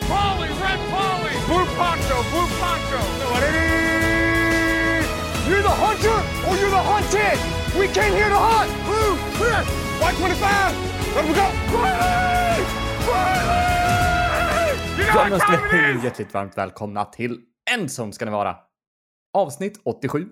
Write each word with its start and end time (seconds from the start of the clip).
Red 0.00 0.08
Polly, 0.08 0.48
Red 0.48 0.80
Polly, 0.90 1.32
Blue 1.46 1.66
Poncho, 1.76 2.16
Blue 2.30 2.48
Poncho. 2.60 3.00
You're 5.48 5.62
the 5.62 5.68
hunter 5.68 6.18
or 6.48 6.56
you're 6.56 6.70
the 6.70 6.82
hunted. 6.92 7.38
We 7.80 7.86
came 7.88 8.12
here 8.14 8.28
to 8.28 8.36
hunt. 8.36 8.70
Blue, 8.86 9.16
clear. 9.36 9.60
White 10.00 10.16
25. 10.16 10.74
Let 11.16 11.24
we 11.28 11.34
go. 11.34 11.46
Riley! 11.76 12.64
Riley! 13.08 14.78
You 14.98 15.04
know 15.04 15.14
Varmt 15.14 15.30
what 15.32 15.40
time 15.42 15.90
it 15.90 15.96
is? 15.96 16.04
hjärtligt 16.04 16.34
varmt 16.34 16.58
välkomna 16.58 17.04
till 17.04 17.40
Ensam 17.70 18.12
ska 18.12 18.24
ni 18.24 18.30
vara. 18.30 18.56
Avsnitt 19.38 19.80
87. 19.84 20.26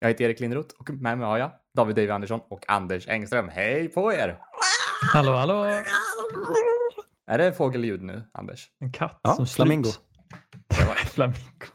Jag 0.00 0.08
heter 0.08 0.24
Erik 0.24 0.40
Lindroth 0.40 0.74
och 0.78 0.90
med 0.90 1.18
mig 1.18 1.26
har 1.26 1.38
jag 1.38 1.50
David 1.76 1.96
David 1.96 2.10
Andersson 2.10 2.40
och 2.50 2.64
Anders 2.68 3.08
Engström. 3.08 3.48
Hej 3.48 3.88
på 3.88 4.12
er! 4.12 4.38
Hallå, 5.12 5.32
hallå! 5.32 5.64
Är 7.28 7.38
det 7.38 7.52
fågelljud 7.52 8.02
nu, 8.02 8.22
Anders? 8.32 8.72
En 8.78 8.92
katt 8.92 9.20
Ja, 9.22 9.34
som 9.34 9.46
flamingo. 9.46 9.84
sluts. 9.88 11.12
flamingo. 11.14 11.66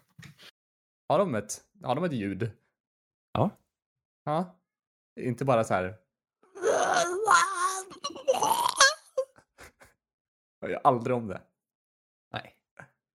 Har 1.08 1.20
de 1.20 1.36
ett, 1.36 1.62
har 1.84 1.96
de 1.96 2.04
ett 2.04 2.12
ljud? 2.14 2.52
Ja. 3.32 3.50
Ja. 4.24 4.60
Inte 5.20 5.46
bara 5.46 5.64
så 5.64 5.74
här. 5.74 5.98
Jag 10.60 10.72
gör 10.72 10.82
aldrig 10.84 11.16
om 11.18 11.28
det. 11.28 11.42
Nej. 12.34 12.56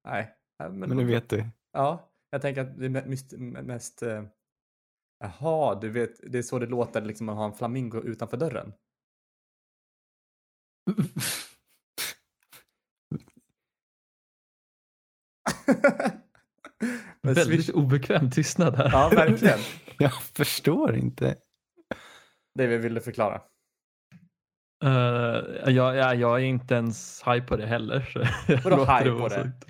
Nej. 0.04 0.34
Men, 0.58 0.78
Men 0.78 0.96
nu 0.96 1.04
vet 1.04 1.28
du. 1.28 1.46
Ja, 1.72 2.10
jag 2.30 2.42
tänker 2.42 2.60
att 2.60 2.78
det 2.78 2.84
är 2.86 2.90
mest... 2.90 3.32
mest 3.66 4.02
eh, 4.02 4.24
Jaha, 5.18 5.74
du 5.80 5.90
vet, 5.90 6.32
det 6.32 6.38
är 6.38 6.42
så 6.42 6.58
det 6.58 6.66
låter 6.66 7.00
liksom 7.02 7.26
man 7.26 7.36
har 7.36 7.44
en 7.44 7.52
flamingo 7.54 8.00
utanför 8.02 8.36
dörren. 8.36 8.72
Väldigt 17.22 17.48
swish- 17.68 17.72
obekväm 17.72 18.30
tystnad 18.30 18.76
här. 18.76 18.90
Ja, 18.92 19.08
verkligen. 19.08 19.58
Jag 19.98 20.12
förstår 20.22 20.96
inte. 20.96 21.36
Det 22.54 22.66
vi 22.66 22.78
ville 22.78 23.00
förklara. 23.00 23.40
Eh, 24.84 24.90
jag, 25.72 25.96
ja, 25.96 26.14
jag 26.14 26.34
är 26.40 26.44
inte 26.44 26.74
ens 26.74 27.22
high 27.26 27.44
på 27.46 27.56
det 27.56 27.66
heller. 27.66 28.00
så 28.00 28.18
jag 28.52 28.62
Vadå 28.62 28.76
high 28.84 29.18
på 29.20 29.28
det? 29.28 29.34
sagt. 29.34 29.66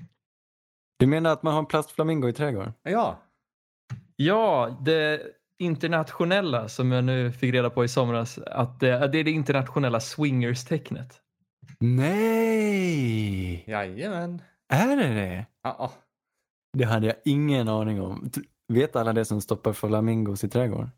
Du 0.99 1.07
menar 1.07 1.31
att 1.33 1.43
man 1.43 1.53
har 1.53 1.61
en 1.61 1.67
plastflamingo 1.67 2.29
i 2.29 2.33
trädgården? 2.33 2.73
Ja, 2.83 3.23
Ja, 4.17 4.79
det 4.85 5.23
internationella 5.59 6.69
som 6.69 6.93
jag 6.93 7.05
nu 7.05 7.33
fick 7.33 7.55
reda 7.55 7.71
på 7.71 7.85
i 7.85 7.89
somras. 7.89 8.39
Att 8.39 8.81
det, 8.81 9.09
det 9.09 9.19
är 9.19 9.25
det 9.25 9.31
internationella 9.31 9.99
swingers-tecknet. 10.01 11.21
Nej! 11.81 13.65
jajamän. 13.67 14.43
Är 14.73 14.97
det 14.97 15.15
det? 15.15 15.47
Ja. 15.79 15.93
Det 16.79 16.85
hade 16.85 17.07
jag 17.07 17.17
ingen 17.25 17.69
aning 17.69 18.01
om. 18.01 18.31
Vet 18.73 18.97
alla 18.97 19.13
det 19.13 19.25
som 19.25 19.41
stoppar 19.41 19.73
flamingos 19.73 20.45
i 20.45 20.49
trädgården? 20.49 20.91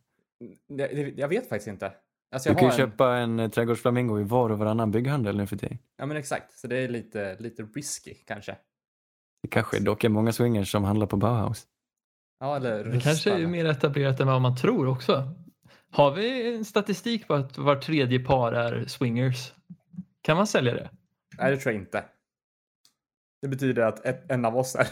Det- 0.69 0.87
det- 0.87 1.19
Jag 1.19 1.29
vet 1.29 1.49
faktiskt 1.49 1.69
inte. 1.69 1.93
Alltså 2.33 2.49
Du 2.49 2.53
jag 2.53 2.59
kan 2.59 2.69
ju 2.69 2.73
en... 2.85 2.91
köpa 2.91 3.17
en 3.17 3.41
eh, 3.41 3.51
trädgårdsflamingo 3.51 4.21
i 4.21 4.25
var 4.25 4.51
och 4.51 4.59
varannan 4.59 4.91
bygghandel 4.91 5.37
nu 5.37 5.47
för 5.47 5.57
tiden. 5.57 5.79
Ja 5.97 6.07
men 6.07 6.17
exakt, 6.17 6.53
så 6.59 6.67
det 6.67 6.77
är 6.79 6.89
lite, 6.89 7.37
lite 7.39 7.63
risky 7.63 8.15
kanske. 8.15 8.57
Det 9.43 9.49
kanske 9.49 9.79
dock 9.81 10.05
är 10.05 10.09
många 10.09 10.33
swingers 10.33 10.71
som 10.73 10.85
handlar 10.85 11.07
på 11.07 11.17
Bauhaus. 11.17 11.67
Ja, 12.41 12.57
eller 12.57 12.85
Det 12.85 13.01
kanske 13.01 13.31
är 13.33 13.47
mer 13.47 13.65
etablerat 13.65 14.21
än 14.21 14.27
vad 14.27 14.41
man 14.41 14.57
tror 14.57 14.89
också. 14.89 15.35
Har 15.91 16.11
vi 16.15 16.55
en 16.57 16.65
statistik 16.65 17.29
på 17.29 17.35
att 17.35 17.59
var 17.59 17.77
tredje 17.77 18.21
par 18.21 18.53
är 18.53 18.85
swingers? 18.87 19.53
Kan 20.23 20.37
man 20.37 20.47
sälja 20.47 20.75
det? 20.75 20.91
Nej, 21.39 21.51
det 21.51 21.57
tror 21.57 21.73
jag 21.75 21.83
inte. 21.83 22.05
Det 23.43 23.49
betyder 23.49 23.83
att 23.83 24.07
ett, 24.07 24.31
en 24.31 24.45
av 24.45 24.57
oss 24.57 24.77
är. 24.77 24.89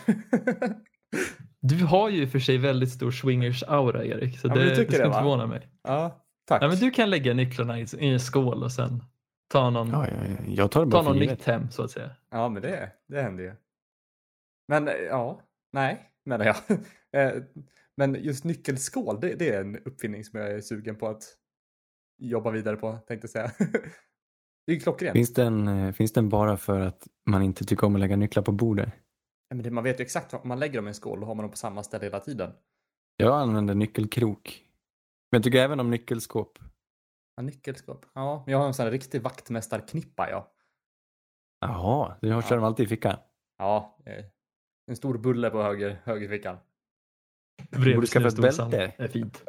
Du 1.61 1.85
har 1.85 2.09
ju 2.09 2.27
för 2.29 2.39
sig 2.39 2.59
väldigt 2.59 2.91
stor 2.91 3.11
swingers-aura 3.11 4.05
Erik, 4.05 4.39
så 4.39 4.49
Ja, 4.49 4.55
det, 4.55 4.63
du 4.63 4.69
det 4.69 4.77
tycker 4.77 4.93
ska 4.93 5.03
det, 5.03 5.07
inte 5.07 5.19
förvåna 5.19 5.47
mig. 5.47 5.69
ja, 5.83 6.25
tack. 6.47 6.63
Ja, 6.63 6.69
men 6.69 6.77
du 6.77 6.91
kan 6.91 7.11
lägga 7.11 7.35
nycklarna 7.35 7.81
i, 7.81 7.87
i 7.99 8.09
en 8.09 8.21
skål 8.21 8.63
och 8.63 8.73
sen 8.73 9.03
ta 9.49 9.71
någon, 9.71 9.91
Ja, 9.91 10.07
ja, 10.09 10.15
ja. 10.29 10.37
Jag 10.47 10.71
tar 10.71 10.85
det 10.85 10.91
ta 10.91 11.03
någon 11.03 11.19
nytt 11.19 11.45
hem 11.45 11.71
så 11.71 11.83
att 11.83 11.91
säga. 11.91 12.11
Ja, 12.31 12.49
men 12.49 12.63
det, 12.63 12.93
det 13.09 13.23
händer 13.23 13.45
ju. 13.45 13.53
Men 14.69 14.87
ja, 15.09 15.41
nej, 15.73 16.11
menar 16.25 16.45
jag. 16.45 16.57
Eh, 17.13 17.33
men 17.97 18.15
just 18.15 18.45
nyckelskål, 18.45 19.21
det, 19.21 19.35
det 19.35 19.49
är 19.55 19.61
en 19.61 19.77
uppfinning 19.79 20.25
som 20.25 20.41
jag 20.41 20.51
är 20.51 20.61
sugen 20.61 20.97
på 20.97 21.09
att 21.09 21.23
jobba 22.19 22.51
vidare 22.51 22.77
på, 22.77 22.99
tänkte 23.07 23.25
jag 23.25 23.31
säga. 23.31 23.51
det 24.69 24.73
är 24.73 24.75
ju 24.75 24.81
klockrent. 24.81 25.13
Finns 25.13 25.35
den, 25.35 25.69
eh, 25.69 25.93
finns 25.93 26.13
den 26.13 26.29
bara 26.29 26.57
för 26.57 26.81
att 26.81 27.09
man 27.27 27.43
inte 27.43 27.65
tycker 27.65 27.87
om 27.87 27.95
att 27.95 28.01
lägga 28.01 28.17
nycklar 28.17 28.43
på 28.43 28.53
bordet? 28.53 28.89
Ja, 29.49 29.55
Men 29.55 29.63
det, 29.63 29.71
man 29.71 29.85
vet 29.85 30.01
ju 30.01 30.03
exakt, 30.03 30.35
om 30.35 30.49
man 30.49 30.59
lägger 30.59 30.79
dem 30.79 30.87
i 30.87 30.89
en 30.89 30.95
skål, 30.95 31.21
då 31.21 31.27
har 31.27 31.35
man 31.35 31.43
dem 31.43 31.51
på 31.51 31.57
samma 31.57 31.83
ställe 31.83 32.05
hela 32.05 32.21
tiden. 32.21 32.53
Jag 33.17 33.41
använder 33.41 33.75
nyckelkrok. 33.75 34.65
Men 35.31 35.39
jag 35.39 35.45
tycker 35.45 35.59
även 35.59 35.81
om 35.81 35.91
nyckelskåp. 35.91 36.59
Ja, 37.37 37.43
nyckelskåp. 37.43 38.07
Ja, 38.15 38.43
men 38.47 38.53
jag 38.53 38.59
har 38.59 38.67
en 38.67 38.75
sån 38.75 38.85
här 38.85 38.91
riktig 38.91 39.23
vaktmästarknippa, 39.23 40.31
ja. 40.31 40.53
Jaha, 41.61 42.17
du 42.21 42.33
har 42.33 42.43
kör 42.43 42.57
dem 42.57 42.65
alltid 42.65 42.87
i 42.87 42.89
fickan. 42.89 43.17
Ja, 43.59 43.99
eh, 44.07 44.25
en 44.87 44.97
stor 44.97 45.19
bulle 45.19 45.51
på 45.51 45.63
höger, 45.63 46.01
högerfickan. 46.05 46.57
Bredvid 47.71 48.09
skaffa 48.09 48.29
ett 48.29 48.37
bälte. 48.37 48.93
är 48.99 49.09
fint. 49.09 49.45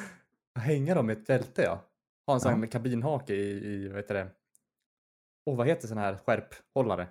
Hänga 0.58 0.94
dem 0.94 1.10
i 1.10 1.12
ett 1.12 1.26
bälte, 1.26 1.62
ja. 1.62 1.84
Ha 2.26 2.34
en 2.34 2.40
sån 2.40 2.62
Ja. 2.62 2.68
kabinhake 2.68 3.34
i, 3.34 3.66
i, 3.66 3.88
vad 3.88 3.96
heter 3.96 4.14
det? 4.14 4.30
Åh, 5.48 5.56
vad 5.56 5.66
heter 5.66 5.88
sån 5.88 5.98
här 5.98 6.18
skärphållare? 6.26 7.08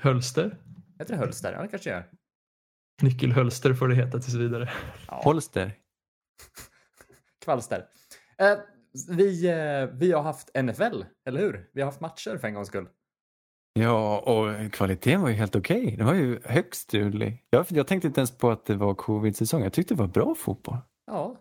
Hölster? 0.00 0.58
Heter 0.98 1.14
det 1.14 1.20
hölster? 1.20 1.52
Ja, 1.52 1.62
det 1.62 1.68
kanske 1.68 1.90
gör. 1.90 2.10
Nyckelhölster 3.02 3.74
får 3.74 3.88
det 3.88 3.94
heta 3.94 4.18
tills 4.18 4.34
vidare. 4.34 4.72
Ja. 5.08 5.20
Holster. 5.24 5.78
Kvalster. 7.44 7.86
Eh, 8.38 8.58
vi, 9.08 9.48
eh, 9.48 9.96
vi 9.98 10.12
har 10.12 10.22
haft 10.22 10.50
NFL, 10.54 11.04
eller 11.24 11.40
hur? 11.40 11.70
Vi 11.72 11.80
har 11.80 11.86
haft 11.86 12.00
matcher 12.00 12.38
för 12.38 12.48
en 12.48 12.54
gångs 12.54 12.68
skull. 12.68 12.88
Ja, 13.72 14.18
och 14.18 14.72
kvaliteten 14.72 15.20
var 15.22 15.28
ju 15.28 15.34
helt 15.34 15.56
okej. 15.56 15.96
Det 15.98 16.04
var 16.04 16.14
ju 16.14 16.40
högst 16.44 16.90
duglig. 16.90 17.46
Jag, 17.50 17.66
jag 17.68 17.86
tänkte 17.86 18.08
inte 18.08 18.20
ens 18.20 18.38
på 18.38 18.50
att 18.50 18.66
det 18.66 18.76
var 18.76 18.94
covid-säsong. 18.94 19.62
Jag 19.62 19.72
tyckte 19.72 19.94
det 19.94 20.00
var 20.00 20.08
bra 20.08 20.34
fotboll. 20.34 20.78
Ja. 21.06 21.36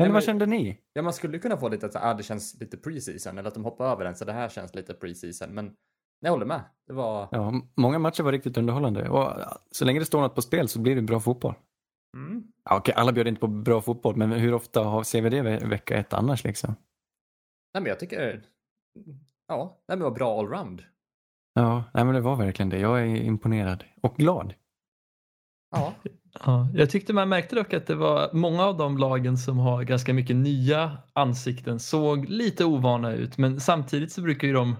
Eller 0.00 0.12
vad 0.12 0.24
kände 0.24 0.46
ni? 0.46 0.78
ja, 0.92 1.02
man 1.02 1.12
skulle 1.12 1.38
kunna 1.38 1.56
få 1.56 1.68
lite 1.68 1.86
att 1.86 1.96
ah, 1.96 2.14
det 2.14 2.22
känns 2.22 2.60
lite 2.60 2.76
preseason 2.76 3.38
eller 3.38 3.48
att 3.48 3.54
de 3.54 3.64
hoppar 3.64 3.92
över 3.92 4.04
den 4.04 4.14
så 4.16 4.24
det 4.24 4.32
här 4.32 4.48
känns 4.48 4.74
lite 4.74 4.94
preseason. 4.94 5.54
Men 5.54 5.74
jag 6.20 6.30
håller 6.30 6.46
med. 6.46 6.62
Det 6.86 6.92
var... 6.92 7.28
Ja, 7.30 7.52
många 7.76 7.98
matcher 7.98 8.22
var 8.22 8.32
riktigt 8.32 8.56
underhållande. 8.56 9.08
Och 9.08 9.32
så 9.70 9.84
länge 9.84 9.98
det 9.98 10.06
står 10.06 10.20
något 10.20 10.34
på 10.34 10.42
spel 10.42 10.68
så 10.68 10.80
blir 10.80 10.96
det 10.96 11.02
bra 11.02 11.20
fotboll. 11.20 11.54
Mm. 12.16 12.44
Ja, 12.64 12.76
okej, 12.76 12.94
alla 12.94 13.12
bjöd 13.12 13.28
inte 13.28 13.40
på 13.40 13.46
bra 13.46 13.80
fotboll, 13.80 14.16
men 14.16 14.32
hur 14.32 14.54
ofta 14.54 14.84
har, 14.84 15.02
ser 15.02 15.22
vi 15.22 15.30
det 15.30 15.42
ve- 15.42 15.66
vecka 15.66 15.96
ett 15.96 16.12
annars 16.12 16.44
liksom? 16.44 16.74
Nej, 17.74 17.82
men 17.82 17.86
jag 17.86 18.00
tycker... 18.00 18.42
Ja, 19.48 19.64
nej, 19.88 19.96
men 19.96 19.98
det 19.98 20.04
var 20.04 20.10
bra 20.10 20.38
allround. 20.38 20.82
Ja, 21.54 21.84
nej, 21.94 22.04
men 22.04 22.14
det 22.14 22.20
var 22.20 22.36
verkligen 22.36 22.68
det. 22.68 22.78
Jag 22.78 23.00
är 23.00 23.06
imponerad. 23.16 23.84
Och 24.00 24.16
glad. 24.16 24.54
Ja. 25.70 25.94
Ja, 26.44 26.68
jag 26.74 26.90
tyckte 26.90 27.12
man 27.12 27.28
märkte 27.28 27.56
dock 27.56 27.74
att 27.74 27.86
det 27.86 27.94
var 27.94 28.30
många 28.32 28.64
av 28.64 28.76
de 28.76 28.98
lagen 28.98 29.38
som 29.38 29.58
har 29.58 29.82
ganska 29.82 30.14
mycket 30.14 30.36
nya 30.36 30.98
ansikten 31.12 31.80
såg 31.80 32.28
lite 32.28 32.64
ovana 32.64 33.12
ut 33.12 33.38
men 33.38 33.60
samtidigt 33.60 34.12
så 34.12 34.22
brukar 34.22 34.48
ju 34.48 34.54
de 34.54 34.76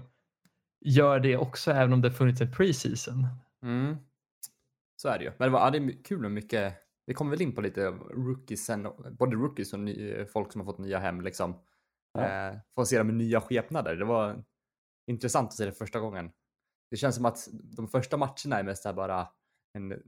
göra 0.85 1.19
det 1.19 1.37
också 1.37 1.71
även 1.71 1.93
om 1.93 2.01
det 2.01 2.11
funnits 2.11 2.41
en 2.41 2.51
preseason. 2.51 3.27
Mm. 3.63 3.97
Så 5.01 5.09
är 5.09 5.19
det 5.19 5.23
ju. 5.23 5.31
Men 5.37 5.47
det, 5.47 5.53
var, 5.53 5.59
ja, 5.59 5.71
det 5.71 5.77
är 5.77 6.03
kul 6.03 6.19
med 6.19 6.31
mycket. 6.31 6.73
Vi 7.05 7.13
kommer 7.13 7.31
väl 7.31 7.41
in 7.41 7.55
på 7.55 7.61
lite 7.61 7.87
rookiesen, 7.91 8.87
både 9.11 9.35
rookies 9.35 9.73
och 9.73 9.79
ny, 9.79 10.25
folk 10.25 10.51
som 10.51 10.61
har 10.61 10.65
fått 10.65 10.77
nya 10.77 10.99
hem 10.99 11.21
liksom. 11.21 11.55
Ja. 12.13 12.49
Eh, 12.49 12.55
få 12.75 12.85
se 12.85 12.97
dem 12.97 13.09
i 13.09 13.13
nya 13.13 13.41
skepnader. 13.41 13.95
Det 13.95 14.05
var 14.05 14.43
intressant 15.07 15.47
att 15.47 15.53
se 15.53 15.65
det 15.65 15.71
första 15.71 15.99
gången. 15.99 16.31
Det 16.91 16.97
känns 16.97 17.15
som 17.15 17.25
att 17.25 17.47
de 17.51 17.87
första 17.87 18.17
matcherna 18.17 18.59
är 18.59 18.63
mest 18.63 18.95
bara 18.95 19.27
en 19.73 20.03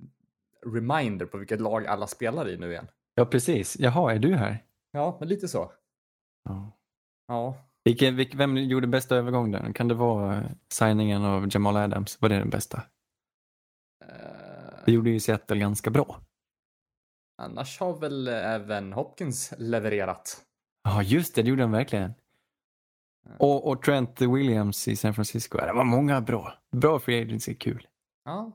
reminder 0.65 1.25
på 1.25 1.37
vilket 1.37 1.61
lag 1.61 1.87
alla 1.87 2.07
spelar 2.07 2.49
i 2.49 2.57
nu 2.57 2.71
igen. 2.71 2.87
Ja, 3.15 3.25
precis. 3.25 3.79
Jaha, 3.79 4.13
är 4.13 4.19
du 4.19 4.35
här? 4.35 4.63
Ja, 4.91 5.17
men 5.19 5.29
lite 5.29 5.47
så. 5.47 5.71
Ja. 6.49 6.71
Ja. 7.27 7.55
Vilken, 7.83 8.15
vilk, 8.15 8.35
vem 8.35 8.57
gjorde 8.57 8.87
bästa 8.87 9.15
övergången? 9.15 9.73
Kan 9.73 9.87
det 9.87 9.93
vara 9.93 10.35
eh, 10.37 10.43
signingen 10.69 11.23
av 11.25 11.47
Jamal 11.51 11.77
Adams? 11.77 12.21
Var 12.21 12.29
det 12.29 12.37
den 12.39 12.49
bästa? 12.49 12.83
Eh, 14.05 14.85
Det 14.85 14.91
gjorde 14.91 15.09
ju 15.09 15.19
Seattle 15.19 15.57
ganska 15.57 15.89
bra. 15.89 16.19
annars 17.41 17.79
har 17.79 17.99
väl 17.99 18.27
även 18.27 18.93
Hopkins 18.93 19.53
levererat. 19.57 20.41
Ja, 20.83 21.03
just 21.03 21.35
det. 21.35 21.41
Det 21.43 21.49
gjorde 21.49 21.61
han 21.63 21.71
verkligen. 21.71 22.13
Och, 23.37 23.67
och 23.67 23.81
Trent 23.81 24.21
Williams 24.21 24.87
i 24.87 24.95
San 24.95 25.13
Francisco. 25.13 25.57
Det 25.57 25.73
var 25.73 25.83
många 25.83 26.21
bra. 26.21 26.53
Bra 26.71 26.99
free 26.99 27.21
agency, 27.21 27.55
kul. 27.55 27.87
Ja. 28.25 28.51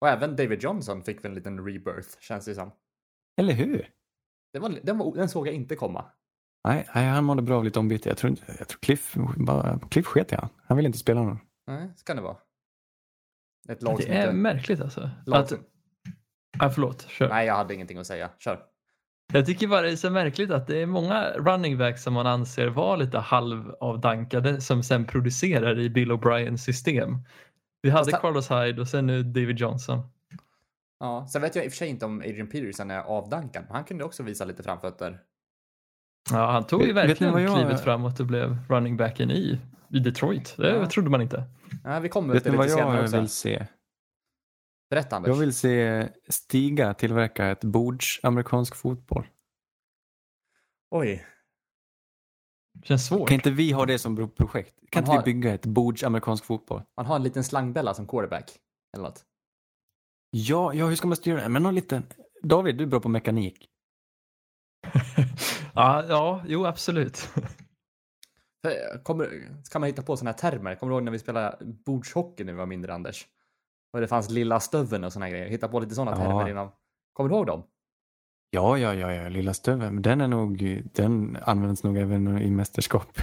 Och 0.00 0.08
även 0.08 0.36
David 0.36 0.62
Johnson 0.62 1.02
fick 1.02 1.24
väl 1.24 1.30
en 1.30 1.34
liten 1.34 1.58
rebirth, 1.66 2.08
känns 2.20 2.44
det 2.44 2.54
som. 2.54 2.70
Eller 3.40 3.54
hur? 3.54 3.88
Den, 4.52 4.62
var, 4.62 4.78
den, 4.82 4.98
var, 4.98 5.14
den 5.16 5.28
såg 5.28 5.46
jag 5.48 5.54
inte 5.54 5.76
komma. 5.76 6.04
Nej, 6.64 6.88
nej, 6.94 7.06
han 7.08 7.24
mådde 7.24 7.42
bra 7.42 7.56
av 7.56 7.64
lite 7.64 7.78
ombyte. 7.78 8.08
Jag 8.08 8.18
tror, 8.18 8.30
inte- 8.30 8.54
jag 8.58 8.68
tror 8.68 8.78
Cliff, 8.80 9.14
bara, 9.36 9.78
Cliff 9.90 10.06
sket 10.06 10.32
i 10.32 10.34
han. 10.36 10.48
Han 10.64 10.76
ville 10.76 10.86
inte 10.86 10.98
spela 10.98 11.22
någon. 11.22 11.38
Nej, 11.66 11.88
så 11.96 12.04
kan 12.04 12.16
det 12.16 12.22
vara. 12.22 12.36
Ett 13.68 13.82
lag 13.82 14.02
som 14.02 14.10
Det 14.10 14.16
är 14.16 14.22
inte... 14.22 14.36
märkligt 14.36 14.80
alltså. 14.80 15.10
Lag 15.26 15.40
Att, 15.40 15.48
som... 15.48 15.58
ah, 16.58 16.70
förlåt, 16.70 17.06
kör. 17.08 17.28
Nej, 17.28 17.46
jag 17.46 17.54
hade 17.54 17.74
ingenting 17.74 17.98
att 17.98 18.06
säga. 18.06 18.30
Kör. 18.38 18.62
Jag 19.32 19.46
tycker 19.46 19.68
bara 19.68 19.82
det 19.82 19.90
är 19.90 19.96
så 19.96 20.10
märkligt 20.10 20.50
att 20.50 20.66
det 20.66 20.82
är 20.82 20.86
många 20.86 21.30
running 21.30 21.78
backs 21.78 22.02
som 22.02 22.14
man 22.14 22.26
anser 22.26 22.66
vara 22.68 22.96
lite 22.96 23.18
halvavdankade 23.18 24.60
som 24.60 24.82
sen 24.82 25.04
producerar 25.04 25.78
i 25.78 25.90
Bill 25.90 26.12
O'Briens 26.12 26.56
system. 26.56 27.18
Vi 27.86 27.90
hade 27.90 28.10
Fast 28.10 28.22
Carlos 28.22 28.50
Hyde 28.50 28.80
och 28.80 28.88
sen 28.88 29.06
nu 29.06 29.22
David 29.22 29.58
Johnson. 29.58 30.00
Ja, 31.00 31.26
sen 31.32 31.42
vet 31.42 31.54
jag 31.56 31.64
i 31.64 31.68
och 31.68 31.72
för 31.72 31.76
sig 31.76 31.88
inte 31.88 32.04
om 32.06 32.20
Adrian 32.20 32.46
Peterson 32.48 32.90
är 32.90 33.00
avdankad, 33.00 33.64
men 33.66 33.74
han 33.74 33.84
kunde 33.84 34.04
också 34.04 34.22
visa 34.22 34.44
lite 34.44 34.62
framfötter. 34.62 35.20
Ja, 36.30 36.50
han 36.52 36.64
tog 36.66 36.82
ju 36.82 36.92
verkligen 36.92 37.32
vad 37.32 37.42
jag- 37.42 37.54
klivet 37.56 37.80
framåt 37.80 38.20
och 38.20 38.26
blev 38.26 38.58
running 38.68 38.96
backen 38.96 39.30
i, 39.30 39.60
i 39.90 39.98
Detroit. 39.98 40.54
Det 40.56 40.70
Ja. 40.76 40.86
trodde 40.90 41.10
man 41.10 41.22
inte. 41.22 41.44
Ja, 41.84 41.98
vi 42.00 42.08
kommer 42.08 42.34
Vet 42.34 42.42
till 42.42 42.52
ni 42.52 42.58
lite 42.58 42.74
vad 42.74 42.94
jag 42.94 43.04
också. 43.04 43.16
vill 43.20 43.28
se? 43.28 43.66
Berätta 44.90 45.16
Anders. 45.16 45.28
Jag 45.28 45.36
vill 45.36 45.54
se 45.54 46.08
Stiga 46.28 46.94
tillverka 46.94 47.46
ett 47.46 47.64
bords 47.64 48.20
amerikansk 48.22 48.76
fotboll. 48.76 49.26
Oj. 50.90 51.26
Känns 52.82 53.06
svårt. 53.06 53.28
Kan 53.28 53.34
inte 53.34 53.50
vi 53.50 53.72
ha 53.72 53.86
det 53.86 53.98
som 53.98 54.30
projekt? 54.30 54.74
Kan 54.90 55.00
Man 55.00 55.04
inte 55.04 55.10
har- 55.18 55.24
vi 55.24 55.34
bygga 55.34 55.54
ett 55.54 55.66
bords 55.66 56.04
amerikansk 56.04 56.44
fotboll? 56.44 56.82
Man 56.96 57.06
har 57.06 57.16
en 57.16 57.22
liten 57.22 57.44
slangbella 57.44 57.94
som 57.94 58.06
quarterback. 58.06 58.50
Eller 58.96 59.04
något. 59.08 59.24
Ja, 60.30 60.74
ja, 60.74 60.86
hur 60.86 60.96
ska 60.96 61.08
man 61.08 61.16
styra 61.16 61.40
det? 61.42 61.48
Men 61.48 61.62
någon 61.62 61.74
liten... 61.74 62.06
David, 62.42 62.76
du 62.76 62.84
är 62.84 62.88
bra 62.88 63.00
på 63.00 63.08
mekanik. 63.08 63.68
ja, 65.74 66.04
ja, 66.08 66.42
jo 66.46 66.66
absolut. 66.66 67.16
För, 68.62 69.02
Kommer, 69.02 69.52
ska 69.64 69.78
man 69.78 69.86
hitta 69.86 70.02
på 70.02 70.16
sådana 70.16 70.30
här 70.30 70.38
termer? 70.50 70.74
Kommer 70.74 70.90
du 70.90 70.96
ihåg 70.96 71.02
när 71.04 71.12
vi 71.12 71.18
spelade 71.18 71.56
bordshockey 71.64 72.44
när 72.44 72.52
vi 72.52 72.58
var 72.58 72.66
mindre 72.66 72.94
Anders? 72.94 73.26
Och 73.92 74.00
det 74.00 74.08
fanns 74.08 74.30
lilla 74.30 74.60
stöveln 74.60 75.04
och 75.04 75.12
här 75.12 75.28
grejer. 75.28 75.46
Hitta 75.48 75.68
på 75.68 75.80
lite 75.80 75.94
sådana 75.94 76.10
Ja. 76.10 76.16
termer 76.16 76.48
innan. 76.50 76.70
Kommer 77.12 77.30
du 77.30 77.36
ihåg 77.36 77.46
dem? 77.46 77.62
Ja, 78.56 78.78
ja, 78.78 78.94
ja, 78.94 79.12
ja, 79.12 79.28
lilla 79.28 79.54
stöveln. 79.54 79.94
Men 79.94 80.02
den 80.02 80.20
är 80.20 80.28
nog... 80.28 80.82
Den 80.92 81.38
används 81.42 81.82
nog 81.84 81.96
även 81.96 82.38
i 82.38 82.50
mästerskap. 82.50 83.18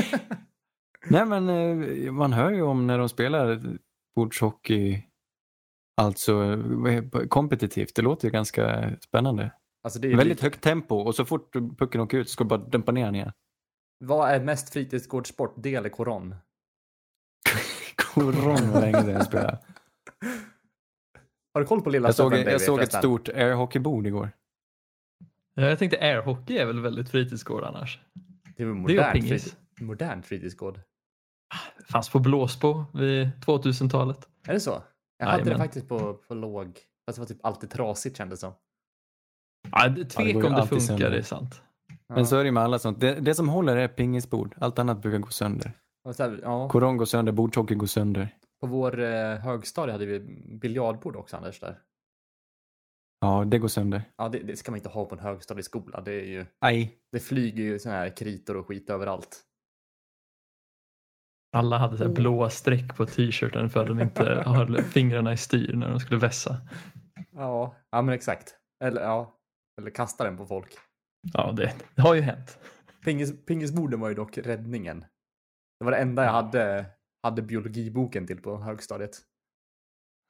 Nej, 1.06 1.26
men 1.26 1.48
eh, 1.48 2.12
man 2.12 2.32
hör 2.32 2.50
ju 2.50 2.62
om 2.62 2.86
när 2.86 2.98
de 2.98 3.08
spelar 3.08 3.60
bordshockey, 4.16 5.02
alltså 6.00 6.42
eh, 6.88 7.26
kompetitivt. 7.28 7.94
Det 7.94 8.02
låter 8.02 8.28
ju 8.28 8.32
ganska 8.32 8.90
spännande. 9.00 9.50
Alltså 9.84 9.98
det 9.98 10.08
är 10.08 10.10
ju 10.10 10.16
Väldigt 10.16 10.36
lite- 10.36 10.46
högt 10.46 10.60
tempo 10.60 10.96
och 10.96 11.14
så 11.14 11.24
fort 11.24 11.52
pucken 11.78 12.00
åker 12.00 12.18
ut 12.18 12.28
så 12.28 12.32
ska 12.32 12.44
du 12.44 12.48
bara 12.48 12.60
dämpa 12.68 12.92
ner 12.92 13.04
den 13.04 13.14
igen. 13.14 13.32
Vad 14.04 14.30
är 14.30 14.40
mest 14.40 14.72
fritidsgårdssport? 14.72 15.54
Det 15.56 15.74
eller 15.74 15.88
koron? 15.88 16.34
Koron 17.96 18.70
vad 18.72 18.80
länge 18.82 19.00
sedan 19.02 19.12
jag 19.12 19.26
spelade. 19.26 19.58
Har 21.54 21.60
du 21.60 21.66
koll 21.66 21.80
på 21.82 21.90
lilla 21.90 22.08
Jag 22.08 22.14
såg, 22.14 22.26
stöveln, 22.32 22.46
jag 22.50 22.54
David, 22.54 22.66
såg 22.66 22.74
ett 22.78 22.80
förresten? 22.80 23.00
stort 23.00 23.28
airhockeybord 23.28 24.06
igår. 24.06 24.30
Ja, 25.54 25.62
jag 25.62 25.78
tänkte 25.78 25.98
airhockey 26.00 26.58
är 26.58 26.66
väl 26.66 26.80
väldigt 26.80 27.08
fritidsgård 27.10 27.64
annars. 27.64 28.00
Det 28.56 28.62
är 28.62 28.66
väl 28.66 28.76
Det 28.86 28.92
är 28.92 28.94
ju 28.94 28.96
modern, 29.00 29.12
pingis. 29.12 29.28
fritid, 29.44 29.54
modern 29.80 30.22
fritidsgård. 30.22 30.80
Fanns 31.90 32.08
på 32.10 32.18
Blåsbo 32.18 32.84
vid 32.94 33.30
2000-talet. 33.46 34.28
Är 34.48 34.52
det 34.52 34.60
så? 34.60 34.82
Jag 35.18 35.26
hade 35.26 35.38
det 35.38 35.48
Jajamän. 35.48 35.66
faktiskt 35.66 35.88
på, 35.88 36.14
på 36.14 36.34
låg. 36.34 36.78
Fast 37.06 37.16
det 37.16 37.20
var 37.20 37.26
typ 37.26 37.44
alltid 37.46 37.70
trasigt 37.70 38.16
kändes 38.16 38.40
som. 38.40 38.52
Ja, 39.72 39.88
det- 39.88 40.04
tvek 40.04 40.34
går 40.34 40.42
ju 40.42 40.48
om 40.48 40.54
det 40.54 40.66
funkar, 40.66 40.86
sönder. 40.86 41.10
det 41.10 41.18
är 41.18 41.22
sant. 41.22 41.62
Ja. 42.08 42.14
Men 42.14 42.26
så 42.26 42.36
är 42.36 42.44
det 42.44 42.52
med 42.52 42.62
alla 42.62 42.78
sånt. 42.78 43.00
Det, 43.00 43.14
det 43.14 43.34
som 43.34 43.48
håller 43.48 43.76
är 43.76 43.88
pingisbord. 43.88 44.54
Allt 44.58 44.78
annat 44.78 45.02
brukar 45.02 45.18
gå 45.18 45.28
sönder. 45.30 45.72
Här, 46.18 46.40
ja, 46.42 46.68
Koron 46.68 46.96
går 46.96 47.04
sönder, 47.06 47.32
bordshockey 47.32 47.74
går 47.74 47.86
sönder. 47.86 48.34
På 48.64 48.68
vår 48.68 49.00
eh, 49.00 49.36
högstadie 49.36 49.92
hade 49.92 50.06
vi 50.06 50.20
biljardbord 50.60 51.16
också 51.16 51.36
Anders 51.36 51.60
där. 51.60 51.80
Ja, 53.20 53.44
det 53.44 53.58
går 53.58 53.68
sönder. 53.68 54.02
Ja, 54.16 54.28
det, 54.28 54.38
det 54.38 54.56
ska 54.56 54.70
man 54.70 54.78
inte 54.78 54.88
ha 54.88 55.04
på 55.04 55.14
en 55.14 55.20
högstadieskola. 55.20 56.00
Det 56.00 56.12
är 56.12 56.26
ju, 56.26 56.46
Aj. 56.60 56.98
det 57.12 57.20
flyger 57.20 57.64
ju 57.64 57.78
såna 57.78 57.94
här 57.94 58.16
kritor 58.16 58.56
och 58.56 58.66
skit 58.66 58.90
överallt. 58.90 59.42
Alla 61.56 61.78
hade 61.78 61.96
så 61.96 62.04
här 62.04 62.10
blåa 62.10 62.50
streck 62.50 62.96
på 62.96 63.06
t-shirten 63.06 63.70
för 63.70 63.80
att 63.80 63.86
de 63.86 64.00
inte 64.00 64.22
höll 64.46 64.82
fingrarna 64.82 65.32
i 65.32 65.36
styr 65.36 65.72
när 65.76 65.90
de 65.90 66.00
skulle 66.00 66.20
vässa. 66.20 66.56
Ja, 67.32 67.76
ja 67.90 68.02
men 68.02 68.14
exakt. 68.14 68.54
Eller 68.84 69.02
ja, 69.02 69.38
eller 69.80 69.90
kasta 69.90 70.24
den 70.24 70.36
på 70.36 70.46
folk. 70.46 70.74
Ja, 71.32 71.52
det, 71.52 71.74
det 71.94 72.02
har 72.02 72.14
ju 72.14 72.20
hänt. 72.20 72.58
Pingis, 73.04 73.46
pingisborden 73.46 74.00
var 74.00 74.08
ju 74.08 74.14
dock 74.14 74.38
räddningen. 74.38 75.04
Det 75.78 75.84
var 75.84 75.92
det 75.92 75.98
enda 75.98 76.24
jag 76.24 76.32
hade, 76.32 76.86
hade 77.24 77.42
biologiboken 77.42 78.26
till 78.26 78.42
på 78.42 78.56
högstadiet. 78.58 79.20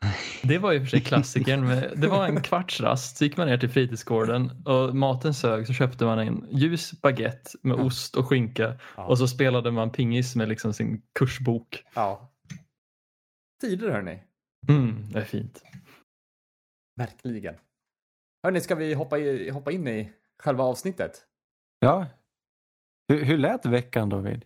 Det 0.42 0.58
var 0.58 0.72
ju 0.72 0.80
för 0.80 0.86
sig 0.86 1.00
klassikern. 1.00 1.66
Det 2.00 2.08
var 2.08 2.26
en 2.26 2.42
kvartsrast, 2.42 3.16
så 3.16 3.24
gick 3.24 3.36
man 3.36 3.46
ner 3.46 3.58
till 3.58 3.70
fritidsgården 3.70 4.62
och 4.66 4.96
maten 4.96 5.34
sög 5.34 5.66
så 5.66 5.72
köpte 5.72 6.04
man 6.04 6.18
en 6.18 6.46
ljus 6.50 7.00
baguette 7.00 7.50
med 7.62 7.76
ost 7.76 8.16
och 8.16 8.28
skinka 8.28 8.80
Ja. 8.96 9.04
och 9.06 9.18
så 9.18 9.28
spelade 9.28 9.70
man 9.70 9.90
pingis 9.90 10.36
med 10.36 10.48
liksom 10.48 10.72
sin 10.72 11.02
kursbok. 11.18 11.84
Ja. 11.94 12.32
Tider 13.60 13.90
hörni. 13.90 14.22
Mm, 14.68 15.12
det 15.12 15.18
är 15.18 15.24
fint. 15.24 15.62
Verkligen. 16.96 17.54
Hörni, 18.42 18.60
ska 18.60 18.74
vi 18.74 18.94
hoppa, 18.94 19.18
i, 19.18 19.50
hoppa 19.50 19.72
in 19.72 19.88
i 19.88 20.12
själva 20.42 20.64
avsnittet? 20.64 21.26
Ja. 21.78 22.06
Hur, 23.08 23.24
hur 23.24 23.38
lät 23.38 23.66
veckan 23.66 24.08
David? 24.08 24.44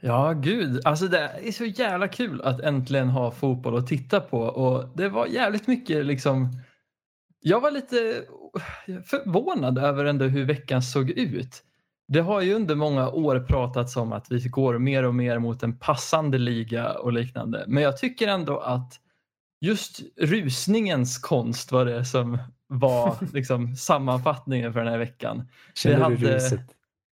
Ja, 0.00 0.32
gud. 0.32 0.80
Alltså 0.84 1.08
det 1.08 1.18
är 1.18 1.52
så 1.52 1.64
jävla 1.64 2.08
kul 2.08 2.42
att 2.42 2.60
äntligen 2.60 3.08
ha 3.08 3.30
fotboll 3.30 3.76
att 3.78 3.86
titta 3.86 4.20
på 4.20 4.38
och 4.40 4.88
det 4.96 5.08
var 5.08 5.26
jävligt 5.26 5.66
mycket 5.66 6.06
liksom. 6.06 6.48
Jag 7.40 7.60
var 7.60 7.70
lite 7.70 8.22
förvånad 9.04 9.78
över 9.78 10.04
ändå 10.04 10.24
hur 10.24 10.44
veckan 10.44 10.82
såg 10.82 11.10
ut. 11.10 11.62
Det 12.08 12.20
har 12.20 12.40
ju 12.40 12.54
under 12.54 12.74
många 12.74 13.08
år 13.10 13.40
pratats 13.40 13.96
om 13.96 14.12
att 14.12 14.30
vi 14.30 14.48
går 14.48 14.78
mer 14.78 15.02
och 15.02 15.14
mer 15.14 15.38
mot 15.38 15.62
en 15.62 15.78
passande 15.78 16.38
liga 16.38 16.92
och 16.92 17.12
liknande. 17.12 17.64
Men 17.68 17.82
jag 17.82 17.96
tycker 17.96 18.28
ändå 18.28 18.58
att 18.58 19.00
just 19.60 20.00
rusningens 20.20 21.18
konst 21.18 21.72
var 21.72 21.84
det 21.84 22.04
som 22.04 22.38
var 22.66 23.16
liksom 23.32 23.76
sammanfattningen 23.76 24.72
för 24.72 24.80
den 24.80 24.88
här 24.88 24.98
veckan. 24.98 25.48
Kände 25.74 26.02
hade- 26.04 26.16
du 26.16 26.26
ruset? 26.26 26.60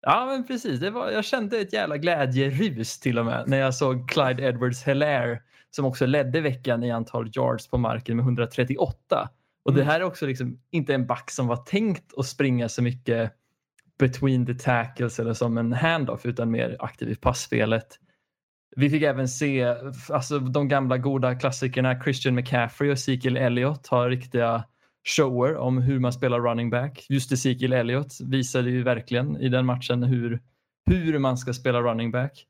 Ja 0.02 0.26
men 0.26 0.46
precis, 0.46 0.80
det 0.80 0.90
var, 0.90 1.10
jag 1.10 1.24
kände 1.24 1.58
ett 1.58 1.72
jävla 1.72 1.96
glädjerus 1.96 3.00
till 3.00 3.18
och 3.18 3.26
med 3.26 3.44
när 3.46 3.56
jag 3.58 3.74
såg 3.74 4.08
Clyde 4.10 4.42
Edwards 4.42 4.82
Hilaire 4.84 5.40
som 5.70 5.84
också 5.84 6.06
ledde 6.06 6.40
veckan 6.40 6.84
i 6.84 6.90
antal 6.90 7.30
yards 7.36 7.68
på 7.70 7.78
marken 7.78 8.16
med 8.16 8.22
138. 8.22 9.28
Och 9.64 9.72
det 9.74 9.80
Mm. 9.80 9.90
här 9.92 10.00
är 10.00 10.04
också 10.04 10.26
liksom 10.26 10.58
inte 10.70 10.94
en 10.94 11.06
back 11.06 11.30
som 11.30 11.46
var 11.46 11.56
tänkt 11.56 12.18
att 12.18 12.26
springa 12.26 12.68
så 12.68 12.82
mycket 12.82 13.32
between 13.98 14.46
the 14.46 14.54
tackles 14.54 15.18
eller 15.18 15.34
som 15.34 15.58
en 15.58 15.72
handoff 15.72 16.26
utan 16.26 16.50
mer 16.50 16.76
aktiv 16.80 17.08
i 17.10 17.14
passspelet. 17.14 17.98
Vi 18.76 18.90
fick 18.90 19.02
även 19.02 19.28
se 19.28 19.74
alltså, 20.10 20.38
de 20.38 20.68
gamla 20.68 20.98
goda 20.98 21.34
klassikerna 21.34 22.02
Christian 22.02 22.34
McCaffrey 22.34 22.90
och 22.90 22.94
Ezekiel 22.94 23.36
Elliott 23.36 23.86
har 23.86 24.10
riktiga 24.10 24.64
shower 25.04 25.56
om 25.56 25.78
hur 25.78 25.98
man 25.98 26.12
spelar 26.12 26.40
running 26.40 26.70
back. 26.70 27.06
Just 27.08 27.32
Ezekiel 27.32 27.72
Elliott 27.72 28.20
visade 28.20 28.70
ju 28.70 28.82
verkligen 28.82 29.36
i 29.36 29.48
den 29.48 29.66
matchen 29.66 30.02
hur, 30.02 30.40
hur 30.90 31.18
man 31.18 31.38
ska 31.38 31.52
spela 31.52 31.82
running 31.82 32.10
back. 32.10 32.46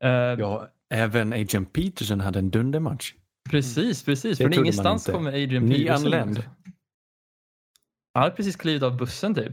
Eh, 0.00 0.10
Ja, 0.10 0.68
även 0.94 1.32
Agent 1.32 1.72
Peterson 1.72 2.20
hade 2.20 2.38
en 2.38 2.50
dundermatch. 2.50 3.12
Precis, 3.50 4.02
precis. 4.04 4.38
Det 4.38 4.44
Från 4.44 4.52
ingenstans 4.54 5.06
kommer 5.06 5.30
Adrian 5.30 5.68
Peterson. 5.70 6.02
Nyanländ. 6.10 6.42
Han 8.14 8.22
hade 8.22 8.36
precis 8.36 8.56
klivit 8.56 8.82
av 8.82 8.96
bussen 8.96 9.34
typ 9.34 9.52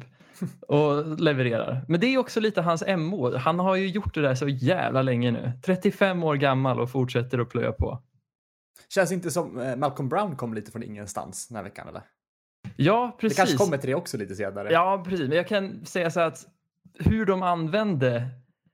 och 0.67 1.19
levererar. 1.19 1.86
Men 1.88 2.00
det 2.00 2.07
är 2.07 2.17
också 2.17 2.39
lite 2.39 2.62
hans 2.62 2.83
MO. 2.98 3.38
Han 3.38 3.60
har 3.60 3.75
ju 3.75 3.88
gjort 3.88 4.13
det 4.13 4.21
där 4.21 4.36
så 4.36 4.48
jävla 4.48 5.01
länge 5.01 5.31
nu. 5.31 5.51
35 5.65 6.24
år 6.24 6.36
gammal 6.36 6.79
och 6.79 6.91
fortsätter 6.91 7.39
att 7.39 7.50
plöja 7.50 7.71
på. 7.71 8.01
Känns 8.89 9.12
inte 9.12 9.31
som 9.31 9.60
eh, 9.60 9.75
Malcolm 9.75 10.10
Brown 10.10 10.36
kom 10.36 10.53
lite 10.53 10.71
från 10.71 10.83
ingenstans 10.83 11.48
den 11.48 11.55
här 11.55 11.63
veckan 11.63 11.88
eller? 11.88 12.01
Ja, 12.75 13.12
Det 13.15 13.22
precis. 13.22 13.38
kanske 13.38 13.58
kommer 13.58 13.77
till 13.77 13.89
det 13.89 13.96
också 13.96 14.18
lite 14.18 14.36
senare. 14.36 14.72
Ja, 14.72 15.03
precis. 15.06 15.27
Men 15.27 15.38
jag 15.38 15.48
kan 15.48 15.86
säga 15.86 16.10
så 16.10 16.20
här 16.20 16.27
att 16.27 16.48
hur 17.00 17.25
de 17.25 17.44
använde, 17.44 18.27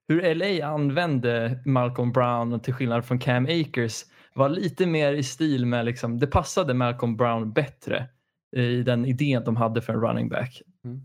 hur 0.08 0.36
LA 0.36 0.67
använde 0.67 1.60
Malcolm 1.65 2.12
Brown 2.12 2.60
till 2.60 2.74
skillnad 2.74 3.06
från 3.06 3.20
Cam 3.20 3.46
Akers 3.46 4.06
var 4.34 4.50
lite 4.50 4.86
mer 4.86 5.13
i 5.13 5.24
stil 5.24 5.65
med, 5.65 5.86
liksom, 5.86 6.20
det 6.20 6.27
passade 6.27 6.74
Malcolm 6.74 7.17
Brown 7.17 7.53
bättre 7.53 8.08
i 8.56 8.84
den 8.84 9.06
idén 9.06 9.44
de 9.44 9.56
hade 9.56 9.82
för 9.82 9.94
en 9.94 10.01
running 10.01 10.29
back. 10.29 10.62
Mm. 10.86 11.01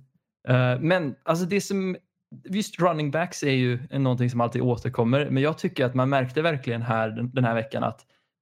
Eh, 0.48 0.80
men 0.80 1.14
alltså 1.22 1.44
det 1.44 1.60
som, 1.60 1.96
just 2.44 2.80
running 2.80 3.10
backs 3.10 3.42
är 3.42 3.50
ju 3.50 3.78
någonting 3.90 4.30
som 4.30 4.40
alltid 4.40 4.62
återkommer, 4.62 5.30
men 5.30 5.42
jag 5.42 5.58
tycker 5.58 5.84
att 5.84 5.94
man 5.94 6.08
märkte 6.08 6.42
verkligen 6.42 6.82
här 6.82 7.08
den, 7.08 7.44
här 7.44 7.54
veckan 7.54 7.84
att 7.84 8.00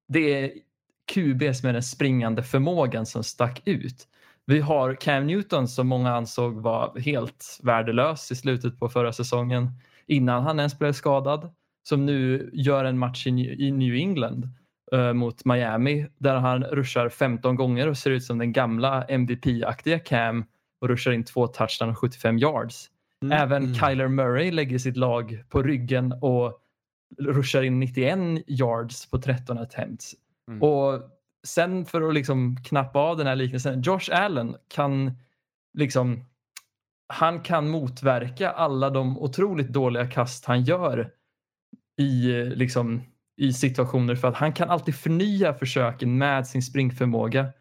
det 0.08 0.44
är 0.44 0.52
QBs 1.12 1.62
med 1.62 1.74
den 1.74 1.82
springande 1.82 2.42
förmågan 2.42 3.06
som 3.06 3.24
stack 3.24 3.62
ut. 3.64 4.06
Vi 4.50 4.60
har 4.60 4.94
Cam 4.94 5.26
Newton 5.26 5.68
som 5.68 5.86
många 5.88 6.12
ansåg 6.14 6.54
var 6.54 6.98
helt 6.98 7.58
värdelös 7.62 8.32
i 8.32 8.34
slutet 8.36 8.78
på 8.78 8.88
förra 8.88 9.12
säsongen 9.12 9.70
innan 10.06 10.42
han 10.42 10.58
ens 10.58 10.78
blev 10.78 10.92
skadad. 10.92 11.50
Som 11.88 12.06
nu 12.06 12.50
gör 12.52 12.84
en 12.84 12.98
match 12.98 13.26
i 13.26 13.30
New- 13.70 13.96
England 13.96 14.48
eh, 14.92 15.12
mot 15.12 15.44
Miami 15.44 16.06
där 16.18 16.36
han 16.36 16.64
ruschar 16.64 17.08
15 17.08 17.56
gånger 17.56 17.88
och 17.88 17.96
ser 17.98 18.10
ut 18.10 18.24
som 18.24 18.38
den 18.38 18.52
gamla 18.52 19.04
MVP-aktiga 19.04 19.98
Cam 19.98 20.44
och 20.80 20.88
ruschar 20.88 21.12
in 21.12 21.24
två 21.24 21.46
touchdown 21.46 21.90
och 21.90 21.98
75 21.98 22.38
yards. 22.38 22.90
Även 23.32 23.62
Mm. 23.62 23.74
Kyler 23.74 24.08
Murray 24.08 24.50
lägger 24.50 24.78
sitt 24.78 24.96
lag 24.96 25.44
på 25.48 25.62
ryggen 25.62 26.12
och 26.12 26.58
ruschar 27.18 27.62
in 27.62 27.80
91 27.80 28.18
yards 28.46 29.10
på 29.10 29.18
13 29.18 29.58
attempts. 29.58 30.14
Mm. 30.48 30.62
Och 30.62 31.00
sen 31.46 31.86
för 31.86 32.08
att 32.08 32.14
liksom 32.14 32.56
knappa 32.64 32.98
av 32.98 33.16
den 33.16 33.26
här 33.26 33.36
liknelsen, 33.36 33.82
Josh 33.82 34.08
Allen 34.12 34.56
kan 34.68 35.12
liksom 35.78 36.24
han 37.12 37.40
kan 37.40 37.68
motverka 37.68 38.50
alla 38.50 38.90
de 38.90 39.18
otroligt 39.18 39.68
dåliga 39.68 40.06
kast 40.06 40.44
han 40.44 40.64
gör 40.64 41.10
i, 41.98 42.32
liksom, 42.44 43.02
i 43.36 43.52
situationer 43.52 44.14
för 44.14 44.28
att 44.28 44.36
han 44.36 44.52
kan 44.52 44.70
alltid 44.70 44.94
förnya 44.94 45.54
försöken 45.54 46.18
med 46.18 46.46
sin 46.46 46.62
springförmåga. 46.62 47.52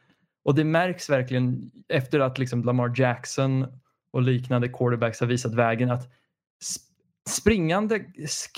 Och 0.43 0.55
det 0.55 0.63
märks 0.63 1.09
verkligen 1.09 1.71
efter 1.87 2.19
att 2.19 2.37
liksom 2.37 2.63
Lamar 2.63 2.93
Jackson 2.95 3.67
och 4.11 4.21
liknande 4.21 4.69
quarterbacks 4.69 5.19
har 5.19 5.27
visat 5.27 5.53
vägen 5.53 5.91
att 5.91 6.07
sp- 6.63 6.89
springande 7.29 7.99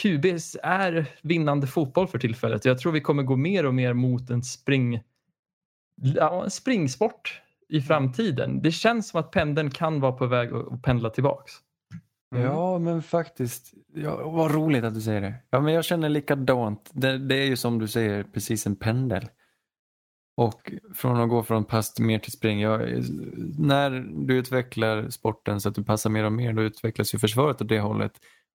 QBs 0.01 0.58
är 0.63 1.06
vinnande 1.22 1.68
fotboll 1.68 2.08
för 2.08 2.20
tillfället. 2.20 2.66
Jag 2.66 2.80
tror 2.80 2.92
vi 2.92 3.01
kommer 3.01 3.24
gå 3.24 3.36
mer 3.36 3.66
och 3.66 3.74
mer 3.74 3.94
mot 3.94 4.30
en 4.30 4.44
spring 4.44 5.01
ja, 6.01 6.50
springsport 6.50 7.41
i 7.70 7.81
framtiden. 7.81 8.62
Det 8.62 8.72
känns 8.72 9.10
som 9.10 9.20
att 9.20 9.31
pendeln 9.31 9.72
kan 9.72 10.00
vara 10.00 10.12
på 10.12 10.25
väg 10.25 10.53
att 10.53 10.81
pendla 10.81 11.10
tillbaks. 11.10 11.53
Mm. 12.36 12.46
Ja, 12.46 12.79
men 12.79 13.01
faktiskt. 13.01 13.74
Ja, 13.93 14.29
vad 14.29 14.51
roligt 14.51 14.84
att 14.84 14.93
du 14.93 15.01
säger 15.01 15.22
det. 15.22 15.36
Ja, 15.50 15.62
men 15.62 15.74
jag 15.74 15.86
känner 15.86 16.10
likadant. 16.10 16.89
Det, 16.93 17.17
det 17.17 17.36
är 17.36 17.46
ju 17.46 17.55
som 17.55 17.79
du 17.79 17.88
säger, 17.88 18.24
precis 18.24 18.67
en 18.67 18.75
pendel. 18.75 19.27
Och 20.38 20.72
från 20.96 21.17
att 21.17 21.29
gå 21.29 21.43
från 21.43 21.65
pass 21.65 22.00
mer 22.00 22.20
till 22.20 22.31
spring. 22.31 22.62
Jag, 22.62 23.03
när 23.60 23.89
du 24.27 24.38
utvecklar 24.38 25.10
sporten 25.10 25.62
så 25.62 25.70
att 25.70 25.75
du 25.75 25.84
passar 25.84 26.10
mer 26.10 26.24
och 26.24 26.31
mer, 26.31 26.53
då 26.53 26.62
utvecklas 26.62 27.13
ju 27.13 27.20
försvaret 27.20 27.62
åt 27.62 27.70
det 27.70 27.79
hållet. 27.79 28.12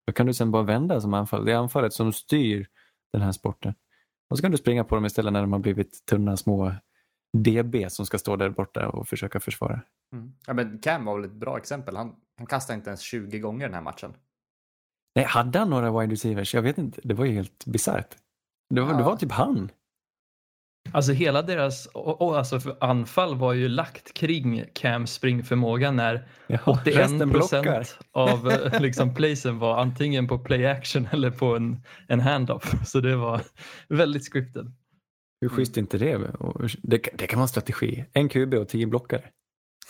Då 0.07 0.13
kan 0.13 0.27
du 0.27 0.35
sen 0.35 0.51
bara 0.51 0.63
vända 0.63 1.01
som 1.01 1.15
anfall. 1.15 1.45
Det 1.45 1.53
är 1.53 1.57
anfallet 1.57 1.93
som 1.93 2.13
styr 2.13 2.67
den 3.13 3.23
här 3.23 3.33
sporten. 3.33 3.75
Och 4.31 4.39
så 4.39 4.43
kan 4.43 4.51
du 4.51 4.57
springa 4.57 4.85
på 4.85 4.95
dem 4.95 5.07
istället 5.07 5.33
när 5.33 5.41
de 5.41 5.53
har 5.53 5.61
blivit 5.61 6.07
tunna 6.07 6.37
små 6.37 6.75
DB 7.43 7.91
som 7.91 8.07
ska 8.07 8.19
stå 8.19 8.37
där 8.37 8.51
borta 8.51 8.89
och 8.89 9.09
försöka 9.09 9.41
försvara. 9.41 9.81
Mm. 10.13 10.33
Ja, 10.47 10.53
men 10.55 10.79
Cam 10.79 11.05
var 11.05 11.17
väl 11.21 11.25
ett 11.31 11.37
bra 11.37 11.59
exempel. 11.59 11.97
Han, 11.97 12.15
han 12.39 12.47
kastade 12.47 12.77
inte 12.77 12.91
ens 12.91 13.01
20 13.01 13.39
gånger 13.39 13.67
den 13.67 13.75
här 13.75 13.83
matchen. 13.83 14.15
Nej, 15.15 15.25
hade 15.25 15.59
han 15.59 15.71
några 15.71 16.01
wide 16.01 16.13
receivers? 16.13 16.55
Jag 16.55 16.63
vet 16.63 16.79
inte. 16.79 17.01
Det 17.05 17.15
var 17.15 17.25
ju 17.25 17.33
helt 17.33 17.65
bisarrt. 17.67 18.17
Det 18.75 18.81
var, 18.81 18.93
det 18.95 18.99
Ja. 19.01 19.05
var 19.05 19.17
typ 19.17 19.33
han. 19.33 19.71
Alltså 20.93 21.13
hela 21.13 21.43
deras 21.43 21.87
och, 21.87 22.23
och 22.23 22.39
alltså 22.39 22.61
för 22.61 22.77
anfall 22.81 23.37
var 23.37 23.53
ju 23.53 23.69
lagt 23.69 24.15
kring 24.15 24.65
Cams 24.73 25.13
springförmåga 25.13 25.91
när 25.91 26.29
Ja, 26.47 26.59
81 26.67 26.97
resten 26.97 27.19
blockar. 27.31 27.63
procent 27.63 27.99
av 28.13 28.51
eh, 28.51 28.81
liksom, 28.81 29.15
playsen 29.15 29.59
var 29.59 29.81
antingen 29.81 30.29
på 30.29 30.39
play 30.39 30.67
action 30.67 31.09
eller 31.13 31.31
på 31.31 31.57
en, 31.57 31.81
en 32.09 32.21
handoff. 32.21 32.75
Så 32.87 33.01
det 33.01 33.17
var 33.17 33.41
väldigt 33.89 34.33
scripted. 34.33 34.73
Hur 35.41 35.49
schysst 35.49 35.77
är 35.77 35.81
inte 35.81 35.99
det? 35.99 36.19
Det? 36.83 36.99
Det 37.15 37.27
kan 37.27 37.39
vara 37.39 37.45
en 37.45 37.49
strategi. 37.49 38.05
En 38.13 38.29
QB 38.29 38.55
och 38.55 38.69
tio 38.69 38.87
blockare. 38.87 39.31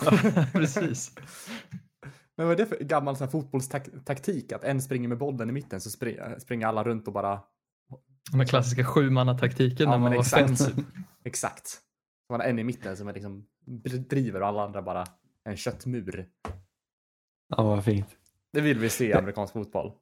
Precis. 0.53 1.15
Men 2.37 2.47
vad 2.47 2.61
är 2.61 2.65
det 2.65 2.67
för 2.67 2.85
gammal 2.85 3.17
sån 3.17 3.31
fotbollstaktik? 3.31 4.53
Att 4.53 4.65
en 4.65 4.83
springer 4.83 5.09
med 5.09 5.19
bollen 5.19 5.49
i 5.51 5.53
mitten 5.53 5.81
så 5.81 5.91
spring, 5.91 6.17
springer 6.39 6.67
alla 6.67 6.85
runt 6.85 7.07
och 7.07 7.13
bara... 7.13 7.43
Den 8.33 8.47
klassiska 8.47 8.85
sjumannataktiken 8.85 9.85
Ja, 9.85 9.91
när 9.91 9.99
man 9.99 10.13
var 10.13 10.19
exakt. 10.21 10.45
offensiv. 10.45 10.85
Exakt. 11.25 11.69
Så 11.69 12.33
man 12.33 12.41
har 12.41 12.49
en 12.49 12.59
i 12.59 12.65
mitten 12.65 12.97
som 12.97 13.09
är 13.09 13.13
liksom 13.15 13.47
driver 14.09 14.41
och 14.41 14.47
alla 14.49 14.65
andra 14.65 14.83
bara 14.83 15.07
en 15.45 15.57
köttmur. 15.57 16.29
Ja, 17.49 17.63
vad 17.63 17.85
fint. 17.85 18.07
Det 18.53 18.61
vill 18.61 18.79
vi 18.79 18.91
se 18.91 19.09
i 19.09 19.13
amerikansk 19.13 19.53
fotboll. 19.53 19.93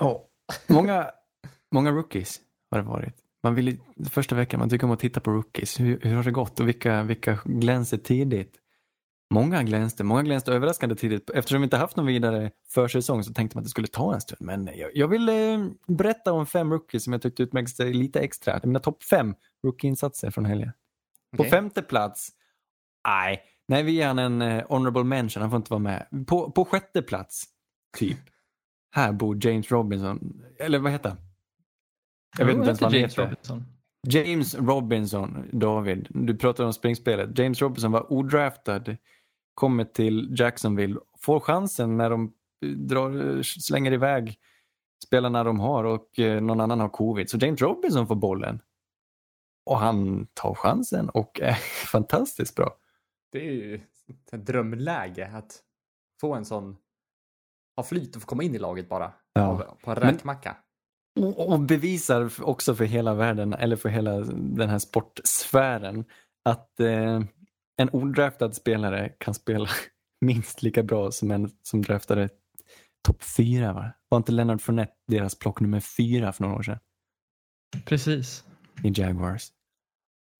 Ja. 0.00 0.28
Många, 0.66 1.10
många 1.72 1.90
rookies 1.90 2.40
har 2.70 2.78
det 2.78 2.84
varit. 2.88 3.14
Man 3.42 3.54
vill, 3.54 3.80
första 4.10 4.34
veckan 4.34 4.60
man 4.60 4.70
tycker 4.70 4.86
om 4.86 4.90
att 4.90 5.00
titta 5.00 5.20
på 5.20 5.30
rookies. 5.30 5.80
Hur, 5.80 6.00
hur 6.02 6.16
har 6.16 6.22
det 6.22 6.30
gått 6.30 6.60
och 6.60 6.68
vilka, 6.68 7.02
vilka 7.02 7.38
glänser 7.44 7.96
tidigt? 7.96 8.54
Många 9.34 9.62
glänste, 9.62 10.04
många 10.04 10.22
glänste 10.22 10.52
överraskande 10.52 10.94
tidigt. 10.94 11.30
Eftersom 11.30 11.60
vi 11.60 11.64
inte 11.64 11.76
haft 11.76 11.96
någon 11.96 12.06
vidare 12.06 12.50
försäsong 12.68 13.24
så 13.24 13.32
tänkte 13.32 13.56
man 13.56 13.62
att 13.62 13.64
det 13.66 13.70
skulle 13.70 13.86
ta 13.86 14.14
en 14.14 14.20
stund. 14.20 14.40
Men 14.40 14.70
jag, 14.76 14.90
jag 14.94 15.08
vill 15.08 15.28
eh, 15.28 15.66
berätta 15.86 16.32
om 16.32 16.46
fem 16.46 16.72
rookies 16.72 17.04
som 17.04 17.12
jag 17.12 17.22
tyckte 17.22 17.42
utmärkte 17.42 17.72
sig 17.72 17.94
lite 17.94 18.20
extra. 18.20 18.52
Det 18.52 18.64
är 18.64 18.66
mina 18.66 18.80
topp 18.80 19.02
fem 19.02 19.34
rookie-insatser 19.66 20.30
från 20.30 20.44
helgen. 20.44 20.72
På 21.36 21.42
Okej. 21.42 21.50
femte 21.50 21.82
plats, 21.82 22.28
nej, 23.08 23.42
nej 23.68 23.82
vi 23.82 23.92
ger 23.92 24.06
han 24.06 24.18
en 24.18 24.42
eh, 24.42 24.64
honorable 24.68 25.04
mention, 25.04 25.40
han 25.40 25.50
får 25.50 25.56
inte 25.56 25.70
vara 25.70 25.78
med. 25.78 26.26
På, 26.26 26.50
på 26.50 26.64
sjätte 26.64 27.02
plats, 27.02 27.44
typ, 27.98 28.18
här 28.90 29.12
bor 29.12 29.46
James 29.46 29.70
Robinson, 29.70 30.42
eller 30.58 30.78
vad 30.78 30.92
heter 30.92 31.08
han? 31.08 31.18
Jag 32.38 32.46
vet 32.46 32.54
inte 32.54 32.66
ens 32.66 32.80
vad 32.80 32.92
han 32.92 33.00
James 33.00 33.12
heter. 33.12 33.22
Robinson. 33.22 33.64
James 34.08 34.54
Robinson, 34.54 35.48
David, 35.52 36.06
du 36.10 36.36
pratar 36.36 36.64
om 36.64 36.72
springspelet. 36.72 37.38
James 37.38 37.60
Robinson 37.62 37.92
var 37.92 38.12
odraftad, 38.12 38.84
kommer 39.54 39.84
till 39.84 40.36
Jacksonville, 40.38 41.00
får 41.18 41.40
chansen 41.40 41.96
när 41.96 42.10
de 42.10 42.32
eh, 42.64 42.68
drar, 42.70 43.42
slänger 43.42 43.92
iväg 43.92 44.38
spelarna 45.06 45.44
de 45.44 45.60
har 45.60 45.84
och 45.84 46.18
eh, 46.18 46.40
någon 46.40 46.60
annan 46.60 46.80
har 46.80 46.88
covid. 46.88 47.30
Så 47.30 47.38
James 47.38 47.60
Robinson 47.60 48.06
får 48.06 48.14
bollen. 48.14 48.62
Och 49.66 49.78
han 49.78 50.26
tar 50.34 50.54
chansen 50.54 51.08
och 51.08 51.40
är 51.40 51.52
fantastiskt 51.92 52.56
bra. 52.56 52.76
Det 53.32 53.38
är 53.48 53.52
ju 53.52 53.80
ett 54.32 54.46
drömläge 54.46 55.30
att 55.34 55.62
få 56.20 56.34
en 56.34 56.44
sån... 56.44 56.76
Ha 57.76 57.84
flyt 57.84 58.16
och 58.16 58.22
få 58.22 58.28
komma 58.28 58.42
in 58.42 58.54
i 58.54 58.58
laget 58.58 58.88
bara. 58.88 59.12
Ja. 59.32 59.76
På 59.84 59.90
en 59.90 59.98
Men- 60.00 60.12
räkmacka. 60.14 60.50
Och 60.50 60.67
och 61.24 61.60
bevisar 61.60 62.30
också 62.42 62.74
för 62.74 62.84
hela 62.84 63.14
världen, 63.14 63.54
eller 63.54 63.76
för 63.76 63.88
hela 63.88 64.12
den 64.34 64.68
här 64.68 64.78
sportsfären, 64.78 66.04
att 66.44 66.80
eh, 66.80 67.20
en 67.76 67.90
odraftad 67.92 68.52
spelare 68.52 69.08
kan 69.08 69.34
spela 69.34 69.68
minst 70.20 70.62
lika 70.62 70.82
bra 70.82 71.10
som 71.10 71.30
en 71.30 71.50
som 71.62 71.82
draftade 71.82 72.28
topp 73.06 73.22
fyra. 73.36 73.72
Va? 73.72 73.92
Var 74.08 74.18
inte 74.18 74.32
Leonard 74.32 74.60
Fournette 74.60 74.92
deras 75.06 75.38
plock 75.38 75.60
nummer 75.60 75.80
fyra 75.80 76.32
för 76.32 76.42
några 76.42 76.56
år 76.56 76.62
sedan 76.62 76.78
Precis. 77.84 78.44
i 78.84 78.92
Jaguars? 78.94 79.52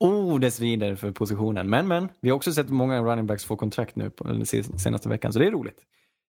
Oh, 0.01 0.41
det 0.41 0.51
svider 0.51 0.97
för 0.97 1.13
positionen. 1.13 1.71
Men, 1.71 1.89
men, 1.89 2.09
vi 2.21 2.29
har 2.31 2.37
också 2.37 2.53
sett 2.53 2.69
många 2.69 3.03
running 3.03 3.27
backs 3.27 3.45
få 3.45 3.57
kontrakt 3.57 3.97
nu 3.97 4.11
på 4.11 4.25
den 4.25 4.47
se- 4.47 4.79
senaste 4.79 5.09
veckan, 5.09 5.33
så 5.33 5.39
det 5.39 5.47
är 5.47 5.51
roligt. 5.51 5.81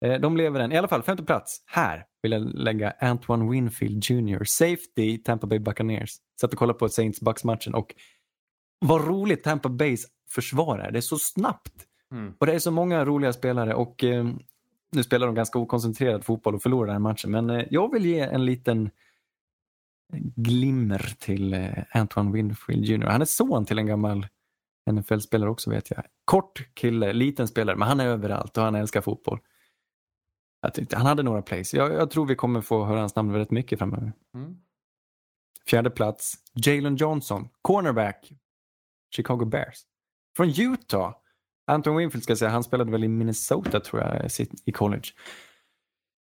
Eh, 0.04 0.21
De 0.21 0.37
lever 0.37 0.61
än. 0.61 0.73
I 0.73 0.76
alla 0.76 0.88
fall, 0.88 1.02
femte 1.02 1.23
plats. 1.23 1.62
Här 1.66 2.04
vill 2.23 2.33
jag 2.33 2.54
lägga 2.54 2.95
Antoine 3.00 3.50
Winfield 3.50 4.04
Jr. 4.04 4.45
Safety 4.45 5.19
Tampa 5.19 5.47
Bay 5.47 5.59
Buccaneers. 5.59 6.16
Satt 6.40 6.52
och 6.52 6.59
kollade 6.59 6.78
på 6.78 6.88
Saints 6.88 7.21
Bucks-matchen 7.21 7.75
och 7.75 7.95
vad 8.78 9.07
roligt 9.07 9.45
Tampa 9.45 9.69
Bays 9.69 10.07
försvar 10.30 10.78
är. 10.78 10.90
Det 10.90 10.99
är 10.99 11.00
så 11.00 11.19
snabbt. 11.19 11.87
Mm. 12.12 12.35
Och 12.38 12.47
det 12.47 12.52
är 12.52 12.59
så 12.59 12.71
många 12.71 13.04
roliga 13.04 13.33
spelare 13.33 13.75
och 13.75 14.04
eh, 14.04 14.25
nu 14.92 15.02
spelar 15.02 15.26
de 15.26 15.35
ganska 15.35 15.59
okoncentrerad 15.59 16.25
fotboll 16.25 16.54
och 16.54 16.62
förlorar 16.62 16.87
den 16.87 16.95
här 16.95 17.12
matchen. 17.12 17.30
Men 17.30 17.50
eh, 17.50 17.64
jag 17.71 17.92
vill 17.92 18.07
ge 18.07 18.21
en 18.21 18.45
liten 18.45 18.90
glimmer 20.37 21.14
till 21.19 21.54
eh, 21.54 21.69
Antoine 21.90 22.33
Winfield 22.33 22.85
Jr. 22.85 23.07
Han 23.07 23.21
är 23.21 23.25
son 23.25 23.64
till 23.64 23.78
en 23.78 23.87
gammal 23.87 24.26
NFL-spelare 24.90 25.50
också 25.50 25.71
vet 25.71 25.90
jag. 25.90 26.04
Kort 26.25 26.75
kille, 26.75 27.12
liten 27.12 27.49
spelare, 27.49 27.76
men 27.76 27.88
han 27.88 28.00
är 28.00 28.07
överallt 28.07 28.57
och 28.57 28.64
han 28.64 28.75
älskar 28.75 29.00
fotboll. 29.00 29.38
Jag 30.60 30.74
tyckte, 30.74 30.96
han 30.96 31.06
hade 31.06 31.22
några 31.22 31.42
plays. 31.42 31.74
Jag, 31.74 31.92
jag 31.92 32.10
tror 32.10 32.26
vi 32.26 32.34
kommer 32.34 32.60
få 32.60 32.84
höra 32.84 33.00
hans 33.00 33.16
namn 33.16 33.32
väldigt 33.32 33.50
mycket 33.50 33.78
framöver. 33.78 34.12
Mm. 34.34 34.56
Fjärde 35.66 35.90
plats, 35.90 36.34
Jalen 36.54 36.96
Johnson, 36.96 37.48
cornerback, 37.62 38.32
Chicago 39.14 39.44
Bears. 39.44 39.78
Från 40.36 40.48
Utah. 40.48 41.14
Anton 41.66 41.96
Winfield 41.96 42.22
ska 42.22 42.30
jag 42.30 42.38
säga, 42.38 42.50
han 42.50 42.64
spelade 42.64 42.90
väl 42.90 43.04
i 43.04 43.08
Minnesota 43.08 43.80
tror 43.80 44.02
jag 44.02 44.30
i 44.64 44.72
college. 44.72 45.08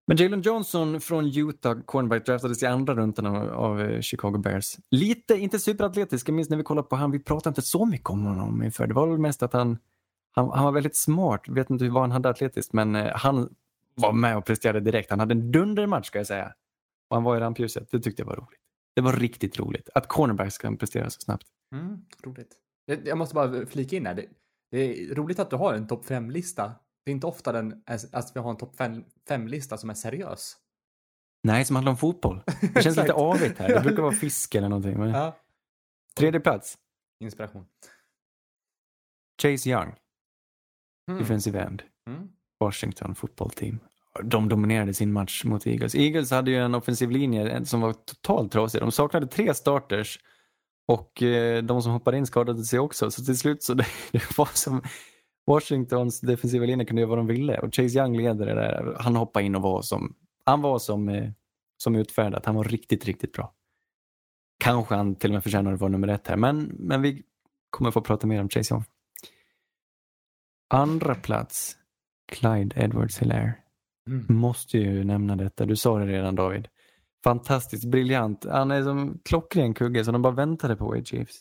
Men 0.07 0.17
Jalen 0.17 0.43
Johnson 0.43 1.01
från 1.01 1.27
Utah, 1.37 1.81
cornerback, 1.81 2.27
draftades 2.27 2.63
i 2.63 2.67
andra 2.67 2.95
rundan 2.95 3.27
av, 3.51 3.81
eh, 3.81 4.01
Chicago 4.01 4.39
Bears. 4.39 4.77
Lite, 4.91 5.35
inte 5.35 5.59
superatletisk, 5.59 6.29
jag 6.29 6.35
minns 6.35 6.51
när 6.51 6.57
vi 6.57 6.63
kollade 6.63 6.89
på 6.89 6.97
han, 6.97 7.11
vi 7.11 7.19
pratade 7.19 7.51
inte 7.51 7.63
så 7.63 7.85
mycket 7.85 8.11
om 8.11 8.25
honom 8.25 8.63
inför. 8.63 8.87
Det 8.87 8.95
var 8.95 9.07
väl 9.07 9.19
mest 9.19 9.43
att 9.43 9.53
han, 9.53 9.79
han, 10.33 10.51
han 10.51 10.65
var 10.65 10.73
väldigt 10.73 10.97
smart, 10.97 11.49
vet 11.49 11.71
inte 11.71 11.89
vad 11.89 12.03
han 12.03 12.13
hade 12.13 12.29
atletiskt, 12.29 12.73
men 12.73 12.95
eh, 12.95 13.13
han 13.15 13.49
var 14.03 14.13
med 14.13 14.37
och 14.37 14.45
presterade 14.47 14.81
direkt. 14.81 15.11
Han 15.11 15.21
hade 15.21 15.33
en 15.35 15.53
dundermatch 15.53 16.07
ska 16.07 16.19
jag 16.19 16.27
säga. 16.27 16.55
Och 17.11 17.17
han 17.17 17.25
var 17.25 17.37
i 17.37 17.41
rampljuset, 17.41 17.91
det 17.91 18.01
tyckte 18.01 18.23
jag 18.23 18.27
var 18.27 18.37
roligt. 18.37 18.61
Det 18.97 19.01
var 19.03 19.13
riktigt 19.13 19.59
roligt 19.59 19.89
att 19.95 20.09
cornerbacks 20.09 20.59
kan 20.59 20.77
prestera 20.77 21.11
så 21.11 21.21
snabbt. 21.21 21.47
Mm, 21.75 22.05
roligt. 22.25 22.57
Jag 23.05 23.19
måste 23.19 23.35
bara 23.35 23.67
flika 23.67 23.97
in 23.97 24.07
här. 24.07 24.15
Det, 24.15 24.27
det 24.71 24.79
är 24.79 25.15
roligt 25.15 25.39
att 25.39 25.51
du 25.51 25.57
har 25.57 25.75
en 25.75 25.87
topp 25.87 26.05
5-lista. 26.07 26.73
Det 27.05 27.11
är 27.11 27.15
inte 27.15 27.27
ofta 27.27 27.53
den, 27.53 27.83
att 28.13 28.33
vi 28.37 28.41
har 28.41 28.51
en 28.51 28.57
topp 28.57 28.77
5-lista 29.29 29.79
som 29.79 29.91
är 29.91 29.95
seriös. 29.95 30.57
Nej, 31.43 31.65
som 31.65 31.77
handlar 31.77 31.91
om 31.93 31.97
fotboll. 31.99 32.43
Det 32.75 32.83
känns 32.83 32.97
lite 32.97 33.13
avigt 33.13 33.59
här. 33.59 33.69
Det 33.69 33.81
brukar 33.81 34.03
vara 34.03 34.13
fisk 34.21 34.55
eller 34.55 34.69
någonting. 34.69 34.99
Men... 34.99 35.11
Ja. 35.11 35.37
Tredje 36.15 36.41
plats, 36.41 36.79
Inspiration. 37.21 37.67
Chase 39.43 39.71
Young, 39.71 39.95
Mm. 41.11 41.21
defensive 41.21 41.61
end. 41.61 41.83
Mm. 42.11 42.29
Washington 42.61 43.15
football 43.15 43.51
team. 43.51 43.79
De 44.25 44.49
dominerade 44.49 44.95
sin 44.95 45.13
match 45.13 45.45
mot 45.45 45.67
Eagles. 45.67 45.95
Eagles 45.95 46.31
hade 46.31 46.51
ju 46.51 46.57
en 46.57 46.75
offensiv 46.75 47.11
linje 47.11 47.51
eh, 47.51 47.63
som 47.63 47.81
var 47.81 47.93
totalt 47.93 48.53
trasig. 48.53 48.81
De 48.81 48.93
saknade 48.93 49.27
tre 49.27 49.55
starters 49.55 50.19
och 50.87 51.23
eh, 51.23 51.63
de 51.63 51.83
som 51.83 51.93
hoppade 51.93 52.19
in 52.19 52.27
skadade 52.27 52.65
sig 52.65 52.79
också. 52.79 53.11
Så 53.11 53.25
till 53.25 53.39
slut 53.39 53.63
så 53.63 53.75
det, 53.75 53.87
det 54.13 54.39
var 54.39 54.49
som 54.55 54.83
Washingtons 55.47 56.21
defensiva 56.21 56.67
linje 56.67 56.85
kunde 56.85 57.03
göra 57.03 57.09
vad 57.09 57.19
de 57.19 57.27
ville 57.27 57.59
och 57.59 57.75
Chase 57.75 57.99
Young 57.99 58.17
leder 58.17 58.47
det 58.47 58.55
där. 58.55 58.97
Han 59.01 59.17
hoppade 59.17 59.45
in 59.45 59.55
och 59.55 59.63
var 59.63 59.83
som, 59.83 60.15
han 60.45 60.63
var 60.63 60.79
som, 60.79 61.09
eh, 61.09 61.31
som 61.77 61.97
utfärdat. 61.97 62.47
Han 62.47 62.55
var 62.55 62.65
riktigt, 62.65 63.05
riktigt 63.05 63.33
bra. 63.33 63.55
Kanske 64.59 64.95
han 64.95 65.15
till 65.15 65.31
och 65.31 65.35
med 65.35 65.43
förtjänar 65.43 65.73
att 65.73 65.81
vara 65.81 65.91
nummer 65.91 66.09
ett 66.09 66.29
här, 66.29 66.37
men, 66.37 66.77
men 66.79 67.03
vi 67.03 67.23
kommer 67.71 67.91
få 67.91 68.01
prata 68.01 68.27
mer 68.27 68.41
om 68.41 68.49
Chase 68.49 68.75
Young. 68.75 68.85
Andra 70.71 71.15
plats, 71.15 71.77
Clyde 72.33 72.77
Edwards 72.77 73.19
Hilaire. 73.19 73.55
Mm. 74.09 74.27
Måste 74.29 74.79
ju 74.79 75.05
nämna 75.05 75.37
detta. 75.37 75.67
Du 75.67 75.77
sa 75.77 75.99
det 75.99 76.07
redan 76.07 76.35
David. 76.35 76.69
Fantastiskt 77.25 77.85
briljant. 77.85 78.45
Han 78.45 78.71
är 78.71 78.83
som 78.83 79.21
klockren 79.25 79.75
kugge 79.75 80.05
så 80.05 80.13
de 80.13 80.23
bara 80.23 80.35
väntade 80.35 80.77
på 80.77 80.85
Wade 80.85 81.05
Chiefs. 81.05 81.41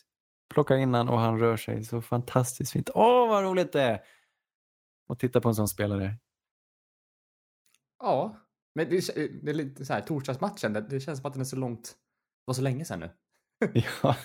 Plocka 0.54 0.76
in 0.76 0.94
han 0.94 1.08
och 1.08 1.18
han 1.18 1.38
rör 1.38 1.56
sig 1.56 1.84
så 1.84 2.02
fantastiskt 2.02 2.72
fint. 2.72 2.90
Åh 2.94 3.28
vad 3.28 3.44
roligt 3.44 3.72
det 3.72 3.82
är! 3.82 4.00
Och 5.08 5.18
titta 5.18 5.40
på 5.40 5.48
en 5.48 5.54
sån 5.54 5.68
spelare. 5.68 6.14
Ja, 7.98 8.36
men 8.74 8.90
det 8.90 8.96
är, 8.96 9.44
det 9.44 9.50
är 9.50 9.54
lite 9.54 9.84
så 9.84 9.92
här, 9.92 10.00
torsdagsmatchen, 10.00 10.72
det, 10.72 11.00
känns 11.00 11.18
som 11.18 11.26
att 11.26 11.32
den 11.32 11.40
är 11.40 11.44
så 11.44 11.56
långt, 11.56 11.82
det 11.84 12.44
var 12.44 12.54
så 12.54 12.62
länge 12.62 12.84
sedan 12.84 13.00
nu. 13.00 13.10
Ja, 14.02 14.16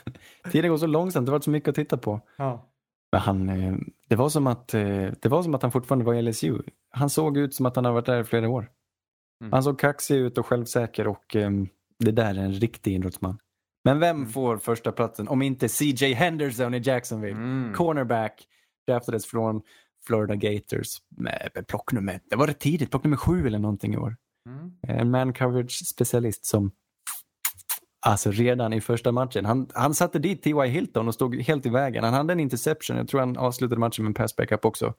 tiden 0.52 0.70
går 0.70 0.78
så 0.78 0.88
långsamt, 0.88 1.26
det 1.26 1.32
var 1.32 1.40
så 1.40 1.50
mycket 1.50 1.70
att 1.70 1.76
titta 1.76 1.98
på. 1.98 2.22
Ja. 2.38 2.73
Men 3.14 3.22
han, 3.22 3.50
eh, 3.50 3.76
det, 4.10 4.16
var 4.16 4.30
som 4.30 4.48
att, 4.48 4.74
eh, 4.74 5.08
det 5.22 5.26
var 5.26 5.44
som 5.44 5.56
att 5.56 5.62
han 5.62 5.72
fortfarande 5.72 6.06
var 6.06 6.14
i 6.14 6.22
LSU. 6.22 6.62
Han 6.90 7.10
såg 7.10 7.38
ut 7.38 7.54
som 7.54 7.66
att 7.66 7.76
han 7.76 7.86
har 7.86 7.92
varit 7.92 8.06
där 8.06 8.22
i 8.22 8.24
flera 8.24 8.50
år. 8.50 8.70
Mm. 9.42 9.54
Han 9.54 9.64
såg 9.64 9.80
kaxig 9.80 10.16
ut 10.16 10.38
och 10.38 10.46
självsäker 10.46 11.08
och 11.08 11.36
um, 11.36 11.68
det 12.00 12.12
där 12.12 12.36
är 12.36 12.40
en 12.44 12.54
riktig 12.54 12.96
idrottsman. 12.96 13.38
Men 13.84 14.00
vem 14.00 14.16
Mm. 14.18 14.30
får 14.30 14.58
första 14.58 14.92
platsen 14.92 15.28
om 15.28 15.42
inte 15.42 15.70
CJ 15.70 16.14
Henderson 16.14 16.74
i 16.74 16.78
Jacksonville? 16.80 17.38
Mm. 17.38 17.74
Cornerback, 17.74 18.44
draftades 18.88 19.26
från 19.26 19.62
Florida 20.08 20.36
Gators 20.36 21.02
med 21.10 21.50
med 21.56 21.68
plock 21.68 21.92
nummer, 21.92 22.20
det 22.30 22.36
var 22.36 22.48
rätt 22.48 22.60
tidigt, 22.60 22.92
plock 22.92 23.04
nummer 23.04 23.18
sju 23.18 23.48
eller 23.48 23.60
någonting 23.60 23.94
i 23.94 23.98
år. 23.98 24.16
Mm. 24.50 24.72
En 24.88 25.12
man 25.12 25.34
coverage 25.34 25.86
specialist 25.88 26.46
som 26.46 26.72
Alltså 28.06 28.32
redan 28.32 28.74
i 28.74 28.82
första 28.82 29.12
matchen. 29.12 29.46
Han, 29.46 29.68
han 29.74 29.94
satte 29.94 30.20
dit 30.20 30.44
T.Y. 30.44 30.68
Hilton 30.68 31.08
och 31.08 31.14
stod 31.14 31.36
helt 31.36 31.66
i 31.66 31.70
vägen. 31.70 32.04
Han 32.04 32.14
hade 32.14 32.34
en 32.34 32.40
interception. 32.40 32.98
Jag 32.98 33.08
tror 33.08 33.20
han 33.20 33.38
avslutade 33.38 33.80
matchen 33.80 34.06
med 34.06 34.10
en 34.10 34.14
pass 34.14 34.36
backup 34.36 34.66
också. 34.66 34.94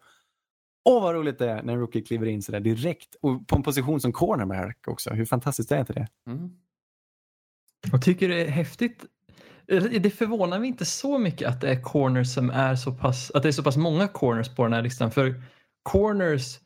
Åh 0.85 1.03
vad 1.03 1.15
roligt 1.15 1.39
det 1.39 1.51
är 1.51 1.63
när 1.63 1.73
en 1.73 1.81
rookie 1.81 2.03
kliver 2.03 2.27
in 2.27 2.43
sådär 2.43 2.61
direkt. 2.61 3.17
Och 3.21 3.47
på 3.49 3.57
en 3.57 3.63
position 3.63 4.01
som 4.01 4.13
cornerback 4.13 4.79
också. 4.87 5.11
Hur 5.11 5.25
fantastiskt 5.25 5.73
är 5.73 5.81
inte 5.81 5.93
det? 5.93 6.09
Mm. 6.27 6.51
Jag 7.93 8.03
tycker 8.03 8.29
det 8.29 8.45
är 8.45 8.51
häftigt. 8.51 9.05
Det 10.01 10.11
förvånar 10.11 10.59
mig 10.59 10.69
inte 10.69 10.85
så 10.85 11.19
mycket 11.19 11.49
att 11.49 11.61
det 11.61 11.71
är 11.71 11.83
corners 11.83 12.35
som 12.35 12.51
är 12.51 12.77
så 12.77 12.93
pass, 12.93 13.31
att 13.31 13.43
det 13.43 13.49
är 13.49 13.53
så 13.53 13.63
pass 13.63 13.77
många 13.77 14.09
corners 14.09 14.55
på 14.55 14.65
den 14.65 14.73
här 14.73 14.83
listan. 14.83 15.11
För 15.11 15.43
corners 15.83 16.59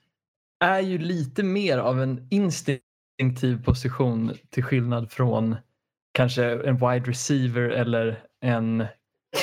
är 0.65 0.81
ju 0.81 0.99
lite 0.99 1.43
mer 1.43 1.79
av 1.79 2.03
en 2.03 2.29
instinktiv 2.31 3.65
position 3.65 4.33
till 4.51 4.65
skillnad 4.65 5.11
från 5.11 5.57
kanske 6.19 6.45
en 6.45 6.77
wide 6.77 7.11
receiver 7.11 7.63
eller 7.71 8.23
en 8.41 8.85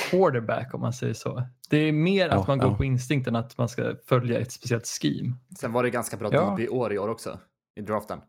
quarterback 0.09 0.73
om 0.73 0.81
man 0.81 0.93
säger 0.93 1.13
så. 1.13 1.43
Det 1.69 1.77
är 1.77 1.91
mer 1.91 2.29
att 2.29 2.47
man 2.47 2.57
går 2.59 2.69
ja. 2.71 2.77
på 2.77 2.83
instinkt 2.85 3.27
än 3.27 3.35
att 3.35 3.57
man 3.57 3.69
ska 3.69 3.95
följa 4.05 4.39
ett 4.39 4.51
speciellt 4.51 4.87
scheme. 4.87 5.33
Sen 5.59 5.71
var 5.71 5.83
det 5.83 5.89
ganska 5.89 6.17
bra 6.17 6.29
Ja. 6.33 6.51
DB 6.55 6.59
i 6.63 6.69
år 6.69 6.93
i 6.93 6.97
år 6.99 7.09
också, 7.09 7.39
i 7.75 7.81
draften. 7.81 8.19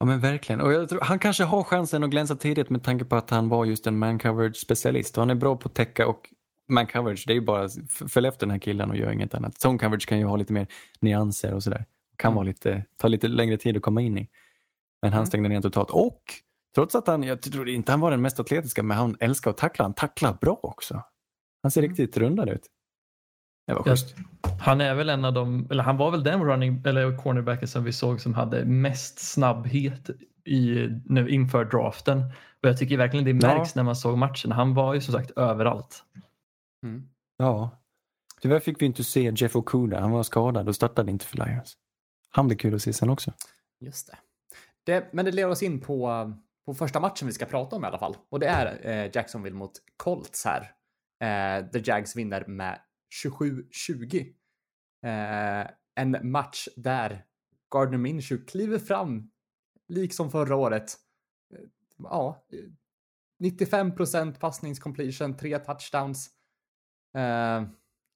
Ja 0.00 0.06
men 0.06 0.20
verkligen. 0.20 0.60
Och 0.60 0.72
jag 0.72 0.88
tror, 0.88 1.00
han 1.00 1.18
kanske 1.18 1.44
har 1.44 1.62
chansen 1.62 2.04
att 2.04 2.10
glänsa 2.10 2.36
tidigt 2.36 2.70
med 2.70 2.82
tanke 2.84 3.04
på 3.04 3.16
att 3.16 3.30
han 3.30 3.48
var 3.48 3.64
just 3.64 3.86
en 3.86 3.98
man 3.98 4.18
coverage 4.18 4.56
specialist. 4.56 5.16
Och 5.16 5.22
han 5.22 5.30
är 5.30 5.34
bra 5.34 5.56
på 5.56 5.68
att 5.68 5.74
täcka 5.74 6.06
och 6.08 6.30
man 6.68 6.86
coverage, 6.86 7.24
det 7.26 7.32
är 7.32 7.34
ju 7.34 7.40
bara 7.40 7.64
f- 7.64 8.02
följ 8.08 8.26
efter 8.28 8.46
den 8.46 8.50
här 8.50 8.58
killen 8.58 8.90
och 8.90 8.96
gör 8.96 9.10
inget 9.10 9.34
annat. 9.34 9.64
Zone 9.64 9.78
coverage 9.78 10.06
kan 10.08 10.18
ju 10.18 10.24
ha 10.24 10.36
lite 10.36 10.52
mer 10.52 10.66
nyanser 11.00 11.54
och 11.54 11.62
sådär. 11.62 11.84
Kan 12.16 12.28
Mm. 12.28 12.34
vara 12.36 12.44
lite, 12.46 12.84
ta 12.96 13.08
lite 13.08 13.28
längre 13.28 13.56
tid 13.56 13.76
att 13.76 13.82
komma 13.82 14.00
in 14.00 14.18
i. 14.18 14.28
Men 15.02 15.12
han 15.12 15.18
Mm. 15.20 15.26
stängde 15.26 15.48
ner 15.48 15.60
totalt. 15.60 15.90
Och 15.90 16.22
trots 16.76 16.94
att 16.94 17.06
han, 17.06 17.22
jag 17.22 17.42
tror 17.42 17.68
inte 17.68 17.92
han 17.92 18.00
var 18.00 18.10
den 18.10 18.22
mest 18.22 18.40
atletiska, 18.40 18.82
men 18.82 18.96
han 18.96 19.16
älskar 19.20 19.50
att 19.50 19.56
tackla. 19.56 19.84
Han 19.84 19.94
tacklar 19.94 20.32
bra 20.40 20.60
också. 20.62 21.02
Han 21.62 21.70
ser 21.70 21.80
Mm. 21.82 21.90
riktigt 21.90 22.16
rundad 22.16 22.48
ut. 22.48 22.66
Det 23.66 23.74
var 23.74 23.82
Ja. 23.86 23.90
schysst. 23.92 24.14
Han 24.60 24.80
är 24.80 24.94
väl 24.94 25.08
en 25.08 25.24
av 25.24 25.32
de, 25.32 25.66
eller 25.70 25.82
han 25.82 25.96
var 25.96 26.10
väl 26.10 26.22
den 26.24 26.44
running 26.44 26.82
eller 26.86 27.16
cornerbacken 27.18 27.68
som 27.68 27.84
vi 27.84 27.92
såg 27.92 28.20
som 28.20 28.34
hade 28.34 28.64
mest 28.64 29.18
snabbhet 29.18 30.10
i, 30.44 30.88
nu 31.04 31.28
inför 31.28 31.64
draften. 31.64 32.18
Och 32.62 32.68
jag 32.68 32.78
tycker 32.78 32.96
verkligen 32.98 33.24
det 33.24 33.46
Ja. 33.46 33.54
märks 33.58 33.74
när 33.74 33.82
man 33.82 33.96
såg 33.96 34.18
matchen. 34.18 34.52
Han 34.52 34.74
var 34.74 34.94
ju 34.94 35.00
som 35.00 35.14
sagt 35.14 35.30
överallt. 35.30 36.04
Mm. 36.86 37.08
Ja. 37.36 37.70
Tyvärr 38.40 38.60
fick 38.60 38.82
vi 38.82 38.86
inte 38.86 39.04
se 39.04 39.32
Jeff 39.36 39.56
Okuda. 39.56 40.00
Han 40.00 40.10
var 40.10 40.22
skadad 40.22 40.68
och 40.68 40.74
startade 40.74 41.10
inte 41.10 41.24
för 41.26 41.36
Lions. 41.46 41.76
Han 42.30 42.46
blir 42.46 42.58
kul 42.58 42.74
att 42.74 42.82
se 42.82 42.92
sen 42.92 43.10
också. 43.10 43.32
Just 43.80 44.06
det. 44.06 44.16
det. 44.86 45.08
Men 45.12 45.24
det 45.24 45.32
leder 45.32 45.50
oss 45.50 45.62
in 45.62 45.80
på, 45.80 46.32
på 46.66 46.74
första 46.74 47.00
matchen 47.00 47.26
vi 47.26 47.32
ska 47.32 47.46
prata 47.46 47.76
om 47.76 47.84
i 47.84 47.86
alla 47.86 47.98
fall. 47.98 48.16
Och 48.28 48.40
det 48.40 48.46
är 48.46 48.86
eh, 48.86 49.10
Jacksonville 49.14 49.56
mot 49.56 49.72
Colts 49.96 50.44
här. 50.44 50.60
Eh, 51.20 51.70
The 51.70 51.82
Jags 51.84 52.16
vinner 52.16 52.46
med 52.46 52.80
27-20. 53.24 54.34
Eh, 55.04 55.70
en 55.94 56.30
match 56.30 56.68
där 56.76 57.24
Gardner 57.70 57.98
Minshew 57.98 58.46
kliver 58.46 58.78
fram, 58.78 59.30
liksom 59.88 60.30
förra 60.30 60.56
året. 60.56 60.96
Eh, 61.54 61.60
ja, 61.98 62.46
95% 63.42 64.38
passningscompletion, 64.38 65.36
tre 65.36 65.58
touchdowns. 65.58 66.30
Eh, 67.16 67.22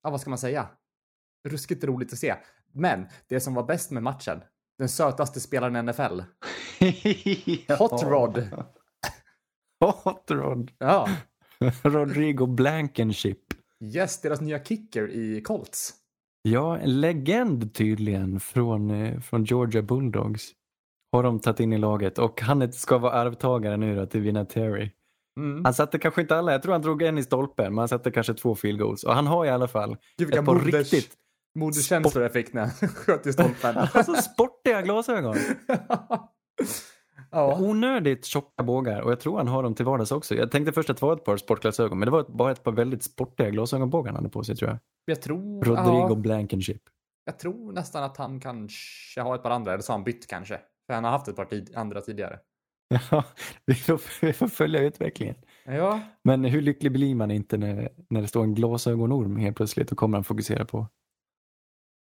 ja, 0.02 0.10
vad 0.10 0.20
ska 0.20 0.30
man 0.30 0.38
säga? 0.38 0.68
Ruskigt 1.48 1.84
roligt 1.84 2.12
att 2.12 2.18
se. 2.18 2.36
Men 2.72 3.08
det 3.26 3.40
som 3.40 3.54
var 3.54 3.62
bäst 3.62 3.90
med 3.90 4.02
matchen, 4.02 4.42
den 4.78 4.88
sötaste 4.88 5.40
spelaren 5.40 5.76
i 5.76 5.82
NFL. 5.82 6.20
Hot 7.78 8.02
Rod. 8.02 8.48
Hot 10.04 10.30
Rod. 10.30 10.70
Ja, 10.78 11.08
Rodrigo 11.82 12.46
Blankenship. 12.46 13.38
yes, 13.84 14.20
deras 14.20 14.40
nya 14.40 14.64
kicker 14.64 15.10
i 15.10 15.42
Colts. 15.42 15.94
Ja, 16.42 16.78
en 16.78 17.00
legend 17.00 17.74
tydligen 17.74 18.40
från, 18.40 18.90
eh, 18.90 19.20
från 19.20 19.44
Georgia 19.44 19.82
Bulldogs. 19.82 20.52
Har 21.12 21.22
de 21.22 21.40
tagit 21.40 21.60
in 21.60 21.72
i 21.72 21.78
laget 21.78 22.18
och 22.18 22.40
han 22.40 22.72
ska 22.72 22.98
vara 22.98 23.12
arvtagare 23.12 23.76
nu 23.76 23.96
då 23.96 24.06
till 24.06 24.20
Vinatieri. 24.20 24.92
Mm. 25.40 25.64
Han 25.64 25.74
satte 25.74 25.98
kanske 25.98 26.20
inte 26.20 26.36
alla, 26.36 26.52
jag 26.52 26.62
tror 26.62 26.72
han 26.72 26.82
drog 26.82 27.02
en 27.02 27.18
i 27.18 27.22
stolpen, 27.22 27.74
men 27.74 27.78
han 27.78 27.88
satte 27.88 28.10
kanske 28.10 28.34
två 28.34 28.54
field 28.54 28.78
goals. 28.78 29.04
Och 29.04 29.14
han 29.14 29.26
har 29.26 29.46
i 29.46 29.48
alla 29.48 29.68
fall 29.68 29.96
Gud, 30.18 30.34
ett 30.34 30.44
par 30.44 30.54
moders, 30.54 30.74
riktigt 30.74 31.14
moderskänslor 31.58 32.22
jag 32.22 32.32
fick 32.32 32.52
när 32.52 32.60
han 32.60 32.70
sköt 32.88 33.26
i 33.26 33.32
stolpen. 33.32 33.76
alltså, 33.76 34.14
sportiga 34.14 34.82
glasögon. 34.82 35.36
ja. 37.31 37.59
Onödigt 37.61 38.25
tjocka 38.25 38.62
bågar 38.62 39.01
och 39.01 39.11
jag 39.11 39.20
tror 39.20 39.38
han 39.38 39.49
har 39.49 39.62
dem 39.62 39.75
till 39.75 39.85
vardags 39.85 40.12
också. 40.12 40.35
Jag 40.35 40.51
tänkte 40.51 40.73
först 40.73 40.90
att 40.90 40.96
det 40.96 41.07
var 41.07 41.16
ett 41.16 41.25
par 41.25 41.37
sportglasögon, 41.37 41.99
men 41.99 42.07
det 42.07 42.12
var 42.12 42.25
bara 42.29 42.53
ett 42.53 42.62
par 42.62 42.73
väldigt 42.73 43.03
sportiga 43.03 43.51
glasögonbågar 43.51 44.12
han 44.12 44.16
hade 44.16 44.29
på 44.29 44.44
sig 44.44 44.57
tror 44.57 44.70
jag. 44.70 44.79
Jag 45.05 45.23
tror, 45.23 45.64
Rodrigo 45.64 46.09
ja, 46.09 46.14
Blankenship. 46.14 46.83
jag 47.25 47.38
tror 47.38 47.73
nästan 47.73 48.05
att 48.05 48.16
han 48.16 48.40
kanske 48.40 49.20
har 49.20 49.35
ett 49.35 49.42
par 49.42 49.51
andra, 49.51 49.73
eller 49.73 49.83
så 49.83 49.92
har 49.92 49.99
han 49.99 50.05
bytt 50.05 50.27
kanske. 50.27 50.61
För 50.87 50.94
han 50.94 51.05
har 51.05 51.11
haft 51.11 51.29
ett 51.29 51.37
par 51.37 51.44
tid, 51.44 51.73
andra 51.77 52.01
tidigare. 52.01 52.38
Ja, 53.11 53.25
vi 53.66 53.75
får, 53.75 54.01
vi 54.27 54.33
får 54.33 54.49
följa 54.49 54.81
utvecklingen. 54.81 55.37
Ja, 55.64 56.01
Men 56.25 56.44
hur 56.44 56.62
lycklig 56.62 56.92
blir 56.92 57.14
man 57.14 57.31
inte 57.31 57.59
när, 57.59 57.88
när 58.11 58.20
det 58.23 58.29
står 58.29 58.44
en 58.44 58.55
glasögonorm 58.55 59.37
helt 59.37 59.57
plötsligt 59.57 59.92
och 59.92 59.99
kommer 59.99 60.16
han 60.16 60.25
fokusera 60.25 60.64
på? 60.64 60.87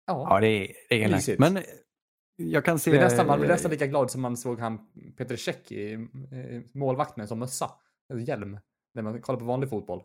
ja. 0.06 0.26
Ja, 0.30 0.40
det 0.40 0.48
är, 0.48 0.72
det 0.88 1.02
är 1.02 1.08
elakt. 1.08 1.38
Men 1.38 1.58
jag 2.36 2.64
kan 2.64 2.78
se... 2.78 2.90
Det 2.90 2.96
är 2.98 3.04
nästan, 3.04 3.26
man 3.26 3.38
blir 3.38 3.48
nästan 3.48 3.70
lika 3.70 3.86
glad 3.86 4.10
som 4.10 4.20
man 4.22 4.36
såg 4.36 4.58
han 4.60 4.78
Peter 5.16 5.36
Cech 5.36 5.72
i, 5.72 6.08
målvakten 6.74 7.28
som 7.28 7.38
mössa. 7.38 7.70
Eller 8.12 8.20
hjälm. 8.20 8.58
När 8.94 9.02
man 9.02 9.20
kollar 9.20 9.38
på 9.38 9.44
vanlig 9.44 9.70
fotboll. 9.70 10.02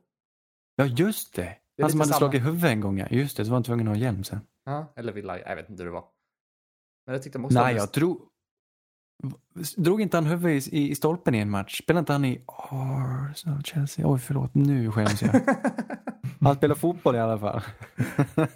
Ja, 0.76 0.86
just 0.86 1.36
det. 1.36 1.44
är 1.44 1.82
Han 1.82 1.92
som 1.92 2.00
hade 2.00 2.10
samma. 2.13 2.18
slagit 2.18 2.46
huvudet 2.46 2.70
en 2.72 2.82
gång, 2.82 2.98
ja. 3.00 3.08
Just 3.10 3.38
det, 3.38 3.46
så 3.46 3.52
var 3.52 3.56
han 3.56 3.63
tvungen 3.63 3.88
att 3.88 3.96
ha 3.96 4.02
hjälm 4.02 4.24
sen. 4.24 4.40
Ja, 4.66 4.94
eller 4.96 5.13
Villa, 5.13 5.40
jag 5.40 5.56
vet 5.56 5.70
inte 5.70 5.84
hur 5.84 5.88
det 5.90 5.94
var. 5.94 6.06
Men 7.06 7.13
jag 7.13 7.24
tyckte 7.24 7.40
också 7.40 7.60
Nej, 7.62 7.76
jag 7.76 7.92
tror... 7.94 8.20
Drog 9.78 10.02
inte 10.02 10.18
han 10.18 10.26
huvudet 10.26 10.68
i, 10.68 10.90
i 10.92 10.96
stolpen 10.96 11.36
i 11.36 11.40
en 11.40 11.50
match? 11.50 11.78
Spelade 11.84 12.00
inte 12.00 12.12
han 12.12 12.26
i 12.26 12.44
Arsenal, 12.48 13.63
Chelsea? 13.63 14.12
Oj, 14.12 14.20
förlåt. 14.20 14.56
Nu 14.56 14.92
skäms 14.92 15.22
jag. 15.22 15.30
Han 16.42 16.56
spelar 16.56 16.76
fotboll 16.76 17.16
i 17.16 17.20
alla 17.20 17.40
fall. 17.40 17.62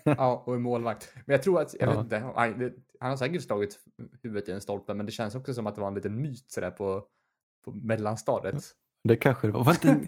ja, 0.04 0.44
och 0.46 0.56
en 0.56 0.62
målvakt. 0.62 1.14
Men 1.26 1.34
jag 1.34 1.44
tror 1.44 1.62
att, 1.62 1.76
jag 1.80 1.90
Ja. 1.90 1.92
vet 1.92 2.00
inte, 2.00 2.20
det, 2.66 2.74
han 3.02 3.10
har 3.10 3.18
säkert 3.18 3.44
slagit 3.44 3.80
huvudet 4.24 4.50
i 4.50 4.52
en 4.52 4.62
stolpe, 4.62 4.94
men 4.94 5.06
det 5.06 5.12
känns 5.12 5.36
också 5.36 5.54
som 5.54 5.68
att 5.68 5.76
det 5.76 5.82
var 5.82 5.88
en 5.88 5.94
liten 5.94 6.22
myt 6.22 6.52
sådär 6.52 6.72
på, 6.72 7.04
på 7.66 7.72
mellanstadiet. 7.72 8.64
Det 9.04 9.16
kanske 9.16 9.48
det 9.48 9.54
var. 9.54 9.64
var 9.64 9.74
inte, 9.74 10.08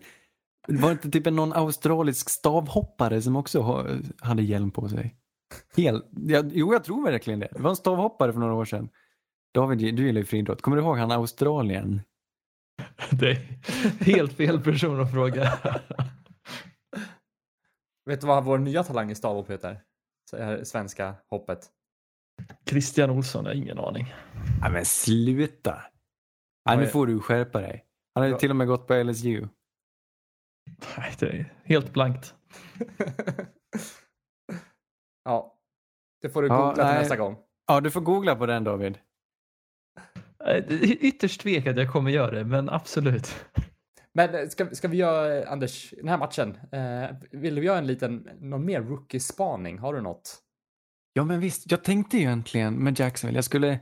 Var 0.68 0.88
det 0.90 0.92
inte 0.92 1.10
typ 1.10 1.28
en 1.28 1.36
någon 1.36 1.54
australisk 1.54 2.30
stavhoppare 2.30 3.22
som 3.22 3.36
också 3.36 3.60
ha- 3.62 3.88
hade 4.20 4.44
hjälm 4.44 4.72
på 4.72 4.90
sig? 4.90 5.16
Helt, 5.78 6.06
ja, 6.12 6.44
jo, 6.46 6.74
jag 6.74 6.84
tror 6.84 7.04
verkligen 7.04 7.40
det. 7.40 7.50
Det 7.52 7.60
var 7.62 7.70
en 7.70 7.76
stavhoppare 7.76 8.34
för 8.34 8.40
några 8.40 8.54
år 8.54 8.66
sedan. 8.66 8.90
David, 9.54 9.96
du 9.96 10.06
gillar 10.06 10.22
ju 10.22 10.26
friidrott. 10.26 10.62
Kommer 10.62 10.78
du 10.78 10.84
ihåg 10.84 10.98
han 10.98 11.12
Australien? 11.12 12.02
Det 13.12 13.32
är 13.32 13.36
helt 14.06 14.34
fel 14.34 14.62
person 14.62 15.02
att 15.02 15.12
fråga. 15.12 15.60
Vet 18.06 18.22
du 18.22 18.28
vad 18.28 18.44
vår 18.46 18.58
nya 18.58 18.84
talang 18.84 19.12
i 19.12 19.16
stavhopp 19.16 19.50
heter? 19.50 19.82
Svenska 20.64 21.16
hoppet. 21.30 21.70
Christian 22.70 23.10
Olsson, 23.10 23.46
jag 23.46 23.52
har 23.52 23.56
ingen 23.56 23.80
aning. 23.80 24.14
Ja, 24.62 24.70
men 24.70 24.86
sluta! 24.86 25.82
Ja, 26.64 26.76
nu 26.76 26.88
får 26.88 27.08
du 27.08 27.20
skärpa 27.20 27.62
dig. 27.62 27.86
Han 28.16 28.22
hade 28.22 28.32
Ja. 28.34 28.40
till 28.40 28.50
och 28.50 28.56
med 28.56 28.68
gått 28.68 28.88
på 28.88 29.04
LSU. 29.04 29.48
Nej, 30.98 31.14
det 31.20 31.26
är 31.26 31.54
helt 31.64 31.94
blankt. 31.94 32.36
ja, 35.24 35.58
det 36.22 36.30
får 36.30 36.42
du 36.42 36.48
Ja, 36.48 36.58
googla 36.58 36.74
till 36.74 36.84
nej. 36.84 37.00
nästa 37.00 37.18
gång. 37.18 37.38
Ja, 37.68 37.82
du 37.82 37.92
får 37.92 38.02
googla 38.02 38.36
på 38.36 38.46
den 38.46 38.64
David. 38.64 38.98
Det 40.38 40.46
är 40.58 41.06
Ytterst 41.06 41.42
tvek 41.42 41.68
att 41.68 41.78
jag 41.78 41.92
kommer 41.92 42.12
göra 42.12 42.32
det, 42.32 42.46
men 42.46 42.70
absolut. 42.70 43.46
Men 44.14 44.36
eh, 44.36 44.48
ska, 44.48 44.70
ska 44.70 44.88
vi 44.88 44.98
göra, 44.98 45.36
eh, 45.38 45.52
Anders, 45.52 45.94
den 45.98 46.08
här 46.08 46.18
matchen, 46.18 46.58
eh, 46.72 47.16
vill 47.32 47.60
vi 47.60 47.66
göra 47.66 47.78
en 47.78 47.88
liten, 47.88 48.30
någon 48.40 48.66
mer 48.66 48.82
rookie-spaning? 48.82 49.78
Har 49.80 49.94
du 49.94 50.02
något? 50.02 50.43
Ja, 51.14 51.24
men 51.24 51.40
visst. 51.40 51.72
Jag 51.72 51.84
tänkte 51.84 52.18
ju 52.18 52.24
egentligen 52.24 52.74
med 52.74 53.00
Jacksonville, 53.00 53.38
jag 53.38 53.46
skulle... 53.46 53.80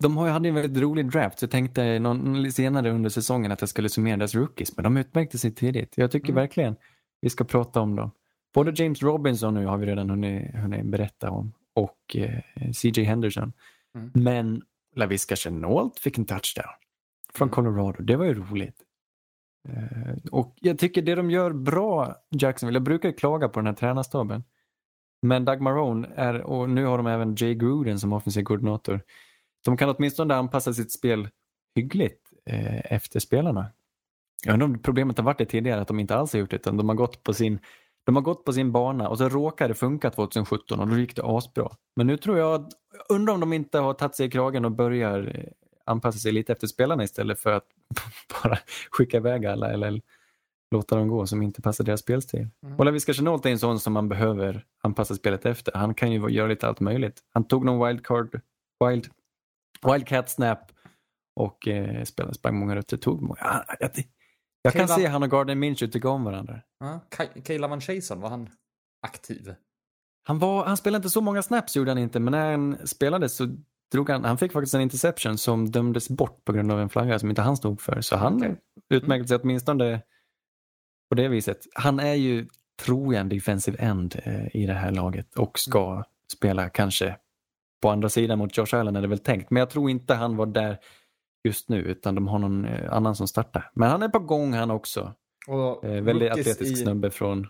De 0.00 0.16
hade 0.16 0.48
en 0.48 0.54
väldigt 0.54 0.82
rolig 0.82 1.10
draft, 1.10 1.38
så 1.38 1.44
jag 1.44 1.50
tänkte 1.50 1.98
någon, 1.98 2.52
senare 2.52 2.90
under 2.90 3.10
säsongen 3.10 3.52
att 3.52 3.60
jag 3.62 3.68
skulle 3.68 3.88
summera 3.88 4.16
deras 4.16 4.34
rookies, 4.34 4.76
men 4.76 4.84
de 4.84 4.96
utmärkte 4.96 5.38
sig 5.38 5.54
tidigt. 5.54 5.92
Jag 5.96 6.10
tycker 6.10 6.28
Mm. 6.28 6.42
verkligen 6.42 6.76
vi 7.20 7.30
ska 7.30 7.44
prata 7.44 7.80
om 7.80 7.96
dem. 7.96 8.10
Både 8.54 8.82
James 8.82 9.02
Robinson 9.02 9.54
nu 9.54 9.66
har 9.66 9.78
vi 9.78 9.86
redan 9.86 10.10
hunnit, 10.10 10.54
hunnit 10.54 10.84
berätta 10.86 11.30
om 11.30 11.52
och 11.74 12.16
eh, 12.16 12.70
CJ 12.72 13.02
Henderson. 13.02 13.52
Mm. 13.94 14.10
Men 14.14 14.62
LaVisca 14.96 15.36
Chenault 15.36 15.98
fick 15.98 16.18
en 16.18 16.24
touchdown 16.24 16.72
från 17.34 17.48
Mm. 17.48 17.54
Colorado. 17.54 18.02
Det 18.02 18.16
var 18.16 18.24
ju 18.24 18.34
roligt. 18.34 18.82
Eh, 19.68 20.16
och 20.32 20.56
jag 20.60 20.78
tycker 20.78 21.02
det 21.02 21.14
de 21.14 21.30
gör 21.30 21.52
bra, 21.52 22.14
Jacksonville, 22.30 22.76
jag 22.76 22.82
brukar 22.84 23.08
ju 23.08 23.14
klaga 23.14 23.48
på 23.48 23.58
den 23.60 23.66
här 23.66 23.74
tränarstaben. 23.74 24.44
Men 25.22 25.44
Doug 25.44 25.60
Marone 25.60 26.08
är, 26.14 26.40
och 26.40 26.70
nu 26.70 26.84
har 26.84 26.96
de 26.96 27.06
även 27.06 27.34
Jay 27.34 27.54
Gruden 27.54 27.98
som 27.98 28.12
offensiv 28.12 28.42
koordinator. 28.42 29.00
De 29.64 29.76
kan 29.76 29.94
åtminstone 29.96 30.34
anpassa 30.34 30.72
sitt 30.72 30.92
spel 30.92 31.28
hyggligt 31.74 32.22
eh, 32.46 32.92
efter 32.92 33.20
spelarna. 33.20 33.66
Jag 34.44 34.52
undrar 34.52 34.66
om 34.66 34.82
problemet 34.82 35.18
har 35.18 35.24
varit 35.24 35.38
det 35.38 35.44
tidigare 35.44 35.80
att 35.80 35.88
de 35.88 36.00
inte 36.00 36.16
alls 36.16 36.32
har 36.32 36.40
gjort 36.40 36.50
det 36.50 36.56
utan 36.56 36.76
de 36.76 36.88
har 36.88 36.96
gått 36.96 37.22
på 37.22 37.34
sin 37.34 37.58
de 38.08 38.16
har 38.16 38.22
gått 38.22 38.44
på 38.44 38.52
sin 38.52 38.72
bana 38.72 39.08
och 39.08 39.18
så 39.18 39.28
råkade 39.28 39.70
det 39.70 39.74
funka 39.74 40.10
2017 40.10 40.80
och 40.80 40.88
då 40.88 40.98
gick 40.98 41.16
det 41.16 41.22
asbra. 41.24 41.70
Men 41.96 42.06
nu 42.06 42.16
tror 42.16 42.38
jag, 42.38 42.70
undrar 43.08 43.34
om 43.34 43.40
de 43.40 43.52
inte 43.52 43.78
har 43.78 43.94
tagit 43.94 44.14
sig 44.14 44.26
i 44.26 44.30
kragen 44.30 44.64
och 44.64 44.72
börjar 44.72 45.32
eh, 45.34 45.44
anpassa 45.84 46.18
sig 46.18 46.32
lite 46.32 46.52
efter 46.52 46.66
spelarna 46.66 47.04
istället 47.04 47.40
för 47.40 47.52
att 47.52 47.64
bara 48.42 48.58
skicka 48.90 49.16
iväg 49.16 49.46
alla 49.46 49.72
eller 49.72 50.00
låta 50.70 50.96
dem 50.96 51.08
gå 51.08 51.26
som 51.26 51.42
inte 51.42 51.62
passar 51.62 51.84
deras 51.84 52.00
spelstil. 52.00 52.48
Mm. 52.66 52.76
Och 52.78 52.84
Laviska 52.84 53.12
Chenault 53.12 53.46
är 53.46 53.50
en 53.50 53.58
sån 53.58 53.80
som 53.80 53.92
man 53.92 54.08
behöver 54.08 54.64
anpassa 54.82 55.14
spelet 55.14 55.46
efter. 55.46 55.72
Han 55.74 55.94
kan 55.94 56.12
ju 56.12 56.28
göra 56.28 56.48
lite 56.48 56.68
allt 56.68 56.80
möjligt. 56.80 57.20
Han 57.34 57.44
tog 57.44 57.64
någon 57.64 57.86
wildcard, 57.88 58.40
wild, 58.84 59.08
wildcat 59.92 60.30
snap 60.30 60.58
och 61.36 61.68
eh, 61.68 62.04
spelade, 62.04 62.34
sprang 62.34 62.58
många 62.58 62.76
rutter. 62.76 62.96
Tog 62.96 63.22
många. 63.22 63.40
Ja, 63.40 63.64
jag, 63.80 63.90
jag 64.62 64.72
kan 64.72 64.86
Kayla- 64.86 64.96
se 64.96 65.06
han 65.06 65.22
och 65.22 65.30
Gardner 65.30 65.54
Minshew 65.54 65.92
tycka 65.92 66.08
om 66.08 66.24
varandra. 66.24 66.60
Ja, 66.80 67.00
Ka- 67.16 67.42
Caleb 67.42 67.70
Van 67.70 67.80
Chason, 67.80 68.20
var 68.20 68.30
han 68.30 68.48
aktiv? 69.06 69.54
Han, 70.24 70.38
var, 70.38 70.64
han 70.64 70.76
spelade 70.76 70.98
inte 70.98 71.10
så 71.10 71.20
många 71.20 71.42
snaps 71.42 71.76
gjorde 71.76 71.90
han 71.90 71.98
inte, 71.98 72.20
men 72.20 72.30
när 72.32 72.50
han 72.50 72.76
spelade 72.86 73.28
så 73.28 73.56
drog 73.92 74.10
han, 74.10 74.24
han 74.24 74.38
fick 74.38 74.52
faktiskt 74.52 74.74
en 74.74 74.80
interception 74.80 75.38
som 75.38 75.70
dömdes 75.70 76.08
bort 76.08 76.44
på 76.44 76.52
grund 76.52 76.72
av 76.72 76.80
en 76.80 76.88
flagga 76.88 77.18
som 77.18 77.30
inte 77.30 77.42
han 77.42 77.56
stod 77.56 77.80
för. 77.80 78.00
Så 78.00 78.16
han 78.16 78.36
Okej. 78.36 78.56
utmärkte 78.94 79.28
sig 79.28 79.38
åtminstone 79.42 80.02
på 81.08 81.14
det 81.14 81.28
viset. 81.28 81.66
Han 81.74 82.00
är 82.00 82.14
ju, 82.14 82.46
tror 82.82 83.14
jag, 83.14 83.20
en 83.20 83.28
defensive 83.28 83.78
end 83.78 84.20
eh, 84.24 84.56
i 84.56 84.66
det 84.66 84.74
här 84.74 84.92
laget 84.92 85.38
och 85.38 85.58
ska 85.58 86.04
spela 86.32 86.68
kanske 86.68 87.16
på 87.82 87.90
andra 87.90 88.08
sidan 88.08 88.38
mot 88.38 88.56
Josh 88.56 88.74
Allen 88.74 88.96
är 88.96 89.02
det 89.02 89.08
väl 89.08 89.18
tänkt. 89.18 89.50
Men 89.50 89.60
jag 89.60 89.70
tror 89.70 89.90
inte 89.90 90.14
han 90.14 90.36
var 90.36 90.46
där 90.46 90.78
just 91.44 91.68
nu 91.68 91.78
utan 91.78 92.14
de 92.14 92.28
har 92.28 92.38
någon 92.38 92.64
eh, 92.64 92.92
annan 92.92 93.16
som 93.16 93.28
startar. 93.28 93.70
Men 93.74 93.90
han 93.90 94.02
är 94.02 94.08
på 94.08 94.18
gång 94.18 94.52
han 94.52 94.70
också. 94.70 95.14
Och 95.46 95.84
Eh, 95.84 96.02
väldigt 96.02 96.30
atletisk 96.30 96.72
i, 96.72 96.76
snubbe 96.76 97.10
från 97.10 97.46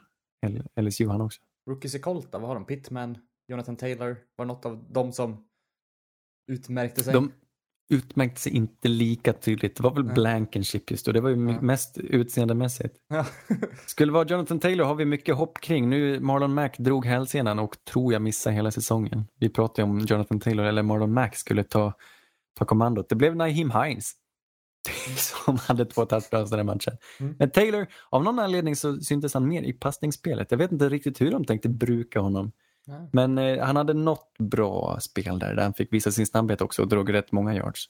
LSU 0.80 1.08
han 1.08 1.20
också. 1.20 1.40
Rookies 1.70 1.94
i 1.94 1.98
Colta, 1.98 2.38
vad 2.38 2.48
har 2.48 2.54
de? 2.54 2.64
Pittman, 2.64 3.18
Jonathan 3.48 3.76
Taylor, 3.76 4.16
var 4.36 4.44
något 4.44 4.66
av 4.66 4.92
dem 4.92 5.12
som 5.12 5.44
utmärkte 6.52 7.04
sig? 7.04 7.12
De 7.12 7.32
utmärkte 7.90 8.40
sig 8.40 8.52
inte 8.52 8.88
lika 8.88 9.32
tydligt. 9.32 9.76
Det 9.76 9.82
var 9.82 9.94
väl 9.94 10.04
Nej. 10.04 10.14
Blankenship 10.14 10.90
just 10.90 11.06
då. 11.06 11.12
Det 11.12 11.20
var 11.20 11.30
ju 11.30 11.50
Ja. 11.50 11.60
mest 11.60 11.98
utseendemässigt. 11.98 12.94
Ja. 13.08 13.26
Skulle 13.86 14.12
vara 14.12 14.26
Jonathan 14.28 14.60
Taylor 14.60 14.84
har 14.84 14.94
vi 14.94 15.04
mycket 15.04 15.34
hopp 15.36 15.60
kring. 15.60 15.90
Nu 15.90 16.20
Marlon 16.20 16.54
Mack 16.54 16.78
drog 16.78 17.06
hälsenan 17.06 17.58
och 17.58 17.76
tror 17.84 18.12
jag 18.12 18.22
missar 18.22 18.50
hela 18.50 18.70
säsongen. 18.70 19.24
Vi 19.40 19.48
pratade 19.48 19.82
om 19.88 19.98
Jonathan 20.00 20.40
Taylor 20.40 20.64
eller 20.64 20.82
Marlon 20.82 21.12
Mack 21.12 21.36
skulle 21.36 21.64
ta, 21.64 21.92
ta 22.58 22.64
kommandot. 22.64 23.08
Det 23.08 23.14
blev 23.16 23.36
Naheem 23.36 23.70
Hines 23.70 24.12
som 25.16 25.56
hade 25.56 25.84
två 25.84 26.04
touchdowns 26.06 26.50
den 26.50 26.58
här 26.58 26.64
matchen. 26.64 26.96
Mm. 27.20 27.34
Men 27.38 27.50
Taylor, 27.50 27.86
av 28.10 28.24
någon 28.24 28.38
anledning 28.38 28.76
så 28.76 29.00
syntes 29.00 29.34
han 29.34 29.48
mer 29.48 29.62
i 29.62 29.72
passningsspelet. 29.72 30.50
Jag 30.50 30.58
vet 30.58 30.72
inte 30.72 30.88
riktigt 30.88 31.20
hur 31.20 31.30
de 31.30 31.44
tänkte 31.44 31.68
bruka 31.68 32.20
honom. 32.20 32.52
Men 33.12 33.38
eh, 33.38 33.64
han 33.64 33.76
hade 33.76 33.94
något 33.94 34.38
bra 34.38 34.98
spel 35.00 35.38
där, 35.38 35.54
där 35.54 35.62
han 35.62 35.74
fick 35.74 35.92
visa 35.92 36.10
sin 36.10 36.26
snabbhet 36.26 36.60
också 36.60 36.82
och 36.82 36.88
drog 36.88 37.12
rätt 37.14 37.32
många 37.32 37.54
yards. 37.54 37.84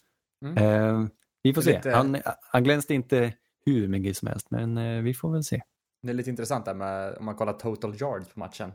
Mm. 0.45 0.57
Eh, 1.03 1.09
vi 1.43 1.55
får 1.55 1.63
se. 1.63 1.77
Lite- 1.77 1.91
Han, 1.91 2.17
han 2.41 2.65
glänste 2.65 2.95
inte 2.95 3.33
hur 3.67 3.89
mycket 3.89 4.17
som 4.17 4.29
helst, 4.29 4.51
men 4.51 4.79
eh, 4.79 5.03
vi 5.03 5.15
får 5.15 5.33
väl 5.33 5.45
se. 5.45 5.61
Det 6.03 6.09
är 6.11 6.15
lite 6.15 6.31
intressant 6.31 6.65
där 6.65 6.75
med 6.75 7.15
om 7.17 7.25
man 7.25 7.35
kollar 7.35 7.53
total 7.53 7.95
yards 8.01 8.29
på 8.29 8.39
matchen. 8.39 8.73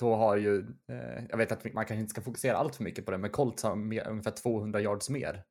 Då 0.00 0.14
har 0.14 0.36
ju, 0.36 0.58
eh, 0.88 1.24
jag 1.30 1.36
vet 1.36 1.52
att 1.52 1.64
man 1.64 1.84
kanske 1.84 2.00
inte 2.00 2.10
ska 2.10 2.20
fokusera 2.20 2.56
allt 2.56 2.76
för 2.76 2.84
mycket 2.84 3.04
på 3.04 3.10
det, 3.10 3.18
men 3.18 3.30
Colts 3.30 3.62
har 3.62 3.76
mer, 3.76 4.08
ungefär 4.08 4.30
200 4.30 4.80
yards 4.80 5.10
mer. 5.10 5.42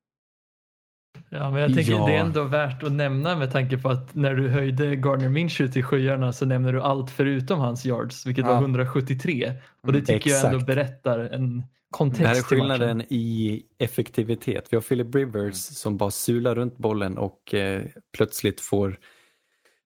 Ja, 1.33 1.51
men 1.51 1.61
jag 1.61 1.73
tänker 1.75 1.91
Ja. 1.91 2.05
det 2.05 2.13
är 2.13 2.19
ändå 2.19 2.43
värt 2.43 2.83
att 2.83 2.91
nämna 2.91 3.35
med 3.35 3.51
tanke 3.51 3.77
på 3.77 3.89
att 3.89 4.15
när 4.15 4.33
du 4.35 4.49
höjde 4.49 4.95
Gardner 4.95 5.29
Minshew 5.29 5.73
till 5.73 5.83
skyarna 5.83 6.33
så 6.33 6.45
nämner 6.45 6.73
du 6.73 6.81
allt 6.81 7.11
förutom 7.11 7.59
hans 7.59 7.85
yards, 7.85 8.25
vilket 8.25 8.45
Ja. 8.45 8.53
var 8.53 8.61
173. 8.61 9.53
Och 9.81 9.91
det 9.91 9.97
Mm, 9.99 10.05
tycker 10.05 10.29
jag 10.29 10.45
ändå 10.45 10.57
exakt. 10.57 10.67
berättar 10.67 11.19
en 11.19 11.63
kontext 11.91 12.21
Det 12.21 12.27
här 12.27 12.35
är 12.35 12.41
skillnaden 12.41 13.01
i 13.01 13.61
effektivitet. 13.79 14.67
Vi 14.71 14.77
har 14.77 14.81
Philip 14.81 15.15
Rivers 15.15 15.35
Mm. 15.43 15.53
som 15.53 15.97
bara 15.97 16.11
sular 16.11 16.55
runt 16.55 16.77
bollen 16.77 17.17
och 17.17 17.53
eh, 17.53 17.81
plötsligt 18.17 18.61
får 18.61 18.97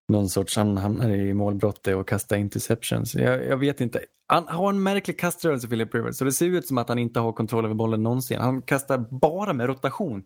någon 0.09 0.29
sorts, 0.29 0.57
han 0.57 0.77
hamnar 0.77 1.09
i 1.09 1.33
målbrottet 1.33 1.95
och 1.95 2.07
kastar 2.07 2.37
interceptions. 2.37 3.15
Jag, 3.15 3.45
jag 3.45 3.57
vet 3.57 3.81
inte. 3.81 3.99
Han 4.27 4.47
har 4.47 4.69
en 4.69 4.83
märklig 4.83 5.19
kaströrelse 5.19 5.67
Philip 5.67 5.95
Rivers 5.95 6.15
så 6.15 6.25
det 6.25 6.31
ser 6.31 6.45
ut 6.45 6.67
som 6.67 6.77
att 6.77 6.89
han 6.89 6.99
inte 6.99 7.19
har 7.19 7.31
kontroll 7.33 7.65
över 7.65 7.75
bollen 7.75 8.03
någonsin. 8.03 8.39
Han 8.39 8.61
kastar 8.61 8.97
bara 9.11 9.53
med 9.53 9.67
rotation. 9.67 10.23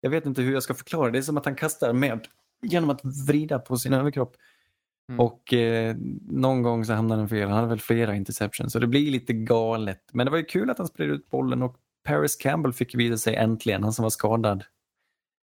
Jag 0.00 0.10
vet 0.10 0.26
inte 0.26 0.42
hur 0.42 0.52
jag 0.52 0.62
ska 0.62 0.74
förklara 0.74 1.10
det. 1.10 1.18
är 1.18 1.22
som 1.22 1.36
att 1.36 1.44
han 1.44 1.54
kastar 1.54 1.92
med 1.92 2.28
genom 2.62 2.90
att 2.90 3.00
vrida 3.28 3.58
på 3.58 3.76
sin 3.76 3.92
överkropp. 3.92 4.36
Mm. 5.08 5.20
Och 5.20 5.54
eh, 5.54 5.96
någon 6.28 6.62
gång 6.62 6.84
så 6.84 6.92
hamnar 6.92 7.16
den 7.16 7.28
fel. 7.28 7.48
Han 7.48 7.56
hade 7.56 7.68
väl 7.68 7.80
flera 7.80 8.16
interceptions 8.16 8.72
så 8.72 8.78
det 8.78 8.86
blir 8.86 9.10
lite 9.10 9.32
galet. 9.32 10.02
Men 10.12 10.26
det 10.26 10.30
var 10.30 10.38
ju 10.38 10.44
kul 10.44 10.70
att 10.70 10.78
han 10.78 10.86
spred 10.86 11.10
ut 11.10 11.30
bollen 11.30 11.62
och 11.62 11.76
Paris 12.04 12.36
Campbell 12.36 12.72
fick 12.72 12.94
visa 12.94 13.16
sig 13.16 13.36
äntligen. 13.36 13.82
Han 13.82 13.92
som 13.92 14.02
var 14.02 14.10
skadad 14.10 14.64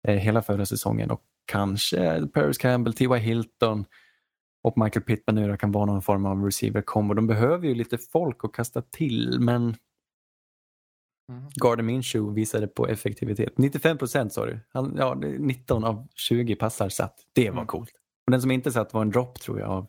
eh, 0.08 0.15
hela 0.15 0.41
förra 0.41 0.65
säsongen 0.65 1.12
och 1.12 1.21
kanske 1.45 2.27
Paris 2.27 2.58
Campbell, 2.58 2.93
T.Y. 2.93 3.17
Hilton 3.17 3.86
och 4.63 4.77
Michael 4.77 5.03
Pittman 5.03 5.36
nu 5.36 5.58
kan 5.58 5.71
vara 5.71 5.86
någon 5.86 6.01
form 6.01 6.25
av 6.25 6.45
receiver 6.45 6.81
combo. 6.81 7.13
De 7.13 7.27
behöver 7.27 7.67
ju 7.67 7.75
lite 7.75 7.97
folk 7.97 8.43
att 8.43 8.53
kasta 8.53 8.81
till 8.81 9.38
men 9.39 9.75
Mm. 11.29 11.43
Gardner 11.55 11.83
Minshew 11.83 12.35
visade 12.41 12.67
på 12.67 12.88
effektivitet. 12.88 13.57
95 13.57 13.97
procent 13.97 14.33
sa 14.33 14.45
du. 14.45 14.59
Han, 14.73 14.95
ja, 14.97 15.15
det 15.15 15.27
är 15.27 15.39
19 15.39 15.83
av 15.83 16.07
20 16.15 16.55
passar 16.55 16.89
satt. 16.89 17.15
Det 17.33 17.49
var 17.49 17.57
Mm. 17.57 17.67
coolt. 17.67 17.91
Och 18.25 18.31
den 18.31 18.41
som 18.41 18.51
inte 18.51 18.71
satt 18.71 18.93
var 18.93 19.01
en 19.01 19.09
drop 19.09 19.39
tror 19.39 19.59
jag 19.59 19.69
av, 19.69 19.88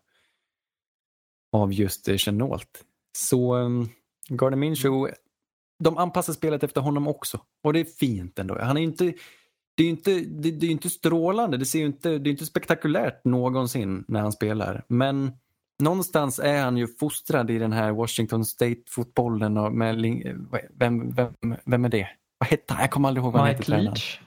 av 1.53 1.73
just 1.73 2.09
eh, 2.09 2.17
Chenault. 2.17 2.85
Så 3.19 3.55
um, 3.57 3.89
Gardner 4.29 4.57
Minshew, 4.59 5.15
de 5.85 5.99
anpassar 5.99 6.33
spelet 6.33 6.63
efter 6.65 6.81
honom 6.81 7.09
också. 7.09 7.41
Och 7.65 7.73
det 7.73 7.81
är 7.81 7.85
fint 7.85 8.39
ändå. 8.39 8.59
Han 8.61 8.77
är 8.77 8.81
inte, 8.83 9.05
det 9.77 9.83
är 9.83 9.85
ju 9.85 9.91
inte, 9.91 10.21
det, 10.21 10.51
det 10.51 10.67
är 10.67 10.71
inte 10.71 10.91
strålande, 10.91 11.57
det, 11.57 11.65
ser 11.67 11.87
inte, 11.87 12.19
det 12.19 12.31
är 12.31 12.33
inte 12.33 12.47
spektakulärt 12.47 13.25
någonsin 13.25 14.05
när 14.09 14.21
han 14.21 14.33
spelar. 14.33 14.85
Men 14.89 15.33
någonstans 15.83 16.39
är 16.39 16.63
han 16.63 16.77
ju 16.77 16.87
fostrad 16.89 17.51
i 17.51 17.59
den 17.59 17.73
här 17.73 17.93
Washington 17.93 18.45
State-fotbollen. 18.45 19.57
och 19.57 19.73
Med, 19.73 19.97
vem, 20.71 21.11
vem, 21.15 21.33
vem 21.65 21.85
är 21.85 21.89
det? 21.89 22.09
Vad 22.39 22.49
hette 22.49 22.75
han? 22.75 22.81
Jag 22.83 22.91
kommer 22.91 23.09
aldrig 23.09 23.25
ihåg 23.25 23.33
vad 23.33 23.43
han 23.43 23.51
heter. 23.51 23.77
Mike. 23.79 23.83
Leach. 23.91 24.21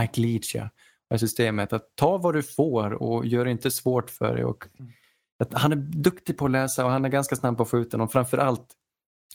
Mike 0.00 0.20
Leach, 0.20 0.54
ja. 0.54 0.68
det 1.10 1.18
systemet. 1.18 1.72
Att 1.72 1.96
ta 1.96 2.18
vad 2.18 2.34
du 2.34 2.42
får 2.42 3.02
och 3.02 3.26
gör 3.26 3.44
det 3.44 3.50
inte 3.50 3.70
svårt 3.70 4.10
för 4.10 4.34
dig. 4.34 4.44
Och 4.44 4.64
att 5.38 5.52
han 5.54 5.72
är 5.72 5.76
duktig 5.76 6.38
på 6.38 6.44
att 6.44 6.50
läsa 6.50 6.84
och 6.84 6.90
han 6.90 7.04
är 7.04 7.08
ganska 7.08 7.36
snabb 7.36 7.56
på 7.56 7.62
att 7.62 7.68
få 7.70 7.78
ut 7.78 7.90
den 7.90 8.00
och 8.00 8.12
framförallt 8.12 8.66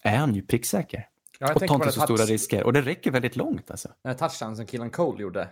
är 0.03 0.17
han 0.17 0.35
ju 0.35 0.41
pricksäker. 0.41 1.07
Ja, 1.39 1.47
jag 1.47 1.55
och 1.55 1.59
tänker 1.59 1.73
tar 1.73 1.79
på 1.79 1.85
inte 1.85 1.95
så 1.99 2.01
stora 2.01 2.17
touch- 2.23 2.29
risker. 2.29 2.63
Och 2.63 2.73
det 2.73 2.81
räcker 2.81 3.11
väldigt 3.11 3.35
långt 3.35 3.71
alltså. 3.71 3.87
Den 4.03 4.11
här 4.11 4.17
touchdown 4.17 4.55
som 4.55 4.65
killen 4.65 4.89
Cole 4.89 5.21
gjorde. 5.21 5.49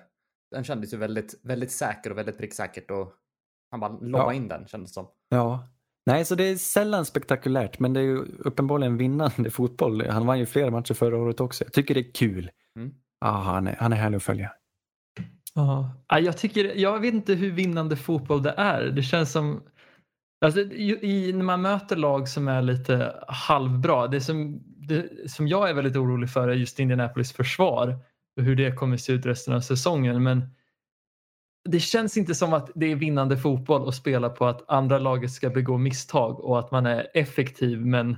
Den 0.52 0.64
kändes 0.64 0.94
ju 0.94 0.98
väldigt, 0.98 1.36
väldigt 1.44 1.72
säker 1.72 2.12
och 2.12 2.18
väldigt 2.18 2.38
pricksäkert 2.38 2.92
och 2.92 3.14
han 3.72 3.80
bara 3.80 3.90
lobbade 3.92 4.24
Ja. 4.24 4.34
in 4.34 4.48
den 4.48 4.68
kändes 4.68 4.94
som. 4.94 5.08
Ja. 5.30 5.68
Nej, 6.10 6.26
så 6.26 6.36
det 6.36 6.44
är 6.44 6.56
sällan 6.56 7.06
spektakulärt, 7.06 7.80
men 7.80 7.94
det 7.94 8.00
är 8.00 8.04
ju 8.04 8.18
uppenbarligen 8.40 8.98
vinnande 8.98 9.50
fotboll. 9.52 10.10
Han 10.10 10.26
vann 10.26 10.40
ju 10.40 10.46
flera 10.46 10.72
matcher 10.72 10.94
förra 10.94 11.18
året 11.18 11.40
också. 11.40 11.64
Jag 11.64 11.74
tycker 11.74 11.94
det 11.94 12.00
är 12.00 12.12
kul. 12.14 12.50
Mm. 12.76 12.92
Ja, 13.22 13.32
han, 13.32 13.68
är, 13.68 13.76
han 13.80 13.94
är 13.94 13.98
härlig 13.98 14.18
att 14.18 14.24
följa. 14.24 14.52
Ja, 15.54 15.92
Ja, 16.08 16.20
jag, 16.20 16.38
tycker, 16.38 16.76
jag 16.76 17.00
vet 17.00 17.14
inte 17.14 17.34
hur 17.34 17.52
vinnande 17.52 17.96
fotboll 17.96 18.44
det 18.44 18.54
är. 18.58 18.84
Det 18.84 19.04
känns 19.04 19.32
som... 19.32 19.64
Alltså, 20.46 20.60
i, 20.60 21.34
när 21.34 21.44
man 21.44 21.62
möter 21.62 21.96
lag 21.96 22.30
som 22.30 22.48
är 22.48 22.62
lite 22.62 23.24
halvbra. 23.28 24.08
Det 24.08 24.22
som, 24.22 24.64
det 24.88 25.32
som 25.32 25.48
jag 25.48 25.70
är 25.70 25.74
väldigt 25.74 25.96
orolig 25.96 26.30
för 26.30 26.48
är 26.48 26.54
just 26.54 26.80
Indianapolis 26.80 27.34
försvar 27.34 27.98
och 28.38 28.44
hur 28.44 28.56
det 28.56 28.72
kommer 28.72 28.98
se 28.98 29.14
ut 29.14 29.26
resten 29.26 29.54
av 29.54 29.62
säsongen. 29.62 30.24
Men 30.24 30.50
det 31.72 31.80
känns 31.80 32.18
inte 32.18 32.36
som 32.36 32.54
att 32.54 32.72
det 32.76 32.92
är 32.92 32.96
vinnande 32.96 33.38
fotboll 33.38 33.88
att 33.88 33.96
spela 33.96 34.30
på 34.30 34.46
att 34.46 34.70
andra 34.70 34.98
laget 34.98 35.32
ska 35.32 35.50
begå 35.50 35.78
misstag 35.78 36.40
och 36.40 36.60
att 36.60 36.72
man 36.72 36.86
är 36.86 37.08
effektiv. 37.14 37.86
Men 37.86 38.18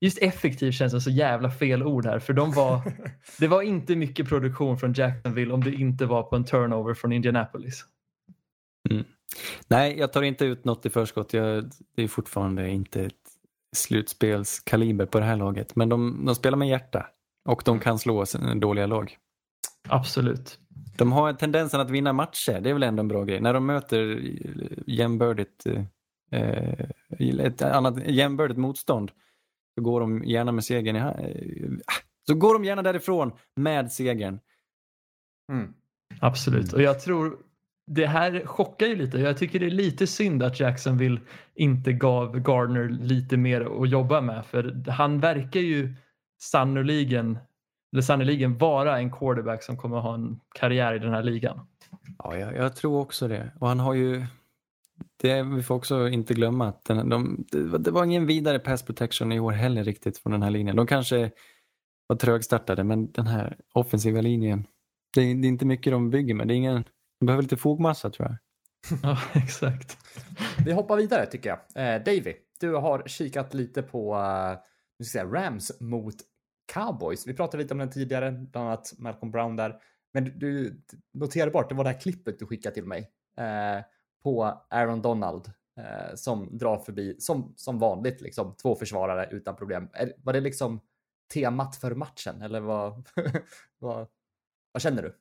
just 0.00 0.18
effektiv 0.18 0.72
känns 0.72 0.92
som 0.92 1.00
så 1.00 1.10
jävla 1.10 1.50
fel 1.50 1.82
ord 1.82 2.06
här. 2.06 2.18
För 2.18 2.32
de 2.32 2.52
var, 2.52 2.80
det 3.38 3.48
var 3.48 3.62
inte 3.62 3.96
mycket 3.96 4.28
produktion 4.28 4.78
från 4.78 4.92
Jacksonville 4.92 5.54
om 5.54 5.64
det 5.64 5.72
inte 5.72 6.06
var 6.06 6.22
på 6.22 6.36
en 6.36 6.44
turnover 6.44 6.94
från 6.94 7.12
Indianapolis. 7.12 7.84
Nej, 9.68 9.98
jag 9.98 10.12
tar 10.12 10.22
inte 10.22 10.44
ut 10.44 10.64
något 10.64 10.86
i 10.86 10.90
förskott. 10.90 11.32
Jag, 11.32 11.70
det 11.96 12.02
är 12.02 12.08
fortfarande 12.08 12.70
inte 12.70 13.02
ett 13.02 13.14
slutspelskaliber 13.76 15.06
på 15.06 15.20
det 15.20 15.24
här 15.24 15.36
laget. 15.36 15.76
Men 15.76 15.88
de, 15.88 16.22
de 16.26 16.34
spelar 16.34 16.58
med 16.58 16.68
hjärta 16.68 17.06
och 17.48 17.62
de 17.64 17.80
kan 17.80 17.98
slå 17.98 18.24
dåliga 18.56 18.86
lag. 18.86 19.16
Absolut. 19.88 20.58
De 20.96 21.12
har 21.12 21.32
tendensen 21.32 21.80
att 21.80 21.90
vinna 21.90 22.12
matcher. 22.12 22.60
Det 22.60 22.70
är 22.70 22.74
väl 22.74 22.82
ändå 22.82 23.00
en 23.00 23.08
bra 23.08 23.24
grej. 23.24 23.40
När 23.40 23.54
de 23.54 23.66
möter 23.66 24.20
jämbördigt, 24.86 25.66
eh, 26.30 27.40
ett 27.40 27.62
annat 27.62 28.06
jämbördigt 28.06 28.58
motstånd 28.58 29.10
så 29.74 29.82
går 29.82 30.00
de 30.00 30.24
gärna 30.24 30.52
med 30.52 30.64
segern 30.64 30.96
i 30.96 30.98
eh, 30.98 31.94
så 32.26 32.34
går 32.34 32.54
de 32.54 32.64
gärna 32.64 32.82
därifrån 32.82 33.32
med 33.56 33.92
segern. 33.92 34.40
Mm. 35.52 35.74
Absolut. 36.20 36.72
Och 36.72 36.82
jag 36.82 37.00
tror 37.00 37.38
det 37.86 38.06
här 38.06 38.46
chockar 38.46 38.86
ju 38.86 38.96
lite. 38.96 39.18
Jag 39.18 39.38
tycker 39.38 39.60
det 39.60 39.66
är 39.66 39.70
lite 39.70 40.06
synd 40.06 40.42
att 40.42 40.60
Jacksonville 40.60 41.20
inte 41.54 41.92
gav 41.92 42.38
Gardner 42.38 42.88
lite 42.88 43.36
mer 43.36 43.82
att 43.82 43.90
jobba 43.90 44.20
med. 44.20 44.46
För 44.46 44.90
han 44.90 45.20
verkar 45.20 45.60
ju 45.60 45.94
sannoliken, 46.40 47.38
eller 47.92 48.02
sannoliken 48.02 48.58
vara 48.58 48.98
en 48.98 49.10
quarterback 49.12 49.62
som 49.62 49.76
kommer 49.76 49.96
ha 50.00 50.14
en 50.14 50.40
karriär 50.54 50.94
i 50.94 50.98
den 50.98 51.12
här 51.12 51.22
ligan. 51.22 51.66
Ja, 52.18 52.36
jag, 52.36 52.56
jag 52.56 52.76
tror 52.76 53.00
också 53.00 53.28
det. 53.28 53.52
Och 53.60 53.68
han 53.68 53.80
har 53.80 53.94
ju 53.94 54.26
det, 55.22 55.42
vi 55.42 55.62
får 55.62 55.74
också 55.74 56.08
inte 56.08 56.34
glömma 56.34 56.68
att 56.68 56.84
den, 56.84 57.08
de, 57.08 57.44
det, 57.50 57.62
var- 57.62 57.78
det 57.78 57.90
var 57.90 58.04
ingen 58.04 58.26
vidare 58.26 58.58
pass 58.58 58.82
protection 58.82 59.32
i 59.32 59.40
år 59.40 59.52
heller 59.52 59.84
riktigt 59.84 60.18
från 60.18 60.32
den 60.32 60.42
här 60.42 60.50
linjen. 60.50 60.76
De 60.76 60.86
kanske 60.86 61.30
var 62.06 62.16
trögstartade 62.16 62.84
men 62.84 63.12
den 63.12 63.26
här 63.26 63.56
offensiva 63.72 64.20
linjen, 64.20 64.66
det, 65.14 65.20
är- 65.20 65.34
det 65.34 65.46
är 65.46 65.48
inte 65.48 65.66
mycket 65.66 65.92
de 65.92 66.10
bygger 66.10 66.34
med. 66.34 66.48
Det 66.48 66.54
är 66.54 66.56
ingen, 66.56 66.84
de 67.20 67.26
behöver 67.26 67.42
lite 67.42 67.56
fogmassa 67.56 68.10
tror 68.10 68.28
jag. 68.28 68.36
Ja, 69.02 69.18
exakt. 69.32 69.98
Vi 70.64 70.72
hoppar 70.72 70.96
vidare 70.96 71.26
tycker 71.26 71.48
jag. 71.48 71.58
Eh, 71.94 72.02
Davy, 72.04 72.34
du 72.60 72.74
har 72.74 73.02
kikat 73.06 73.54
lite 73.54 73.82
på 73.82 74.14
eh, 74.14 74.58
nu 74.98 75.04
ska 75.04 75.18
jag 75.18 75.28
säga, 75.30 75.44
Rams 75.46 75.80
mot 75.80 76.14
Cowboys. 76.72 77.26
Vi 77.26 77.34
pratade 77.34 77.62
lite 77.62 77.74
om 77.74 77.78
den 77.78 77.90
tidigare, 77.90 78.32
bland 78.32 78.66
annat 78.66 78.92
Malcolm 78.98 79.32
Brown 79.32 79.56
där. 79.56 79.76
Men 80.12 80.38
du, 80.38 80.82
noterade 81.14 81.50
bort, 81.50 81.68
det 81.68 81.74
var 81.74 81.84
det 81.84 81.90
här 81.90 82.00
klippet 82.00 82.38
du 82.38 82.46
skickade 82.46 82.74
till 82.74 82.84
mig 82.84 83.10
eh, 83.38 83.84
på 84.22 84.44
Aaron 84.70 85.02
Donald 85.02 85.50
eh, 85.78 86.14
som 86.14 86.58
drar 86.58 86.78
förbi, 86.78 87.16
som, 87.18 87.52
som 87.56 87.78
vanligt, 87.78 88.20
liksom 88.20 88.54
två 88.62 88.74
försvarare 88.74 89.28
utan 89.30 89.56
problem. 89.56 89.88
Är, 89.92 90.12
var 90.18 90.32
det 90.32 90.40
liksom 90.40 90.80
temat 91.34 91.76
för 91.76 91.94
matchen 91.94 92.42
eller 92.42 92.60
vad, 92.60 93.08
vad, 93.78 94.08
vad 94.72 94.82
känner 94.82 95.02
du? 95.02 95.14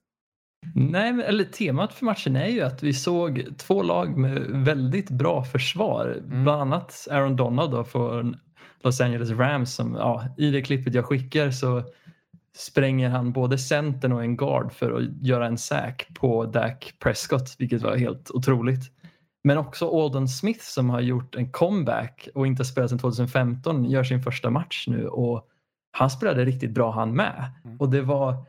Nej, 0.76 1.14
men, 1.14 1.26
eller 1.26 1.44
temat 1.44 1.94
för 1.94 2.06
matchen 2.06 2.36
är 2.36 2.48
ju 2.48 2.62
att 2.62 2.84
vi 2.84 2.94
såg 2.94 3.46
två 3.58 3.84
lag 3.84 4.18
med 4.18 4.40
väldigt 4.66 5.10
bra 5.10 5.44
försvar. 5.44 6.06
Mm. 6.06 6.44
Bland 6.44 6.62
annat 6.62 7.08
Aaron 7.12 7.36
Donald 7.36 7.72
då 7.72 7.84
från 7.84 8.38
Los 8.84 9.02
Angeles 9.02 9.30
Rams 9.30 9.76
som 9.76 9.96
ja, 9.96 10.26
i 10.38 10.52
det 10.52 10.62
klippet 10.62 10.94
jag 10.94 11.06
skickar 11.06 11.52
så 11.52 11.84
spränger 12.56 13.10
han 13.10 13.32
både 13.32 13.58
centern 13.58 14.12
och 14.12 14.24
en 14.24 14.38
guard 14.38 14.72
för 14.74 14.92
att 14.92 15.04
göra 15.22 15.48
en 15.48 15.58
sack 15.58 16.08
på 16.14 16.46
Dak 16.46 16.94
Prescott, 17.00 17.56
vilket 17.60 17.82
var 17.82 17.96
helt 17.96 18.32
otroligt. 18.32 18.92
Men 19.44 19.58
också 19.58 20.04
Alden 20.04 20.28
Smith 20.28 20.64
som 20.64 20.90
har 20.90 21.02
gjort 21.02 21.36
en 21.36 21.52
comeback 21.52 22.28
och 22.36 22.48
inte 22.48 22.66
spelat 22.66 22.90
sedan 22.90 23.00
2015 23.00 23.86
gör 23.86 24.04
sin 24.04 24.22
första 24.22 24.50
match 24.50 24.86
nu 24.88 25.08
och 25.08 25.48
han 25.92 26.10
spelade 26.10 26.46
riktigt 26.46 26.72
bra 26.72 26.92
han 26.92 27.16
med. 27.16 27.52
Mm. 27.64 27.78
Och 27.78 27.90
det 27.90 28.02
var 28.02 28.46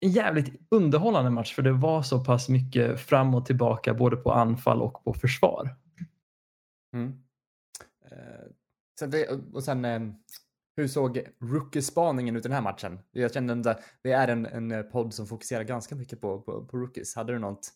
en 0.00 0.10
jävligt 0.10 0.52
underhållande 0.70 1.30
match 1.30 1.54
för 1.54 1.62
det 1.62 1.72
var 1.72 2.02
så 2.02 2.24
pass 2.24 2.48
mycket 2.48 3.00
fram 3.00 3.34
och 3.34 3.46
tillbaka 3.46 3.94
både 3.94 4.16
på 4.16 4.32
anfall 4.32 4.82
och 4.82 5.04
på 5.04 5.14
försvar. 5.14 5.76
Mm. 6.94 7.23
Sen 9.00 9.12
och 9.52 9.64
sen, 9.64 9.84
eh, 9.84 10.00
hur 10.76 10.88
såg 10.88 11.20
rookiespaningen 11.40 12.36
ut 12.36 12.42
den 12.42 12.52
här 12.52 12.60
matchen? 12.60 12.98
Jag 13.12 13.34
kände 13.34 13.70
att 13.70 13.82
det 14.02 14.12
är 14.12 14.28
en, 14.28 14.46
en 14.46 14.72
eh, 14.72 14.82
podd 14.82 15.14
som 15.14 15.26
fokuserar 15.26 15.62
ganska 15.62 15.94
mycket 15.94 16.20
på, 16.20 16.40
på, 16.40 16.64
på 16.64 16.76
rookies. 16.76 17.16
Hade 17.16 17.32
du 17.32 17.38
något? 17.38 17.68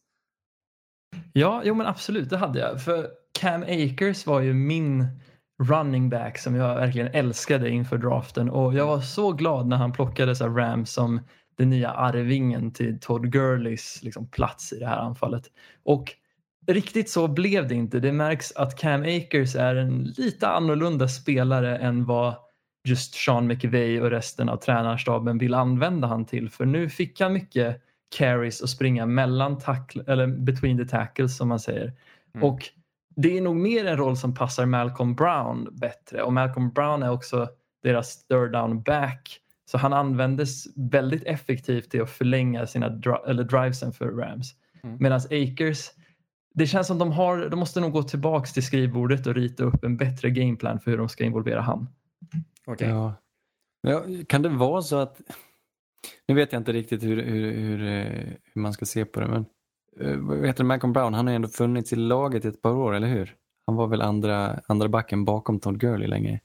Ja, 1.32 1.62
jo 1.64 1.74
men 1.74 1.86
absolut, 1.86 2.30
det 2.30 2.36
hade 2.36 2.58
jag. 2.58 2.82
För 2.82 3.10
Cam 3.40 3.62
Akers 3.62 4.26
var 4.26 4.40
ju 4.40 4.54
min 4.54 5.06
running 5.62 6.10
back 6.10 6.38
som 6.38 6.54
jag 6.54 6.74
verkligen 6.74 7.08
älskade 7.08 7.70
inför 7.70 7.98
draften 7.98 8.50
och 8.50 8.74
jag 8.74 8.86
var 8.86 9.00
så 9.00 9.32
glad 9.32 9.66
när 9.66 9.76
han 9.76 9.92
plockade 9.92 10.36
så 10.36 10.44
här 10.44 10.50
Rams 10.50 10.92
som 10.92 11.20
den 11.56 11.70
nya 11.70 11.90
arvingen 11.90 12.72
till 12.72 13.00
Todd 13.00 13.32
Gurleys 13.32 14.02
liksom, 14.02 14.30
plats 14.30 14.72
i 14.72 14.78
det 14.78 14.86
här 14.86 14.98
anfallet. 14.98 15.44
Och 15.82 16.14
riktigt 16.68 17.10
så 17.10 17.28
blev 17.28 17.68
det 17.68 17.74
inte. 17.74 18.00
Det 18.00 18.12
märks 18.12 18.52
att 18.52 18.78
Cam 18.78 19.02
Akers 19.02 19.56
är 19.56 19.74
en 19.74 20.14
lite 20.16 20.48
annorlunda 20.48 21.08
spelare 21.08 21.78
än 21.78 22.04
vad 22.04 22.34
just 22.84 23.14
Sean 23.14 23.46
McVay 23.46 24.00
och 24.00 24.10
resten 24.10 24.48
av 24.48 24.56
tränarstaben 24.56 25.38
vill 25.38 25.54
använda 25.54 26.08
han 26.08 26.26
till. 26.26 26.50
För 26.50 26.64
nu 26.64 26.88
fick 26.88 27.20
han 27.20 27.32
mycket 27.32 27.82
carries 28.16 28.60
och 28.60 28.68
springa 28.68 29.06
mellan 29.06 29.58
tackle, 29.58 30.04
eller 30.06 30.26
between 30.26 30.78
the 30.78 30.84
tackles 30.84 31.36
som 31.36 31.48
man 31.48 31.60
säger. 31.60 31.92
Mm. 32.34 32.48
Och 32.48 32.60
det 33.16 33.38
är 33.38 33.42
nog 33.42 33.56
mer 33.56 33.84
en 33.84 33.96
roll 33.96 34.16
som 34.16 34.34
passar 34.34 34.66
Malcolm 34.66 35.14
Brown 35.14 35.68
bättre 35.72 36.22
och 36.22 36.32
Malcolm 36.32 36.70
Brown 36.70 37.02
är 37.02 37.10
också 37.10 37.48
deras 37.82 38.26
third 38.26 38.52
down 38.52 38.82
back. 38.82 39.40
Så 39.70 39.78
han 39.78 39.92
användes 39.92 40.64
väldigt 40.76 41.24
effektivt 41.24 41.90
till 41.90 42.02
att 42.02 42.10
förlänga 42.10 42.66
sina 42.66 42.88
dri- 42.88 43.28
eller 43.28 43.44
drivesen 43.44 43.92
för 43.92 44.06
Rams. 44.06 44.54
Mm. 44.82 44.96
Medan 45.00 45.20
Akers, 45.30 45.90
det 46.58 46.66
känns 46.66 46.86
som 46.86 46.98
de 46.98 47.12
har, 47.12 47.48
de 47.48 47.58
måste 47.58 47.80
nog 47.80 47.92
gå 47.92 48.02
tillbaks 48.02 48.52
till 48.52 48.62
skrivbordet 48.62 49.26
och 49.26 49.34
rita 49.34 49.64
upp 49.64 49.84
en 49.84 49.96
bättre 49.96 50.30
gameplan 50.30 50.80
för 50.80 50.90
hur 50.90 50.98
de 50.98 51.08
ska 51.08 51.24
involvera 51.24 51.60
han. 51.60 51.88
Okej. 52.66 52.88
Ja. 52.88 53.14
Ja, 53.80 54.04
kan 54.28 54.42
det 54.42 54.48
vara 54.48 54.82
så 54.82 54.96
att, 54.96 55.20
nu 56.28 56.34
vet 56.34 56.52
jag 56.52 56.60
inte 56.60 56.72
riktigt 56.72 57.02
hur, 57.02 57.22
hur, 57.22 57.52
hur, 57.52 57.82
eh, 57.82 58.32
hur 58.54 58.62
man 58.62 58.72
ska 58.72 58.86
se 58.86 59.04
på 59.04 59.20
det, 59.20 59.26
men 59.26 59.44
eh, 60.00 60.16
vad 60.16 60.46
heter 60.46 60.64
det, 60.64 60.68
Malcolm 60.68 60.92
Brown, 60.92 61.14
han 61.14 61.26
har 61.26 61.32
ju 61.32 61.36
ändå 61.36 61.48
funnits 61.48 61.92
i 61.92 61.96
laget 61.96 62.44
i 62.44 62.48
ett 62.48 62.62
par 62.62 62.72
år, 62.72 62.94
eller 62.94 63.08
hur? 63.08 63.34
Han 63.66 63.76
var 63.76 63.86
väl 63.86 64.02
andra, 64.02 64.60
andra 64.66 64.88
backen 64.88 65.24
bakom 65.24 65.60
Todd 65.60 65.80
Gurley 65.80 66.08
länge, 66.08 66.40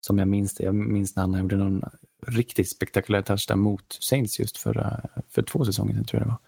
som 0.00 0.18
jag 0.18 0.28
minns 0.28 0.54
det. 0.54 0.64
Jag 0.64 0.74
minns 0.74 1.16
när 1.16 1.22
han 1.22 1.38
gjorde 1.40 1.56
någon 1.56 1.82
riktigt 2.26 2.70
spektakulär 2.70 3.22
touchdown 3.22 3.60
mot 3.60 3.98
Saints 4.00 4.40
just 4.40 4.56
förra, 4.56 5.00
för 5.28 5.42
två 5.42 5.64
säsonger 5.64 5.94
sedan 5.94 6.04
tror 6.04 6.20
jag 6.22 6.28
det 6.28 6.30
var. 6.30 6.38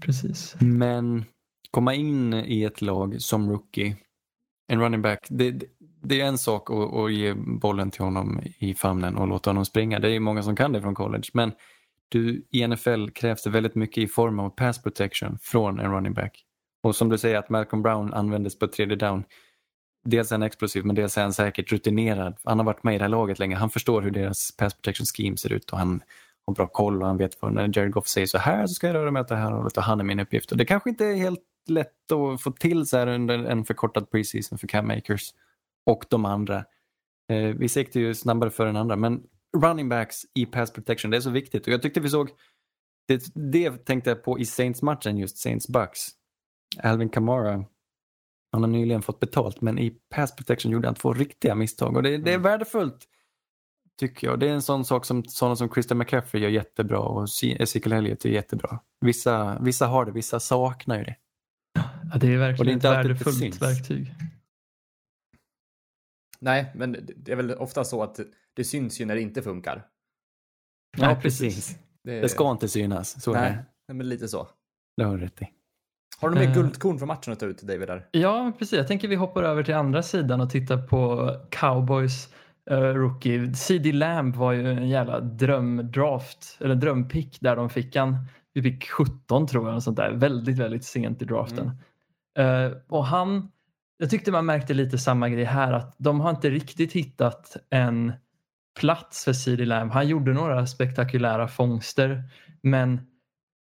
Precis. 0.00 0.56
Men 0.60 1.24
komma 1.70 1.94
in 1.94 2.34
i 2.34 2.64
ett 2.64 2.82
lag 2.82 3.20
som 3.22 3.50
rookie, 3.50 3.96
en 4.68 4.80
running 4.80 5.02
back, 5.02 5.26
det, 5.30 5.50
det- 6.02 6.20
är 6.20 6.24
en 6.24 6.38
sak 6.38 6.70
att, 6.70 6.94
att 6.94 7.12
ge 7.12 7.34
bollen 7.34 7.90
till 7.90 8.02
honom 8.04 8.40
i 8.58 8.74
famnen 8.74 9.16
och 9.16 9.28
låta 9.28 9.50
honom 9.50 9.64
springa. 9.64 9.98
Det 9.98 10.10
är 10.10 10.20
många 10.20 10.42
som 10.42 10.56
kan 10.56 10.72
det 10.72 10.80
från 10.82 10.94
college. 10.94 11.28
Men 11.34 11.52
du, 12.08 12.46
i 12.50 12.66
NFL 12.66 13.08
krävs 13.08 13.42
det 13.42 13.50
väldigt 13.50 13.74
mycket 13.74 13.98
i 14.04 14.06
form 14.06 14.38
av 14.40 14.50
pass 14.50 14.82
protection 14.82 15.38
från 15.42 15.80
en 15.80 15.92
running 15.92 16.14
back. 16.14 16.44
Och 16.82 16.96
som 16.96 17.08
du 17.08 17.18
säger 17.18 17.36
att 17.36 17.48
Malcolm 17.50 17.82
Brown 17.82 18.14
användes 18.14 18.58
på 18.58 18.66
tredje 18.66 18.96
down. 18.96 19.24
Dels 20.04 20.30
är 20.32 20.34
han 20.34 20.42
explosiv 20.42 20.84
men 20.84 20.96
dels 20.96 21.18
är 21.18 21.22
han 21.22 21.32
säkert 21.32 21.72
rutinerad. 21.72 22.36
Han 22.44 22.58
har 22.58 22.66
varit 22.66 22.82
med 22.84 22.94
i 22.94 22.98
det 22.98 23.04
här 23.04 23.08
laget 23.08 23.38
länge. 23.38 23.56
Han 23.56 23.70
förstår 23.70 24.02
hur 24.02 24.10
deras 24.10 24.56
pass 24.56 24.74
protection 24.74 25.06
scheme 25.06 25.36
ser 25.36 25.52
ut 25.52 25.70
och 25.70 25.78
han 25.78 26.02
har 26.46 26.54
bra 26.54 26.66
koll 26.66 27.02
och 27.02 27.08
han 27.08 27.16
vet 27.16 27.42
vad 27.42 27.52
när 27.52 27.78
Jared 27.78 27.92
Goff 27.92 28.06
säger 28.08 28.26
så 28.26 28.38
här 28.38 28.66
så 28.66 28.74
ska 28.74 28.86
jag 28.86 28.94
röra 28.94 29.10
mig 29.10 29.20
åt 29.20 29.28
det 29.28 29.36
här 29.36 29.50
hållet 29.52 29.76
och 29.76 29.82
han 29.82 30.00
är 30.00 30.04
min 30.04 30.20
uppgift. 30.20 30.52
Och 30.52 30.58
det 30.58 30.64
kanske 30.64 30.90
inte 30.90 31.04
är 31.06 31.14
helt 31.16 31.40
lätt 31.70 32.12
att 32.12 32.42
få 32.42 32.52
till 32.52 32.86
så 32.86 32.96
här 32.96 33.06
under 33.06 33.38
en 33.38 33.64
förkortad 33.64 34.10
preseason 34.10 34.58
för 34.58 34.66
Cam 34.66 34.86
Makers 34.86 35.30
och 35.86 36.04
de 36.10 36.24
andra. 36.24 36.64
Eh, 37.32 37.62
gick 37.62 37.92
det 37.92 38.00
ju 38.00 38.14
snabbare 38.14 38.50
för 38.50 38.66
än 38.66 38.76
andra 38.76 38.96
men 38.96 39.22
running 39.56 39.88
backs 39.88 40.22
i 40.34 40.46
pass 40.46 40.72
protection, 40.72 41.10
det 41.10 41.16
är 41.16 41.20
så 41.20 41.30
viktigt. 41.30 41.66
Och 41.66 41.72
jag 41.72 41.82
tyckte 41.82 42.00
vi 42.00 42.08
såg, 42.08 42.30
det, 43.08 43.22
det 43.34 43.84
tänkte 43.84 44.10
jag 44.10 44.22
på 44.24 44.38
i 44.38 44.44
Saints-matchen 44.44 45.18
just, 45.18 45.36
Saints-Bucks. 45.46 46.08
Alvin 46.82 47.08
Kamara, 47.08 47.64
han 48.52 48.62
har 48.62 48.66
nyligen 48.68 49.02
fått 49.02 49.20
betalt 49.20 49.60
men 49.60 49.78
i 49.78 49.90
pass 50.14 50.36
protection 50.36 50.72
gjorde 50.72 50.88
han 50.88 50.94
två 50.94 51.12
riktiga 51.12 51.54
misstag 51.54 51.96
och 51.96 52.02
det, 52.02 52.10
det 52.10 52.30
är 52.30 52.34
Mm. 52.34 52.42
värdefullt 52.42 53.08
tycker 53.98 54.26
jag. 54.26 54.40
Det 54.40 54.48
är 54.48 54.52
en 54.52 54.62
sån 54.62 54.84
sak 54.84 55.04
som 55.04 55.24
sådana 55.24 55.56
som 55.56 55.68
Christian 55.68 55.98
McCaffrey 55.98 56.42
gör 56.42 56.50
jättebra 56.50 56.98
och 56.98 57.24
Ezekiel 57.42 57.92
Elliott 57.92 58.24
är 58.24 58.28
jättebra. 58.28 58.80
Vissa, 59.00 59.58
vissa 59.60 59.86
har 59.86 60.04
det, 60.04 60.12
vissa 60.12 60.40
saknar 60.40 60.98
ju 60.98 61.04
det. 61.04 61.16
Ja, 62.12 62.18
det 62.18 62.26
är 62.34 62.38
verkligen 62.38 62.58
Och 62.60 62.64
det 62.64 62.70
är 62.70 62.74
inte 62.74 62.88
ett 62.88 62.94
värdefullt 62.94 63.62
verktyg. 63.62 64.14
Nej, 66.40 66.72
men 66.74 66.96
det- 67.16 67.32
är 67.32 67.36
väl 67.36 67.50
ofta 67.54 67.84
så 67.84 68.02
att 68.02 68.20
det 68.54 68.64
syns 68.64 69.00
ju 69.00 69.04
när 69.04 69.14
det 69.14 69.20
inte 69.20 69.42
funkar. 69.42 69.86
Ja, 70.98 71.18
precis. 71.22 71.78
Det, 72.04 72.20
Det 72.20 72.28
ska 72.28 72.50
inte 72.50 72.68
synas, 72.68 73.22
så 73.22 73.32
Nej, 73.32 73.50
det. 73.50 73.64
nej, 73.88 73.96
men 73.96 74.08
lite 74.08 74.28
så. 74.28 74.48
Det 74.96 75.04
har 75.04 75.16
du 75.16 75.24
rätt 75.24 75.42
i. 75.42 75.48
Har 76.20 76.28
du 76.28 76.34
några 76.34 76.48
mer 76.48 76.56
Eh. 76.56 76.62
guldkorn 76.62 76.98
från 76.98 77.06
matchen 77.08 77.32
att 77.32 77.40
ta 77.40 77.46
ut 77.46 77.62
David 77.62 77.88
där? 77.88 78.08
Ja, 78.10 78.52
precis. 78.58 78.76
Jag 78.78 78.88
tänker 78.88 79.08
vi 79.08 79.14
hoppar 79.14 79.42
över 79.42 79.62
till 79.62 79.74
andra 79.74 80.02
sidan 80.02 80.40
och 80.40 80.50
tittar 80.50 80.86
på 80.86 81.30
Cowboys 81.50 82.34
eh, 82.70 82.80
rookie. 82.80 83.54
CD 83.54 83.92
Lamb 83.92 84.36
var 84.36 84.52
ju 84.52 84.70
en 84.72 84.88
jävla 84.88 85.20
drömdraft, 85.20 86.56
eller 86.60 86.74
drömpick 86.74 87.38
där 87.40 87.56
de 87.56 87.70
fick 87.70 87.96
han. 87.96 88.16
Vi 88.52 88.62
fick 88.62 88.88
17 88.90 89.46
tror 89.46 89.66
jag, 89.68 89.76
och 89.76 89.82
sånt 89.82 89.96
där. 89.96 90.12
väldigt, 90.12 90.58
väldigt 90.58 90.84
sent 90.84 91.22
i 91.22 91.24
draften. 91.24 91.66
Eh, 91.66 91.72
och 92.88 93.06
han, 93.06 93.50
jag 93.98 94.10
tyckte 94.10 94.32
man 94.32 94.46
märkte 94.46 94.74
lite 94.74 94.98
samma 94.98 95.28
grej 95.28 95.44
här, 95.44 95.72
att 95.72 95.96
de 95.98 96.20
har 96.20 96.30
inte 96.30 96.50
riktigt 96.50 96.92
hittat 96.92 97.56
en 97.70 98.12
plats 98.80 99.24
för 99.24 99.32
CD 99.32 99.64
Lamb. 99.64 99.92
Han 99.92 100.08
gjorde 100.08 100.32
några 100.32 100.66
spektakulära 100.66 101.48
fångster, 101.48 102.22
men 102.62 103.00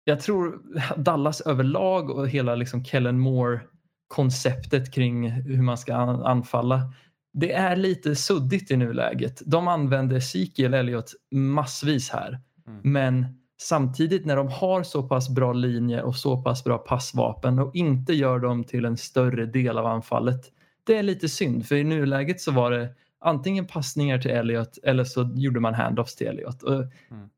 jag 0.05 0.21
tror 0.21 0.63
Dallas 0.97 1.41
överlag 1.41 2.11
och 2.11 2.29
hela 2.29 2.55
liksom 2.55 2.85
Kellen 2.85 3.19
Moore 3.19 3.61
konceptet 4.09 4.93
kring 4.95 5.31
hur 5.31 5.63
man 5.63 5.79
ska 5.79 5.95
an- 5.95 6.23
anfalla. 6.23 6.93
Det 7.33 7.53
är 7.53 7.77
lite 7.77 8.17
suddigt 8.17 8.71
i 8.71 8.77
nuläget. 8.77 9.43
De 9.47 9.69
använder 9.69 10.17
Ezekiel 10.17 10.75
Elliott 10.75 11.13
massvis 11.31 12.11
här. 12.11 12.41
Mm. 12.67 12.81
Men 12.93 13.27
samtidigt 13.61 14.27
när 14.27 14.37
de 14.37 14.49
har 14.49 14.83
så 14.83 15.03
pass 15.03 15.29
bra 15.29 15.53
linje 15.53 16.03
och 16.03 16.17
så 16.17 16.43
pass 16.43 16.65
bra 16.65 16.79
passvapen 16.79 17.59
och 17.59 17.75
inte 17.75 18.13
gör 18.13 18.39
dem 18.39 18.65
till 18.65 18.85
en 18.85 18.97
större 18.97 19.47
del 19.47 19.79
av 19.79 19.87
anfallet. 19.87 20.53
Det 20.85 20.97
är 20.97 21.03
lite 21.03 21.29
synd 21.29 21.67
för 21.67 21.75
i 21.75 21.85
nuläget 21.85 22.41
så 22.41 22.53
var 22.53 22.71
det 22.71 22.95
antingen 23.21 23.67
passningar 23.67 24.19
till 24.19 24.31
Elliott 24.31 24.79
eller 24.83 25.05
så 25.05 25.31
gjorde 25.35 25.61
man 25.61 25.75
handoffs 25.75 26.17
till 26.17 26.27
Elliott. 26.27 26.63
Och 26.63 26.85
Mm. 27.11 27.29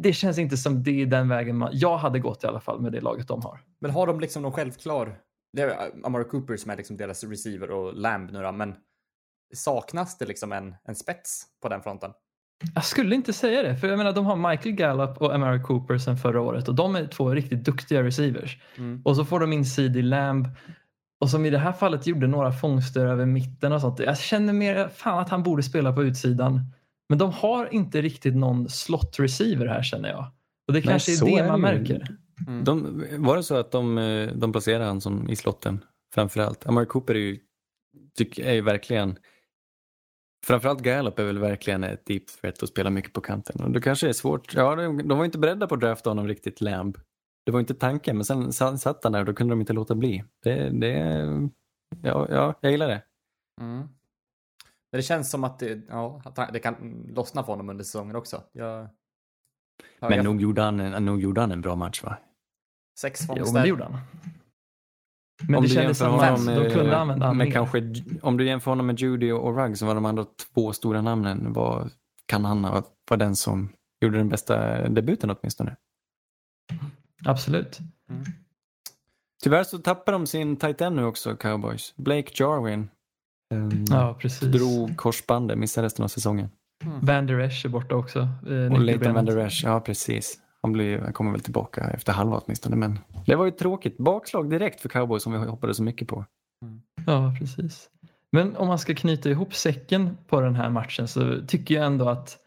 Det 0.00 0.12
känns 0.12 0.38
inte 0.38 0.56
som 0.56 0.82
det 0.82 1.02
är 1.02 1.06
den 1.06 1.28
vägen 1.28 1.56
man, 1.56 1.70
jag 1.72 1.96
hade 1.96 2.18
gått 2.18 2.44
i 2.44 2.46
alla 2.46 2.60
fall 2.60 2.80
med 2.80 2.92
det 2.92 3.00
laget 3.00 3.28
de 3.28 3.42
har. 3.42 3.60
Men 3.80 3.90
har 3.90 4.06
de 4.06 4.20
liksom 4.20 4.42
någon 4.42 4.52
självklar... 4.52 5.18
Det 5.52 5.62
är 5.62 5.90
Amari 6.06 6.24
Cooper 6.24 6.56
som 6.56 6.70
är 6.70 6.76
liksom 6.76 6.96
deras 6.96 7.24
receiver 7.24 7.70
och 7.70 7.94
Lamb 7.94 8.30
nu 8.30 8.42
då, 8.42 8.52
men 8.52 8.74
saknas 9.54 10.18
det 10.18 10.24
liksom 10.24 10.52
en, 10.52 10.74
en 10.84 10.94
spets 10.94 11.46
på 11.62 11.68
den 11.68 11.82
fronten? 11.82 12.12
Jag 12.74 12.84
skulle 12.84 13.14
inte 13.14 13.32
säga 13.32 13.62
det, 13.62 13.76
för 13.76 13.88
jag 13.88 13.98
menar 13.98 14.12
de 14.12 14.26
har 14.26 14.50
Michael 14.50 14.74
Gallup 14.74 15.18
och 15.18 15.34
Amari 15.34 15.62
Cooper 15.62 15.98
sedan 15.98 16.16
förra 16.16 16.40
året 16.40 16.68
och 16.68 16.74
de 16.74 16.96
är 16.96 17.06
två 17.06 17.30
riktigt 17.30 17.64
duktiga 17.64 18.02
receivers. 18.02 18.58
Mm. 18.78 19.02
Och 19.04 19.16
så 19.16 19.24
får 19.24 19.40
de 19.40 19.52
in 19.52 19.64
CD 19.64 20.02
Lamb 20.02 20.48
och 21.20 21.30
som 21.30 21.46
i 21.46 21.50
det 21.50 21.58
här 21.58 21.72
fallet 21.72 22.06
gjorde 22.06 22.26
några 22.26 22.52
fångster 22.52 23.06
över 23.06 23.26
mitten 23.26 23.72
och 23.72 23.80
sånt. 23.80 23.98
Jag 23.98 24.18
känner 24.18 24.52
mer 24.52 24.88
fan 24.88 25.18
att 25.18 25.28
han 25.28 25.42
borde 25.42 25.62
spela 25.62 25.92
på 25.92 26.02
utsidan. 26.04 26.60
Men 27.08 27.18
de 27.18 27.32
har 27.32 27.74
inte 27.74 28.02
riktigt 28.02 28.36
någon 28.36 28.68
slot 28.68 29.16
receiver 29.18 29.66
här 29.66 29.82
känner 29.82 30.08
jag. 30.08 30.24
Och 30.66 30.72
det 30.72 30.78
Nej, 30.78 30.82
kanske 30.82 31.12
är 31.12 31.26
det 31.26 31.38
är 31.38 31.48
man 31.48 31.62
det 31.62 31.72
ju. 31.72 31.78
märker. 31.78 32.16
Mm. 32.46 32.64
De, 32.64 33.04
var 33.18 33.36
det 33.36 33.42
så 33.42 33.56
att 33.56 33.70
de, 33.70 33.98
eh, 33.98 34.28
de 34.34 34.52
placerade 34.52 34.84
han 34.84 35.00
som 35.00 35.30
i 35.30 35.36
slotten 35.36 35.84
framförallt? 36.14 36.66
Amari 36.66 36.86
Cooper 36.86 37.14
är 37.14 37.18
ju, 37.18 37.38
tyck, 38.18 38.38
är 38.38 38.52
ju 38.52 38.60
verkligen 38.60 39.16
Framförallt 40.46 40.80
Gallup 40.82 41.18
är 41.18 41.24
väl 41.24 41.38
verkligen 41.38 41.84
ett 41.84 42.06
deep 42.06 42.26
threat 42.26 42.62
och 42.62 42.68
spelar 42.68 42.90
mycket 42.90 43.12
på 43.12 43.20
kanten. 43.20 43.60
Och 43.64 43.70
det 43.70 43.80
kanske 43.80 44.08
är 44.08 44.12
svårt. 44.12 44.54
Ja, 44.54 44.74
de, 44.76 45.08
de 45.08 45.18
var 45.18 45.24
inte 45.24 45.38
beredda 45.38 45.66
på 45.66 45.74
att 45.74 45.80
drafta 45.80 46.10
honom 46.10 46.28
riktigt 46.28 46.60
Lamb. 46.60 46.98
Det 47.46 47.52
var 47.52 47.60
inte 47.60 47.74
tanken, 47.74 48.16
men 48.16 48.24
sen 48.24 48.52
sa- 48.52 48.76
satt 48.76 49.04
han 49.04 49.12
där 49.12 49.20
och 49.20 49.26
då 49.26 49.34
kunde 49.34 49.52
de 49.52 49.60
inte 49.60 49.72
låta 49.72 49.94
bli. 49.94 50.24
Det, 50.42 50.70
det, 50.70 50.92
ja, 52.02 52.26
ja, 52.30 52.54
jag 52.60 52.72
gillar 52.72 52.88
det. 52.88 53.02
Mm. 53.60 53.76
Men 54.92 54.98
det 54.98 55.02
känns 55.02 55.30
som 55.30 55.44
att 55.44 55.58
det, 55.58 55.80
ja, 55.88 56.22
att 56.24 56.52
det 56.52 56.58
kan 56.58 57.06
lossna 57.14 57.42
för 57.42 57.52
honom 57.52 57.68
under 57.68 57.84
säsongen 57.84 58.16
också. 58.16 58.42
Jag, 58.52 58.68
ja, 58.80 58.88
Men 60.08 60.12
jag- 60.12 60.24
nog 60.24 60.40
gjorde, 60.42 60.62
han, 60.62 60.80
en- 60.80 61.04
nog 61.04 61.20
gjorde 61.22 61.40
han 61.40 61.52
en 61.52 61.60
bra 61.60 61.76
match 61.76 62.02
va? 62.02 62.16
Sex 63.00 63.20
Jo, 63.20 63.26
fångster. 63.26 63.52
men 63.54 63.62
det 63.62 63.68
gjorde 63.68 63.84
han. 63.84 63.96
Men 65.48 65.54
om 65.54 65.62
det 65.62 65.68
du 65.68 65.74
kändes 65.74 66.00
jämför 66.00 66.18
som 66.18 66.34
att 66.34 66.44
med, 66.44 66.56
de 66.62 66.70
kunde 66.70 66.96
använda 66.96 67.32
mer. 67.32 67.50
kanske, 67.50 67.92
Om 68.22 68.36
du 68.36 68.46
jämför 68.46 68.70
honom 68.70 68.86
med 68.86 68.98
Judy 69.00 69.32
och 69.32 69.56
Rugg 69.56 69.78
som 69.78 69.88
var 69.88 69.94
de 69.94 70.04
andra 70.04 70.24
två 70.54 70.72
stora 70.72 71.02
namnen, 71.02 71.52
vad 71.52 71.90
kan 72.26 72.44
han 72.44 72.64
ha 72.64 72.82
vara 73.10 73.18
den 73.18 73.36
som 73.36 73.68
gjorde 74.00 74.18
den 74.18 74.28
bästa 74.28 74.88
debuten 74.88 75.30
åtminstone? 75.30 75.76
Absolut. 77.24 77.78
Tyvärr 79.42 79.64
så 79.64 79.78
tappar 79.78 80.12
de 80.12 80.26
sin 80.26 80.56
tight 80.56 80.80
end 80.80 80.96
nu 80.96 81.04
också, 81.04 81.36
Cowboys. 81.36 81.94
Blake 81.96 82.30
Jarwin. 82.34 82.88
Um, 83.54 83.84
Ja, 83.90 84.16
precis. 84.20 84.48
Drog 84.48 84.96
korsbandet, 84.96 85.58
missade 85.58 85.84
resten 85.86 86.04
av 86.04 86.08
säsongen. 86.08 86.48
Van 87.02 87.26
Der 87.26 87.38
Esch 87.38 87.64
är 87.64 87.68
borta 87.68 87.94
också. 87.94 88.18
Eh, 88.20 88.72
Och. 88.72 88.80
Leighton 88.80 89.14
Van 89.14 89.24
Der 89.24 89.36
Esch, 89.38 89.62
ja 89.64 89.80
precis. 89.80 90.38
Han, 90.62 90.72
blir, 90.72 90.98
han 90.98 91.12
kommer 91.12 91.32
väl 91.32 91.40
tillbaka 91.40 91.90
efter 91.90 92.12
halva 92.12 92.40
åtminstone. 92.44 92.76
Men 92.76 92.98
det 93.26 93.34
var 93.34 93.44
ju 93.44 93.50
tråkigt. 93.50 93.98
Bakslag 93.98 94.50
direkt 94.50 94.80
för 94.80 94.88
Cowboys 94.88 95.22
som 95.22 95.32
vi 95.32 95.38
hoppades 95.38 95.76
så 95.76 95.82
mycket 95.82 96.08
på. 96.08 96.24
Mm. 96.62 96.82
Ja, 97.06 97.34
precis. 97.38 97.88
Men 98.32 98.56
om 98.56 98.68
man 98.68 98.78
ska 98.78 98.94
knyta 98.94 99.30
ihop 99.30 99.54
säcken 99.54 100.16
på 100.28 100.40
den 100.40 100.54
här 100.54 100.70
matchen 100.70 101.08
så 101.08 101.46
tycker 101.46 101.74
jag 101.74 101.86
ändå 101.86 102.08
att 102.08 102.38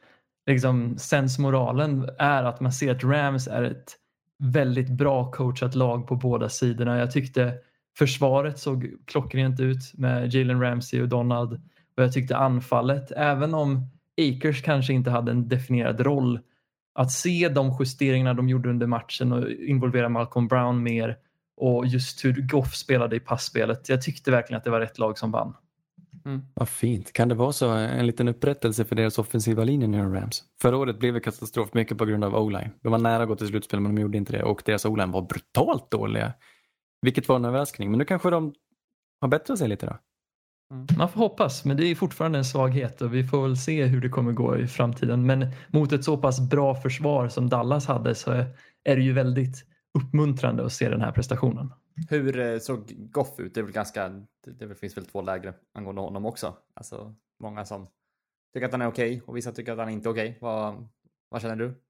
liksom, 0.47 0.97
sensmoralen 0.97 2.10
är 2.17 2.43
att 2.43 2.60
man 2.60 2.73
ser 2.73 2.95
att 2.95 3.04
Rams 3.04 3.47
är 3.47 3.63
ett 3.63 3.95
väldigt 4.38 4.89
bra 4.89 5.32
coachat 5.32 5.75
lag 5.75 6.08
på 6.08 6.15
båda 6.15 6.49
sidorna. 6.49 6.97
Jag 6.97 7.12
tyckte 7.12 7.54
försvaret 7.97 8.60
såg 8.60 8.91
klockrent 9.06 9.60
ut 9.60 9.93
med 9.93 10.34
Jalen 10.34 10.62
Ramsey 10.62 11.01
och 11.01 11.10
Donald 11.10 11.54
och 11.97 12.04
jag 12.04 12.13
tyckte 12.13 12.38
anfallet, 12.38 13.12
även 13.12 13.54
om 13.54 13.89
Akers 14.17 14.62
kanske 14.62 14.93
inte 14.93 15.10
hade 15.10 15.32
en 15.32 15.47
definierad 15.47 15.99
roll, 16.01 16.39
att 16.95 17.12
se 17.12 17.49
de 17.49 17.75
justeringarna 17.79 18.34
de 18.34 18.49
gjorde 18.49 18.69
under 18.69 18.88
matchen 18.88 19.31
och 19.31 19.51
involvera 19.51 20.10
Malcolm 20.10 20.47
Brown 20.47 20.84
mer 20.84 21.17
och 21.58 21.86
just 21.86 22.25
hur 22.25 22.47
Goff 22.47 22.75
spelade 22.75 23.15
i 23.15 23.19
passspelet. 23.19 23.89
Jag 23.89 24.01
tyckte 24.01 24.31
verkligen 24.31 24.58
att 24.58 24.63
det 24.63 24.69
var 24.69 24.79
rätt 24.79 24.97
lag 24.97 25.17
som 25.17 25.31
vann. 25.31 25.53
Vad 26.53 26.69
fint. 26.69 27.13
Kan 27.13 27.29
det 27.29 27.36
vara 27.36 27.51
så 27.51 27.69
en 27.69 28.08
liten 28.08 28.27
upprättelse 28.27 28.86
för 28.86 28.95
deras 28.95 29.19
offensiva 29.19 29.63
linje 29.63 29.88
nu 29.88 29.97
Rams? 29.97 30.43
Förra 30.62 30.77
året 30.77 30.99
blev 30.99 31.13
det 31.13 31.19
katastrof 31.19 31.73
mycket 31.73 31.97
på 31.97 32.05
grund 32.05 32.23
av 32.23 32.36
o-line. 32.36 32.71
De 32.81 32.91
var 32.91 32.99
nära 32.99 33.23
att 33.23 33.29
gå 33.29 33.36
till 33.36 33.47
slutspel 33.47 33.79
men 33.79 33.95
de 33.95 34.01
gjorde 34.01 34.17
inte 34.17 34.31
det 34.31 34.43
och 34.43 34.62
deras 34.65 34.86
o-line 34.86 35.12
var 35.12 35.21
brutalt 35.21 35.91
dåliga. 35.91 36.34
Vilket 37.01 37.27
var 37.27 37.36
en 37.36 37.45
överraskning. 37.45 37.91
Men 37.91 37.97
nu 37.97 38.05
kanske 38.05 38.29
de 38.29 38.53
har 39.21 39.27
bättrat 39.27 39.60
sig 39.60 39.67
lite 39.67 39.86
då. 39.86 39.97
Man 40.97 41.09
får 41.09 41.19
hoppas, 41.19 41.65
men 41.65 41.77
det 41.77 41.85
är 41.85 41.95
fortfarande 41.95 42.38
en 42.38 42.45
svaghet 42.45 43.01
och 43.01 43.13
vi 43.13 43.23
får 43.23 43.41
väl 43.41 43.57
se 43.57 43.85
hur 43.85 44.01
det 44.01 44.09
kommer 44.09 44.31
gå 44.31 44.57
i 44.57 44.67
framtiden. 44.67 45.25
Men 45.25 45.47
mot 45.69 45.91
ett 45.91 46.03
så 46.03 46.17
pass 46.17 46.49
bra 46.49 46.75
försvar 46.75 47.27
som 47.29 47.49
Dallas 47.49 47.85
hade 47.88 48.15
så 48.15 48.32
är 48.84 48.95
det 48.95 49.01
ju 49.01 49.13
väldigt 49.13 49.65
uppmuntrande 49.99 50.65
att 50.65 50.73
se 50.73 50.89
den 50.89 51.01
här 51.01 51.11
prestationen. 51.11 51.73
Hur 52.09 52.39
eh, 52.39 52.59
såg 52.59 52.93
Goff 52.97 53.39
ut? 53.39 53.53
Det 53.53 53.59
är 53.59 53.63
väl 53.63 53.73
ganska, 53.73 54.09
det, 54.59 54.76
finns 54.80 54.97
väl 54.97 55.05
två 55.05 55.21
läger 55.21 55.53
angående 55.73 56.01
honom 56.01 56.26
också. 56.26 56.53
Alltså 56.73 57.15
många 57.39 57.65
som 57.65 57.88
tycker 58.53 58.65
att 58.65 58.71
han 58.71 58.82
är 58.82 58.88
okej 58.88 59.21
och 59.26 59.38
vissa 59.38 59.51
tycker 59.51 59.71
att 59.71 59.78
han 59.78 59.89
inte 59.89 60.09
är 60.09 60.11
okej. 60.11 60.38
Vad, 60.41 60.88
vad 61.30 61.41
känner 61.41 61.55
du? 61.55 61.82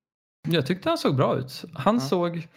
Jag 0.47 0.65
tyckte 0.65 0.89
han 0.89 0.97
såg 0.97 1.15
bra 1.15 1.38
ut. 1.38 1.65
Han 1.73 1.95
Ja. 1.95 2.01
såg, 2.01 2.47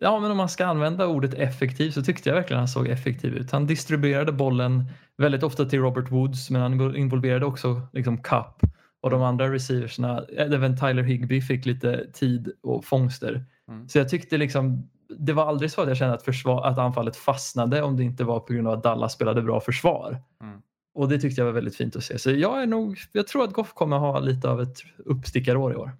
ja 0.00 0.20
men 0.20 0.30
om 0.30 0.36
man 0.36 0.48
ska 0.48 0.66
använda 0.66 1.06
ordet 1.06 1.34
effektiv 1.34 1.90
så 1.90 2.02
tyckte 2.02 2.28
jag 2.28 2.36
verkligen 2.36 2.58
han 2.58 2.68
såg 2.68 2.88
effektiv 2.88 3.34
ut. 3.34 3.50
Han 3.50 3.66
distribuerade 3.66 4.32
bollen 4.32 4.84
väldigt 5.16 5.42
ofta 5.42 5.64
till 5.64 5.80
Robert 5.80 6.10
Woods 6.10 6.50
men 6.50 6.62
han 6.62 6.96
involverade 6.96 7.46
också 7.46 7.80
liksom 7.92 8.22
Cup 8.22 8.70
och 9.00 9.10
de 9.10 9.22
andra 9.22 9.52
receiversna, 9.52 10.24
även 10.36 10.76
Tyler 10.76 11.02
Higby 11.02 11.40
fick 11.40 11.66
lite 11.66 12.10
tid 12.12 12.52
och 12.62 12.84
fångster. 12.84 13.44
Mm. 13.68 13.88
Så 13.88 13.98
jag 13.98 14.08
tyckte 14.08 14.38
liksom, 14.38 14.90
det 15.18 15.32
var 15.32 15.46
aldrig 15.46 15.70
så 15.70 15.82
att 15.82 15.88
jag 15.88 15.96
kände 15.96 16.14
att, 16.14 16.22
försvar, 16.22 16.66
att 16.66 16.78
anfallet 16.78 17.16
fastnade 17.16 17.82
om 17.82 17.96
det 17.96 18.02
inte 18.02 18.24
var 18.24 18.40
på 18.40 18.52
grund 18.52 18.68
av 18.68 18.74
att 18.74 18.82
Dallas 18.82 19.12
spelade 19.12 19.42
bra 19.42 19.60
försvar. 19.60 20.22
Mm. 20.42 20.62
Och 20.94 21.08
det 21.08 21.18
tyckte 21.18 21.40
jag 21.40 21.46
var 21.46 21.52
väldigt 21.52 21.76
fint 21.76 21.96
att 21.96 22.04
se. 22.04 22.18
Så 22.18 22.30
jag 22.30 22.62
är 22.62 22.66
nog, 22.66 22.98
jag 23.12 23.26
tror 23.26 23.44
att 23.44 23.52
Goff 23.52 23.72
kommer 23.74 23.98
ha 23.98 24.20
lite 24.20 24.50
av 24.50 24.62
ett 24.62 24.78
uppstickarår 24.98 25.72
i 25.72 25.76
år. 25.76 25.92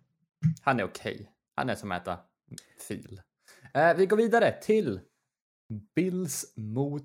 Han 0.63 0.81
är 0.81 0.85
okej. 0.85 1.31
Han 1.57 1.71
är 1.71 1.75
som 1.75 1.93
att 1.93 2.03
äta 2.03 2.19
fil. 2.89 3.21
Eh, 3.75 3.95
vi 3.97 4.07
går 4.07 4.17
vidare 4.17 4.53
till 4.63 5.01
Bills 5.97 6.53
mot 6.57 7.05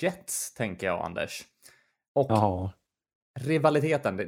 Jets, 0.00 0.54
tänker 0.54 0.86
jag, 0.86 1.04
Anders. 1.04 1.42
Och 2.14 2.26
Jaha. 2.30 2.72
rivaliteten, 3.40 4.16
det, 4.16 4.24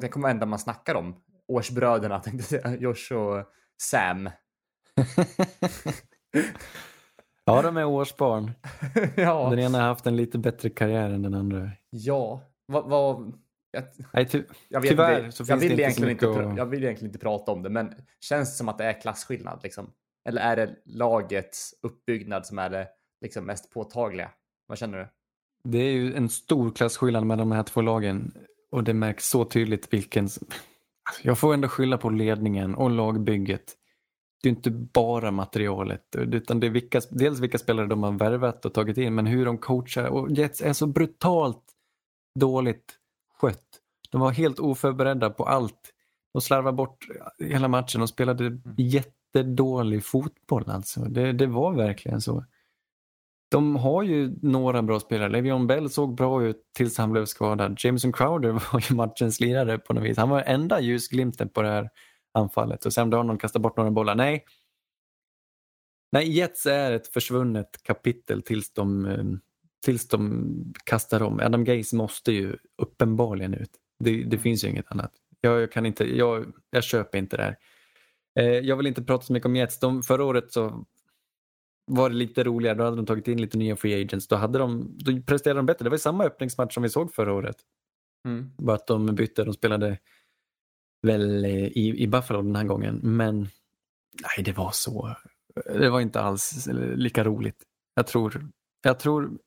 det, 0.00 0.08
kommer 0.08 0.22
vara 0.22 0.32
enda 0.32 0.46
man 0.46 0.58
snackar 0.58 0.94
om. 0.94 1.22
Årsbröderna, 1.48 2.20
tänkte 2.20 2.54
jag 2.56 2.62
säga. 2.62 2.76
Josh 2.76 3.12
och 3.12 3.46
Sam. 3.82 4.30
ja, 7.44 7.62
de 7.62 7.76
är 7.76 7.84
årsbarn. 7.84 8.50
ja. 9.16 9.50
Den 9.50 9.58
ena 9.58 9.78
har 9.78 9.86
haft 9.86 10.06
en 10.06 10.16
lite 10.16 10.38
bättre 10.38 10.70
karriär 10.70 11.10
än 11.10 11.22
den 11.22 11.34
andra. 11.34 11.70
Ja. 11.90 12.40
Vad... 12.66 12.88
vad 12.88 13.32
jag, 13.72 13.84
Nej, 14.12 14.28
ty- 14.28 14.44
jag 14.68 14.80
vet 14.80 14.90
Tyvärr 14.90 15.24
inte, 15.24 15.36
så 15.36 15.42
jag 15.42 15.46
finns 15.60 15.70
vill 15.70 15.76
det 15.76 15.82
inte 15.82 15.94
så 15.94 16.00
inte, 16.00 16.06
mycket 16.26 16.28
pra- 16.28 16.50
att- 16.52 16.56
jag 16.56 16.66
vill 16.66 16.84
egentligen 16.84 17.08
inte 17.08 17.18
prata 17.18 17.52
om 17.52 17.62
det, 17.62 17.70
men 17.70 17.94
känns 18.20 18.50
det 18.50 18.56
som 18.56 18.68
att 18.68 18.78
det 18.78 18.84
är 18.84 19.00
klasskillnad 19.00 19.60
liksom? 19.62 19.92
Eller 20.30 20.42
är 20.42 20.56
det 20.56 20.76
lagets 20.84 21.74
uppbyggnad 21.82 22.46
som 22.46 22.58
är 22.58 22.70
det 22.70 22.88
liksom 23.20 23.44
mest 23.44 23.70
påtagliga? 23.70 24.30
Vad 24.66 24.78
känner 24.78 24.98
du? 24.98 25.08
det 25.64 25.78
är 25.78 25.92
ju 25.92 26.14
en 26.14 26.28
stor 26.28 26.70
klasskillnad 26.70 27.26
mellan 27.26 27.48
de 27.48 27.56
här 27.56 27.62
två 27.62 27.80
lagen 27.80 28.32
och 28.70 28.84
det 28.84 28.94
märks 28.94 29.28
så 29.28 29.44
tydligt 29.44 29.92
vilken... 29.92 30.24
Alltså, 30.24 30.40
Jag 31.22 31.38
får 31.38 31.54
ändå 31.54 31.68
skylla 31.68 31.98
på 31.98 32.10
ledningen 32.10 32.74
och 32.74 32.90
lagbygget. 32.90 33.76
Det 34.42 34.48
är 34.48 34.50
inte 34.50 34.70
bara 34.70 35.30
materialet 35.30 36.16
utan 36.16 36.60
det 36.60 36.66
är 36.66 36.70
vilka, 36.70 37.00
dels 37.10 37.40
vilka 37.40 37.58
spelare 37.58 37.86
de 37.86 38.02
har 38.02 38.12
värvat 38.12 38.64
och 38.64 38.74
tagit 38.74 38.98
in 38.98 39.14
men 39.14 39.26
hur 39.26 39.44
de 39.46 39.58
coachar 39.58 40.04
och 40.04 40.30
Jets 40.30 40.60
är 40.60 40.72
så 40.72 40.86
brutalt 40.86 41.64
dåligt 42.40 42.92
skött. 43.38 43.80
De 44.10 44.20
var 44.20 44.30
helt 44.30 44.58
oförberedda 44.58 45.30
på 45.30 45.44
allt. 45.44 45.92
De 46.32 46.42
slarvade 46.42 46.76
bort 46.76 47.06
hela 47.38 47.68
matchen 47.68 48.02
och 48.02 48.08
spelade 48.08 48.60
jättedålig 49.34 50.04
fotboll 50.04 50.70
alltså. 50.70 51.00
Det, 51.00 51.32
det 51.32 51.46
var 51.46 51.74
verkligen 51.74 52.20
så. 52.20 52.44
De 53.50 53.76
har 53.76 54.02
ju 54.02 54.38
några 54.42 54.82
bra 54.82 55.00
spelare. 55.00 55.28
Le'Veon 55.28 55.66
Bell 55.66 55.90
såg 55.90 56.14
bra 56.14 56.44
ut 56.44 56.56
tills 56.72 56.98
han 56.98 57.12
blev 57.12 57.24
skadad. 57.24 57.76
Jameson 57.78 58.12
Crowder 58.12 58.52
var 58.72 58.84
ju 58.90 58.96
matchens 58.96 59.40
lirare 59.40 59.78
på 59.78 59.94
något 59.94 60.04
vis. 60.04 60.16
Han 60.16 60.28
var 60.28 60.42
enda 60.42 60.80
ljusglimten 60.80 61.48
på 61.48 61.62
det 61.62 61.68
här 61.68 61.90
anfallet. 62.32 62.86
Och 62.86 62.92
Sam 62.92 63.10
Darnold 63.10 63.40
kastade 63.40 63.62
bort 63.62 63.76
några 63.76 63.90
bollar. 63.90 64.14
Nej. 64.14 64.44
Nej, 66.12 66.30
Jets 66.30 66.66
är 66.66 66.92
ett 66.92 67.08
försvunnet 67.08 67.82
kapitel 67.82 68.42
tills 68.42 68.72
de, 68.72 69.06
eh, 69.06 69.24
tills 69.84 70.08
de 70.08 70.74
kastar 70.84 71.22
om. 71.22 71.40
Adam 71.40 71.64
Gaze 71.64 71.96
måste 71.96 72.32
ju 72.32 72.56
uppenbarligen 72.82 73.54
ut. 73.54 73.70
Det, 73.98 74.24
det 74.24 74.38
finns 74.38 74.64
ju 74.64 74.68
inget 74.68 74.92
annat. 74.92 75.12
Jag, 75.40 75.60
jag, 75.60 75.72
kan 75.72 75.86
inte, 75.86 76.16
jag, 76.16 76.52
jag 76.70 76.84
köper 76.84 77.18
inte 77.18 77.36
det 77.36 77.42
här. 77.42 77.56
Eh, 78.38 78.44
jag 78.44 78.76
vill 78.76 78.86
inte 78.86 79.02
prata 79.02 79.26
så 79.26 79.32
mycket 79.32 79.46
om 79.46 79.56
Jets. 79.56 79.78
De, 79.78 80.02
förra 80.02 80.24
året 80.24 80.52
så 80.52 80.84
var 81.86 82.10
det 82.10 82.16
lite 82.16 82.44
roligare. 82.44 82.74
Då 82.78 82.84
hade 82.84 82.96
de 82.96 83.06
tagit 83.06 83.28
in 83.28 83.40
lite 83.40 83.58
nya 83.58 83.76
free 83.76 84.02
agents. 84.02 84.28
Då, 84.28 84.36
hade 84.36 84.58
de, 84.58 84.96
då 84.98 85.22
presterade 85.22 85.58
de 85.58 85.66
bättre. 85.66 85.84
Det 85.84 85.90
var 85.90 85.96
ju 85.96 86.00
samma 86.00 86.24
öppningsmatch 86.24 86.74
som 86.74 86.82
vi 86.82 86.88
såg 86.88 87.14
förra 87.14 87.34
året. 87.34 87.56
Mm. 88.28 88.50
Bara 88.58 88.76
att 88.76 88.86
de 88.86 89.14
bytte. 89.14 89.44
De 89.44 89.54
spelade 89.54 89.98
väl 91.06 91.44
eh, 91.44 91.50
i, 91.50 91.94
i 91.98 92.06
Buffalo 92.06 92.42
den 92.42 92.56
här 92.56 92.64
gången. 92.64 93.00
Men 93.02 93.38
nej, 94.22 94.44
det 94.44 94.52
var 94.52 94.70
så. 94.70 95.16
Det 95.64 95.90
var 95.90 96.00
inte 96.00 96.20
alls 96.20 96.68
lika 96.94 97.24
roligt. 97.24 97.62
Jag 97.94 98.06
tror, 98.06 98.50
jag 98.82 98.98
tror 98.98 99.38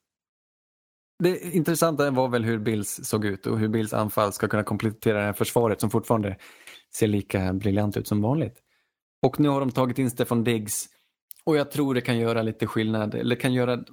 det 1.23 1.55
intressanta 1.55 2.11
var 2.11 2.27
väl 2.27 2.43
hur 2.43 2.57
Bills 2.57 2.99
såg 3.03 3.25
ut 3.25 3.47
och 3.47 3.59
hur 3.59 3.67
Bills 3.67 3.93
anfall 3.93 4.33
ska 4.33 4.47
kunna 4.47 4.63
komplettera 4.63 5.19
det 5.19 5.25
här 5.25 5.33
försvaret 5.33 5.81
som 5.81 5.89
fortfarande 5.89 6.37
ser 6.95 7.07
lika 7.07 7.53
briljant 7.53 7.97
ut 7.97 8.07
som 8.07 8.21
vanligt. 8.21 8.59
Och 9.23 9.39
nu 9.39 9.49
har 9.49 9.59
de 9.59 9.71
tagit 9.71 9.99
in 9.99 10.09
Stefan 10.09 10.43
Diggs 10.43 10.85
och 11.43 11.57
jag 11.57 11.71
tror 11.71 11.93
det 11.93 12.01
kan 12.01 12.17
göra 12.17 12.41
lite 12.41 12.67
skillnad, 12.67 13.15
eller 13.15 13.35
kan 13.35 13.53
göra, 13.53 13.83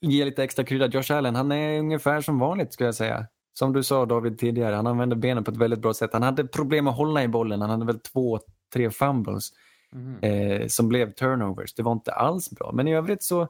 ge 0.00 0.24
lite 0.24 0.44
extra 0.44 0.64
krydda. 0.64 0.86
Josh 0.86 1.12
Allen, 1.12 1.34
han 1.34 1.52
är 1.52 1.78
ungefär 1.78 2.20
som 2.20 2.38
vanligt 2.38 2.72
skulle 2.72 2.86
jag 2.86 2.94
säga. 2.94 3.26
Som 3.52 3.72
du 3.72 3.82
sa 3.82 4.06
David 4.06 4.38
tidigare, 4.38 4.74
han 4.74 4.86
använder 4.86 5.16
benen 5.16 5.44
på 5.44 5.50
ett 5.50 5.56
väldigt 5.56 5.80
bra 5.80 5.94
sätt. 5.94 6.10
Han 6.12 6.22
hade 6.22 6.44
problem 6.46 6.86
att 6.88 6.96
hålla 6.96 7.22
i 7.22 7.28
bollen, 7.28 7.60
han 7.60 7.70
hade 7.70 7.86
väl 7.86 8.00
två, 8.00 8.38
tre 8.72 8.90
fumbles 8.90 9.50
Mhm. 9.92 10.18
eh, 10.22 10.66
som 10.66 10.88
blev 10.88 11.12
turnovers. 11.12 11.74
Det 11.74 11.82
var 11.82 11.92
inte 11.92 12.12
alls 12.12 12.50
bra. 12.50 12.72
Men 12.74 12.88
i 12.88 12.94
övrigt 12.94 13.22
så, 13.22 13.48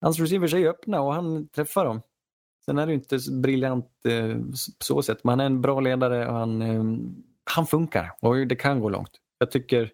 hans 0.00 0.20
receivers 0.20 0.54
är 0.54 0.58
ju 0.58 0.68
öppna 0.68 1.00
och 1.00 1.14
han 1.14 1.48
träffar 1.48 1.84
dem. 1.84 2.00
Sen 2.64 2.78
är 2.78 2.86
det 2.86 2.94
inte 2.94 3.18
så 3.20 3.32
briljant 3.32 3.86
eh, 4.08 4.36
på 4.36 4.84
så 4.84 5.02
sätt, 5.02 5.18
men 5.24 5.30
han 5.30 5.40
är 5.40 5.44
en 5.46 5.60
bra 5.60 5.80
ledare 5.80 6.26
och 6.28 6.34
han, 6.34 6.62
eh, 6.62 6.84
han 7.54 7.66
funkar 7.66 8.12
och 8.20 8.46
det 8.46 8.56
kan 8.56 8.80
gå 8.80 8.88
långt. 8.88 9.10
Jag 9.38 9.50
tycker 9.50 9.90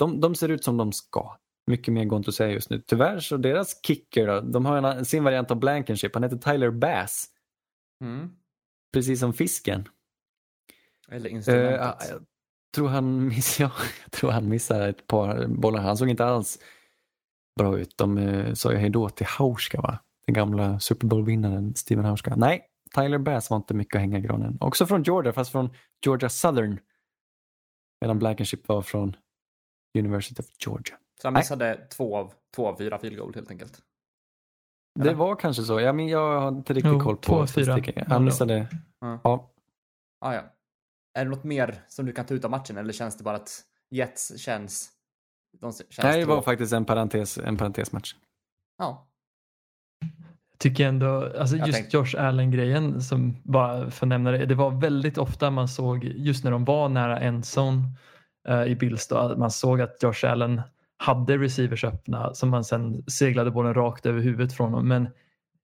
de, 0.00 0.20
de 0.20 0.34
ser 0.34 0.48
ut 0.48 0.64
som 0.64 0.76
de 0.76 0.92
ska. 0.92 1.36
Mycket 1.66 1.94
mer 1.94 2.04
går 2.04 2.16
inte 2.16 2.28
att 2.28 2.34
säga 2.34 2.50
just 2.52 2.70
nu. 2.70 2.80
Tyvärr 2.86 3.20
så 3.20 3.36
deras 3.36 3.80
kicker, 3.86 4.26
då, 4.26 4.40
de 4.40 4.66
har 4.66 4.76
en, 4.76 5.04
sin 5.04 5.24
variant 5.24 5.50
av 5.50 5.56
Blankenship, 5.58 6.14
han 6.14 6.22
heter 6.22 6.36
Tyler 6.36 6.70
Bass, 6.70 7.26
Mm. 8.02 8.30
precis 8.92 9.20
som 9.20 9.32
fisken. 9.32 9.88
Eller 11.08 11.30
Eh, 11.30 11.36
instrumentet. 11.36 11.80
jag, 12.10 12.24
tror 12.74 12.88
han 12.88 13.26
miss, 13.28 13.60
ja, 13.60 13.70
jag 14.02 14.12
tror 14.12 14.30
han 14.30 14.48
missade 14.48 14.88
ett 14.88 15.06
par 15.06 15.46
bollar. 15.46 15.80
Han 15.80 15.96
såg 15.96 16.08
inte 16.08 16.24
alls 16.24 16.58
bra 17.58 17.78
ut. 17.78 17.98
De 17.98 18.18
eh, 18.18 18.54
sa 18.54 18.72
ju 18.72 18.78
hejdå 18.78 19.08
till 19.08 19.26
Hauska, 19.26 19.80
va? 19.80 19.98
den 20.26 20.34
gamla 20.34 20.80
Super 20.80 21.06
Bowl-vinnaren 21.06 21.74
Steven 21.74 22.04
Hauska. 22.04 22.36
Nej, 22.36 22.62
Tyler 22.94 23.18
Bass 23.18 23.50
var 23.50 23.56
inte 23.56 23.74
mycket 23.74 23.94
att 23.94 24.00
hänga 24.00 24.18
i 24.18 24.20
granen. 24.20 24.58
Också 24.60 24.86
från 24.86 25.02
Georgia, 25.02 25.32
fast 25.32 25.52
från 25.52 25.70
Georgia 26.04 26.28
Southern. 26.28 26.78
Medan 28.00 28.18
Blankenship 28.18 28.68
var 28.68 28.82
från 28.82 29.16
University 29.98 30.42
of 30.42 30.46
Georgia. 30.66 30.96
Så 31.20 31.26
han 31.26 31.32
nej. 31.32 31.40
missade 31.40 31.86
två 31.90 32.16
av, 32.16 32.32
två 32.54 32.68
av 32.68 32.76
fyra 32.76 32.98
field 32.98 33.18
goal 33.18 33.34
helt 33.34 33.50
enkelt. 33.50 33.82
Det 34.94 35.00
Eller? 35.08 35.14
var 35.14 35.36
kanske 35.36 35.62
så. 35.62 35.80
Jag, 35.80 35.94
men, 35.94 36.08
jag 36.08 36.40
har 36.40 36.48
inte 36.48 36.72
riktigt 36.72 36.92
Jo, 36.92 37.00
koll 37.00 37.16
två 37.16 37.40
på 37.40 37.46
statistiken. 37.46 38.06
Han 38.08 38.24
missade. 38.24 38.66
Ja. 39.00 39.20
Ja. 39.24 39.50
Ah, 40.20 40.34
ja. 40.34 40.42
Är 41.18 41.24
det 41.24 41.30
något 41.30 41.44
mer 41.44 41.82
som 41.88 42.06
du 42.06 42.12
kan 42.12 42.26
ta 42.26 42.34
ut 42.34 42.44
av 42.44 42.50
matchen 42.50 42.76
eller 42.76 42.92
känns 42.92 43.16
det 43.16 43.24
bara 43.24 43.36
att 43.36 43.64
Jets 43.90 44.38
känns... 44.38 44.90
De 45.60 45.72
känns 45.72 45.98
Nej, 46.02 46.20
det 46.20 46.26
var 46.26 46.42
faktiskt 46.42 46.72
en, 46.72 46.84
parentes, 46.84 47.38
en 47.38 47.56
parentesmatch. 47.56 48.14
Ja. 48.78 49.08
tycker 50.58 50.86
ändå, 50.88 51.38
alltså 51.38 51.56
Jag 51.56 51.66
just 51.66 51.78
tänkte- 51.78 51.96
Josh 51.96 52.14
Allen-grejen 52.18 53.02
som 53.02 53.36
bara 53.42 53.90
för 53.90 54.06
att 54.06 54.08
nämna 54.08 54.30
det, 54.30 54.46
det 54.46 54.54
var 54.54 54.70
väldigt 54.70 55.18
ofta 55.18 55.50
man 55.50 55.68
såg 55.68 56.04
just 56.04 56.44
när 56.44 56.50
de 56.50 56.64
var 56.64 56.88
nära 56.88 57.20
endzone 57.20 57.78
uh, 57.78 57.88
i 58.66 58.74
Bills 58.74 59.08
då, 59.08 59.34
man 59.38 59.50
såg 59.50 59.80
att 59.80 60.02
Josh 60.02 60.24
Allen 60.30 60.62
hade 60.96 61.38
receivers 61.38 61.84
öppna 61.84 62.34
som 62.34 62.48
man 62.50 62.64
sen 62.64 63.04
seglade 63.06 63.50
bollen 63.50 63.74
rakt 63.74 64.06
över 64.06 64.20
huvudet 64.20 64.52
från 64.56 64.70
honom. 64.70 64.88
Men 64.88 65.08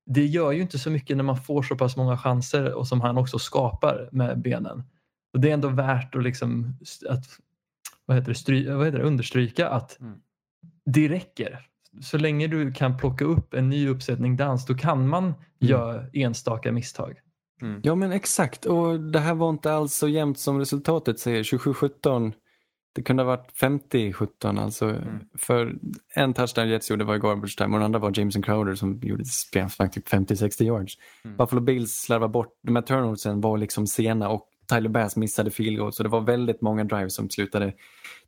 det 0.06 0.26
gör 0.26 0.52
ju 0.52 0.62
inte 0.62 0.78
så 0.78 0.90
mycket 0.90 1.16
när 1.16 1.24
man 1.24 1.36
får 1.36 1.62
så 1.62 1.76
pass 1.76 1.96
många 1.96 2.18
chanser 2.18 2.74
och 2.74 2.88
som 2.88 3.00
han 3.00 3.18
också 3.18 3.38
skapar 3.38 4.08
med 4.12 4.40
benen. 4.40 4.82
Och 5.32 5.40
det 5.40 5.50
är 5.50 5.54
ändå 5.54 5.68
värt 5.68 6.14
att, 6.14 6.22
liksom, 6.22 6.76
att 7.08 7.24
vad 8.06 8.16
heter 8.16 8.28
det, 8.28 8.34
stry, 8.34 8.70
vad 8.70 8.86
heter 8.86 8.98
det, 8.98 9.04
understryka 9.04 9.68
att 9.68 10.00
Mm. 10.00 10.18
det 10.84 11.08
räcker. 11.08 11.60
Så 12.02 12.18
länge 12.18 12.46
du 12.46 12.72
kan 12.72 12.96
plocka 12.98 13.24
upp 13.24 13.54
en 13.54 13.68
ny 13.68 13.88
uppsättning 13.88 14.36
dans 14.36 14.66
då 14.66 14.74
kan 14.74 15.08
man 15.08 15.34
göra 15.58 16.04
enstaka 16.12 16.72
misstag. 16.72 17.18
Ja 17.82 17.94
men 17.94 18.12
exakt 18.12 18.64
och 18.66 19.00
det 19.00 19.18
här 19.18 19.34
var 19.34 19.50
inte 19.50 19.72
alls 19.72 19.94
så 19.94 20.08
jämnt 20.08 20.38
som 20.38 20.58
resultatet 20.58 21.18
säger. 21.18 21.42
27-17. 21.42 22.32
Det 22.96 23.02
kunde 23.02 23.22
ha 23.22 23.26
varit 23.28 23.52
50-17 23.60 24.60
alltså. 24.60 24.84
Mm. 24.88 25.20
För 25.34 25.76
en 26.14 26.34
touchdown 26.34 26.68
Jets 26.68 26.90
gjorde 26.90 27.04
var 27.04 27.16
i 27.16 27.18
garbage 27.18 27.56
time 27.56 27.68
och 27.68 27.78
den 27.78 27.82
andra 27.82 27.98
var 27.98 28.12
Jameson 28.18 28.42
Crowder 28.42 28.74
som 28.74 29.00
gjorde 29.02 29.24
sprang 29.24 29.90
typ 29.90 30.08
50-60 30.08 30.62
yards. 30.62 30.98
Mm. 31.24 31.36
Buffalo 31.36 31.60
Bills 31.60 31.92
slarvade 31.92 32.32
bort, 32.32 32.58
de 32.62 32.76
här 32.76 32.82
turnoversen 32.82 33.40
var 33.40 33.58
liksom 33.58 33.86
sena 33.86 34.28
och 34.28 34.48
Tyler 34.68 34.88
Bass 34.88 35.16
missade 35.16 35.50
field 35.50 35.78
goal 35.78 35.92
så 35.92 36.02
det 36.02 36.08
var 36.08 36.20
väldigt 36.20 36.60
många 36.60 36.84
drives 36.84 37.14
som 37.14 37.30
slutade. 37.30 37.72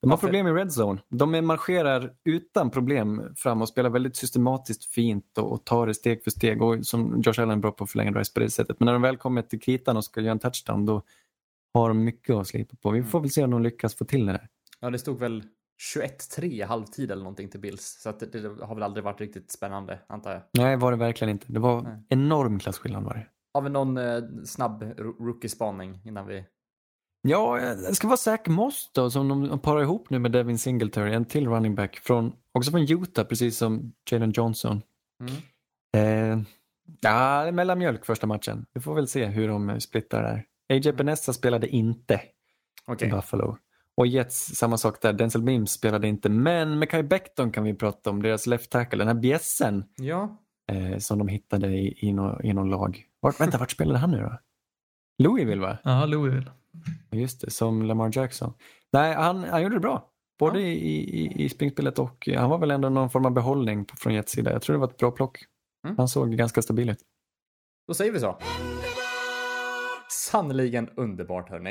De 0.01 0.11
har 0.11 0.19
problem 0.19 0.47
i 0.47 0.51
red 0.51 0.71
zone. 0.81 1.01
De 1.09 1.47
marscherar 1.47 2.13
utan 2.25 2.71
problem 2.71 3.23
fram 3.37 3.63
och 3.63 3.69
spelar 3.69 3.91
väldigt 3.91 4.17
systematiskt 4.17 4.85
fint 4.85 5.39
och, 5.39 5.53
och 5.53 5.65
tar 5.65 5.87
det 5.87 5.95
steg 5.95 6.25
för 6.25 6.31
steg. 6.31 6.63
Och 6.63 6.87
som 6.87 7.23
Josh 7.27 7.41
Allen 7.41 7.51
är 7.51 7.57
bra 7.57 7.71
på 7.71 7.85
att 7.85 7.91
förlänga 7.91 8.11
drives 8.11 8.35
på 8.35 8.41
det 8.41 8.51
sättet. 8.51 8.81
Men 8.81 8.87
när 8.87 8.93
de 8.93 9.03
väl 9.03 9.17
kommer 9.17 9.43
till 9.43 9.61
kritan 9.61 9.97
och 9.97 10.05
ska 10.05 10.21
göra 10.21 10.33
en 10.33 10.39
touchdown 10.39 10.87
då 10.87 11.03
har 11.75 11.89
de 11.89 12.05
mycket 12.05 12.37
att 12.37 12.47
slipa 12.47 12.77
på. 12.83 12.91
Vi 12.91 13.03
får 13.03 13.21
väl 13.21 13.31
se 13.31 13.45
om 13.45 13.51
de 13.51 13.63
lyckas 13.63 13.95
få 13.95 14.05
till 14.05 14.27
det 14.27 14.33
där. 14.33 14.49
Ja, 14.81 14.91
det 14.91 14.99
stod 14.99 15.19
väl 15.19 15.45
21-3 15.97 16.45
i 16.45 16.63
halvtid 16.63 17.11
eller 17.11 17.23
någonting 17.23 17.49
till 17.49 17.61
Bills. 17.61 17.99
Så 18.03 18.13
det, 18.13 18.27
det 18.27 18.65
har 18.65 18.75
väl 18.75 18.83
aldrig 18.85 19.05
varit 19.05 19.21
riktigt 19.21 19.51
spännande, 19.51 19.99
antar 20.09 20.33
jag. 20.33 20.43
Nej, 20.59 20.77
var 20.77 20.91
det 20.91 20.97
verkligen 20.97 21.31
inte. 21.31 21.53
Det 21.53 21.61
var 21.61 21.83
Nej. 21.83 22.03
enorm 22.09 22.59
klasskillnad 22.59 23.05
var 23.05 23.15
det. 23.15 23.27
Har 23.55 23.63
vi 23.63 23.71
någon 23.71 23.97
eh, 23.99 24.23
snabb 24.45 24.83
ro- 24.83 25.17
rookie-spaning 25.27 26.01
innan 26.05 26.27
vi... 26.27 26.45
Ja, 27.23 27.59
det 27.61 27.95
ska 27.95 28.07
vara 28.07 28.17
Zach 28.17 28.41
Moss 28.47 28.91
då, 28.95 29.11
som 29.11 29.29
de 29.29 29.59
parar 29.59 29.83
ihop 29.83 30.11
nu 30.11 30.19
med 30.19 30.33
Devin 30.33 30.59
Singletary, 30.59 31.13
en 31.13 31.25
till 31.25 31.49
running 31.49 31.75
back, 31.75 31.97
från, 31.97 32.33
också 32.53 32.71
från 32.71 32.81
Utah, 32.91 33.25
precis 33.25 33.59
som 33.59 33.93
Jalen 34.11 34.31
Johnson. 34.31 34.83
Mm. 35.21 35.35
Eh, 35.97 36.47
ja, 37.01 37.51
mellanmjölk 37.53 38.05
första 38.05 38.27
matchen. 38.27 38.67
Vi 38.73 38.81
får 38.81 38.95
väl 38.95 39.09
se 39.09 39.27
hur 39.27 39.49
de 39.49 39.81
splittar 39.81 40.23
där. 40.23 40.45
AJ 40.73 40.93
Penessa 40.93 41.33
spelade 41.33 41.69
inte 41.69 42.21
Okej. 42.87 43.09
i 43.09 43.11
Buffalo. 43.11 43.59
Och 43.99 44.07
Jets, 44.07 44.47
samma 44.57 44.77
sak 44.79 45.03
där. 45.03 45.13
Denzel 45.13 45.43
Mims 45.43 45.73
spelade 45.73 46.09
inte. 46.09 46.29
Men 46.29 46.79
Mekai 46.79 47.03
Becton 47.03 47.53
kan 47.53 47.65
vi 47.65 47.75
prata 47.75 48.11
om. 48.11 48.23
Deras 48.23 48.47
left 48.47 48.71
tackle, 48.71 48.99
den 48.99 49.07
här 49.09 49.15
bjässen 49.23 49.85
Ja, 49.97 50.39
eh, 50.73 50.99
som 50.99 51.19
de 51.19 51.29
hittade 51.29 51.69
i, 51.69 51.99
i, 52.09 52.13
någon, 52.13 52.45
i 52.45 52.53
någon 52.53 52.71
lag. 52.71 53.05
Vart, 53.21 53.41
vänta, 53.41 53.59
vart 53.59 53.71
spelade 53.71 53.99
han 53.99 54.11
nu 54.11 54.19
då? 54.21 54.39
Louisville 55.23 55.61
va? 55.63 55.79
Ja, 55.85 56.07
Louisville. 56.07 56.51
Just 57.11 57.41
det, 57.41 57.51
som 57.51 57.83
Lamar 57.83 58.11
Jackson. 58.19 58.53
Nej, 58.93 59.15
han, 59.15 59.45
han 59.45 59.63
gjorde 59.63 59.77
det 59.77 59.81
bra. 59.81 60.11
Både 60.39 60.61
Ja. 60.61 60.67
i, 60.67 61.21
i, 61.21 61.45
i 61.45 61.49
springspelet 61.49 61.99
och 61.99 62.29
han 62.37 62.51
var 62.51 62.59
väl 62.59 62.71
ändå 62.71 62.89
någon 62.89 63.11
form 63.11 63.27
av 63.27 63.33
behållning 63.33 63.87
från 63.97 64.15
Jets 64.15 64.33
sida. 64.33 64.53
Jag 64.53 64.63
tror 64.63 64.75
det 64.75 64.81
var 64.81 64.89
ett 64.89 64.97
bra 64.97 65.11
plock. 65.11 65.39
Mm. 65.85 65.97
Han 65.97 66.09
såg 66.09 66.37
ganska 66.37 66.63
stabil 66.63 66.91
ut. 66.91 67.01
då 67.89 67.95
säger 67.95 68.13
vi 68.13 68.21
så. 68.21 68.39
Sannerligen 70.11 70.89
underbart 70.97 71.51
hörni. 71.51 71.71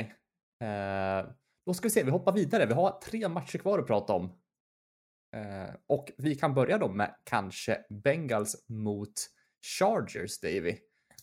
Eh, 0.64 1.30
då 1.68 1.74
ska 1.74 1.86
vi 1.86 1.90
se, 1.90 2.02
vi 2.02 2.10
hoppar 2.10 2.32
vidare. 2.32 2.66
Vi 2.66 2.74
har 2.74 2.90
tre 2.90 3.28
matcher 3.28 3.58
kvar 3.58 3.78
att 3.78 3.86
prata 3.86 4.12
om. 4.12 4.24
Eh, 5.36 5.74
och 5.88 6.12
vi 6.18 6.34
kan 6.34 6.54
börja 6.54 6.78
då 6.78 6.88
med 6.88 7.14
kanske 7.24 7.78
Bengals 8.04 8.64
mot 8.68 9.12
Chargers, 9.78 10.40
Davy. 10.40 10.76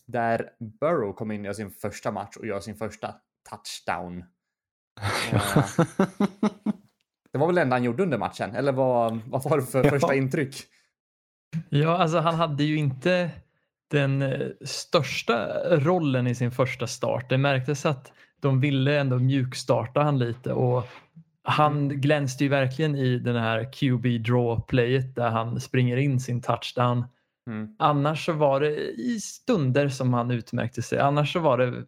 Där 0.06 0.50
Burrow 0.80 1.12
kom 1.12 1.30
in 1.30 1.46
i 1.46 1.54
sin 1.54 1.70
första 1.70 2.10
match 2.10 2.36
och 2.36 2.46
gör 2.46 2.60
sin 2.60 2.76
första 2.76 3.14
touchdown. 3.50 4.24
Eh, 5.32 5.64
det 7.32 7.38
var 7.38 7.46
väl 7.46 7.56
det 7.56 7.62
enda 7.62 7.76
han 7.76 7.84
gjorde 7.84 8.02
under 8.02 8.18
matchen, 8.18 8.54
eller 8.54 8.72
vad, 8.72 9.20
vad 9.26 9.44
var 9.44 9.58
det 9.58 9.66
för 9.66 9.78
Ja. 9.84 9.90
första 9.90 10.14
intryck? 10.14 10.56
Ja, 11.68 11.98
alltså 11.98 12.18
han 12.18 12.34
hade 12.34 12.64
ju 12.64 12.76
inte 12.76 13.30
den 13.90 14.22
eh, 14.22 14.48
största 14.64 15.48
rollen 15.78 16.26
i 16.26 16.34
sin 16.34 16.50
första 16.50 16.86
start. 16.86 17.28
Det 17.28 17.38
märktes 17.38 17.86
att 17.86 18.12
de 18.40 18.60
ville 18.60 19.00
ändå 19.00 19.18
mjukstarta 19.18 20.00
han 20.02 20.18
lite 20.18 20.52
och 20.52 20.86
han 21.42 21.88
glänste 21.88 22.44
ju 22.44 22.50
verkligen 22.50 22.96
i 22.96 23.18
den 23.18 23.36
här 23.36 23.72
QB 23.72 24.06
draw-playet 24.06 25.14
där 25.14 25.30
han 25.30 25.60
springer 25.60 25.96
in 25.96 26.20
sin 26.20 26.40
touchdown. 26.42 27.04
Mm. 27.50 27.68
Annars 27.78 28.24
så 28.26 28.32
var 28.32 28.60
det 28.60 28.76
i 28.90 29.20
stunder 29.20 29.88
som 29.88 30.14
han 30.14 30.30
utmärkte 30.30 30.82
sig. 30.82 30.98
Annars 30.98 31.32
så 31.32 31.40
var 31.40 31.58
det, 31.58 31.84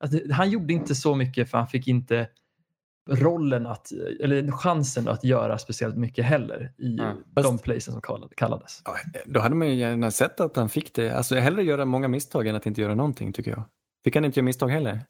alltså, 0.00 0.18
han 0.32 0.50
gjorde 0.50 0.72
inte 0.72 0.94
så 0.94 1.14
mycket 1.14 1.50
för 1.50 1.58
han 1.58 1.66
fick 1.66 1.88
inte 1.88 2.28
rollen 3.10 3.66
att, 3.66 3.92
eller 4.20 4.50
chansen 4.52 5.08
att 5.08 5.24
göra 5.24 5.58
speciellt 5.58 5.96
mycket 5.96 6.24
heller 6.24 6.72
i 6.78 6.98
Mm. 6.98 7.16
de 7.34 7.42
Fast- 7.42 7.62
playsen 7.64 7.92
som 7.92 8.02
kallad- 8.02 8.34
kallades. 8.36 8.82
Ja, 8.84 8.94
Då 9.26 9.40
hade 9.40 9.54
man 9.54 9.68
ju 9.68 9.74
gärna 9.74 10.10
sett 10.10 10.40
att 10.40 10.56
han 10.56 10.68
fick 10.68 10.94
det. 10.94 11.10
Alltså 11.10 11.34
hellre 11.34 11.62
göra 11.62 11.84
många 11.84 12.08
misstag 12.08 12.46
än 12.46 12.56
att 12.56 12.66
inte 12.66 12.80
göra 12.80 12.94
någonting 12.94 13.32
tycker 13.32 13.50
jag. 13.50 13.64
Fick 14.04 14.14
han 14.14 14.24
inte 14.24 14.40
göra 14.40 14.44
misstag 14.44 14.68
heller? 14.68 15.00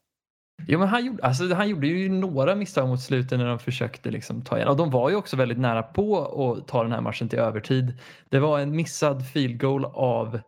Jo, 0.68 0.78
men 0.78 0.88
han, 0.88 1.04
gjorde, 1.04 1.22
alltså, 1.22 1.54
han 1.54 1.68
gjorde 1.68 1.86
ju 1.86 2.08
några 2.08 2.54
misstag 2.54 2.88
mot 2.88 3.00
slutet 3.00 3.38
när 3.38 3.46
de 3.46 3.58
försökte 3.58 4.10
liksom 4.10 4.42
ta 4.42 4.56
igen. 4.56 4.68
Och 4.68 4.76
de 4.76 4.90
var 4.90 5.10
ju 5.10 5.16
också 5.16 5.36
väldigt 5.36 5.58
nära 5.58 5.82
på 5.82 6.26
att 6.42 6.68
ta 6.68 6.82
den 6.82 6.92
här 6.92 7.00
matchen 7.00 7.28
till 7.28 7.38
övertid. 7.38 7.98
Det 8.28 8.38
var 8.38 8.60
en 8.60 8.76
missad 8.76 9.26
field 9.26 9.60
goal 9.60 9.84
av 9.84 10.40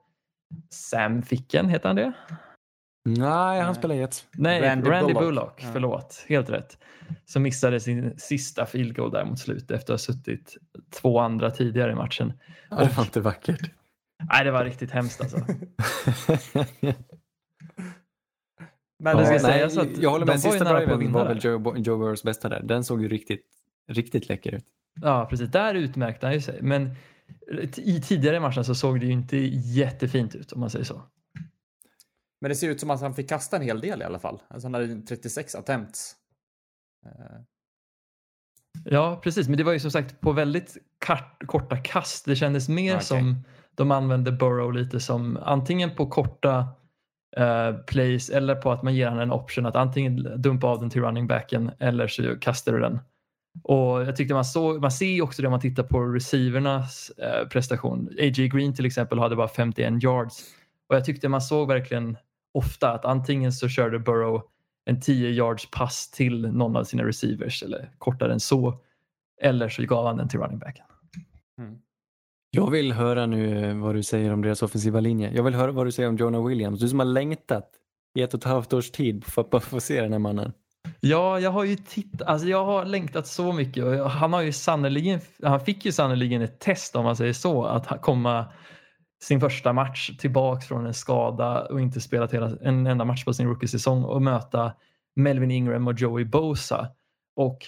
Sam 0.71 1.23
Ficken, 1.23 1.69
heter 1.69 1.89
han 1.89 1.97
det? 1.97 2.13
Nej, 3.05 3.61
han 3.61 3.75
spelar 3.75 3.95
Jets. 3.95 4.27
Nej, 4.33 4.61
Randy 4.61 4.91
Randy, 4.91 5.15
Bullock. 5.15 5.23
Bullock. 5.23 5.63
Ja. 5.63 5.69
Förlåt, 5.73 6.25
helt 6.29 6.51
rätt. 6.51 6.79
Som 7.25 7.43
missade 7.43 7.81
sin 7.81 8.15
sista 8.19 8.67
field 8.67 8.97
goal 8.97 9.11
där 9.11 9.25
mot 9.25 9.39
slutet 9.39 9.71
efter 9.71 9.95
att 9.95 10.01
ha 10.01 10.15
suttit 10.15 10.57
två 10.91 11.21
andra 11.21 11.51
tidigare 11.51 11.93
i 11.93 11.95
matchen. 11.95 12.33
Ja, 12.71 12.77
det 12.77 12.97
var 12.97 13.05
inte 13.05 13.21
vackert. 13.21 13.71
Nej, 14.33 14.45
det 14.45 14.51
var 14.51 14.65
riktigt 14.65 14.91
hemskt 14.91 15.21
alltså. 15.21 15.39
Men 19.05 19.17
Det 19.17 19.25
ska 19.25 19.35
Ja, 19.35 19.41
sägas 19.41 19.77
nej, 19.77 19.93
att 19.93 19.99
jag 19.99 20.11
håller 20.11 20.27
med. 20.27 20.41
Sista 20.41 20.77
driven 20.77 20.99
vinna 20.99 21.13
var 21.13 21.29
väl 21.29 21.45
Joe, 21.45 21.77
Joe 21.77 21.99
Burrows 21.99 22.23
bästa 22.23 22.49
där. 22.49 22.63
Den 22.63 22.85
såg 22.85 23.03
ju 23.03 23.09
riktigt, 23.09 23.47
riktigt 23.89 24.29
läcker 24.29 24.55
ut. 24.55 24.65
Ja, 25.01 25.27
precis. 25.31 25.49
Där 25.51 25.75
utmärkte 25.75 26.27
han 26.27 26.35
ju 26.35 26.41
sig. 26.41 26.59
Men 26.63 26.95
i 27.77 28.01
tidigare 28.01 28.41
matchen 28.41 28.65
så 28.65 28.75
såg 28.75 29.01
det 29.01 29.07
ju 29.07 29.13
inte 29.13 29.37
jättefint 29.77 30.35
ut 30.35 30.53
om 30.53 30.61
man 30.61 30.71
säger 30.71 30.85
så. 30.85 31.03
Men 32.41 32.49
det 32.49 32.55
ser 32.55 32.69
ut 32.71 32.81
som 32.81 32.91
att 32.91 33.01
han 33.01 33.15
fick 33.15 33.29
kasta 33.29 33.57
en 33.57 33.63
hel 33.63 33.81
del 33.81 34.03
i 34.03 34.05
alla 34.05 34.19
fall. 34.19 34.43
Alltså 34.49 34.67
han 34.67 34.75
hade 34.75 34.87
ju 34.87 35.03
36 35.03 35.55
attempts. 35.55 36.17
Eh, 37.07 37.41
Ja, 38.85 39.21
precis. 39.23 39.49
Men 39.49 39.59
det 39.59 39.65
var 39.65 39.73
ju 39.73 39.81
som 39.81 39.91
sagt 39.91 40.21
på 40.21 40.33
väldigt 40.33 40.77
korta 41.47 41.77
kast. 41.77 42.25
Det 42.25 42.37
kändes 42.37 42.69
mer 42.69 42.95
Okej. 42.95 43.05
som 43.05 43.41
de 43.75 43.91
använde 43.91 44.33
Burrow 44.33 44.73
lite 44.73 45.01
som 45.01 45.37
antingen 45.43 45.95
på 45.95 46.07
korta 46.07 46.69
eh, 47.37 47.73
plays 47.73 48.31
eller 48.31 48.55
på 48.55 48.73
att 48.73 48.83
man 48.83 48.95
ger 48.95 49.09
han 49.09 49.19
en 49.19 49.33
option 49.33 49.67
att 49.67 49.77
antingen 49.77 50.43
dumpa 50.43 50.67
av 50.67 50.81
den 50.81 50.91
till 50.91 51.03
running 51.03 51.27
backen 51.27 51.71
eller 51.79 52.09
så 52.09 52.37
kastar 52.37 52.73
du 52.73 52.81
den. 52.81 52.99
Och 53.63 54.03
jag 54.03 54.17
tyckte 54.17 54.35
man 54.35 54.45
såg, 54.45 54.81
man 54.81 54.93
ser 54.93 55.07
ju 55.07 55.23
också 55.23 55.43
det 55.43 55.49
om 55.49 55.53
man 55.53 55.61
tittar 55.61 55.83
på 55.83 56.01
receivernas 56.01 57.11
eh, 57.11 57.49
prestation. 57.49 58.09
A.J. 58.21 58.49
Green 58.49 58.75
till 58.75 58.87
exempel 58.87 59.19
hade 59.19 59.37
bara 59.37 59.49
51 59.49 60.03
yards 60.03 60.45
och 60.89 60.97
jag 60.97 61.05
tyckte 61.05 61.29
man 61.29 61.43
såg 61.43 61.69
verkligen 61.69 62.17
ofta 62.55 62.93
att 62.93 63.05
antingen 63.05 63.53
så 63.53 63.69
körde 63.69 63.99
Burrow 63.99 64.43
en 64.85 65.01
10 65.01 65.29
yards 65.29 65.71
pass 65.71 66.11
till 66.11 66.53
någon 66.53 66.77
av 66.77 66.85
sina 66.85 67.05
receivers 67.05 67.63
eller 67.63 67.91
kortare 67.99 68.33
än 68.33 68.41
så. 68.41 68.81
Eller 69.43 69.69
så 69.69 69.83
gav 69.83 70.07
han 70.07 70.17
den 70.17 70.29
till 70.29 70.41
running 70.41 70.59
backen. 70.59 70.85
Mm. 71.59 71.79
Jag 72.57 72.71
vill 72.71 72.93
höra 72.93 73.27
nu 73.27 73.71
eh, 73.71 73.77
vad 73.77 73.95
du 73.95 74.03
säger 74.03 74.33
om 74.33 74.43
deras 74.43 74.63
offensiva 74.63 75.01
linje. 75.01 75.31
Jag 75.35 75.43
vill 75.43 75.55
höra 75.55 75.73
vad 75.73 75.87
du 75.87 75.93
säger 75.93 76.09
om 76.09 76.17
Jonah 76.17 76.47
Williams. 76.47 76.81
Du 76.81 76.89
som 76.89 76.99
har 76.99 77.07
längtat 77.07 77.71
i 78.15 78.23
ett 78.23 78.35
och 78.35 78.39
ett 78.41 78.45
halvt 78.45 78.73
års 78.73 78.91
tid 78.91 79.25
för 79.25 79.57
att 79.57 79.65
få 79.65 79.81
se 79.81 80.01
den 80.01 80.13
här 80.13 80.19
mannen. 80.19 80.53
Ja, 81.01 81.41
jag 81.41 81.51
har 81.51 81.65
ju 81.65 81.77
tittat, 81.77 82.29
alltså 82.29 82.49
jag 82.49 82.65
har 82.65 82.85
längtat 82.85 83.27
så 83.27 83.53
mycket 83.53 83.85
och 83.85 84.11
han 84.11 84.33
har 84.33 84.43
ju 84.43 84.53
sannoliken, 84.53 85.21
han 85.43 85.61
fick 85.61 85.85
ju 85.85 85.93
sannoliken 85.93 86.43
ett 86.43 86.61
test 86.61 86.97
om 86.97 87.05
man 87.05 87.17
säger 87.17 87.33
så, 87.33 87.65
att 87.65 88.03
komma 88.03 88.47
sin 89.23 89.41
första 89.41 89.73
match 89.73 90.17
tillbaks 90.19 90.67
från 90.67 90.87
en 90.87 90.95
skada 90.95 91.67
och 91.67 91.81
inte 91.81 92.01
spelat 92.01 92.35
hela, 92.35 92.51
en 92.63 92.87
enda 92.87 93.05
match 93.05 93.25
på 93.25 93.35
sin 93.35 93.47
rookie-säsong 93.47 94.05
och 94.05 94.23
möta 94.23 94.73
Melvin 95.17 95.51
Ingram 95.51 95.89
och 95.89 96.01
Joey 96.01 96.25
Bosa. 96.25 96.89
Och 97.37 97.59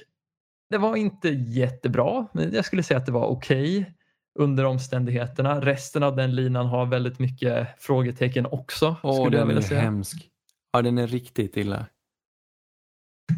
det 0.70 0.78
var 0.78 0.97
inte 0.97 1.28
jättebra, 1.28 2.26
men 2.32 2.53
jag 2.53 2.64
skulle 2.64 2.82
säga 2.82 2.99
att 2.99 3.07
det 3.07 3.12
var 3.12 3.26
okej 3.26 3.95
under 4.37 4.64
omständigheterna. 4.64 5.61
Resten 5.61 6.03
av 6.03 6.16
den 6.16 6.34
linan 6.34 6.66
har 6.66 6.87
väldigt 6.87 7.18
mycket 7.18 7.68
frågetecken 7.78 8.47
också, 8.47 8.97
Åh, 9.03 9.16
jag 9.22 9.32
den 9.32 9.57
är 9.57 9.61
säga. 9.61 9.80
hemsk. 9.80 10.30
Ja, 10.72 10.82
den 10.82 10.99
är 10.99 11.07
riktigt 11.07 11.57
illa. 11.57 11.87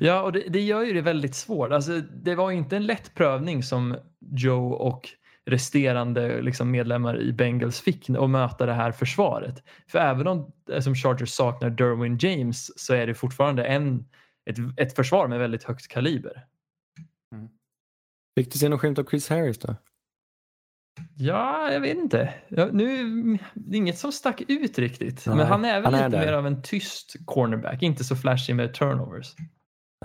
Ja, 0.00 0.22
och 0.22 0.32
det, 0.32 0.40
det 0.48 0.60
gör 0.60 0.82
ju 0.82 0.92
det 0.92 1.00
väldigt 1.00 1.34
svårt. 1.34 1.72
Alltså, 1.72 2.00
det 2.00 2.34
var 2.34 2.50
ju 2.50 2.56
inte 2.56 2.76
en 2.76 2.86
lätt 2.86 3.14
prövning 3.14 3.62
som 3.62 3.96
Joe 4.20 4.72
och 4.72 5.08
resterande 5.46 6.42
liksom, 6.42 6.70
medlemmar 6.70 7.20
i 7.20 7.32
Bengals 7.32 7.80
fick 7.80 8.10
att 8.10 8.30
möta 8.30 8.66
det 8.66 8.72
här 8.72 8.92
försvaret. 8.92 9.62
För 9.86 9.98
även 9.98 10.26
om 10.26 10.52
eh, 10.72 10.80
som 10.80 10.94
Chargers 10.94 11.30
saknar 11.30 11.70
Derwin 11.70 12.18
James 12.20 12.80
så 12.80 12.94
är 12.94 13.06
det 13.06 13.14
fortfarande 13.14 13.64
en, 13.64 14.08
ett, 14.50 14.56
ett 14.76 14.96
försvar 14.96 15.28
med 15.28 15.38
väldigt 15.38 15.64
högt 15.64 15.88
kaliber. 15.88 16.44
Fick 18.38 18.52
du 18.52 18.58
se 18.58 18.68
någon 18.68 18.78
skymt 18.78 18.98
av 18.98 19.04
Chris 19.04 19.28
Harris 19.28 19.58
då? 19.58 19.76
Ja, 21.16 21.72
jag 21.72 21.80
vet 21.80 21.96
inte. 21.96 22.34
Ja, 22.48 22.68
nu, 22.72 23.04
det 23.54 23.76
är 23.76 23.78
inget 23.78 23.98
som 23.98 24.12
stack 24.12 24.42
ut 24.48 24.78
riktigt. 24.78 25.26
Nej, 25.26 25.36
Men 25.36 25.46
han 25.46 25.64
är 25.64 25.74
väl 25.80 25.84
han 25.84 25.94
är 25.94 26.08
lite 26.08 26.18
där. 26.18 26.26
mer 26.26 26.32
av 26.32 26.46
en 26.46 26.62
tyst 26.62 27.16
cornerback, 27.26 27.82
inte 27.82 28.04
så 28.04 28.16
flashig 28.16 28.56
med 28.56 28.74
turnovers. 28.74 29.34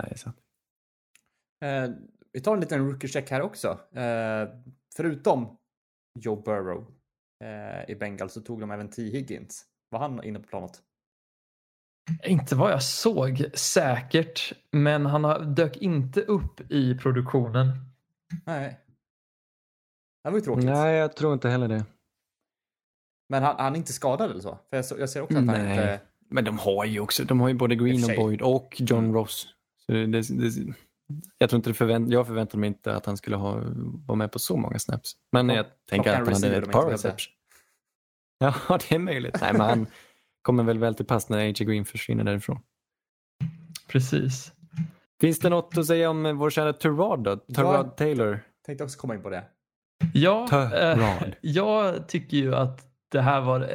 Nej, 0.02 0.18
sant. 0.18 0.36
Eh, 1.64 1.90
vi 2.32 2.40
tar 2.40 2.54
en 2.54 2.60
liten 2.60 2.90
rookie-check 2.92 3.30
här 3.30 3.40
också. 3.40 3.68
Eh, 3.96 4.48
förutom 4.96 5.56
Joe 6.20 6.42
Burrow 6.42 6.90
eh, 7.44 7.90
i 7.90 7.94
Bengals 7.96 8.32
så 8.32 8.40
tog 8.40 8.60
de 8.60 8.70
även 8.70 8.90
T. 8.90 9.02
Higgins. 9.02 9.64
Var 9.90 9.98
han 9.98 10.24
inne 10.24 10.38
på 10.38 10.46
planet? 10.48 10.72
Inte 12.26 12.56
vad 12.56 12.72
jag 12.72 12.82
såg 12.82 13.44
säkert, 13.54 14.52
men 14.70 15.06
han 15.06 15.24
har- 15.24 15.40
dök 15.40 15.76
inte 15.76 16.20
upp 16.20 16.60
i 16.72 16.98
produktionen. 16.98 17.68
Nej. 18.46 18.80
Det 20.24 20.30
var 20.30 20.38
ju 20.38 20.44
tråkigt. 20.44 20.64
Nej, 20.64 20.94
jag 20.96 21.16
tror 21.16 21.32
inte 21.32 21.48
heller 21.48 21.68
det. 21.68 21.84
Men 23.28 23.42
han, 23.42 23.56
han 23.58 23.72
är 23.72 23.76
inte 23.76 23.92
skadad 23.92 24.30
eller 24.30 24.40
så? 24.40 24.58
För 24.70 24.76
jag, 24.76 24.84
jag 25.00 25.10
ser 25.10 25.22
också 25.22 25.38
att 25.38 25.46
han 25.46 25.58
Nej. 25.58 25.70
inte... 25.70 26.00
Men 26.28 26.44
de 26.44 26.58
har 26.58 26.84
ju 26.84 27.00
också, 27.00 27.24
de 27.24 27.40
har 27.40 27.48
ju 27.48 27.54
både 27.54 27.76
Green 27.76 28.04
och. 28.04 28.16
Boyd 28.16 28.42
och 28.42 28.74
John 28.78 29.12
Ross. 29.14 29.46
Så 29.86 29.92
det, 29.92 30.06
det, 30.06 30.20
det, 30.20 30.74
jag 31.38 31.50
tror 31.50 31.56
inte 31.58 31.70
det 31.70 31.74
förvänt, 31.74 32.10
jag 32.12 32.26
förväntade 32.26 32.58
mig 32.58 32.66
inte 32.68 32.96
att 32.96 33.06
han 33.06 33.16
skulle 33.16 33.36
ha, 33.36 33.62
vara 34.06 34.16
med 34.16 34.32
på 34.32 34.38
så 34.38 34.56
många 34.56 34.78
snaps. 34.78 35.12
Men 35.32 35.48
Ja, 35.48 35.54
jag 35.54 35.66
tänker 35.90 36.10
att 36.10 36.16
han 36.16 36.26
hade 36.34 36.46
ett 36.46 36.52
par 36.52 36.58
inte 36.58 36.68
behövde. 36.72 36.94
reception. 36.94 37.32
Ja, 38.68 38.78
det 38.88 38.94
är 38.94 38.98
möjligt. 38.98 39.38
Nej, 39.40 39.52
men 39.52 39.60
han 39.60 39.86
kommer 40.42 40.64
väl 40.64 40.78
väl 40.78 40.94
till 40.94 41.06
pass 41.06 41.28
när 41.28 41.38
A.J. 41.38 41.64
Green 41.64 41.84
försvinner 41.84 42.24
därifrån. 42.24 42.58
Precis. 43.88 44.52
Finns 45.20 45.38
det 45.38 45.48
något 45.48 45.78
att 45.78 45.86
säga 45.86 46.10
om 46.10 46.38
vår 46.38 46.50
kära 46.50 46.72
Terrad 46.72 47.24
då? 47.24 47.36
Terrad 47.36 47.86
Ja. 47.86 47.90
Taylor. 47.90 48.40
Tänkte 48.66 48.84
också 48.84 48.98
komma 48.98 49.14
in 49.14 49.22
på 49.22 49.30
det. 49.30 49.44
Ja, 50.12 50.48
eh, 50.74 50.98
jag 51.40 52.08
tycker 52.08 52.36
ju 52.36 52.54
att 52.54 52.80
det 53.12 53.20
här 53.20 53.40
var... 53.40 53.70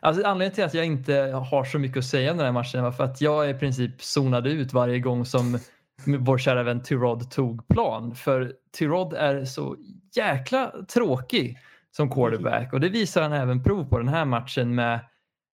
Alltså 0.00 0.26
anledningen 0.26 0.54
till 0.54 0.64
att 0.64 0.74
jag 0.74 0.86
inte 0.86 1.14
har 1.50 1.64
så 1.64 1.78
mycket 1.78 1.98
att 1.98 2.04
säga 2.04 2.30
om 2.30 2.36
den 2.36 2.46
här 2.46 2.52
matchen 2.52 2.82
var 2.82 2.92
för 2.92 3.04
att 3.04 3.20
jag 3.20 3.50
i 3.50 3.54
princip 3.54 4.02
zonade 4.02 4.50
ut 4.50 4.72
varje 4.72 4.98
gång 4.98 5.24
som 5.24 5.58
vår 6.06 6.38
kära 6.38 6.62
vän 6.62 6.82
Tyrod 6.82 7.30
tog 7.30 7.68
plan. 7.68 8.14
För 8.14 8.52
Tyrod 8.78 9.14
är 9.14 9.44
så 9.44 9.76
jäkla 10.16 10.72
tråkig 10.94 11.58
som 11.96 12.10
quarterback 12.10 12.72
och 12.72 12.80
det 12.80 12.88
visar 12.88 13.22
han 13.22 13.32
även 13.32 13.62
prov 13.62 13.84
på 13.84 13.98
den 13.98 14.08
här 14.08 14.24
matchen 14.24 14.74
med 14.74 15.00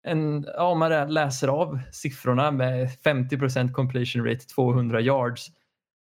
en, 0.07 0.47
ja, 0.57 0.63
om 0.63 0.79
man 0.79 1.15
läser 1.15 1.49
av 1.49 1.81
siffrorna 1.93 2.51
med 2.51 2.89
50% 3.05 3.73
completion 3.73 4.25
rate, 4.25 4.47
200 4.47 5.01
yards 5.01 5.51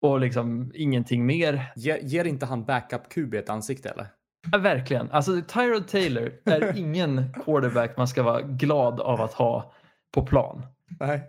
och 0.03 0.21
liksom 0.21 0.73
ingenting 0.75 1.27
mer. 1.27 1.73
Ge, 1.77 1.99
ger 2.03 2.25
inte 2.25 2.47
han 2.47 2.65
backup-QB 2.67 3.35
ett 3.39 3.49
ansikte 3.49 3.89
eller? 3.89 4.07
Ja, 4.53 4.59
verkligen. 4.59 5.11
Alltså 5.11 5.41
Tyrod 5.49 5.89
Taylor 5.89 6.33
är 6.45 6.77
ingen 6.79 7.35
quarterback 7.45 7.97
man 7.97 8.09
ska 8.09 8.23
vara 8.23 8.43
glad 8.43 9.01
av 9.01 9.21
att 9.21 9.33
ha 9.33 9.73
på 10.15 10.27
plan. 10.27 10.67
Nej. 11.01 11.23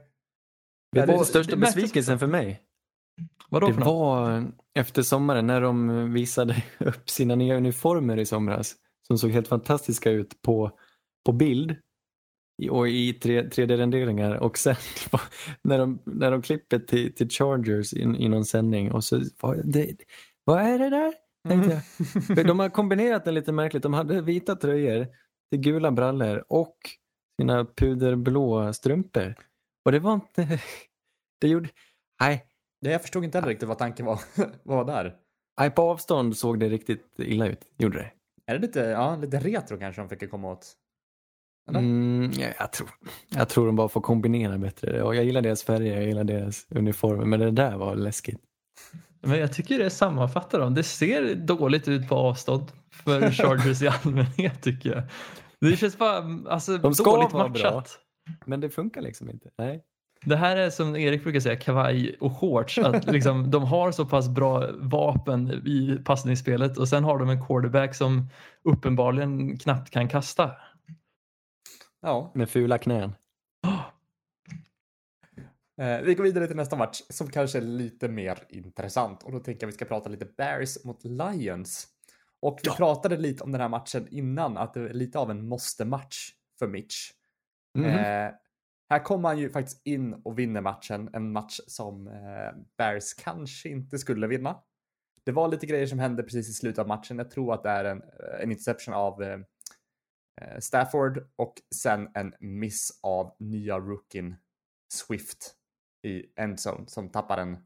Det- 0.92 1.06
den 1.06 1.26
största 1.26 1.56
besvikelsen 1.56 2.20
för 2.20 2.28
mig? 2.28 2.62
Vadå 3.50 3.68
Det 3.68 3.74
för 3.74 3.80
något? 3.80 3.88
var 3.88 4.46
efter 4.76 5.02
sommaren 5.02 5.48
när 5.48 5.62
de 5.62 6.14
visade 6.14 6.64
upp 6.80 7.10
sina 7.10 7.36
nya 7.36 7.56
uniformer 7.58 8.18
i 8.18 8.26
somras 8.26 8.76
som 9.08 9.18
såg 9.18 9.32
helt 9.32 9.48
fantastiska 9.48 10.12
ut 10.12 10.42
på, 10.42 10.72
på 11.26 11.32
bild 11.32 11.76
och 12.72 12.90
i 12.90 13.14
tre- 13.14 13.44
3D-renderingar 13.44 14.36
och 14.36 14.58
sen 14.58 14.76
när 15.62 15.78
de, 15.78 16.00
när 16.06 16.32
de 16.32 16.42
klipper 16.42 16.80
till, 16.80 17.16
till 17.16 17.30
Chargers 17.30 17.94
i, 17.94 18.02
i 18.02 18.30
någon 18.30 18.46
sändning 18.46 18.92
och 18.92 19.04
så 19.04 19.22
var 19.42 19.62
det, 19.64 19.96
vad 20.44 20.62
är 20.62 20.80
det 20.80 20.90
där? 20.90 21.14
Tänkte 21.50 21.72
jag. 21.72 21.84
För 22.38 22.44
de 22.44 22.60
har 22.60 22.70
kombinerat 22.70 23.26
det 23.26 23.32
lite 23.32 23.52
märkligt. 23.52 23.84
De 23.84 23.94
hade 23.94 24.22
vita 24.22 24.56
tröjor 24.56 25.08
till 25.52 25.60
gula 25.60 25.92
brallor 25.92 26.46
och 26.48 26.78
sina 27.42 27.66
puderblå 27.66 28.74
strumpor. 28.74 29.36
Och 29.86 29.92
det 29.92 30.00
var 30.00 30.14
inte... 30.14 30.60
Det 31.42 31.48
gjorde... 31.48 31.70
Nej, 32.22 32.46
Nej, 32.84 32.92
jag 32.92 33.02
förstod 33.02 33.24
inte 33.24 33.38
heller 33.38 33.50
riktigt 33.50 33.68
vad 33.68 33.78
tanken 33.78 34.06
var, 34.06 34.20
var 34.64 34.86
där. 34.86 35.16
Nej, 35.60 35.72
på 35.72 35.82
avstånd 35.82 36.38
såg 36.38 36.60
det 36.60 36.70
riktigt 36.70 37.16
illa 37.18 37.48
ut. 37.48 37.72
Gjorde 37.78 37.98
det. 37.98 38.12
Är 38.46 38.54
det 38.54 38.62
lite, 38.62 38.80
ja, 38.80 39.16
lite 39.16 39.40
retro 39.40 39.78
kanske 39.78 40.02
de 40.02 40.10
fick 40.10 40.32
komma 40.32 40.52
åt? 40.52 40.74
Mm, 41.70 42.32
ja, 42.32 42.48
jag, 42.60 42.72
tror, 42.72 42.90
jag 43.30 43.50
tror 43.50 43.66
de 43.66 43.76
bara 43.76 43.90
får 43.90 44.02
kombinera 44.02 44.58
bättre. 44.58 45.04
Och 45.04 45.16
jag 45.16 45.26
gillar 45.26 45.42
deras 45.42 45.64
färger, 45.64 45.96
jag 45.96 46.06
gillar 46.06 46.24
deras 46.24 46.68
uniformer. 46.70 47.26
Men 47.26 47.40
det 47.40 47.52
där 47.52 47.78
var 47.78 47.96
läskigt. 47.96 48.40
Men 49.22 49.40
jag 49.40 49.54
tycker 49.54 49.80
det 49.80 49.90
sammanfattar 49.90 50.60
dem. 50.60 50.74
Det 50.74 50.84
ser 50.84 51.36
dåligt 51.36 51.88
ut 51.88 52.10
på 52.10 52.16
avstånd 52.16 52.72
för 52.92 53.32
Chargers 53.32 53.82
i 53.82 53.88
allmänhet 53.88 54.62
tycker 54.62 54.90
jag. 54.90 55.04
Det 55.62 55.78
känns 55.78 55.98
bara 55.98 56.40
alltså, 56.50 56.78
De 56.78 56.94
ska 56.94 57.12
dåligt 57.12 57.34
vara 57.34 57.48
matchat. 57.48 57.74
bra. 57.74 57.84
Men 58.46 58.60
det 58.60 58.70
funkar 58.70 59.02
liksom 59.02 59.30
inte. 59.30 59.50
Nej. 59.58 59.84
Det 60.26 60.36
här 60.36 60.56
är 60.58 60.70
som 60.70 60.96
Erik 60.96 61.24
brukar 61.24 61.40
säga, 61.40 61.56
kavaj 61.56 62.16
och 62.20 62.38
shorts. 62.38 62.78
Att 62.78 63.06
liksom, 63.12 63.52
de 63.52 63.64
har 63.64 63.92
så 63.92 64.06
pass 64.06 64.30
bra 64.30 64.68
vapen 64.74 65.52
i 65.52 66.00
passningsspelet 66.06 66.78
och 66.78 66.88
sen 66.88 67.04
har 67.04 67.20
de 67.20 67.30
en 67.30 67.46
quarterback 67.46 67.96
som 67.96 68.30
uppenbarligen 68.64 69.58
knappt 69.58 69.90
kan 69.90 70.08
kasta. 70.08 70.52
Ja. 72.04 72.32
Med 72.36 72.50
fula 72.50 72.78
knän. 72.78 73.16
Eh, 75.78 76.02
vi 76.02 76.16
går 76.16 76.24
vidare 76.24 76.48
till 76.48 76.56
nästa 76.56 76.76
match 76.76 77.02
som 77.10 77.28
kanske 77.28 77.58
är 77.58 77.62
lite 77.62 78.08
mer 78.08 78.44
intressant 78.50 79.24
och 79.24 79.32
då 79.32 79.40
tänker 79.40 79.64
jag 79.64 79.68
vi 79.68 79.74
ska 79.74 79.86
prata 79.86 80.10
lite 80.10 80.26
Bears 80.26 80.86
mot 80.86 81.04
Lions. 81.04 81.88
Och 82.40 82.60
vi 82.64 82.70
pratade 82.70 83.18
lite 83.18 83.44
om 83.44 83.52
den 83.52 83.62
här 83.62 83.70
matchen 83.70 84.08
innan, 84.12 84.58
att 84.58 84.74
det 84.74 84.80
är 84.80 84.94
lite 84.94 85.20
av 85.20 85.32
en 85.32 85.48
måste-match 85.48 86.30
för 86.60 86.68
Mitch. 86.68 87.12
Mhm. 87.78 87.86
Eh, 87.86 88.32
här 88.90 89.04
kommer 89.04 89.30
han 89.30 89.38
ju 89.38 89.50
faktiskt 89.50 89.88
in 89.88 90.14
och 90.14 90.40
vinner 90.40 90.62
matchen, 90.62 91.10
en 91.14 91.32
match 91.32 91.60
som 91.68 92.08
eh, 92.08 92.62
Bears 92.78 93.14
kanske 93.14 93.70
inte 93.70 93.98
skulle 93.98 94.28
vinna. 94.28 94.58
Det 95.24 95.32
var 95.32 95.48
lite 95.48 95.66
grejer 95.66 95.88
som 95.88 96.00
hände 96.00 96.24
precis 96.24 96.50
i 96.50 96.54
slutet 96.54 96.80
av 96.80 96.88
matchen. 96.88 97.18
Jag 97.18 97.32
tror 97.32 97.54
att 97.54 97.64
det 97.64 97.70
är 97.70 97.86
en, 97.86 98.02
en 98.42 98.52
interception 98.52 98.94
av 98.94 99.24
eh, 99.24 99.30
eh, 99.32 99.40
Eh, 100.42 100.60
Stafford 100.60 101.28
och 101.36 101.54
sen 101.76 102.10
en 102.14 102.34
miss 102.40 103.00
av 103.04 103.36
nya 103.40 103.80
rookien 103.80 104.36
Swift 104.94 105.54
i 106.04 106.24
endzone 106.42 106.88
som 106.88 107.10
tappar 107.10 107.38
en, 107.38 107.58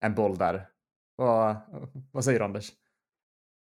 en 0.00 0.14
boll 0.14 0.38
där. 0.38 0.68
Vad, 1.16 1.56
vad 2.12 2.24
säger 2.24 2.38
du 2.38 2.44
Anders? 2.44 2.72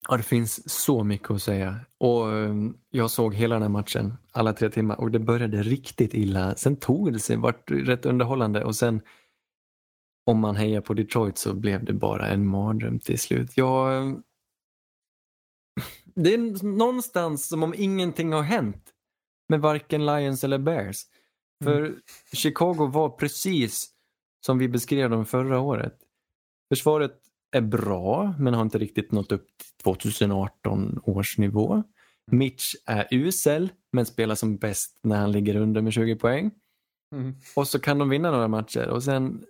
Ja, 0.10 0.18
det 0.18 0.24
finns 0.24 0.70
så 0.70 1.04
mycket 1.04 1.32
att 1.32 1.42
säga. 1.42 1.80
Och 1.98 2.32
ehm, 2.32 2.78
jag 2.90 3.12
såg 3.12 3.36
hela 3.36 3.56
den 3.56 3.62
här 3.62 3.70
matchen, 3.70 4.18
alla 4.32 4.54
tre 4.54 4.70
timmar, 4.70 5.00
och 5.00 5.12
det 5.12 5.20
började 5.20 5.64
riktigt 5.64 6.14
illa. 6.14 6.56
Sen 6.56 6.76
tog 6.76 7.14
det 7.14 7.20
sig, 7.20 7.38
vart 7.38 7.72
rätt 7.72 8.06
underhållande 8.06 8.64
och 8.64 8.76
sen 8.76 9.02
om 10.26 10.40
man 10.40 10.56
hejar 10.56 10.82
på 10.82 10.94
Detroit 10.94 11.38
så 11.38 11.54
blev 11.54 11.86
det 11.86 11.94
bara 11.94 12.28
en 12.28 12.48
mardröm 12.48 13.00
till 13.00 13.20
slut. 13.20 13.58
Jag... 13.58 14.22
Det 16.20 16.34
är 16.34 16.64
någonstans 16.64 17.48
som 17.48 17.64
om 17.64 17.74
ingenting 17.78 18.34
har 18.34 18.42
hänt 18.42 18.94
med 19.50 19.62
varken 19.62 20.06
Lions 20.06 20.44
eller 20.44 20.58
Bears. 20.58 20.98
För 21.64 21.96
Chicago 22.34 22.88
var 22.88 23.10
precis 23.10 23.90
som 24.46 24.58
vi 24.58 24.68
beskrev 24.68 25.10
dem 25.10 25.26
förra 25.26 25.60
året. 25.60 25.98
Försvaret 26.70 27.12
är 27.52 27.62
bra 27.62 28.36
men 28.40 28.54
har 28.54 28.62
inte 28.62 28.78
riktigt 28.78 29.12
nått 29.12 29.32
upp 29.32 29.48
till 29.58 29.84
2018 29.84 31.00
års 31.04 31.38
nivå. 31.38 31.84
Mitch 32.32 32.76
är 32.86 33.08
usel 33.12 33.70
men 33.92 34.06
spelar 34.06 34.36
som 34.36 34.58
bäst 34.58 35.00
när 35.04 35.18
han 35.18 35.32
ligger 35.32 35.56
under 35.56 35.82
med 35.82 35.94
20 35.94 36.16
poäng. 36.16 36.52
Mm. 37.16 37.36
Och 37.56 37.68
så 37.68 37.80
kan 37.80 37.98
de 37.98 38.10
vinna 38.10 38.32
några 38.32 38.48
matcher 38.48 38.88
och 38.88 39.04
sen 39.04 39.46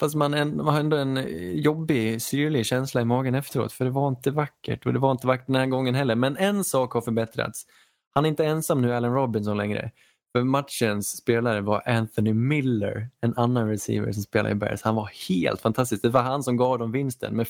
fast 0.00 0.14
man, 0.14 0.34
en, 0.34 0.56
man 0.56 0.66
har 0.66 0.80
ändå 0.80 0.96
en 0.96 1.24
jobbig, 1.62 2.22
syrlig 2.22 2.66
känsla 2.66 3.00
i 3.00 3.04
magen 3.04 3.34
efteråt 3.34 3.72
för 3.72 3.84
det 3.84 3.90
var 3.90 4.08
inte 4.08 4.30
vackert 4.30 4.86
och 4.86 4.92
det 4.92 4.98
var 4.98 5.12
inte 5.12 5.26
vackert 5.26 5.46
den 5.46 5.56
här 5.56 5.66
gången 5.66 5.94
heller. 5.94 6.14
Men 6.14 6.36
en 6.36 6.64
sak 6.64 6.92
har 6.92 7.00
förbättrats. 7.00 7.66
Han 8.14 8.24
är 8.24 8.28
inte 8.28 8.44
ensam 8.44 8.82
nu, 8.82 8.94
Allen 8.94 9.14
Robinson 9.14 9.56
längre. 9.56 9.90
För 10.32 10.42
matchens 10.42 11.16
spelare 11.16 11.60
var 11.60 11.82
Anthony 11.88 12.32
Miller, 12.32 13.08
en 13.20 13.34
annan 13.36 13.68
receiver 13.68 14.12
som 14.12 14.22
spelar 14.22 14.50
i 14.50 14.54
Bears. 14.54 14.82
Han 14.82 14.94
var 14.94 15.10
helt 15.28 15.60
fantastisk. 15.60 16.02
Det 16.02 16.08
var 16.08 16.22
han 16.22 16.42
som 16.42 16.56
gav 16.56 16.78
dem 16.78 16.92
vinsten 16.92 17.36
med 17.36 17.46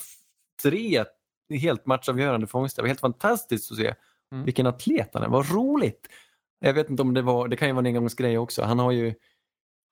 tre 0.63 1.03
helt 1.49 1.85
matchavgörande 1.85 2.47
fångster. 2.47 2.81
Det 2.81 2.83
var 2.83 2.87
helt 2.89 2.99
fantastiskt 2.99 3.71
att 3.71 3.77
se 3.77 3.93
Mm. 4.31 4.45
vilken 4.45 4.67
atlet 4.67 5.09
han 5.13 5.23
är. 5.23 5.27
Vad 5.29 5.51
roligt! 5.51 6.07
Jag 6.59 6.73
vet 6.73 6.89
inte 6.89 7.01
om 7.01 7.13
det 7.13 7.21
var, 7.21 7.47
det 7.47 7.55
kan 7.55 7.67
ju 7.67 7.73
vara 7.73 7.87
en 7.87 7.95
engångsgrej 7.95 8.37
också. 8.37 8.63
Han 8.63 8.79
har 8.79 8.91
ju 8.91 9.13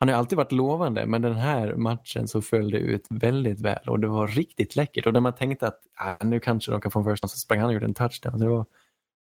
han 0.03 0.09
har 0.09 0.15
alltid 0.15 0.37
varit 0.37 0.51
lovande 0.51 1.05
men 1.05 1.21
den 1.21 1.35
här 1.35 1.75
matchen 1.75 2.27
så 2.27 2.41
föll 2.41 2.71
det 2.71 2.77
ut 2.77 3.05
väldigt 3.09 3.61
väl 3.61 3.89
och 3.89 3.99
det 3.99 4.07
var 4.07 4.27
riktigt 4.27 4.75
läckert. 4.75 5.05
Och 5.07 5.13
när 5.13 5.19
man 5.19 5.35
tänkte 5.35 5.67
att 5.67 5.79
ah, 5.95 6.25
nu 6.25 6.39
kanske 6.39 6.71
de 6.71 6.81
kan 6.81 6.91
få 6.91 6.99
en 6.99 7.05
down 7.05 7.29
så 7.29 7.37
sprang 7.37 7.59
han 7.59 7.67
och 7.67 7.73
gjorde 7.73 7.85
en 7.85 7.93
touchdown. 7.93 8.39
Så 8.39 8.45
det 8.45 8.49
var, 8.49 8.65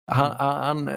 han, 0.06 0.36
han, 0.38 0.90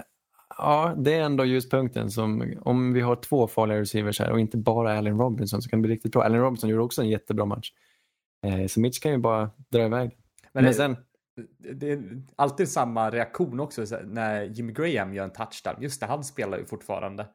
ja, 0.58 0.96
det 0.98 1.14
är 1.14 1.22
ändå 1.22 1.46
ljuspunkten 1.46 2.12
som 2.12 2.54
om 2.62 2.94
vi 2.94 3.02
har 3.02 3.16
två 3.16 3.48
farliga 3.48 3.80
receivers 3.80 4.20
här 4.20 4.32
och 4.32 4.40
inte 4.40 4.58
bara 4.58 4.98
Allen 4.98 5.20
Robinson 5.20 5.62
så 5.62 5.70
kan 5.70 5.82
det 5.82 5.88
bli 5.88 5.96
riktigt 5.96 6.12
bra. 6.12 6.24
Allen 6.24 6.42
Robinson 6.42 6.70
gjorde 6.70 6.84
också 6.84 7.02
en 7.02 7.10
jättebra 7.10 7.46
match. 7.46 7.72
Eh, 8.46 8.68
så 8.68 8.80
Mitch 8.80 9.00
kan 9.00 9.12
ju 9.12 9.18
bara 9.18 9.50
dra 9.70 9.86
iväg. 9.86 10.18
Men, 10.52 10.64
Men, 10.64 10.64
det, 10.64 10.74
sen, 10.74 10.98
det 11.74 11.92
är 11.92 12.22
alltid 12.36 12.70
samma 12.70 13.10
reaktion 13.10 13.60
också 13.60 13.86
när 14.04 14.44
Jimmy 14.44 14.74
Graham 14.74 15.14
gör 15.14 15.24
en 15.24 15.34
touchdown. 15.34 15.76
Just 15.82 16.00
det, 16.00 16.06
han 16.06 16.24
spelar 16.24 16.58
ju 16.58 16.66
fortfarande. 16.66 17.28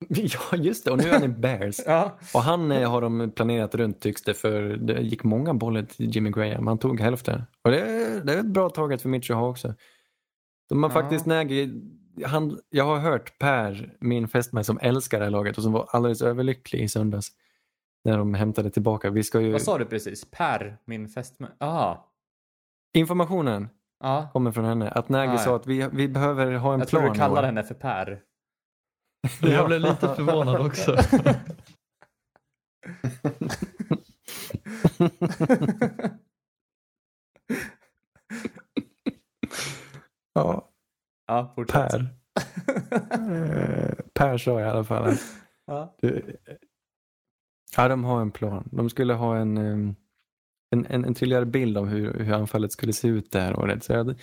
ja 0.08 0.56
just 0.56 0.84
det, 0.84 0.90
och 0.90 0.98
nu 0.98 1.04
är 1.04 1.12
han 1.12 1.24
i 1.24 1.28
Bears. 1.28 1.80
Ja, 1.86 2.18
Och 2.34 2.40
han 2.42 2.72
eh, 2.72 2.90
har 2.90 3.00
de 3.00 3.30
planerat 3.30 3.74
runt 3.74 4.00
tycks 4.00 4.22
det 4.22 4.34
för 4.34 4.62
det 4.62 5.00
gick 5.00 5.24
många 5.24 5.54
bollar 5.54 5.82
till 5.82 6.14
Jimmy 6.16 6.30
Graham. 6.30 6.66
Han 6.66 6.78
tog 6.78 7.00
hälften. 7.00 7.42
Och 7.62 7.70
det, 7.70 7.80
är- 7.80 8.24
det 8.24 8.32
är 8.34 8.38
ett 8.38 8.46
bra 8.46 8.68
taget 8.70 9.02
för 9.02 9.08
Mitch 9.08 9.30
att 9.30 9.36
ha 9.36 9.48
också. 9.48 9.74
De 10.68 10.82
har 10.82 10.90
Ja. 10.90 10.94
faktiskt 10.94 11.26
Nagy, 11.26 11.70
han, 12.24 12.58
jag 12.70 12.84
har 12.84 12.98
hört 12.98 13.38
Per, 13.38 13.96
min 14.00 14.28
fästmö 14.28 14.64
som 14.64 14.78
älskar 14.82 15.18
det 15.18 15.24
här 15.24 15.30
laget 15.30 15.56
och 15.56 15.62
som 15.62 15.72
var 15.72 15.88
alldeles 15.90 16.22
överlycklig 16.22 16.80
i 16.80 16.88
söndags. 16.88 17.28
När 18.04 18.18
de 18.18 18.34
hämtade 18.34 18.70
tillbaka. 18.70 19.10
Vi 19.10 19.22
ska 19.22 19.40
ju, 19.40 19.52
vad 19.52 19.62
sa 19.62 19.78
du 19.78 19.84
precis? 19.84 20.30
Per, 20.30 20.78
min 20.84 21.08
fästmö? 21.08 21.46
Jaha. 21.58 21.98
informationen 22.94 23.68
Ja, 24.00 24.28
kommer 24.32 24.52
från 24.52 24.64
henne. 24.64 24.88
Att 24.90 25.08
Nagy 25.08 25.28
Ah, 25.28 25.32
ja. 25.32 25.38
sa 25.38 25.56
att 25.56 25.66
vi, 25.66 25.88
vi 25.92 26.08
behöver 26.08 26.52
ha 26.52 26.74
en 26.74 26.78
jag 26.80 26.88
tror 26.88 27.00
plan. 27.00 27.12
du 27.12 27.16
i 27.16 27.18
kallar 27.20 27.42
år. 27.42 27.46
henne 27.46 27.62
för 27.64 27.74
Per. 27.74 28.20
Jag 29.40 29.66
blev 29.66 29.80
lite 29.80 30.14
förvånad 30.14 30.60
också. 30.66 30.96
Ja, 40.34 40.68
Ja, 41.26 41.52
fortsätt. 41.54 41.90
Per. 41.90 42.06
Eh, 43.10 43.94
per 44.14 44.38
sa 44.38 44.60
i 44.60 44.64
alla 44.64 44.84
fall 44.84 45.14
Ja. 45.66 45.94
Det- 46.00 46.22
Ja, 47.76 47.88
de 47.88 48.04
har 48.04 48.20
en 48.20 48.30
plan. 48.30 48.68
De 48.72 48.90
skulle 48.90 49.14
ha 49.14 49.36
en, 49.36 49.56
em, 49.58 49.94
en, 50.70 50.86
en, 50.86 51.04
en 51.04 51.14
tydligare 51.14 51.44
bild 51.46 51.78
av 51.78 51.86
hur, 51.86 52.14
hur 52.24 52.32
anfallet 52.32 52.72
skulle 52.72 52.92
se 52.92 53.08
ut 53.08 53.30
det 53.30 53.40
här 53.40 53.58
året. 53.58 53.84
Så 53.84 53.92
jag, 53.92 54.14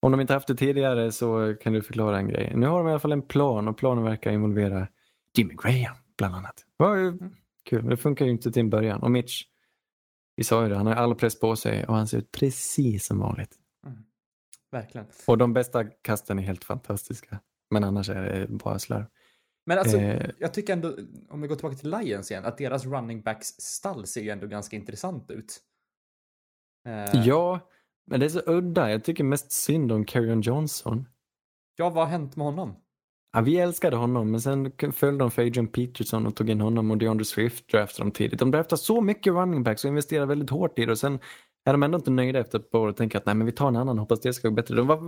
om 0.00 0.12
de 0.12 0.20
inte 0.20 0.32
haft 0.32 0.48
det 0.48 0.54
tidigare 0.54 1.12
så 1.12 1.54
kan 1.60 1.72
du 1.72 1.82
förklara 1.82 2.18
en 2.18 2.28
grej. 2.28 2.52
Nu 2.56 2.66
har 2.66 2.78
de 2.78 2.88
i 2.88 2.90
alla 2.90 3.00
fall 3.00 3.12
en 3.12 3.22
plan 3.22 3.68
och 3.68 3.76
planen 3.78 4.04
verkar 4.04 4.30
involvera 4.32 4.88
Jimmy 5.34 5.54
Graham 5.62 5.96
bland 6.18 6.34
annat. 6.34 6.64
Det 6.78 6.84
var 6.84 6.96
ju 6.96 7.18
kul, 7.64 7.82
men 7.82 7.90
det 7.90 7.96
funkar 7.96 8.24
ju 8.24 8.30
inte 8.30 8.52
till 8.52 8.60
en 8.60 8.70
början. 8.70 9.02
Och 9.02 9.10
Mitch, 9.10 9.42
Vi 10.36 10.44
sa 10.44 10.62
ju 10.62 10.68
det, 10.68 10.76
han 10.76 10.86
har 10.86 10.94
all 10.94 11.14
press 11.14 11.40
på 11.40 11.56
sig 11.56 11.86
och 11.86 11.94
han 11.94 12.06
ser 12.06 12.18
ut 12.18 12.32
precis 12.32 13.06
som 13.06 13.18
vanligt. 13.18 13.54
Verkligen. 14.70 15.06
Och 15.26 15.38
de 15.38 15.52
bästa 15.52 15.84
kasten 15.84 16.38
är 16.38 16.42
helt 16.42 16.64
fantastiska. 16.64 17.40
Men 17.70 17.84
annars 17.84 18.08
är 18.10 18.22
det 18.22 18.46
bara 18.48 18.78
slarv. 18.78 19.04
Men 19.66 19.78
alltså, 19.78 19.96
Eh. 19.96 20.30
jag 20.38 20.54
tycker 20.54 20.72
ändå, 20.72 20.96
om 21.28 21.40
vi 21.40 21.48
går 21.48 21.56
tillbaka 21.56 21.76
till 21.76 21.90
Lions 21.90 22.30
igen, 22.30 22.44
att 22.44 22.58
deras 22.58 22.84
running 22.86 23.22
backs 23.22 23.46
stall 23.48 24.06
ser 24.06 24.20
ju 24.20 24.30
ändå 24.30 24.46
ganska 24.46 24.76
intressant 24.76 25.30
ut. 25.30 25.60
Eh, 26.86 27.20
Ja, 27.26 27.60
men 28.10 28.20
det 28.20 28.26
är 28.26 28.30
så 28.30 28.42
udda. 28.46 28.90
Jag 28.90 29.04
tycker 29.04 29.24
mest 29.24 29.52
synd 29.52 29.92
om 29.92 30.04
Carrion 30.04 30.40
Johnson. 30.40 31.08
ja, 31.76 31.90
vad 31.90 32.04
har 32.04 32.10
hänt 32.10 32.36
med 32.36 32.46
honom? 32.46 32.76
Ja, 33.32 33.40
vi 33.40 33.58
älskade 33.58 33.96
honom, 33.96 34.30
men 34.30 34.40
sen 34.40 34.72
följde 34.92 35.24
de 35.24 35.30
för 35.30 35.42
Adrian 35.42 35.66
Peterson 35.66 36.26
och 36.26 36.36
tog 36.36 36.50
in 36.50 36.60
honom 36.60 36.90
och 36.90 36.98
DeAndre 36.98 37.24
Swift 37.24 37.68
draftade 37.68 38.08
de 38.08 38.12
tidigt. 38.12 38.38
De 38.38 38.50
draftade 38.50 38.82
så 38.82 39.00
mycket 39.00 39.32
running 39.32 39.62
backs 39.62 39.84
och 39.84 39.88
investerade 39.88 40.26
väldigt 40.26 40.50
hårt 40.50 40.78
i 40.78 40.84
det 40.84 40.92
och 40.92 40.98
sen 40.98 41.18
är 41.64 41.72
de 41.72 41.82
ändå 41.82 41.98
inte 41.98 42.10
nöjda 42.10 42.38
efter 42.38 42.58
ett 42.58 42.70
par 42.70 42.78
år 42.78 42.88
och 42.88 42.96
tänker 42.96 43.18
att 43.18 43.26
nej 43.26 43.34
men 43.34 43.46
vi 43.46 43.52
tar 43.52 43.68
en 43.68 43.76
annan 43.76 43.98
hoppas 43.98 44.20
det 44.20 44.32
ska 44.32 44.48
gå 44.48 44.54
bättre. 44.54 44.74
De, 44.74 44.86
var, 44.86 44.98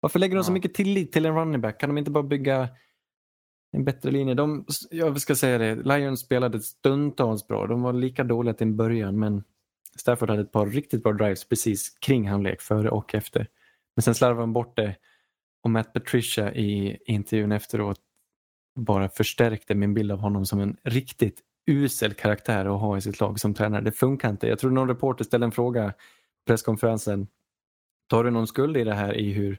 varför 0.00 0.18
lägger 0.18 0.34
de 0.34 0.44
så 0.44 0.52
mycket 0.52 0.74
tillit 0.74 1.12
till 1.12 1.26
en 1.26 1.36
running 1.36 1.60
back? 1.60 1.80
Kan 1.80 1.88
de 1.88 1.98
inte 1.98 2.10
bara 2.10 2.22
bygga 2.22 2.68
en 3.72 3.84
bättre 3.84 4.10
linje? 4.10 4.34
De, 4.34 4.66
jag 4.90 5.20
ska 5.20 5.34
säga 5.34 5.58
det, 5.58 5.74
Lions 5.74 6.20
spelade 6.20 6.60
stundtals 6.60 7.46
bra. 7.46 7.66
De 7.66 7.82
var 7.82 7.92
lika 7.92 8.24
dåliga 8.24 8.54
till 8.54 8.66
en 8.66 8.76
början 8.76 9.18
men 9.18 9.44
Stafford 10.00 10.30
hade 10.30 10.42
ett 10.42 10.52
par 10.52 10.66
riktigt 10.66 11.02
bra 11.02 11.12
drives 11.12 11.48
precis 11.48 11.98
kring 11.98 12.28
halvlek, 12.28 12.60
före 12.60 12.90
och 12.90 13.14
efter. 13.14 13.46
Men 13.96 14.02
sen 14.02 14.14
slarvade 14.14 14.42
han 14.42 14.52
bort 14.52 14.76
det 14.76 14.96
och 15.62 15.70
Matt 15.70 15.92
Patricia 15.92 16.54
i 16.54 16.98
intervjun 17.04 17.52
efteråt 17.52 18.00
bara 18.74 19.08
förstärkte 19.08 19.74
min 19.74 19.94
bild 19.94 20.12
av 20.12 20.18
honom 20.18 20.46
som 20.46 20.60
en 20.60 20.76
riktigt 20.82 21.40
usel 21.66 22.14
karaktär 22.14 22.64
att 22.64 22.80
ha 22.80 22.96
i 22.96 23.00
sitt 23.00 23.20
lag 23.20 23.40
som 23.40 23.54
tränare. 23.54 23.80
Det 23.80 23.92
funkar 23.92 24.30
inte. 24.30 24.48
Jag 24.48 24.58
tror 24.58 24.70
någon 24.70 24.88
reporter 24.88 25.24
ställde 25.24 25.44
en 25.44 25.52
fråga 25.52 25.88
på 25.88 25.94
presskonferensen. 26.46 27.26
Tar 28.06 28.24
du 28.24 28.30
någon 28.30 28.46
skuld 28.46 28.76
i 28.76 28.84
det 28.84 28.94
här 28.94 29.16
i 29.16 29.32
hur 29.32 29.58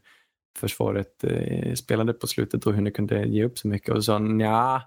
försvaret 0.58 1.24
eh, 1.24 1.74
spelade 1.74 2.14
på 2.14 2.28
slutet 2.28 2.66
och 2.66 2.74
hur 2.74 2.82
ni 2.82 2.92
kunde 2.92 3.28
ge 3.28 3.44
upp 3.44 3.58
så 3.58 3.68
mycket? 3.68 3.89
Och 3.89 3.96
så 3.96 4.02
sa 4.02 4.14
han 4.14 4.39
ja. 4.39 4.82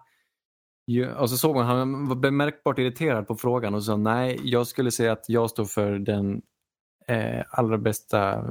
Och 1.16 1.30
så 1.30 1.36
såg 1.36 1.54
man 1.54 1.66
han 1.66 2.08
var 2.08 2.30
märkbart 2.30 2.78
irriterad 2.78 3.26
på 3.26 3.36
frågan 3.36 3.74
och 3.74 3.84
sa 3.84 3.96
nej, 3.96 4.40
jag 4.42 4.66
skulle 4.66 4.90
säga 4.90 5.12
att 5.12 5.28
jag 5.28 5.50
står 5.50 5.64
för 5.64 5.98
den 5.98 6.42
eh, 7.06 7.44
allra 7.50 7.78
bästa 7.78 8.44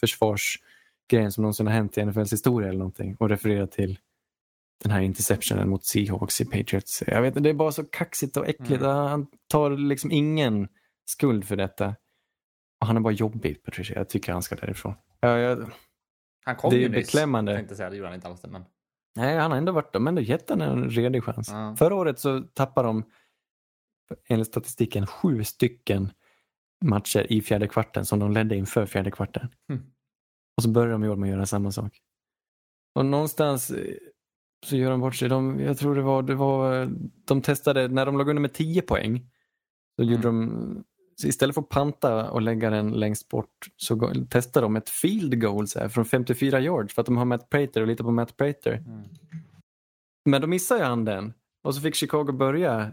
försvarsgrejen 0.00 1.32
som 1.32 1.42
någonsin 1.42 1.66
har 1.66 1.74
hänt 1.74 1.98
i 1.98 2.04
NFLs 2.04 2.32
historia 2.32 2.68
eller 2.68 2.78
någonting 2.78 3.16
och 3.18 3.28
referera 3.28 3.66
till 3.66 3.98
den 4.82 4.92
här 4.92 5.00
interceptionen 5.00 5.68
mot 5.68 5.84
Seahawks 5.84 6.40
i 6.40 6.44
Patriots. 6.44 7.02
Jag 7.06 7.22
vet 7.22 7.28
inte, 7.28 7.40
det 7.40 7.50
är 7.50 7.54
bara 7.54 7.72
så 7.72 7.84
kaxigt 7.84 8.36
och 8.36 8.48
äckligt. 8.48 8.82
Mm. 8.82 8.96
Han 8.96 9.26
tar 9.48 9.70
liksom 9.70 10.12
ingen 10.12 10.68
skuld 11.04 11.44
för 11.44 11.56
detta. 11.56 11.94
Och 12.80 12.86
han 12.86 12.96
är 12.96 13.00
bara 13.00 13.12
jobbig, 13.12 13.62
Patricia. 13.64 13.98
Jag 13.98 14.08
tycker 14.08 14.32
han 14.32 14.42
ska 14.42 14.56
därifrån. 14.56 14.94
Ja, 15.20 15.38
jag, 15.38 15.70
Han 16.44 16.56
kom 16.56 16.70
Det 16.70 16.76
är 16.76 16.80
ju 16.80 16.88
nyss. 16.88 17.06
beklämmande. 17.06 17.52
Jag 17.52 17.58
tänkte 17.58 17.76
säga, 17.76 17.90
det 17.90 17.96
gjorde 17.96 18.08
han 18.08 18.14
inte 18.14 18.28
alls 18.28 18.42
men... 18.48 18.64
nej, 19.16 19.36
han 19.38 19.50
har 19.50 19.58
ändå 19.58 19.72
varit, 19.72 19.92
de 19.92 20.06
har 20.06 20.08
ändå 20.08 20.22
gett 20.22 20.50
honom 20.50 20.68
en 20.82 20.90
redig 20.90 21.24
chans. 21.24 21.48
Ja. 21.48 21.76
Förra 21.78 21.94
året 21.94 22.18
så 22.18 22.40
tappade 22.40 22.88
de, 22.88 23.04
enligt 24.28 24.46
statistiken, 24.48 25.06
sju 25.06 25.44
stycken 25.44 26.12
matcher 26.84 27.32
i 27.32 27.42
fjärde 27.42 27.68
kvarten 27.68 28.04
som 28.06 28.18
de 28.18 28.32
ledde 28.32 28.56
inför 28.56 28.86
fjärde 28.86 29.10
kvarten. 29.10 29.48
Mm. 29.70 29.82
Och 30.56 30.62
så 30.62 30.68
börjar 30.68 30.92
de 30.92 31.04
i 31.04 31.08
år 31.08 31.16
med 31.16 31.28
att 31.28 31.34
göra 31.36 31.46
samma 31.46 31.72
sak. 31.72 31.98
Och 32.94 33.06
någonstans 33.06 33.70
eh, 33.70 33.94
så 34.66 34.76
gör 34.76 34.90
de 34.90 35.00
bort 35.00 35.14
sig. 35.14 35.28
De, 35.28 35.60
jag 35.60 35.78
tror 35.78 35.94
det 35.94 36.02
var, 36.02 36.22
det 36.22 36.34
var, 36.34 36.88
de 37.24 37.42
testade, 37.42 37.88
när 37.88 38.06
de 38.06 38.18
låg 38.18 38.28
under 38.28 38.40
med 38.40 38.54
10 38.54 38.82
poäng, 38.82 39.30
så 39.96 40.02
Mm. 40.02 40.12
gjorde 40.14 40.28
de, 40.28 40.84
så 41.20 41.26
istället 41.26 41.54
för 41.54 41.62
att 41.62 41.68
panta 41.68 42.30
och 42.30 42.42
lägga 42.42 42.70
den 42.70 42.90
längst 42.92 43.28
bort 43.28 43.66
så 43.76 44.12
testade 44.30 44.66
de 44.66 44.76
ett 44.76 44.88
field 44.90 45.40
goal 45.40 45.68
så 45.68 45.78
här, 45.78 45.88
från 45.88 46.04
54 46.04 46.60
yards 46.60 46.94
för 46.94 47.02
att 47.02 47.06
de 47.06 47.16
har 47.16 47.24
Matt 47.24 47.50
Prater 47.50 47.80
och 47.80 47.86
litar 47.86 48.04
på 48.04 48.10
Matt 48.10 48.36
Prater. 48.36 48.72
Mm. 48.72 49.04
Men 50.24 50.40
då 50.40 50.46
missade 50.46 50.80
ju 50.80 50.86
han 50.86 51.04
den 51.04 51.34
och 51.64 51.74
så 51.74 51.80
fick 51.80 51.94
Chicago 51.94 52.32
börja 52.32 52.92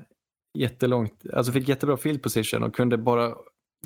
jättelångt, 0.58 1.24
alltså 1.34 1.52
fick 1.52 1.68
jättebra 1.68 1.98
field 1.98 2.24
position 2.24 2.64
och 2.64 2.76
kunde 2.76 2.98
bara 2.98 3.36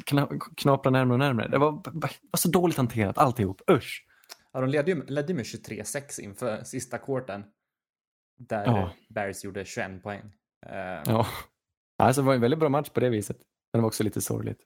kna, 0.06 0.30
knapra 0.58 0.92
närmare 0.92 1.14
och 1.14 1.20
närmare. 1.20 1.48
Det 1.48 1.58
var, 1.58 1.72
var 1.94 2.38
så 2.38 2.50
dåligt 2.50 2.78
hanterat 2.78 3.18
alltihop, 3.18 3.62
usch. 3.72 4.06
Ja, 4.54 4.62
de 4.62 4.70
ledde 4.70 4.92
ju, 4.92 5.06
ledde 5.06 5.34
med 5.34 5.44
23-6 5.46 6.22
inför 6.22 6.64
sista 6.64 6.98
quarten. 6.98 7.44
Där 8.40 8.66
Ja. 8.66 8.92
Bears 9.10 9.44
gjorde 9.44 9.66
21 9.66 10.04
poäng. 10.04 10.22
Eh, 10.66 11.02
Ja. 11.06 11.28
Alltså 12.00 12.22
det 12.22 12.26
var 12.26 12.34
en 12.36 12.42
väldigt 12.42 12.60
bra 12.60 12.70
match 12.70 12.90
på 12.90 13.00
det 13.00 13.10
viset. 13.10 13.38
Men 13.74 13.80
det 13.80 13.82
var 13.82 13.88
också 13.88 14.04
lite 14.04 14.22
sorgligt. 14.22 14.60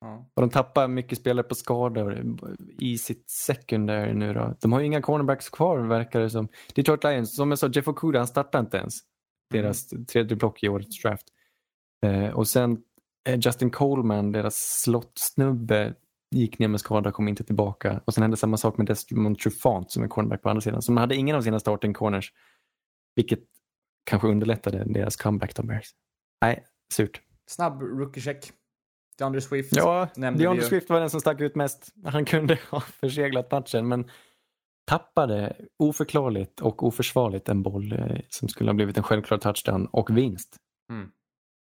ja. 0.00 0.30
Och 0.34 0.42
de 0.42 0.50
tappar 0.50 0.88
mycket 0.88 1.18
spelare 1.18 1.46
på 1.46 1.54
skador 1.54 2.36
i 2.78 2.98
sitt 2.98 3.30
secondary 3.30 4.14
nu 4.14 4.34
då. 4.34 4.56
De 4.60 4.72
har 4.72 4.80
ju 4.80 4.86
inga 4.86 5.02
cornerbacks 5.02 5.48
kvar 5.48 5.78
verkar 5.78 6.20
det 6.20 6.30
som. 6.30 6.48
Detroit 6.74 7.04
Lions, 7.04 7.36
som 7.36 7.50
jag 7.50 7.58
sa, 7.58 7.68
Jeff 7.68 7.88
Okuda 7.88 8.18
han 8.18 8.26
startar 8.26 8.60
inte 8.60 8.76
ens. 8.76 8.94
Deras 9.50 9.88
tredje 9.88 10.36
block 10.36 10.62
i 10.62 10.68
årets 10.68 11.02
draft. 11.02 11.28
Eh, 12.06 12.28
och 12.28 12.48
sen 12.48 12.82
eh, 13.28 13.38
Justin 13.40 13.70
Coleman, 13.70 14.32
deras 14.32 14.80
slottsnubbe, 14.82 15.94
gick 16.30 16.58
ner 16.58 16.68
med 16.68 16.80
skada, 16.80 17.12
kom 17.12 17.28
inte 17.28 17.44
tillbaka. 17.44 18.00
Och 18.04 18.14
sen 18.14 18.22
hände 18.22 18.36
samma 18.36 18.56
sak 18.56 18.78
med 18.78 18.86
Desmond 18.86 19.38
Trufant 19.38 19.90
som 19.90 20.02
är 20.02 20.08
cornerback 20.08 20.42
på 20.42 20.48
andra 20.48 20.60
sidan. 20.60 20.82
Så 20.82 20.92
de 20.92 20.96
hade 20.96 21.16
ingen 21.16 21.36
av 21.36 21.42
sina 21.42 21.60
starting 21.60 21.94
corners. 21.94 22.32
Vilket 23.16 23.40
kanske 24.04 24.28
underlättade 24.28 24.84
deras 24.84 25.16
comeback 25.16 25.56
de. 25.56 25.80
Nej, 26.40 26.64
surt. 26.92 27.20
Snabb 27.50 27.82
rookie-check. 27.82 28.52
DeAndre 29.18 29.40
Swift 29.40 29.76
Ja, 29.76 30.08
DeAndre. 30.14 30.62
Swift 30.62 30.90
var 30.90 31.00
den 31.00 31.10
som 31.10 31.20
stack 31.20 31.40
ut 31.40 31.56
mest. 31.56 31.94
Han 32.04 32.24
kunde 32.24 32.58
ha 32.70 32.80
förseglat 32.80 33.50
matchen 33.50 33.88
men 33.88 34.10
tappade 34.86 35.56
oförklarligt 35.78 36.60
och 36.60 36.82
oförsvarligt 36.82 37.48
en 37.48 37.62
boll 37.62 37.92
eh, 37.92 38.20
som 38.28 38.48
skulle 38.48 38.70
ha 38.70 38.74
blivit 38.74 38.96
en 38.96 39.02
självklar 39.02 39.38
touchdown 39.38 39.86
och 39.86 40.16
vinst. 40.16 40.56
Mm. 40.92 41.10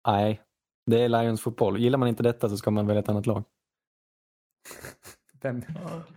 Nej, 0.07 0.43
det 0.87 1.03
är 1.03 1.09
Lions 1.09 1.41
fotboll. 1.41 1.79
Gillar 1.79 1.99
man 1.99 2.09
inte 2.09 2.23
detta 2.23 2.49
så 2.49 2.57
ska 2.57 2.71
man 2.71 2.87
välja 2.87 3.03
ett 3.03 3.09
annat 3.09 3.27
lag. 3.27 3.45
Vem? 5.41 5.63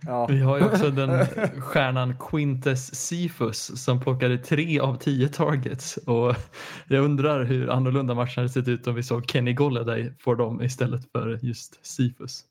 Ja. 0.06 0.26
Vi 0.26 0.40
har 0.40 0.58
ju 0.58 0.64
också 0.64 0.90
den 0.90 1.26
stjärnan 1.60 2.16
Quintes 2.18 2.94
Sifus 2.94 3.84
som 3.84 4.00
plockade 4.00 4.38
tre 4.38 4.80
av 4.80 4.96
tio 4.96 5.28
targets 5.28 5.96
och 5.96 6.34
jag 6.88 7.04
undrar 7.04 7.44
hur 7.44 7.70
annorlunda 7.70 8.14
matchen 8.14 8.40
hade 8.40 8.48
sett 8.48 8.68
ut 8.68 8.86
om 8.86 8.94
vi 8.94 9.02
såg 9.02 9.30
Kenny 9.30 9.52
Golladay 9.52 10.14
få 10.18 10.34
dem 10.34 10.62
istället 10.62 11.12
för 11.12 11.38
just 11.42 11.86
Sifus. 11.86 12.44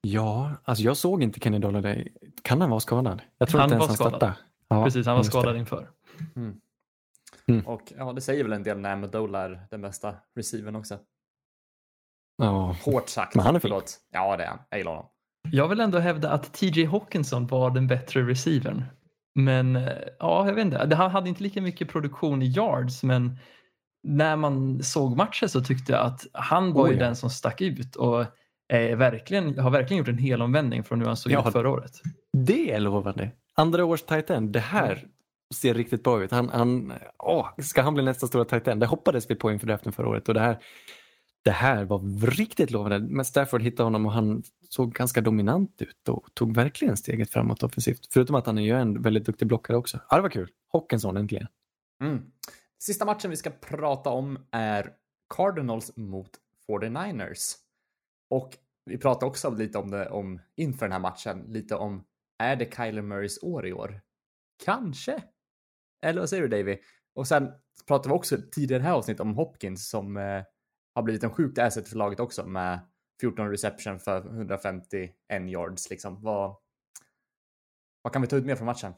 Ja, 0.00 0.50
alltså 0.64 0.84
jag 0.84 0.96
såg 0.96 1.22
inte 1.22 1.40
Kenny 1.40 1.58
Dolladay. 1.58 2.12
Kan 2.42 2.60
han 2.60 2.70
vara 2.70 2.80
skadad? 2.80 3.22
Jag 3.38 3.48
tror 3.48 3.60
Han 3.60 3.68
inte 3.68 3.74
ens 3.74 3.80
var 3.82 3.88
han 3.88 3.96
skadad. 3.96 4.10
startade. 4.12 4.34
Ja, 4.68 4.84
Precis, 4.84 5.06
han 5.06 5.14
var 5.14 5.20
just 5.20 5.32
det. 5.32 5.38
skadad 5.40 5.56
inför. 5.56 5.88
Och 7.64 7.92
ja, 7.98 8.12
det 8.12 8.20
säger 8.20 8.42
väl 8.44 8.52
en 8.52 8.62
del 8.62 8.78
när 8.78 8.92
Amendola 8.92 9.42
är 9.44 9.66
den 9.70 9.80
bästa 9.80 10.14
receivern 10.36 10.76
också. 10.76 10.98
Ja, 12.36 12.76
Hårt 12.84 13.08
sagt. 13.08 13.34
Men 13.34 13.44
han 13.46 13.56
är 13.56 13.60
fin. 13.60 13.68
Förlåt. 13.70 13.96
Ja, 14.12 14.36
det 14.36 14.44
är 14.44 14.48
han. 14.48 14.58
Jag 14.70 14.78
gillar 14.78 14.92
honom. 14.92 15.06
Jag 15.50 15.68
vill 15.68 15.80
ändå 15.80 15.98
hävda 15.98 16.30
att 16.30 16.52
TJ 16.54 16.84
Hawkinson 16.84 17.46
var 17.46 17.70
den 17.70 17.86
bättre 17.86 18.22
receivern. 18.22 18.84
Men 19.34 19.76
eh, 19.76 19.88
ja, 20.18 20.46
jag 20.46 20.54
vet 20.54 20.64
inte. 20.64 20.94
Han 20.96 21.10
hade 21.10 21.28
inte 21.28 21.42
lika 21.42 21.62
mycket 21.62 21.88
produktion 21.88 22.42
i 22.42 22.46
yards, 22.46 23.02
men 23.02 23.38
när 24.02 24.36
man 24.36 24.82
såg 24.82 25.16
matchen 25.16 25.48
så 25.48 25.60
tyckte 25.60 25.92
jag 25.92 26.06
att 26.06 26.26
han 26.32 26.72
var 26.72 26.84
Oh, 26.84 26.88
ju 26.88 26.94
ja. 26.94 27.04
den 27.04 27.16
som 27.16 27.30
stack 27.30 27.60
ut 27.60 27.96
och 27.96 28.24
verkligen, 28.96 29.58
har 29.58 29.70
verkligen 29.70 29.98
gjort 29.98 30.08
en 30.08 30.18
hel 30.18 30.42
omvändning 30.42 30.84
från 30.84 31.00
hur 31.00 31.06
han 31.06 31.16
såg 31.16 31.32
Ja. 31.32 31.44
ut 31.48 31.52
förra 31.52 31.70
året. 31.70 31.92
Det 32.32 32.72
är 32.72 32.80
lovande. 32.80 33.30
Andra 33.56 33.84
års 33.84 34.02
tight 34.02 34.30
end, 34.30 34.52
det 34.52 34.60
här 34.60 35.04
ser 35.54 35.74
riktigt 35.74 36.04
bra 36.04 36.22
ut. 36.24 36.30
Han, 36.30 36.48
han, 36.48 36.92
åh, 37.18 37.48
ska 37.58 37.82
han 37.82 37.94
bli 37.94 38.02
nästa 38.02 38.26
stora 38.26 38.44
tight 38.44 38.68
end? 38.68 38.80
Det 38.80 38.86
hoppades 38.86 39.30
vi 39.30 39.34
på 39.34 39.52
inför 39.52 39.66
draften 39.66 39.92
förra 39.92 40.08
året 40.08 40.28
och 40.28 40.34
det 40.34 40.40
här, 40.40 40.58
det 41.44 41.50
här 41.50 41.84
var 41.84 42.26
riktigt 42.26 42.70
lovande. 42.70 42.98
Men 42.98 43.24
Stafford 43.24 43.62
hittade 43.62 43.86
honom 43.86 44.06
och 44.06 44.12
han 44.12 44.42
såg 44.68 44.92
ganska 44.92 45.20
dominant 45.20 45.82
ut 45.82 46.08
och 46.08 46.34
tog 46.34 46.54
verkligen 46.54 46.96
steget 46.96 47.30
framåt 47.30 47.62
offensivt. 47.62 48.06
Förutom 48.12 48.36
att 48.36 48.46
han 48.46 48.58
är 48.58 48.62
ju 48.62 48.80
en 48.80 49.02
väldigt 49.02 49.26
duktig 49.26 49.48
blockare 49.48 49.76
också. 49.76 50.00
Ja, 50.10 50.16
det 50.16 50.22
var 50.22 50.30
kul. 50.30 50.50
Hockenson 50.68 51.16
äntligen. 51.16 51.46
Mm. 52.02 52.22
Sista 52.78 53.04
matchen 53.04 53.30
vi 53.30 53.36
ska 53.36 53.50
prata 53.50 54.10
om 54.10 54.38
är 54.50 54.90
Cardinals 55.36 55.96
mot 55.96 56.30
49ers. 56.68 57.54
Och 58.30 58.56
vi 58.84 58.98
pratade 58.98 59.26
också 59.26 59.50
lite 59.50 59.78
om 59.78 59.90
det 59.90 60.08
om, 60.10 60.40
inför 60.56 60.86
den 60.86 60.92
här 60.92 60.98
matchen, 60.98 61.44
lite 61.48 61.76
om 61.76 62.04
är 62.38 62.56
det 62.56 62.76
Kyler 62.76 63.02
Murrays 63.02 63.42
år 63.42 63.66
i 63.66 63.72
år? 63.72 64.00
Kanske. 64.64 65.22
Eller 66.02 66.20
vad 66.20 66.28
säger 66.28 66.42
du 66.42 66.48
Davy? 66.48 66.78
Och 67.14 67.28
sen 67.28 67.52
pratade 67.86 68.08
vi 68.08 68.14
också 68.18 68.36
tidigare 68.52 68.80
i 68.80 68.82
det 68.82 68.88
här 68.88 68.96
avsnittet 68.96 69.20
om 69.20 69.34
Hopkins 69.34 69.88
som 69.88 70.16
eh, 70.16 70.42
har 70.94 71.02
blivit 71.02 71.24
en 71.24 71.30
sjukt 71.30 71.58
asset 71.58 71.88
för 71.88 71.96
laget 71.96 72.20
också 72.20 72.46
med 72.46 72.80
14 73.20 73.50
reception 73.50 73.98
för 73.98 74.26
151 74.26 75.10
yards 75.46 75.90
liksom. 75.90 76.22
Vad, 76.22 76.56
vad 78.02 78.12
kan 78.12 78.22
vi 78.22 78.28
ta 78.28 78.36
ut 78.36 78.44
mer 78.44 78.56
från 78.56 78.66
matchen? 78.66 78.92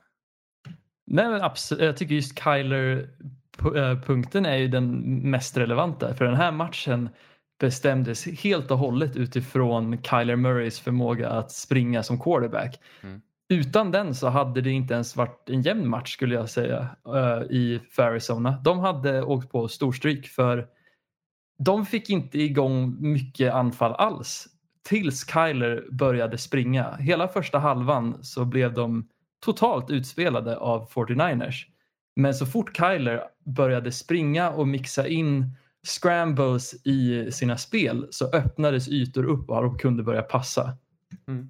Nej, 1.07 1.28
men 1.28 1.42
absolut. 1.42 1.84
Jag 1.84 1.97
tycker 1.97 2.14
just 2.14 2.38
Kyler-punkten 2.38 4.47
är 4.47 4.57
ju 4.57 4.68
den 4.68 5.03
mest 5.30 5.57
relevanta. 5.57 6.14
För 6.14 6.24
den 6.24 6.36
här 6.36 6.53
matchen 6.53 7.09
bestämdes 7.61 8.26
helt 8.26 8.70
och 8.70 8.78
hållet 8.78 9.16
utifrån 9.16 10.03
Kyler 10.03 10.36
Murrays 10.36 10.80
förmåga 10.80 11.30
att 11.30 11.53
springa 11.53 12.03
som 12.03 12.20
quarterback. 12.20 12.80
Mm. 13.03 13.20
Utan 13.49 13.90
den 13.90 14.14
så 14.14 14.28
hade 14.28 14.61
det 14.61 14.70
inte 14.70 14.94
ens 14.94 15.16
varit 15.16 15.51
en 15.51 15.62
jämn 15.62 15.88
match 15.88 16.12
skulle 16.12 16.34
jag 16.34 16.51
säga 16.51 16.88
eh, 17.14 17.42
i 17.42 17.80
för 17.90 18.03
Arizona. 18.03 18.61
De 18.64 18.78
hade 18.78 19.22
åkt 19.22 19.53
på 19.53 19.68
storstryk 19.68 20.26
för 20.26 20.68
de 21.59 21.86
fick 21.86 22.11
inte 22.11 22.38
igång 22.38 22.96
mycket 22.98 23.54
anfall 23.54 23.92
alls 23.92 24.48
tills 24.82 25.26
Kyler 25.32 25.88
började 25.90 26.38
springa. 26.38 26.96
Hela 26.96 27.28
första 27.28 27.59
halvan 27.59 28.24
så 28.24 28.44
blev 28.44 28.74
de 28.74 29.09
totalt 29.44 29.90
utspelade 29.90 30.57
av 30.57 30.88
49ers. 30.90 31.64
Men 32.16 32.34
så 32.34 32.46
fort 32.46 32.76
Kyler 32.76 33.22
började 33.44 33.92
springa 33.92 34.50
och 34.50 34.68
mixa 34.68 35.09
in 35.09 35.57
scrambles 35.86 36.86
i 36.86 37.32
sina 37.32 37.59
spel 37.59 38.09
så 38.11 38.30
öppnades 38.30 38.88
ytor 38.88 39.24
upp 39.24 39.50
och 39.50 39.62
de 39.62 39.78
kunde 39.78 40.02
börja 40.02 40.22
passa. 40.22 40.76
Mm. 41.28 41.48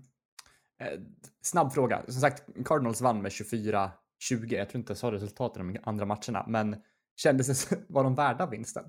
Eh, 0.80 1.00
snabb 1.42 1.72
fråga. 1.72 2.02
Som 2.09 2.20
sagt, 2.20 2.42
Cardinals 2.64 3.00
vann 3.00 3.22
med 3.22 3.32
24-20. 3.32 3.90
Jag 4.30 4.68
tror 4.68 4.78
inte 4.78 4.90
jag 4.90 4.98
sa 4.98 5.12
resultaten 5.12 5.70
i 5.70 5.72
de 5.72 5.80
andra 5.84 6.07
matcherna, 6.07 6.44
men 6.48 6.76
kändes 7.16 7.68
det, 7.68 7.78
var 7.88 8.04
de 8.04 8.14
värda 8.14 8.46
vinsten? 8.46 8.84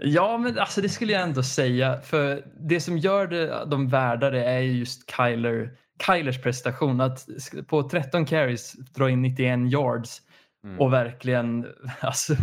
Ja, 0.00 0.38
men 0.38 0.58
alltså 0.58 0.80
det 0.80 0.88
skulle 0.88 1.12
jag 1.12 1.22
ändå 1.22 1.42
säga. 1.42 2.00
För 2.00 2.44
det 2.60 2.80
som 2.80 2.98
gör 2.98 3.26
det, 3.26 3.64
de 3.66 3.88
värda 3.88 4.30
det 4.30 4.44
är 4.44 4.60
ju 4.60 4.72
just 4.72 5.10
Kyler, 5.16 5.76
Kylers 6.06 6.42
prestation. 6.42 7.00
Att 7.00 7.26
på 7.66 7.88
13 7.88 8.26
carries 8.26 8.72
dra 8.72 9.10
in 9.10 9.22
91 9.22 9.72
yards 9.72 10.22
Mm. 10.64 10.80
och 10.80 10.92
verkligen 10.92 11.66
alltså, 12.00 12.34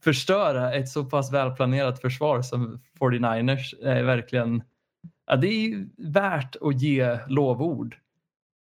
förstöra 0.00 0.72
ett 0.74 0.88
så 0.88 1.04
pass 1.04 1.32
välplanerat 1.32 2.00
försvar 2.00 2.42
som 2.42 2.80
49ers 3.00 3.74
är 3.82 4.02
verkligen 4.02 4.62
ja, 5.26 5.36
det 5.36 5.48
är 5.48 5.86
värt 6.12 6.56
att 6.60 6.80
ge 6.82 7.18
lovord. 7.28 7.96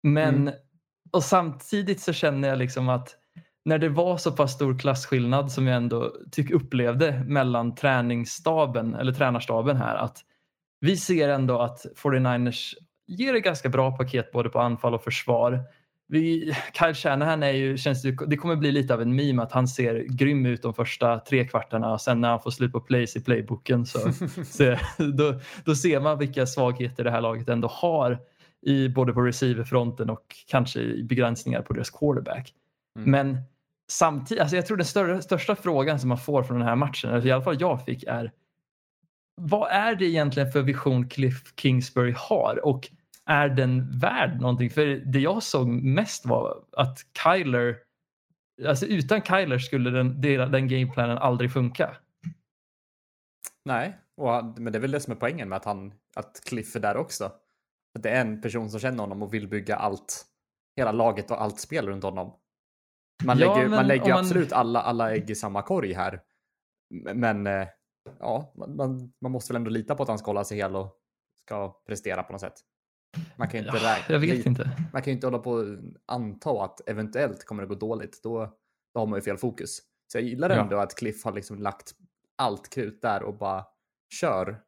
Men 0.04 0.36
Mm. 0.36 0.54
och 1.12 1.24
samtidigt 1.24 2.02
så 2.02 2.14
känner 2.14 2.48
jag 2.48 2.58
liksom 2.58 2.90
att 2.90 3.16
när 3.66 3.78
det 3.78 3.90
var 3.90 4.18
så 4.18 4.32
pass 4.32 4.54
stor 4.54 4.80
klasskillnad 4.80 5.52
som 5.52 5.68
jag 5.68 5.78
ändå 5.78 6.16
tyck 6.32 6.52
upplevde 6.52 7.24
mellan 7.28 7.76
träningsstaben 7.76 8.96
eller 8.96 9.14
tränarstaben 9.14 9.78
här 9.78 9.96
att 9.96 10.18
vi 10.80 10.98
ser 10.98 11.30
ändå 11.30 11.62
att 11.62 11.86
49ers 12.04 12.74
ger 13.08 13.34
ett 13.34 13.44
ganska 13.44 13.70
bra 13.70 13.98
paket 13.98 14.32
både 14.32 14.50
på 14.50 14.60
anfall 14.60 14.94
och 14.94 15.04
försvar. 15.04 15.64
Vi, 16.08 16.56
Kyle 16.80 16.94
Shanahan 16.94 17.44
är 17.44 17.52
ju, 17.52 17.78
känns 17.78 18.02
det, 18.02 18.18
det 18.28 18.38
kommer 18.38 18.56
bli 18.56 18.72
lite 18.72 18.94
av 18.94 19.02
en 19.02 19.16
meme 19.16 19.44
att 19.44 19.52
han 19.52 19.68
ser 19.68 20.06
grym 20.10 20.46
ut 20.46 20.62
de 20.62 20.74
första 20.74 21.20
tre 21.20 21.48
kvartarna 21.48 21.94
och 21.94 22.02
sen 22.02 22.22
när 22.22 22.30
han 22.30 22.42
får 22.42 22.52
slut 22.52 22.72
på 22.72 22.82
plays 22.82 23.16
i 23.16 23.24
playbooken 23.24 23.86
så, 23.86 24.00
så 24.46 24.76
då, 24.98 25.40
då 25.66 25.76
ser 25.76 26.00
man 26.00 26.20
vilka 26.20 26.46
svagheter 26.46 27.04
det 27.04 27.12
här 27.12 27.22
laget 27.22 27.50
ändå 27.50 27.68
har 27.68 28.20
i, 28.62 28.90
både 28.90 29.14
på 29.14 29.22
receiverfronten 29.22 30.10
och 30.10 30.36
kanske 30.48 30.80
i 30.80 31.04
begränsningar 31.04 31.62
på 31.62 31.74
deras 31.74 31.90
quarterback. 31.90 32.54
Mm. 32.98 33.12
Men 33.12 33.42
samtidigt, 33.92 34.42
alltså 34.42 34.56
jag 34.56 34.66
tror 34.66 34.78
den 34.78 34.86
större, 34.86 35.22
största 35.22 35.56
frågan 35.56 36.00
som 36.00 36.10
man 36.10 36.18
får 36.18 36.44
från 36.44 36.60
den 36.60 36.68
här 36.68 36.76
matchen, 36.76 37.10
eller 37.10 37.28
i 37.28 37.32
alla 37.32 37.44
fall 37.44 37.62
jag 37.62 37.86
fick, 37.86 38.04
är 38.04 38.32
vad 39.42 39.72
är 39.72 39.96
det 39.96 40.06
egentligen 40.06 40.52
för 40.52 40.62
vision 40.62 41.10
Cliff 41.10 41.54
Kingsbury 41.56 42.14
har 42.18 42.66
och 42.66 42.90
är 43.26 43.50
den 43.50 44.00
värd 44.00 44.42
någonting? 44.42 44.70
För 44.70 44.86
det 44.86 45.20
jag 45.20 45.44
såg 45.44 45.68
mest 45.68 46.26
var 46.26 46.64
att 46.72 47.00
Kyler, 47.24 47.78
alltså 48.68 48.86
utan 48.86 49.22
Kyler 49.22 49.60
skulle 49.60 49.90
den, 49.90 50.22
den 50.52 50.68
gameplanen 50.68 51.18
aldrig 51.18 51.54
funka. 51.54 51.98
Nej, 53.66 53.98
och 54.18 54.32
han, 54.32 54.56
men 54.58 54.74
det 54.74 54.80
är 54.80 54.82
väl 54.82 54.92
det 54.92 55.00
som 55.00 55.12
är 55.12 55.18
poängen 55.18 55.50
med 55.50 55.56
att, 55.56 55.66
han, 55.66 55.94
att 56.16 56.42
Cliff 56.46 56.76
är 56.76 56.80
där 56.80 56.98
också. 56.98 57.26
Att 57.96 58.04
det 58.04 58.10
är 58.10 58.22
en 58.22 58.42
person 58.42 58.70
som 58.70 58.80
känner 58.80 59.00
honom 59.00 59.22
och 59.22 59.34
vill 59.34 59.48
bygga 59.48 59.76
allt, 59.76 60.26
hela 60.76 60.92
laget 60.92 61.32
och 61.32 61.42
allt 61.42 61.60
spel 61.60 61.88
runt 61.88 62.04
honom. 62.04 62.34
Man 63.24 63.38
Ja, 63.40 63.56
lägger, 63.56 63.70
man 63.70 63.88
lägger 63.88 64.10
man- 64.10 64.20
absolut 64.20 64.52
alla, 64.54 64.82
alla 64.82 65.12
ägg 65.16 65.30
i 65.30 65.36
samma 65.36 65.62
korg 65.62 65.94
här. 65.94 66.22
Men 67.14 67.48
eh, 67.48 67.68
ja, 68.20 68.54
man, 68.56 69.14
man, 69.22 69.32
måste 69.32 69.54
väl 69.54 69.60
ändå 69.60 69.70
lita 69.70 69.96
på 69.96 70.04
att 70.04 70.10
han 70.10 70.18
ska 70.18 70.30
hålla 70.30 70.44
sig 70.44 70.58
hel 70.58 70.76
och 70.76 70.96
ska 71.48 71.82
prestera 71.88 72.24
på 72.24 72.32
något 72.32 72.42
sätt. 72.42 72.54
Man 73.36 73.48
kan 73.48 73.60
ju 73.60 73.66
inte, 73.66 73.80
Ja, 73.84 73.98
jag 74.10 74.20
vet 74.20 74.46
inte. 74.46 74.70
Man 74.94 75.02
kan 75.02 75.12
ju 75.12 75.16
inte 75.16 75.28
hålla 75.28 75.40
på 75.40 75.52
och 75.52 75.66
anta 76.06 76.64
att 76.64 76.90
eventuellt 76.90 77.46
kommer 77.46 77.64
det 77.64 77.68
gå 77.70 77.76
dåligt. 77.76 78.20
Då, 78.24 78.54
då 78.94 79.00
har 79.00 79.08
man 79.08 79.18
ju 79.20 79.24
fel 79.24 79.38
fokus. 79.38 79.80
Så 80.12 80.18
jag 80.18 80.24
gillar 80.26 80.50
Ja. 80.50 80.56
ändå 80.56 80.78
att 80.78 80.96
Cliff 80.96 81.24
har 81.24 81.32
liksom 81.32 81.60
lagt 81.60 81.92
allt 82.38 82.70
krut 82.70 83.02
där 83.02 83.24
och 83.24 83.38
bara 83.38 83.66
kör. 84.14 84.62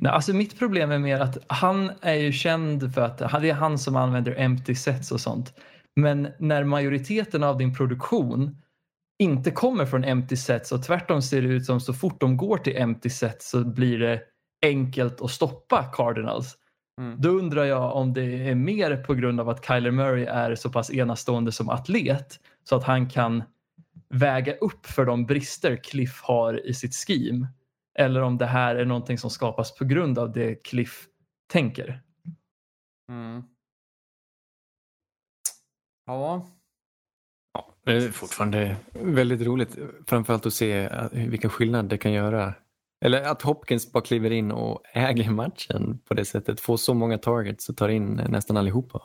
Nej, 0.00 0.12
alltså 0.12 0.32
mitt 0.32 0.58
problem 0.58 0.90
är 0.90 0.98
mer 0.98 1.20
att 1.20 1.38
han 1.46 1.90
är 2.00 2.14
ju 2.14 2.32
känd 2.32 2.94
för 2.94 3.00
att 3.00 3.18
det 3.18 3.50
är 3.50 3.52
han 3.54 3.78
som 3.78 3.96
använder 3.96 4.34
empty 4.40 4.74
sets 4.74 5.12
och 5.12 5.20
sånt. 5.20 5.54
Men 5.96 6.28
när 6.38 6.64
majoriteten 6.64 7.42
av 7.42 7.58
din 7.58 7.74
produktion 7.74 8.62
inte 9.18 9.50
kommer 9.50 9.86
från 9.86 10.04
empty 10.04 10.36
sets 10.36 10.72
och 10.72 10.82
tvärtom 10.82 11.22
ser 11.22 11.42
det 11.42 11.48
ut 11.48 11.64
som 11.64 11.80
så 11.80 11.94
fort 11.94 12.20
de 12.20 12.36
går 12.36 12.58
till 12.58 12.76
empty 12.76 13.10
sets 13.10 13.50
så 13.50 13.64
blir 13.64 13.98
det 13.98 14.22
enkelt 14.62 15.20
att 15.20 15.30
stoppa 15.30 15.84
Cardinals. 15.84 16.56
Mm. 17.00 17.20
Då 17.20 17.28
undrar 17.28 17.64
jag 17.64 17.96
om 17.96 18.12
det 18.12 18.48
är 18.48 18.54
mer 18.54 18.96
på 18.96 19.14
grund 19.14 19.40
av 19.40 19.48
att 19.48 19.66
Kyler 19.66 19.90
Murray 19.90 20.24
är 20.24 20.54
så 20.54 20.70
pass 20.70 20.90
enastående 20.90 21.52
som 21.52 21.68
atlet 21.68 22.40
så 22.64 22.76
att 22.76 22.84
han 22.84 23.08
kan 23.08 23.42
väga 24.08 24.54
upp 24.54 24.86
för 24.86 25.04
de 25.04 25.26
brister 25.26 25.76
Cliff 25.76 26.20
har 26.22 26.66
i 26.66 26.74
sitt 26.74 26.94
scheme. 26.94 27.46
Eller 27.98 28.22
om 28.22 28.38
det 28.38 28.46
här 28.46 28.76
är 28.76 28.84
någonting 28.84 29.18
som 29.18 29.30
skapas 29.30 29.74
på 29.74 29.84
grund 29.84 30.18
av 30.18 30.32
det 30.32 30.54
Cliff 30.54 31.06
tänker. 31.52 32.02
Mm. 33.08 33.42
Ja, 36.06 37.74
Det 37.84 37.92
är 37.92 38.00
fortfarande 38.10 38.76
väldigt 38.92 39.46
roligt. 39.46 39.78
Framförallt 40.06 40.46
att 40.46 40.52
se 40.52 40.84
eh, 40.84 41.08
vilken 41.12 41.50
skillnad 41.50 41.88
det 41.88 41.98
kan 41.98 42.12
göra. 42.12 42.54
Eller 43.04 43.22
att 43.22 43.42
Hopkins 43.42 43.92
bara 43.92 44.04
kliver 44.04 44.30
in 44.30 44.52
och 44.52 44.82
äger 44.92 45.30
matchen 45.30 45.98
på 46.08 46.14
det 46.14 46.24
sättet. 46.24 46.60
Får 46.60 46.76
så 46.76 46.94
många 46.94 47.18
targets 47.18 47.68
och 47.68 47.76
tar 47.76 47.88
in 47.88 48.20
nästan 48.28 48.56
allihopa. 48.56 49.02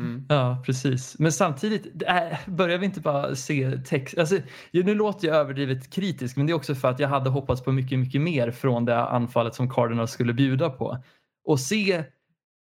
mm. 0.00 0.26
Ja, 0.28 0.62
precis. 0.66 1.18
Men 1.18 1.32
samtidigt, 1.32 2.02
är, 2.06 2.40
börjar 2.46 2.78
vi 2.78 2.86
inte 2.86 3.00
bara 3.00 3.34
se 3.36 3.78
text... 3.86 4.18
Alltså, 4.18 4.38
nu 4.72 4.94
låter 4.94 5.28
jag 5.28 5.36
överdrivet 5.36 5.90
kritisk, 5.90 6.36
men 6.36 6.46
det 6.46 6.52
är 6.52 6.54
också 6.54 6.74
för 6.74 6.88
att 6.88 6.98
jag 6.98 7.08
hade 7.08 7.30
hoppats 7.30 7.64
på 7.64 7.72
mycket, 7.72 7.98
mycket 7.98 8.20
mer 8.20 8.50
från 8.50 8.84
det 8.84 9.04
anfallet 9.04 9.54
som 9.54 9.70
Cardinals 9.70 10.10
skulle 10.10 10.32
bjuda 10.32 10.70
på. 10.70 10.98
Och 11.44 11.60
se 11.60 12.04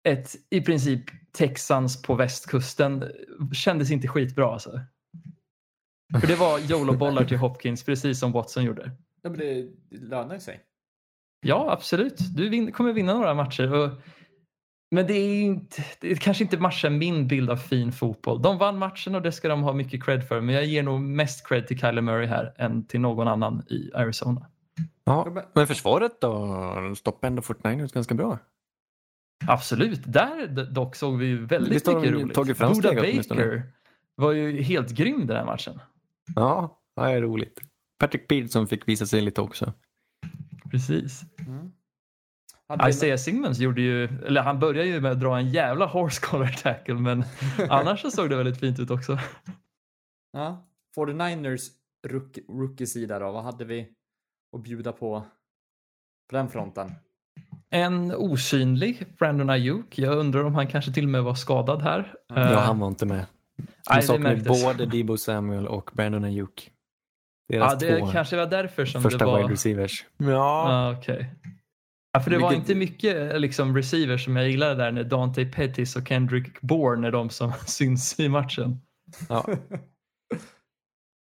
ett 0.03 0.35
i 0.49 0.61
princip 0.61 1.01
Texans 1.31 2.01
på 2.01 2.15
västkusten 2.15 3.11
kändes 3.53 3.91
inte 3.91 4.07
skitbra 4.07 4.53
alltså. 4.53 4.81
För 6.19 6.27
det 6.27 6.35
var 6.35 6.71
YOLO-bollar 6.71 7.23
till 7.25 7.37
Hopkins, 7.37 7.83
precis 7.83 8.19
som 8.19 8.31
Watson 8.31 8.63
gjorde. 8.63 8.91
ja 9.21 9.29
men 9.29 9.39
det, 9.39 9.69
lönar 9.89 10.39
sig. 10.39 10.59
Ja, 11.45 11.71
absolut. 11.71 12.35
Du 12.35 12.49
vin- 12.49 12.71
kommer 12.71 12.93
vinna 12.93 13.13
några 13.13 13.33
matcher. 13.33 13.73
Och, 13.73 13.89
men 14.91 15.07
det 15.07 15.13
är, 15.13 15.41
inte, 15.41 15.83
det 15.99 16.11
är 16.11 16.15
kanske 16.15 16.43
inte 16.43 16.57
matchar 16.57 16.89
min 16.89 17.27
bild 17.27 17.49
av 17.49 17.57
fin 17.57 17.91
fotboll. 17.91 18.41
De 18.41 18.57
vann 18.57 18.77
matchen 18.77 19.15
och 19.15 19.21
det 19.21 19.31
ska 19.31 19.47
de 19.47 19.63
ha 19.63 19.73
mycket 19.73 20.03
cred 20.03 20.27
för. 20.27 20.41
Men 20.41 20.55
jag 20.55 20.65
ger 20.65 20.83
nog 20.83 21.01
mest 21.01 21.47
cred 21.47 21.67
till 21.67 21.79
Kyler 21.79 22.01
Murray 22.01 22.25
här 22.25 22.53
än 22.57 22.87
till 22.87 23.01
någon 23.01 23.27
annan 23.27 23.63
i 23.69 23.91
Arizona. 23.93 24.47
Ja, 25.03 25.43
men 25.53 25.67
försvaret 25.67 26.21
då? 26.21 26.95
Stoppade 26.97 27.27
ändå 27.27 27.41
49ers 27.41 27.93
ganska 27.93 28.15
bra. 28.15 28.39
Absolut. 29.47 30.01
Där 30.05 30.47
dock 30.71 30.95
såg 30.95 31.17
vi 31.17 31.25
ju 31.25 31.45
väldigt 31.45 31.73
Visst 31.73 31.87
mycket 31.87 32.11
roligt. 32.11 32.33
tagit 32.33 32.57
Buda 32.57 32.67
framsteg 32.67 32.99
åtminstone? 32.99 33.45
Baker 33.45 33.71
var 34.15 34.31
ju 34.31 34.61
helt 34.61 34.89
grym 34.91 35.27
den 35.27 35.37
här 35.37 35.45
matchen. 35.45 35.79
Ja, 36.35 36.81
det 36.95 37.01
är 37.01 37.21
roligt. 37.21 37.61
Patrick 37.99 38.27
Peterson 38.27 38.67
fick 38.67 38.87
visa 38.87 39.05
sig 39.05 39.21
lite 39.21 39.41
också. 39.41 39.73
Precis. 40.71 41.21
Mm. 41.47 41.71
Hade 42.67 42.89
Isaiah 42.89 43.17
Simmons 43.17 43.59
gjorde 43.59 43.81
ju, 43.81 44.03
eller 44.03 44.41
han 44.41 44.59
började 44.59 44.89
ju 44.89 45.01
med 45.01 45.11
att 45.11 45.19
dra 45.19 45.37
en 45.37 45.49
jävla 45.49 45.85
horse 45.85 46.21
collar 46.25 46.47
tackle 46.63 46.93
men 46.93 47.23
annars 47.69 48.01
så 48.01 48.11
såg 48.11 48.29
det 48.29 48.35
väldigt 48.35 48.59
fint 48.59 48.79
ut 48.79 48.89
också. 48.91 49.19
Ja, 50.31 50.67
49ers 50.97 51.61
rook, 52.07 52.37
rookie-sida 52.47 53.19
då, 53.19 53.31
vad 53.31 53.43
hade 53.43 53.65
vi 53.65 53.89
att 54.55 54.63
bjuda 54.63 54.91
på 54.91 55.25
på 56.29 56.35
den 56.35 56.49
fronten? 56.49 56.91
En 57.73 58.11
osynlig 58.15 59.05
Brandon 59.19 59.49
Ayuk. 59.49 59.97
Jag 59.99 60.17
undrar 60.17 60.43
om 60.43 60.55
han 60.55 60.67
kanske 60.67 60.91
till 60.93 61.03
och 61.03 61.09
med 61.09 61.23
var 61.23 61.35
skadad 61.35 61.81
här. 61.81 62.13
Ja, 62.27 62.35
Eh, 62.51 62.59
han 62.59 62.79
var 62.79 62.87
inte 62.87 63.05
med. 63.05 63.25
De 64.07 64.21
märktes. 64.21 64.63
både 64.63 64.85
Debo 64.85 65.17
Samuel 65.17 65.67
och 65.67 65.91
Brandon 65.93 66.23
Ayuk. 66.23 66.71
Deras 67.49 67.73
Ja, 67.83 67.89
det 67.89 67.99
två 67.99 68.07
kanske 68.07 68.35
var 68.37 68.45
därför 68.47 68.85
som 68.85 69.01
första 69.01 69.17
det 69.17 69.25
var... 69.25 69.37
wide 69.41 69.53
receivers. 69.53 70.05
Ja. 70.17 70.27
Ja, 70.27 70.97
okej. 70.97 71.35
Ja, 72.13 72.19
för 72.19 72.31
det 72.31 72.37
var 72.37 72.53
inte 72.53 72.75
mycket 72.75 73.41
liksom, 73.41 73.75
receivers 73.77 74.25
som 74.25 74.35
jag 74.35 74.49
gillade 74.49 74.75
där 74.75 74.91
när 74.91 75.03
Dante 75.03 75.45
Pettis 75.45 75.95
och 75.95 76.07
Kendrick 76.07 76.61
Bourne 76.61 77.07
är 77.07 77.11
de 77.11 77.29
som 77.29 77.51
syns 77.65 78.19
i 78.19 78.29
matchen. 78.29 78.81
ja. 79.29 79.45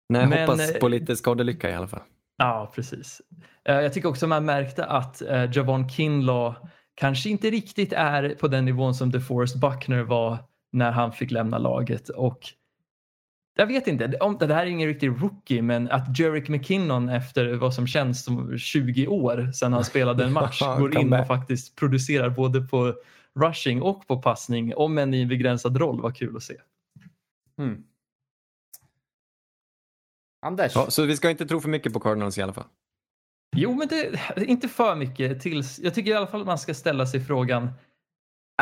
Nej, 0.08 0.26
Men, 0.26 0.38
hoppas 0.40 0.70
eh, 0.70 0.80
på 0.80 0.88
lite 0.88 1.16
skadelycka 1.16 1.70
i 1.70 1.74
alla 1.74 1.88
fall. 1.88 2.02
Ja, 2.42 2.72
precis. 2.74 3.22
Eh, 3.64 3.80
Jag 3.80 3.92
tycker 3.92 4.08
också 4.08 4.26
man 4.26 4.44
märkte 4.44 4.84
att 4.84 5.22
eh, 5.22 5.50
Javon 5.52 5.88
Kinlaw 5.88 6.68
kanske 6.94 7.30
inte 7.30 7.50
riktigt 7.50 7.92
är 7.92 8.34
på 8.34 8.48
den 8.48 8.64
nivån 8.64 8.94
som 8.94 9.10
DeForest 9.10 9.56
Buckner 9.56 10.02
var 10.02 10.38
när 10.72 10.90
han 10.90 11.12
fick 11.12 11.30
lämna 11.30 11.58
laget. 11.58 12.08
Och 12.08 12.38
jag 13.56 13.66
vet 13.66 13.86
inte, 13.86 14.16
om 14.20 14.36
det 14.40 14.54
här 14.54 14.66
är 14.66 14.70
ingen 14.70 14.88
riktig 14.88 15.08
rookie, 15.08 15.62
men 15.62 15.90
att 15.90 16.18
Jerick 16.18 16.48
McKinnon 16.48 17.08
efter 17.08 17.54
vad 17.54 17.74
som 17.74 17.86
känns 17.86 18.24
som 18.24 18.58
20 18.58 19.06
år 19.06 19.52
sedan 19.52 19.72
han 19.72 19.84
spelade 19.84 20.24
en 20.24 20.32
match 20.42 20.60
går 20.60 20.98
in 20.98 21.12
och 21.12 21.26
faktiskt 21.26 21.76
producerar 21.76 22.30
både 22.30 22.60
på 22.60 22.94
rushing 23.40 23.82
och 23.82 24.06
på 24.06 24.22
passning, 24.22 24.74
om 24.76 24.98
än 24.98 25.14
i 25.14 25.22
en 25.22 25.28
begränsad 25.28 25.76
roll, 25.76 26.00
var 26.00 26.10
kul 26.10 26.36
att 26.36 26.42
se. 26.42 26.54
Mm. 27.58 27.82
Anders, 30.42 30.72
Ja, 30.74 30.90
så 30.90 31.06
vi 31.06 31.16
ska 31.16 31.30
inte 31.30 31.46
tro 31.46 31.60
för 31.60 31.68
mycket 31.68 31.92
på 31.92 32.00
Cardinals 32.00 32.38
i 32.38 32.42
alla 32.42 32.52
fall. 32.52 32.66
Jo, 33.56 33.74
men 33.74 33.88
det, 33.88 34.20
inte 34.36 34.68
för 34.68 34.94
mycket. 34.94 35.40
Tills, 35.40 35.78
jag 35.78 35.94
tycker 35.94 36.10
i 36.10 36.14
alla 36.14 36.26
fall 36.26 36.40
att 36.40 36.46
man 36.46 36.58
ska 36.58 36.74
ställa 36.74 37.06
sig 37.06 37.20
frågan, 37.20 37.68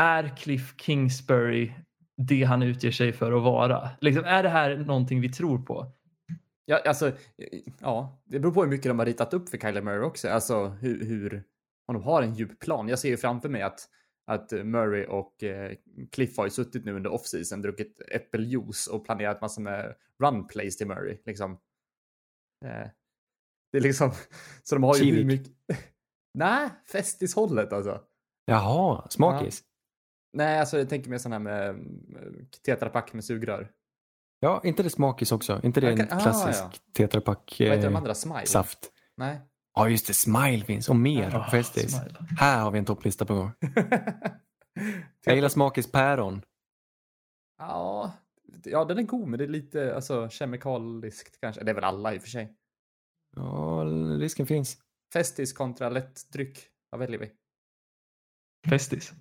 är 0.01 0.37
Cliff 0.37 0.73
Kingsbury 0.77 1.73
det 2.17 2.43
han 2.43 2.63
utger 2.63 2.91
sig 2.91 3.13
för 3.13 3.31
att 3.31 3.43
vara? 3.43 3.89
Liksom, 4.01 4.23
är 4.25 4.43
det 4.43 4.49
här 4.49 4.77
någonting 4.77 5.21
vi 5.21 5.29
tror 5.29 5.59
på? 5.59 5.91
ja, 6.71 6.81
alltså, 6.85 7.11
ja, 7.79 8.21
det 8.25 8.39
beror 8.39 8.53
på 8.53 8.61
hur 8.61 8.69
mycket 8.69 8.89
de 8.89 8.99
har 8.99 9.05
ritat 9.05 9.33
upp 9.33 9.49
för 9.49 9.57
Kyler 9.57 9.81
Murray 9.81 10.01
också. 10.01 10.29
Alltså 10.29 10.67
hur, 10.67 11.05
hur 11.05 11.43
om 11.85 11.93
de 11.95 12.03
har 12.03 12.21
en 12.21 12.33
djup 12.33 12.59
plan. 12.59 12.87
Jag 12.87 12.99
ser 12.99 13.09
ju 13.09 13.17
framför 13.17 13.49
mig 13.49 13.61
att, 13.61 13.79
att 14.27 14.51
Murray 14.51 15.05
och 15.05 15.43
eh, 15.43 15.71
Cliff 16.11 16.37
har 16.37 16.45
ju 16.45 16.49
suttit 16.49 16.85
nu 16.85 16.95
under 16.95 17.13
offseason, 17.13 17.61
druckit 17.61 18.01
äppeljuice 18.11 18.87
och 18.87 19.05
planerat 19.05 19.41
massor 19.41 19.61
med 19.61 19.95
run 20.19 20.47
plays 20.47 20.77
till 20.77 20.87
Murray. 20.87 21.17
Liksom. 21.25 21.57
Eh, 22.65 22.87
det 23.71 23.77
är 23.77 23.81
liksom, 23.81 24.11
så 24.63 24.75
de 24.75 24.83
har 24.83 24.95
ju 24.95 25.03
hur 25.03 25.11
Kivik. 25.11 25.25
mycket... 25.25 25.53
Nej, 26.33 26.69
festishållet 26.91 27.73
alltså. 27.73 28.01
Jaha, 28.45 29.07
smakis. 29.09 29.63
Nej, 30.33 30.59
alltså 30.59 30.77
jag 30.77 30.89
tänker 30.89 31.09
mer 31.09 31.17
sån 31.17 31.31
här 31.31 31.39
med 31.39 31.69
mm, 31.69 32.47
Tetra 32.65 32.89
Pak 32.89 33.13
med 33.13 33.23
sugrör. 33.25 33.71
Ja, 34.39 34.61
inte 34.63 34.83
det 34.83 34.89
smakis 34.89 35.31
också? 35.31 35.59
Inte 35.63 35.81
det 35.81 35.89
Jag 35.89 35.99
en 35.99 36.07
kan- 36.07 36.17
ah, 36.17 36.21
klassisk 36.21 36.59
ja. 36.63 36.71
Tetra 36.93 37.21
Pak 37.21 37.55
Vad 37.59 37.67
heter 37.69 37.83
de 37.83 37.93
eh, 37.93 37.97
andra? 37.97 38.15
Smile? 38.15 38.45
saft? 38.45 38.91
Nej. 39.17 39.39
Ja, 39.73 39.89
just 39.89 40.07
det. 40.07 40.13
Smile 40.13 40.65
finns 40.65 40.89
och 40.89 40.95
mer. 40.95 41.35
Ah, 41.35 41.49
Festis. 41.51 41.91
smile. 41.97 42.15
Här 42.39 42.61
har 42.61 42.71
vi 42.71 42.79
en 42.79 42.85
topplista 42.85 43.25
på 43.25 43.35
gång. 43.35 43.51
Jag 45.25 45.35
gillar 45.35 45.49
smakis 45.49 45.91
päron. 45.91 46.41
Ja, 47.57 48.11
ja, 48.63 48.85
den 48.85 48.97
är 48.97 49.03
god, 49.03 49.27
men 49.27 49.37
det 49.37 49.45
är 49.45 49.47
lite 49.47 49.95
alltså, 49.95 50.29
kemikaliskt 50.29 51.41
kanske. 51.41 51.63
Det 51.63 51.71
är 51.71 51.75
väl 51.75 51.83
alla 51.83 52.13
i 52.13 52.17
och 52.17 52.21
för 52.21 52.29
sig. 52.29 52.55
Ja, 53.35 53.83
risken 54.19 54.45
finns. 54.45 54.77
Festis 55.13 55.53
kontra 55.53 55.89
lättdryck. 55.89 56.59
Vad 56.89 56.99
väljer 56.99 57.19
vi? 57.19 57.31
Festis. 58.69 59.13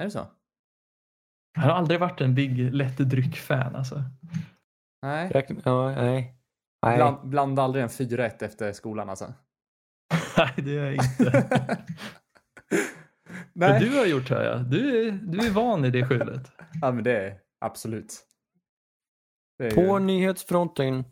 Är 0.00 0.04
det 0.04 0.10
så? 0.10 0.26
Jag 1.54 1.62
har 1.62 1.70
aldrig 1.70 2.00
varit 2.00 2.20
en 2.20 2.34
big 2.34 2.74
lättdryck-fan 2.74 3.76
alltså. 3.76 4.04
Nej. 5.02 5.30
Räkna, 5.30 5.60
ja, 5.64 5.90
nej. 5.90 6.36
nej. 6.82 6.96
Bland, 6.96 7.28
blanda 7.28 7.62
aldrig 7.62 7.82
en 7.82 7.88
4-1 7.88 8.44
efter 8.44 8.72
skolan 8.72 9.10
alltså. 9.10 9.34
Nej, 10.36 10.54
det 10.56 10.70
gör 10.70 10.84
jag 10.84 10.94
inte. 10.94 11.46
Men 13.52 13.70
Nej. 13.70 13.80
du 13.80 13.98
har 13.98 14.06
gjort 14.06 14.28
det, 14.28 14.44
ja. 14.44 14.58
Du 14.58 15.08
är, 15.08 15.12
du 15.12 15.46
är 15.46 15.50
van 15.50 15.84
i 15.84 15.90
det 15.90 16.06
skjulet. 16.06 16.52
Ja, 16.80 16.92
men 16.92 17.04
det 17.04 17.18
är 17.18 17.38
absolut. 17.62 18.26
På 19.74 19.80
ju 19.80 19.98
nyhetsfronten, 19.98 21.04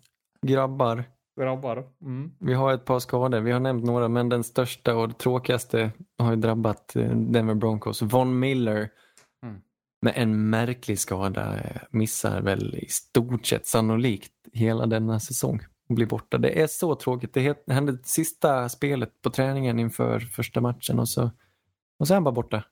grabbar. 0.46 1.04
grabbar. 1.40 1.88
Mm. 2.02 2.32
Vi 2.38 2.54
har 2.54 2.72
ett 2.74 2.84
par 2.84 2.98
skador. 2.98 3.40
Vi 3.40 3.52
har 3.52 3.60
nämnt 3.60 3.84
några, 3.84 4.08
men 4.08 4.28
den 4.28 4.44
största 4.44 4.96
och 4.96 5.18
tråkigaste 5.18 5.92
har 6.18 6.30
ju 6.30 6.36
drabbat 6.36 6.96
eh, 6.96 7.10
Denver 7.16 7.54
Broncos. 7.54 8.02
Von 8.02 8.38
Miller 8.38 8.90
Mm. 9.42 9.60
med 10.02 10.12
en 10.16 10.50
märklig 10.50 10.98
skada 10.98 11.58
eh, 11.58 11.80
missar 11.90 12.40
väl 12.40 12.74
i 12.74 12.88
stort 12.88 13.46
sett 13.46 13.66
sannolikt 13.66 14.32
hela 14.52 14.86
denna 14.86 15.20
säsong 15.20 15.60
och 15.88 15.94
blir 15.94 16.06
borta. 16.06 16.38
Det 16.38 16.62
är 16.62 16.66
så 16.66 16.94
tråkigt. 16.94 17.34
Det 17.34 17.56
hände 17.72 17.98
sista 18.04 18.68
spelet 18.68 19.22
på 19.22 19.30
träningen 19.30 19.78
inför 19.78 20.20
första 20.20 20.60
matchen 20.60 20.98
och 20.98 21.08
så, 21.08 21.30
och 21.98 22.06
så 22.06 22.12
är 22.12 22.16
han 22.16 22.24
bara 22.24 22.34
borta. 22.34 22.64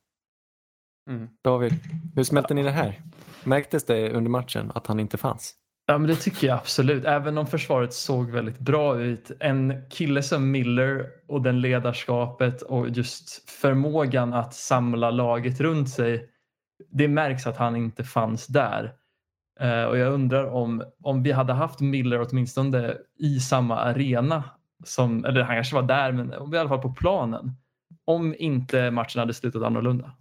Mm. 1.08 1.28
David, 1.44 1.72
hur 2.14 2.24
smälte 2.24 2.54
ni 2.54 2.62
det 2.62 2.70
här? 2.70 3.00
Märktes 3.44 3.84
det 3.84 4.10
under 4.10 4.30
matchen 4.30 4.72
att 4.74 4.86
han 4.86 5.00
inte 5.00 5.16
fanns? 5.16 5.54
Ja, 5.86 5.98
men 5.98 6.08
det 6.08 6.16
tycker 6.16 6.46
jag 6.46 6.58
absolut. 6.58 7.04
Även 7.04 7.38
om 7.38 7.46
försvaret 7.46 7.94
såg 7.94 8.30
väldigt 8.30 8.58
bra 8.58 9.00
ut. 9.00 9.30
En 9.40 9.82
kille 9.90 10.22
som 10.22 10.50
Miller 10.50 11.06
och 11.28 11.42
den 11.42 11.60
ledarskapet 11.60 12.62
och 12.62 12.88
just 12.88 13.50
förmågan 13.50 14.34
att 14.34 14.54
samla 14.54 15.10
laget 15.10 15.60
runt 15.60 15.90
sig. 15.90 16.30
Det 16.90 17.08
märks 17.08 17.46
att 17.46 17.56
han 17.56 17.76
inte 17.76 18.04
fanns 18.04 18.46
där. 18.46 18.92
Eh, 19.60 19.84
och 19.84 19.98
jag 19.98 20.12
undrar 20.12 20.44
om, 20.44 20.82
om 21.02 21.22
vi 21.22 21.32
hade 21.32 21.52
haft 21.52 21.80
Miller 21.80 22.26
åtminstone 22.28 22.94
i 23.18 23.40
samma 23.40 23.76
arena 23.76 24.44
som, 24.84 25.24
eller 25.24 25.42
han 25.42 25.56
kanske 25.56 25.74
var 25.74 25.82
där, 25.82 26.12
men 26.12 26.32
om 26.32 26.50
vi 26.50 26.56
i 26.56 26.60
alla 26.60 26.68
fall 26.68 26.82
på 26.82 26.92
planen. 26.92 27.52
Om 28.04 28.34
inte 28.38 28.90
matchen 28.90 29.20
hade 29.20 29.34
slutat 29.34 29.62
annorlunda. 29.62 30.12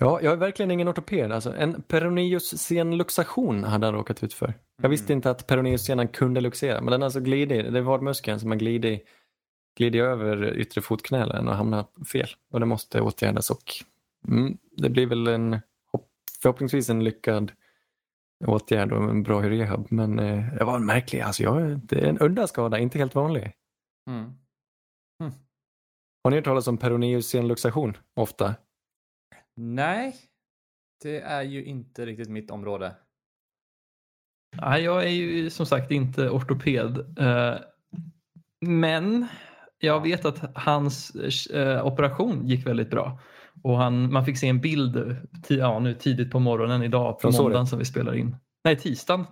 Ja, 0.00 0.20
jag 0.22 0.32
är 0.32 0.36
verkligen 0.36 0.70
ingen 0.70 0.88
ortoped. 0.88 1.32
Alltså, 1.32 1.54
en 1.54 1.82
peroneussenluxation 1.82 3.64
hade 3.64 3.86
han 3.86 3.94
råkat 3.94 4.22
ut 4.24 4.34
för. 4.34 4.54
Jag 4.82 4.88
visste 4.88 5.12
inte 5.12 5.30
att 5.30 5.46
peroneussenan 5.46 6.08
kunde 6.08 6.40
luxera, 6.40 6.80
men 6.80 6.90
den 6.92 7.02
alltså 7.02 7.20
glidit. 7.20 7.72
Det 7.72 7.80
var 7.80 8.00
muskeln 8.00 8.40
som 8.40 8.50
har 8.50 8.58
glidit, 8.58 9.04
glidit 9.78 10.02
över 10.02 10.56
yttre 10.56 10.80
fotknölen 10.80 11.48
och 11.48 11.54
hamnat 11.54 11.92
fel. 12.12 12.28
Och 12.50 12.60
det 12.60 12.66
måste 12.66 13.00
åtgärdas 13.00 13.50
och 13.50 13.72
mm, 14.28 14.58
det 14.76 14.90
blir 14.90 15.06
väl 15.06 15.26
en 15.26 15.52
hopp- 15.92 16.10
förhoppningsvis 16.42 16.90
en 16.90 17.04
lyckad 17.04 17.52
åtgärd 18.46 18.92
och 18.92 19.10
en 19.10 19.22
bra 19.22 19.42
rehab. 19.42 19.86
Men 19.90 20.18
eh, 20.18 20.54
det 20.54 20.64
var 20.64 20.76
en 20.76 20.86
märklig, 20.86 21.20
alltså 21.20 21.42
jag, 21.42 21.78
det 21.78 22.00
är 22.00 22.06
en 22.06 22.22
udda 22.22 22.46
skada, 22.46 22.78
inte 22.78 22.98
helt 22.98 23.14
vanlig. 23.14 23.52
Mm. 24.10 24.32
Har 26.24 26.30
ni 26.30 26.36
hört 26.36 26.44
talas 26.44 26.68
om 26.68 26.78
peroneussenluxation 26.78 27.96
ofta? 28.14 28.54
Nej, 29.60 30.16
det 31.02 31.20
är 31.20 31.42
ju 31.42 31.64
inte 31.64 32.06
riktigt 32.06 32.28
mitt 32.28 32.50
område. 32.50 32.94
Nej, 34.60 34.82
jag 34.82 35.04
är 35.04 35.08
ju 35.08 35.50
som 35.50 35.66
sagt 35.66 35.90
inte 35.90 36.30
ortoped. 36.30 37.18
eh, 37.18 37.58
Men 38.60 39.26
jag 39.78 40.02
vet 40.02 40.24
att 40.24 40.56
hans 40.56 41.10
eh, 41.50 41.86
operation 41.86 42.46
gick 42.46 42.66
väldigt 42.66 42.90
bra. 42.90 43.20
Och 43.62 43.76
han, 43.78 44.12
man 44.12 44.24
fick 44.24 44.38
se 44.38 44.48
en 44.48 44.60
bild 44.60 45.16
ja, 45.48 45.78
nu 45.78 45.94
tidigt 45.94 46.30
på 46.30 46.38
morgonen 46.40 46.82
idag 46.82 47.20
på 47.20 47.30
måndagen 47.30 47.66
som 47.66 47.78
vi 47.78 47.84
spelar 47.84 48.14
in. 48.14 48.36
Nej, 48.64 48.76
tisdagen 48.76 49.26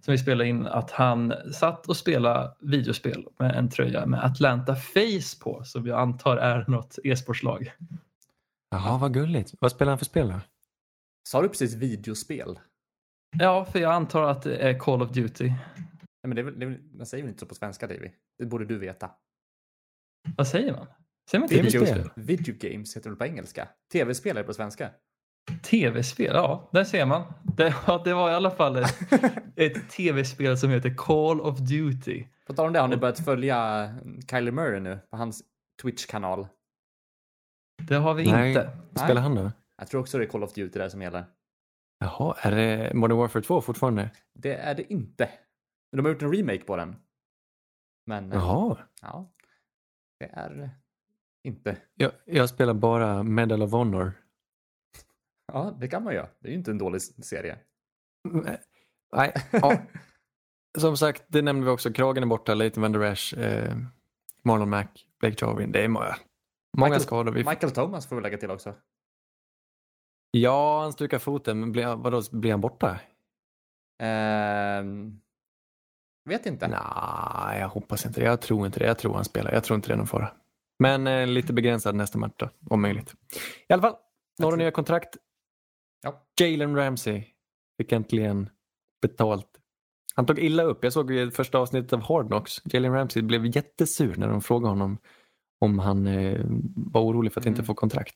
som 0.00 0.12
vi 0.12 0.18
spelar 0.18 0.44
in 0.44 0.66
att 0.66 0.90
han 0.90 1.34
satt 1.52 1.86
och 1.88 1.96
spelade 1.96 2.52
videospel 2.60 3.26
med 3.38 3.56
en 3.56 3.70
tröja 3.70 4.06
med 4.06 4.24
Atlanta 4.24 4.74
Face 4.74 5.42
på 5.42 5.62
som 5.64 5.86
jag 5.86 6.00
antar 6.00 6.36
är 6.36 6.64
något 6.68 6.98
e-sportslag. 7.04 7.72
Jaha, 8.70 8.98
vad 8.98 9.14
gulligt. 9.14 9.54
Vad 9.60 9.70
spelar 9.72 9.90
han 9.92 9.98
för 9.98 10.04
spel 10.04 10.28
då? 10.28 10.40
Sa 11.28 11.42
du 11.42 11.48
precis 11.48 11.74
videospel? 11.74 12.58
Ja, 13.38 13.64
för 13.64 13.78
jag 13.78 13.92
antar 13.92 14.22
att 14.22 14.42
det 14.42 14.56
är 14.56 14.78
Call 14.78 15.02
of 15.02 15.10
Duty. 15.10 15.44
Nej, 15.48 15.56
men 16.22 16.34
det 16.34 16.40
är, 16.40 16.44
väl- 16.44 16.58
det 16.58 16.64
är, 16.66 16.70
väl- 16.70 16.82
man 16.96 17.06
säger 17.06 17.24
väl 17.24 17.28
inte 17.28 17.40
så 17.40 17.46
på 17.46 17.54
svenska, 17.54 17.86
Davy? 17.86 18.10
Det 18.38 18.46
borde 18.46 18.64
du 18.64 18.78
veta. 18.78 19.10
Vad 20.36 20.48
säger 20.48 20.72
man? 20.72 20.86
Säger 21.30 21.40
man 21.40 21.48
Videospel. 21.48 22.10
Video 22.16 22.54
games 22.58 22.96
heter 22.96 23.10
det 23.10 23.16
på 23.16 23.24
engelska? 23.26 23.68
Tv-spel 23.92 24.36
är 24.36 24.40
det 24.40 24.46
på 24.46 24.54
svenska. 24.54 24.90
Tv-spel, 25.62 26.30
ja, 26.34 26.68
där 26.72 26.84
ser 26.84 27.06
man. 27.06 27.32
Det, 27.56 27.74
ja, 27.86 28.02
det 28.04 28.14
var 28.14 28.30
i 28.30 28.34
alla 28.34 28.50
fall 28.50 28.76
ett, 28.76 28.96
ett 29.56 29.90
tv-spel 29.90 30.58
som 30.58 30.70
heter 30.70 30.94
Call 30.96 31.40
of 31.40 31.58
Duty. 31.58 32.24
På 32.46 32.54
tal 32.54 32.66
om 32.66 32.72
det, 32.72 32.78
har 32.80 32.88
ni 32.88 32.96
börjat 32.96 33.24
följa 33.24 33.88
Kyler 34.30 34.52
Murray 34.52 34.80
nu 34.80 34.98
på 35.10 35.16
hans 35.16 35.42
Twitch-kanal? 35.82 36.46
Det 37.88 37.96
har 37.96 38.14
vi 38.14 38.32
Nej. 38.32 38.48
inte. 38.48 38.70
Spelar 38.94 39.22
han 39.22 39.34
då? 39.34 39.52
Jag 39.76 39.88
tror 39.88 40.00
också 40.00 40.18
det 40.18 40.24
är 40.24 40.28
Call 40.28 40.42
of 40.42 40.52
Duty 40.52 40.78
där 40.78 40.88
som 40.88 41.02
gäller. 41.02 41.24
Jaha, 41.98 42.36
är 42.40 42.50
det 42.50 42.94
Modern 42.94 43.18
Warfare 43.18 43.42
2 43.42 43.60
fortfarande? 43.60 44.10
Det 44.34 44.54
är 44.54 44.74
det 44.74 44.92
inte. 44.92 45.30
Men 45.92 45.96
de 45.96 46.04
har 46.04 46.12
gjort 46.12 46.22
en 46.22 46.32
remake 46.32 46.64
på 46.64 46.76
den. 46.76 46.96
Men 48.06 48.32
eh, 48.32 48.38
Jaha. 48.38 48.76
ja, 49.02 49.30
det 50.20 50.26
är 50.32 50.70
inte. 51.44 51.76
Jag, 51.94 52.12
jag 52.24 52.48
spelar 52.48 52.74
bara 52.74 53.22
Medal 53.22 53.62
of 53.62 53.70
Honor. 53.72 54.12
Ja, 55.52 55.76
det 55.80 55.88
kan 55.88 56.04
man 56.04 56.14
göra. 56.14 56.28
Det 56.38 56.48
är 56.48 56.50
ju 56.50 56.58
inte 56.58 56.70
en 56.70 56.78
dålig 56.78 57.02
serie. 57.02 57.58
Nej, 59.12 59.32
ja. 59.50 59.82
Som 60.78 60.96
sagt, 60.96 61.24
det 61.28 61.42
nämnde 61.42 61.64
vi 61.64 61.70
också. 61.70 61.92
Kragen 61.92 62.22
är 62.22 62.26
borta, 62.26 62.54
Leighton 62.54 62.82
Van 62.82 62.92
Der 62.92 63.00
Esch, 63.00 63.34
eh, 63.34 63.76
Marlon 64.44 64.70
Mack, 64.70 65.06
Blake 65.20 65.36
Jarvin. 65.46 65.72
Det 65.72 65.84
är 65.84 65.88
många, 65.88 66.16
många 66.76 66.90
Michael- 66.90 67.00
skador. 67.02 67.32
Vi... 67.32 67.44
Michael 67.44 67.72
Thomas 67.72 68.06
får 68.06 68.16
vi 68.16 68.22
lägga 68.22 68.38
till 68.38 68.50
också. 68.50 68.74
Ja, 70.30 70.80
han 70.82 70.92
stukar 70.92 71.18
foten, 71.18 71.60
men 71.60 71.72
blir, 71.72 71.96
vadå, 71.96 72.22
blir 72.32 72.50
han 72.50 72.60
borta? 72.60 73.00
Ehm, 74.02 75.20
Vet 76.28 76.46
inte. 76.46 76.68
Nej, 76.68 77.60
jag 77.60 77.68
hoppas 77.68 78.06
inte 78.06 78.20
det. 78.20 78.26
Jag 78.26 78.40
tror 78.40 78.66
inte 78.66 78.78
det. 78.78 78.86
Jag 78.86 78.98
tror 78.98 79.14
han 79.14 79.24
spelar. 79.24 79.52
Jag 79.52 79.64
tror 79.64 79.74
inte 79.76 79.88
det 79.88 79.94
är 79.94 79.96
någon 79.96 80.06
fara. 80.06 80.30
Men 80.78 81.06
eh, 81.06 81.26
lite 81.26 81.52
begränsad 81.52 81.94
nästa 81.94 82.18
match 82.18 82.32
då, 82.36 82.50
om 82.70 82.82
möjligt. 82.82 83.14
I 83.68 83.72
alla 83.72 83.82
fall, 83.82 83.96
några 84.38 84.56
nya 84.56 84.70
kontrakt. 84.70 85.16
Ja. 86.02 86.26
Jalen 86.40 86.76
Ramsey 86.76 87.24
fick 87.78 87.92
äntligen 87.92 88.50
betalt. 89.02 89.48
Han 90.14 90.26
tog 90.26 90.38
illa 90.38 90.62
upp. 90.62 90.84
Jag 90.84 90.92
såg 90.92 91.10
ju 91.10 91.30
första 91.30 91.58
avsnittet 91.58 91.92
av 91.92 92.00
Hard 92.02 92.26
Knocks. 92.26 92.62
Jalen 92.64 92.92
Ramsey 92.92 93.22
blev 93.22 93.56
jättesur 93.56 94.16
när 94.16 94.28
de 94.28 94.40
frågade 94.40 94.68
honom 94.70 94.98
om 95.58 95.78
han 95.78 96.06
eh, 96.06 96.40
var 96.76 97.00
orolig 97.02 97.32
för 97.32 97.40
att 97.40 97.46
inte 97.46 97.58
Mm. 97.60 97.66
få 97.66 97.74
kontrakt. 97.74 98.14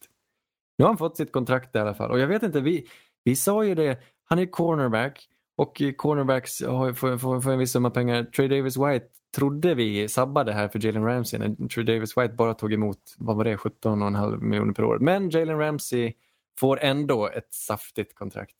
Nu 0.78 0.84
har 0.84 0.88
han 0.90 0.98
fått 0.98 1.16
sitt 1.16 1.32
kontrakt 1.32 1.76
i 1.76 1.78
alla 1.78 1.94
fall. 1.94 2.10
Och 2.10 2.18
jag 2.18 2.26
vet 2.26 2.42
inte, 2.42 2.60
vi, 2.60 2.86
vi 3.24 3.36
sa 3.36 3.64
ju 3.64 3.74
det, 3.74 4.00
han 4.24 4.38
är 4.38 4.46
cornerback 4.46 5.28
och 5.56 5.82
cornerbacks 5.96 6.62
har, 6.62 6.92
får, 6.92 7.18
får, 7.18 7.40
får 7.40 7.52
en 7.52 7.58
viss 7.58 7.72
summa 7.72 7.90
pengar. 7.90 8.24
Trey 8.24 8.48
Davis 8.48 8.76
White 8.76 9.06
trodde 9.36 9.74
vi 9.74 10.08
sabbade 10.08 10.52
här 10.52 10.68
för 10.68 10.86
Jalen 10.86 11.04
Ramsey 11.04 11.38
när 11.38 11.68
Trey 11.68 11.84
Davis 11.84 12.16
White 12.18 12.34
bara 12.34 12.54
tog 12.54 12.72
emot, 12.72 13.14
vad 13.18 13.36
var 13.36 13.44
det, 13.44 13.56
17,5 13.56 14.40
miljoner 14.40 14.72
per 14.72 14.84
år. 14.84 14.98
Men 14.98 15.30
Jalen 15.30 15.58
Ramsey 15.58 16.12
får 16.58 16.80
ändå 16.80 17.28
ett 17.28 17.54
saftigt 17.54 18.14
kontrakt. 18.14 18.54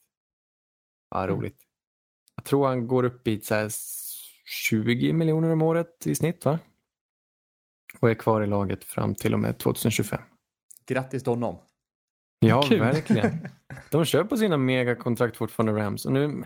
Ja, 1.10 1.26
roligt. 1.26 1.58
Jag 2.36 2.44
tror 2.44 2.66
han 2.66 2.86
går 2.86 3.04
upp 3.04 3.28
i 3.28 3.40
så 3.40 3.54
här 3.54 3.70
20 4.44 5.12
miljoner 5.12 5.52
om 5.52 5.62
året 5.62 6.06
i 6.06 6.14
snitt 6.14 6.44
va? 6.44 6.58
Och 8.02 8.10
är 8.10 8.14
kvar 8.14 8.42
i 8.42 8.46
laget 8.46 8.84
fram 8.84 9.14
till 9.14 9.34
och 9.34 9.40
med 9.40 9.58
2025. 9.58 10.20
Grattis 10.86 11.22
till 11.22 11.32
honom. 11.32 11.58
Ja, 12.38 12.62
Kul. 12.62 12.80
verkligen. 12.80 13.48
De 13.90 14.04
kör 14.04 14.24
på 14.24 14.36
sina 14.36 14.56
megakontrakt 14.56 15.36
fortfarande 15.36 15.82
Rams. 15.82 16.06
Och 16.06 16.12
nu, 16.12 16.44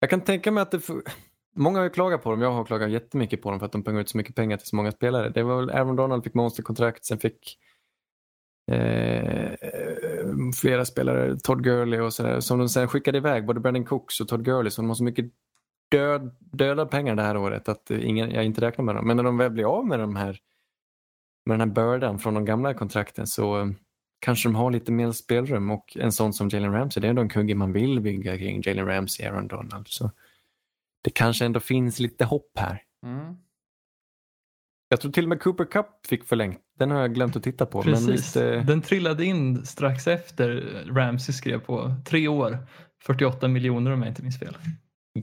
jag 0.00 0.10
kan 0.10 0.20
tänka 0.20 0.50
mig 0.50 0.62
att 0.62 0.70
det... 0.70 0.80
För, 0.80 1.02
många 1.56 1.78
har 1.78 1.84
ju 1.84 1.90
klagat 1.90 2.22
på 2.22 2.30
dem. 2.30 2.42
Jag 2.42 2.52
har 2.52 2.64
klagat 2.64 2.90
jättemycket 2.90 3.42
på 3.42 3.50
dem 3.50 3.58
för 3.58 3.66
att 3.66 3.72
de 3.72 3.82
pungar 3.84 4.00
ut 4.00 4.08
så 4.08 4.16
mycket 4.16 4.34
pengar 4.34 4.56
till 4.56 4.66
så 4.66 4.76
många 4.76 4.92
spelare. 4.92 5.30
Det 5.30 5.42
var 5.42 5.56
väl 5.60 5.70
Aaron 5.70 5.96
Donald 5.96 6.24
fick 6.24 6.34
monsterkontrakt, 6.34 7.04
sen 7.04 7.18
fick 7.18 7.58
eh, 8.70 9.50
flera 10.60 10.84
spelare, 10.84 11.36
Todd 11.38 11.64
Gurley 11.64 12.00
och 12.00 12.12
sådär, 12.12 12.40
som 12.40 12.58
de 12.58 12.68
sen 12.68 12.88
skickade 12.88 13.18
iväg, 13.18 13.46
både 13.46 13.60
Brandon 13.60 13.84
Cooks 13.84 14.20
och 14.20 14.28
Todd 14.28 14.44
Gurley, 14.44 14.70
så 14.70 14.82
de 14.82 14.88
har 14.88 14.94
så 14.94 15.04
mycket 15.04 15.26
död, 15.90 16.36
döda 16.40 16.86
pengar 16.86 17.14
det 17.14 17.22
här 17.22 17.36
året 17.36 17.68
att 17.68 17.90
eh, 17.90 18.08
ingen, 18.08 18.30
jag 18.30 18.44
inte 18.44 18.60
räknar 18.60 18.84
med 18.84 18.94
dem. 18.94 19.06
Men 19.06 19.16
när 19.16 19.24
de 19.24 19.36
väl 19.36 19.50
blir 19.50 19.64
av 19.64 19.86
med 19.86 19.98
de 20.00 20.16
här 20.16 20.38
med 21.48 21.58
den 21.58 21.68
här 21.68 21.74
bördan 21.74 22.18
från 22.18 22.34
de 22.34 22.44
gamla 22.44 22.74
kontrakten 22.74 23.26
så 23.26 23.60
eh, 23.60 23.66
kanske 24.20 24.48
de 24.48 24.54
har 24.54 24.70
lite 24.70 24.92
mer 24.92 25.12
spelrum 25.12 25.70
och 25.70 25.96
en 25.96 26.12
sån 26.12 26.32
som 26.32 26.48
Jalen 26.48 26.72
Ramsey, 26.72 27.00
det 27.00 27.06
är 27.06 27.10
ändå 27.10 27.22
en 27.22 27.28
kugge 27.28 27.54
man 27.54 27.72
vill 27.72 28.00
bygga 28.00 28.38
kring 28.38 28.62
Jalen 28.64 28.86
Ramsey, 28.86 29.26
Aaron 29.26 29.48
Donald. 29.48 29.88
Så 29.88 30.10
det 31.02 31.10
kanske 31.10 31.44
ändå 31.44 31.60
finns 31.60 32.00
lite 32.00 32.24
hopp 32.24 32.58
här. 32.58 32.82
Mm. 33.06 33.36
Jag 34.88 35.00
tror 35.00 35.12
till 35.12 35.24
och 35.24 35.28
med 35.28 35.40
Cooper 35.40 35.64
Cup 35.64 35.86
fick 36.06 36.24
förlängt. 36.24 36.60
Den 36.78 36.90
har 36.90 37.00
jag 37.00 37.14
glömt 37.14 37.36
att 37.36 37.42
titta 37.42 37.66
på. 37.66 37.78
Men 37.82 37.94
Precis. 37.94 38.10
visst, 38.10 38.36
eh, 38.36 38.64
Den 38.66 38.82
trillade 38.82 39.24
in 39.24 39.66
strax 39.66 40.06
efter 40.06 40.48
Ramsey 40.90 41.32
skrev 41.32 41.60
på 41.60 41.94
tre 42.06 42.28
år. 42.28 42.58
48 43.02 43.48
miljoner 43.48 43.90
om 43.90 44.02
jag 44.02 44.10
inte 44.10 44.22
minns 44.22 44.38
fel. 44.38 44.56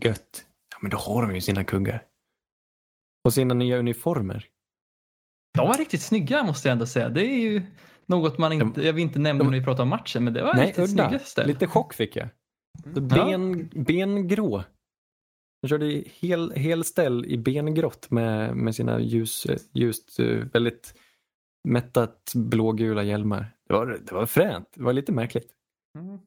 gött. 0.02 0.46
Ja, 0.72 0.78
men 0.82 0.92
då 0.92 0.98
har 0.98 1.22
de 1.22 1.36
ju 1.36 1.42
sina 1.42 1.64
kuggar. 1.64 2.04
Och 3.24 3.34
sina 3.34 3.54
nya 3.54 3.78
uniformer. 3.78 4.50
De 5.56 5.68
var 5.68 5.78
riktigt 5.78 6.02
snygga 6.02 6.44
måste 6.44 6.68
jag 6.68 6.72
ändå 6.74 6.86
säga. 6.86 7.10
Det 7.10 7.22
är 7.26 7.40
ju 7.42 7.62
något 8.06 8.38
man 8.38 8.54
inte, 8.54 8.82
jag 8.82 8.94
vill 8.94 9.02
inte 9.04 9.20
nämna 9.20 9.44
de- 9.44 9.52
när 9.52 9.60
vi 9.60 9.66
pratar 9.66 9.84
om 9.84 9.90
matchen, 9.90 10.24
men 10.24 10.34
det 10.34 10.44
var 10.44 10.54
Nej, 10.54 10.68
riktigt 10.68 10.90
udda. 10.94 11.08
snygga 11.10 11.20
ställ. 11.24 11.48
Lite 11.48 11.68
chock 11.68 11.94
fick 11.94 12.16
jag. 12.16 12.28
Så 12.84 13.00
Mm. 13.00 13.08
ben, 13.08 13.70
bengrå. 13.86 14.64
De 15.62 15.68
körde 15.68 15.86
i 15.86 16.12
hel, 16.20 16.52
helställ 16.56 17.26
i 17.26 17.38
bengrått 17.38 18.12
med, 18.12 18.56
med 18.56 18.76
sina 18.76 19.00
ljus, 19.00 19.48
ljust, 19.74 20.20
väldigt 20.54 20.94
mättat 21.68 22.32
blågula 22.36 23.04
hjälmar. 23.04 23.52
Det 23.68 23.74
var, 23.74 23.86
det 24.06 24.12
var 24.12 24.26
fränt. 24.26 24.68
Det 24.76 24.84
var 24.84 24.94
lite 24.94 25.12
märkligt. 25.12 25.48
Mm. 26.00 26.18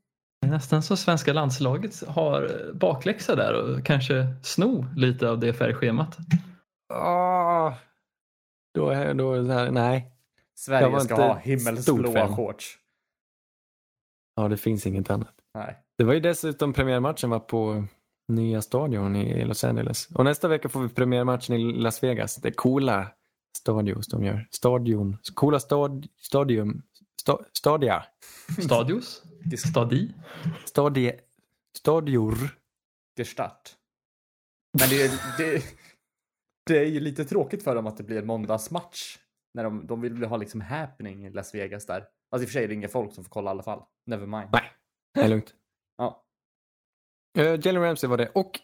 Det 0.40 0.46
är 0.46 0.50
Nästan 0.50 0.82
så 0.82 0.96
svenska 0.96 1.32
landslaget 1.32 2.02
har 2.08 2.70
bakläxa 2.74 3.36
där 3.36 3.54
och 3.54 3.84
kanske 3.86 4.26
sno 4.42 4.86
lite 4.96 5.30
av 5.30 5.38
det 5.40 5.52
färgschemat. 5.54 6.16
Ah, 6.94 7.72
då 8.78 9.12
då 9.12 9.42
det 9.42 9.54
här, 9.54 9.70
nej. 9.70 10.12
Sverige 10.54 11.00
ska 11.00 11.14
ha 11.14 11.38
himmelsblåa 11.38 12.36
shorts. 12.36 12.78
Ja, 14.36 14.48
det 14.48 14.56
finns 14.56 14.86
inget 14.86 15.10
annat. 15.10 15.34
Nej. 15.54 15.78
Det 15.98 16.04
var 16.04 16.14
ju 16.14 16.20
dessutom 16.20 16.72
premiärmatchen 16.72 17.30
var 17.30 17.40
på 17.40 17.84
nya 18.28 18.62
stadion 18.62 19.16
i 19.16 19.44
Los 19.44 19.64
Angeles. 19.64 20.08
Och 20.14 20.24
nästa 20.24 20.48
vecka 20.48 20.68
får 20.68 20.80
vi 20.80 20.88
premiärmatchen 20.88 21.56
i 21.56 21.72
Las 21.72 22.02
Vegas. 22.02 22.36
Det 22.36 22.48
är 22.48 22.52
coola 22.52 23.06
stadios 23.56 24.06
de 24.06 24.24
gör. 24.24 24.48
Stadion. 24.50 25.18
Coola 25.34 25.60
stad, 25.60 26.06
stadium. 26.20 26.82
Sta, 27.20 27.38
stadia. 27.52 28.04
Stadios? 28.64 29.22
Stadi? 29.68 30.14
Stadie, 30.64 31.12
stadior. 31.76 32.34
Gestart. 33.16 33.74
Men 34.78 34.88
det, 34.88 35.20
det, 35.38 35.62
det 36.68 36.78
är 36.78 36.84
ju 36.84 37.00
lite 37.00 37.24
tråkigt 37.24 37.62
för 37.62 37.74
dem 37.74 37.86
att 37.86 37.96
det 37.96 38.02
blir 38.02 38.18
en 38.18 38.26
måndagsmatch. 38.26 39.18
När 39.54 39.64
de, 39.64 39.86
de 39.86 40.00
vill 40.00 40.24
ha 40.24 40.36
liksom 40.36 40.60
happening 40.60 41.26
i 41.26 41.30
Las 41.30 41.54
Vegas 41.54 41.86
där. 41.86 42.04
Alltså 42.30 42.42
i 42.42 42.46
och 42.46 42.48
för 42.48 42.52
sig 42.52 42.64
är 42.64 42.68
det 42.68 42.74
inga 42.74 42.88
folk 42.88 43.14
som 43.14 43.24
får 43.24 43.30
kolla 43.30 43.50
i 43.50 43.52
alla 43.52 43.62
fall. 43.62 43.82
Never 44.06 44.26
mind. 44.26 44.48
Nej, 44.52 44.62
det 45.14 45.20
är 45.20 45.28
lugnt. 45.28 45.54
Ja. 46.00 46.24
Uh, 47.38 47.66
Jalen 47.66 47.82
Ramsey 47.82 48.10
var 48.10 48.16
det. 48.16 48.28
Och 48.34 48.60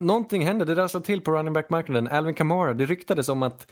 någonting 0.00 0.46
hände. 0.46 0.64
Det 0.64 0.74
rasslade 0.74 1.06
till 1.06 1.20
på 1.20 1.32
running 1.32 1.52
back-marknaden. 1.52 2.08
Alvin 2.08 2.34
Kamara, 2.34 2.74
det 2.74 2.86
ryktades 2.86 3.28
om 3.28 3.42
att 3.42 3.70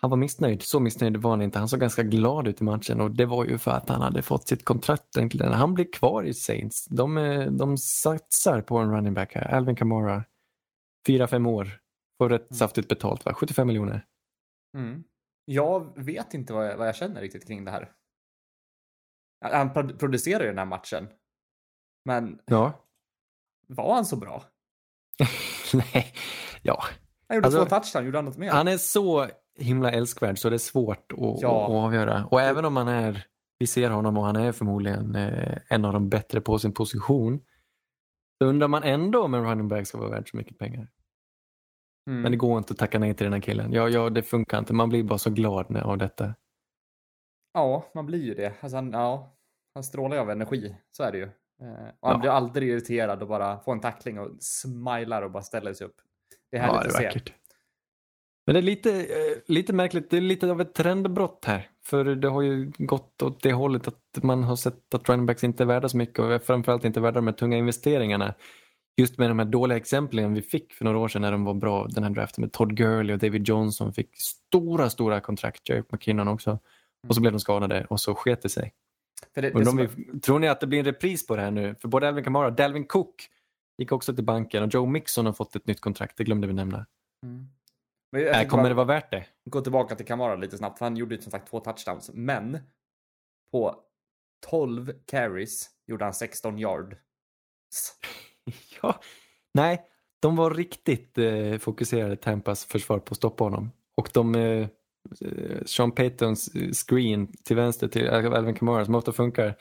han 0.00 0.10
var 0.10 0.16
missnöjd. 0.16 0.62
Så 0.62 0.80
missnöjd 0.80 1.16
var 1.16 1.30
han 1.30 1.42
inte. 1.42 1.58
Han 1.58 1.68
såg 1.68 1.80
ganska 1.80 2.02
glad 2.02 2.48
ut 2.48 2.60
i 2.60 2.64
matchen 2.64 3.00
och 3.00 3.10
det 3.10 3.26
var 3.26 3.44
ju 3.44 3.58
för 3.58 3.70
att 3.70 3.88
han 3.88 4.02
hade 4.02 4.22
fått 4.22 4.48
sitt 4.48 4.64
kontrakt. 4.64 5.16
egentligen. 5.16 5.52
Han 5.52 5.74
blir 5.74 5.92
kvar 5.92 6.24
i 6.24 6.34
Saints. 6.34 6.84
De, 6.84 7.18
eh, 7.18 7.50
de 7.50 7.78
satsar 7.78 8.60
på 8.60 8.78
en 8.78 8.90
running 8.90 9.14
back 9.14 9.34
här. 9.34 9.54
Alvin 9.54 9.76
Kamara. 9.76 10.24
Fyra, 11.06 11.26
fem 11.26 11.46
år. 11.46 11.83
Får 12.24 12.28
rätt 12.28 12.56
saftigt 12.56 12.88
betalt 12.88 13.24
va? 13.24 13.34
75 13.34 13.66
miljoner. 13.66 14.06
Mm. 14.76 15.04
Jag 15.44 16.04
vet 16.04 16.34
inte 16.34 16.52
vad 16.52 16.66
jag, 16.66 16.76
vad 16.76 16.88
jag 16.88 16.96
känner 16.96 17.20
riktigt 17.20 17.46
kring 17.46 17.64
det 17.64 17.70
här. 17.70 17.92
Han 19.44 19.72
pro- 19.72 19.96
producerar 19.98 20.40
ju 20.42 20.48
den 20.48 20.58
här 20.58 20.64
matchen. 20.64 21.08
Men 22.04 22.38
Ja. 22.46 22.72
var 23.68 23.94
han 23.94 24.04
så 24.04 24.16
bra? 24.16 24.44
Nej. 25.74 26.14
Ja. 26.62 26.84
Han 27.28 27.34
gjorde 27.36 27.46
Alltså, 27.46 27.64
två 27.64 27.70
touchdown, 27.70 28.04
gjorde 28.04 28.18
han 28.18 28.24
något 28.24 28.36
mer? 28.36 28.50
Han 28.50 28.68
är 28.68 28.76
så 28.78 29.28
himla 29.58 29.90
älskvärd 29.92 30.38
så 30.38 30.48
det 30.50 30.56
är 30.56 30.58
svårt 30.58 31.12
att, 31.12 31.18
Ja. 31.18 31.64
att 31.64 31.70
avgöra. 31.70 32.26
Och 32.26 32.40
även 32.40 32.64
om 32.64 32.76
han 32.76 32.88
är, 32.88 33.26
vi 33.58 33.66
ser 33.66 33.90
honom 33.90 34.16
och 34.18 34.24
han 34.24 34.36
är 34.36 34.52
förmodligen 34.52 35.14
eh, 35.14 35.58
en 35.68 35.84
av 35.84 35.92
de 35.92 36.08
bättre 36.08 36.40
på 36.40 36.58
sin 36.58 36.72
position. 36.74 37.40
Så 38.38 38.48
undrar 38.48 38.68
man 38.68 38.82
ändå 38.82 39.22
om 39.24 39.34
en 39.34 39.44
running 39.44 39.68
back 39.68 39.86
ska 39.86 39.98
vara 39.98 40.10
värd 40.10 40.30
så 40.30 40.36
mycket 40.36 40.58
pengar. 40.58 40.88
Mm. 42.10 42.22
Men 42.22 42.32
det 42.32 42.38
går 42.38 42.58
inte 42.58 42.72
att 42.72 42.78
tacka 42.78 42.98
nej 42.98 43.14
till 43.14 43.24
den 43.24 43.32
här 43.32 43.40
killen. 43.40 43.72
Ja, 43.72 43.88
ja, 43.88 44.10
det 44.10 44.22
funkar 44.22 44.58
inte. 44.58 44.72
Man 44.72 44.88
blir 44.88 45.02
bara 45.02 45.18
så 45.18 45.30
glad 45.30 45.70
när- 45.70 45.82
av 45.82 45.98
detta. 45.98 46.34
Ja, 47.54 47.90
man 47.94 48.06
blir 48.06 48.22
ju 48.22 48.34
det. 48.34 48.52
Alltså 48.60 48.76
han, 48.76 48.90
ja, 48.92 49.36
han 49.74 49.84
strålar 49.84 50.16
ju 50.16 50.22
av 50.22 50.30
energi, 50.30 50.76
så 50.90 51.02
är 51.02 51.12
det 51.12 51.18
ju. 51.18 51.24
Eh, 51.24 51.88
och 52.00 52.08
han 52.08 52.16
Ja. 52.16 52.18
blir 52.18 52.30
aldrig 52.30 52.68
irriterad 52.68 53.22
och 53.22 53.28
bara 53.28 53.58
får 53.60 53.72
en 53.72 53.80
tackling 53.80 54.18
och 54.18 54.30
smilar 54.40 55.22
och 55.22 55.30
bara 55.30 55.42
ställer 55.42 55.72
sig 55.74 55.86
upp. 55.86 55.96
Det 56.50 56.56
är 56.56 56.60
Ja, 56.66 56.66
härligt 56.74 56.82
det 56.82 56.88
att 56.88 56.94
är 56.94 56.98
se. 56.98 57.06
vackert. 57.06 57.32
Men 58.46 58.54
det 58.54 58.60
är 58.60 58.62
lite, 58.62 58.90
eh, 59.00 59.38
lite 59.46 59.72
märkligt. 59.72 60.10
Det 60.10 60.16
är 60.16 60.20
lite 60.20 60.50
av 60.50 60.60
ett 60.60 60.74
trendbrott 60.74 61.44
här. 61.44 61.70
För 61.84 62.04
det 62.04 62.28
har 62.28 62.42
ju 62.42 62.72
gått 62.78 63.22
åt 63.22 63.42
det 63.42 63.52
hållet 63.52 63.88
att 63.88 64.22
man 64.22 64.42
har 64.44 64.56
sett 64.56 64.94
att 64.94 65.08
running 65.08 65.26
backs 65.26 65.44
inte 65.44 65.62
är 65.62 65.66
värda 65.66 65.88
så 65.88 65.96
mycket 65.96 66.18
och 66.18 66.42
framförallt 66.42 66.84
inte 66.84 67.00
värda 67.00 67.14
de 67.14 67.26
här 67.26 67.34
tunga 67.34 67.56
investeringarna. 67.56 68.34
Just 68.96 69.18
med 69.18 69.30
de 69.30 69.38
här 69.38 69.46
dåliga 69.46 69.76
exemplen 69.76 70.34
vi 70.34 70.42
fick 70.42 70.72
för 70.74 70.84
några 70.84 70.98
år 70.98 71.08
sedan 71.08 71.22
när 71.22 71.32
de 71.32 71.44
var 71.44 71.54
bra, 71.54 71.86
den 71.86 72.04
här 72.04 72.10
draften 72.10 72.42
med 72.42 72.52
Todd 72.52 72.76
Gurley 72.76 73.14
och 73.14 73.18
David 73.18 73.48
Johnson 73.48 73.92
fick 73.92 74.16
stora, 74.16 74.90
stora 74.90 75.20
kontrakt, 75.20 75.68
Jerick 75.68 75.92
McKinnon 75.92 76.28
också. 76.28 76.58
Och 77.08 77.14
så 77.14 77.20
blev 77.20 77.32
de 77.32 77.40
skadade 77.40 77.84
och 77.90 78.00
så 78.00 78.14
sket 78.14 78.42
det 78.42 78.48
sig. 78.48 78.72
Det, 79.34 79.40
det 79.40 79.68
om 79.68 79.76
vi, 79.76 80.20
tror 80.20 80.38
ni 80.38 80.48
att 80.48 80.60
det 80.60 80.66
blir 80.66 80.78
en 80.78 80.84
repris 80.84 81.26
på 81.26 81.36
det 81.36 81.42
här 81.42 81.50
nu? 81.50 81.74
För 81.80 81.88
både 81.88 82.08
Alvin 82.08 82.24
Kamara 82.24 82.46
och 82.46 82.52
Dalvin 82.52 82.86
Cook 82.86 83.28
gick 83.78 83.92
också 83.92 84.14
till 84.14 84.24
banken 84.24 84.62
och 84.62 84.74
Joe 84.74 84.86
Mixon 84.86 85.26
har 85.26 85.32
fått 85.32 85.56
ett 85.56 85.66
nytt 85.66 85.80
kontrakt, 85.80 86.16
det 86.16 86.24
glömde 86.24 86.46
vi 86.46 86.52
nämna. 86.52 86.86
Mm. 87.22 87.48
Äh, 88.16 88.48
kommer 88.48 88.62
bara 88.62 88.68
det 88.68 88.74
vara 88.74 88.86
värt 88.86 89.10
det? 89.10 89.26
gå 89.44 89.60
tillbaka 89.60 89.94
till 89.94 90.06
Kamara 90.06 90.36
lite 90.36 90.58
snabbt, 90.58 90.80
han 90.80 90.96
gjorde 90.96 91.14
ju 91.14 91.20
som 91.20 91.32
sagt 91.32 91.50
två 91.50 91.60
touchdowns. 91.60 92.10
Men 92.14 92.58
på 93.50 93.80
12 94.46 94.92
carries 95.06 95.70
gjorde 95.86 96.04
han 96.04 96.14
16 96.14 96.58
yard. 96.58 96.96
Ja, 98.82 99.00
nej, 99.54 99.82
de 100.22 100.36
var 100.36 100.50
riktigt 100.54 101.18
eh, 101.18 101.58
fokuserade 101.58 102.16
Tampas 102.16 102.64
försvar 102.64 102.98
på 102.98 103.12
att 103.12 103.16
stoppa 103.16 103.44
honom. 103.44 103.70
Och 103.96 104.10
de, 104.14 104.34
eh, 104.34 104.42
eh, 105.20 105.62
Sean 105.66 105.92
Paytons 105.92 106.54
eh, 106.54 106.70
screen 106.88 107.28
till 107.44 107.56
vänster 107.56 107.88
till 107.88 108.08
Alvin 108.08 108.54
Kamara 108.54 108.84
som 108.84 108.94
ofta 108.94 109.12
funkar. 109.12 109.54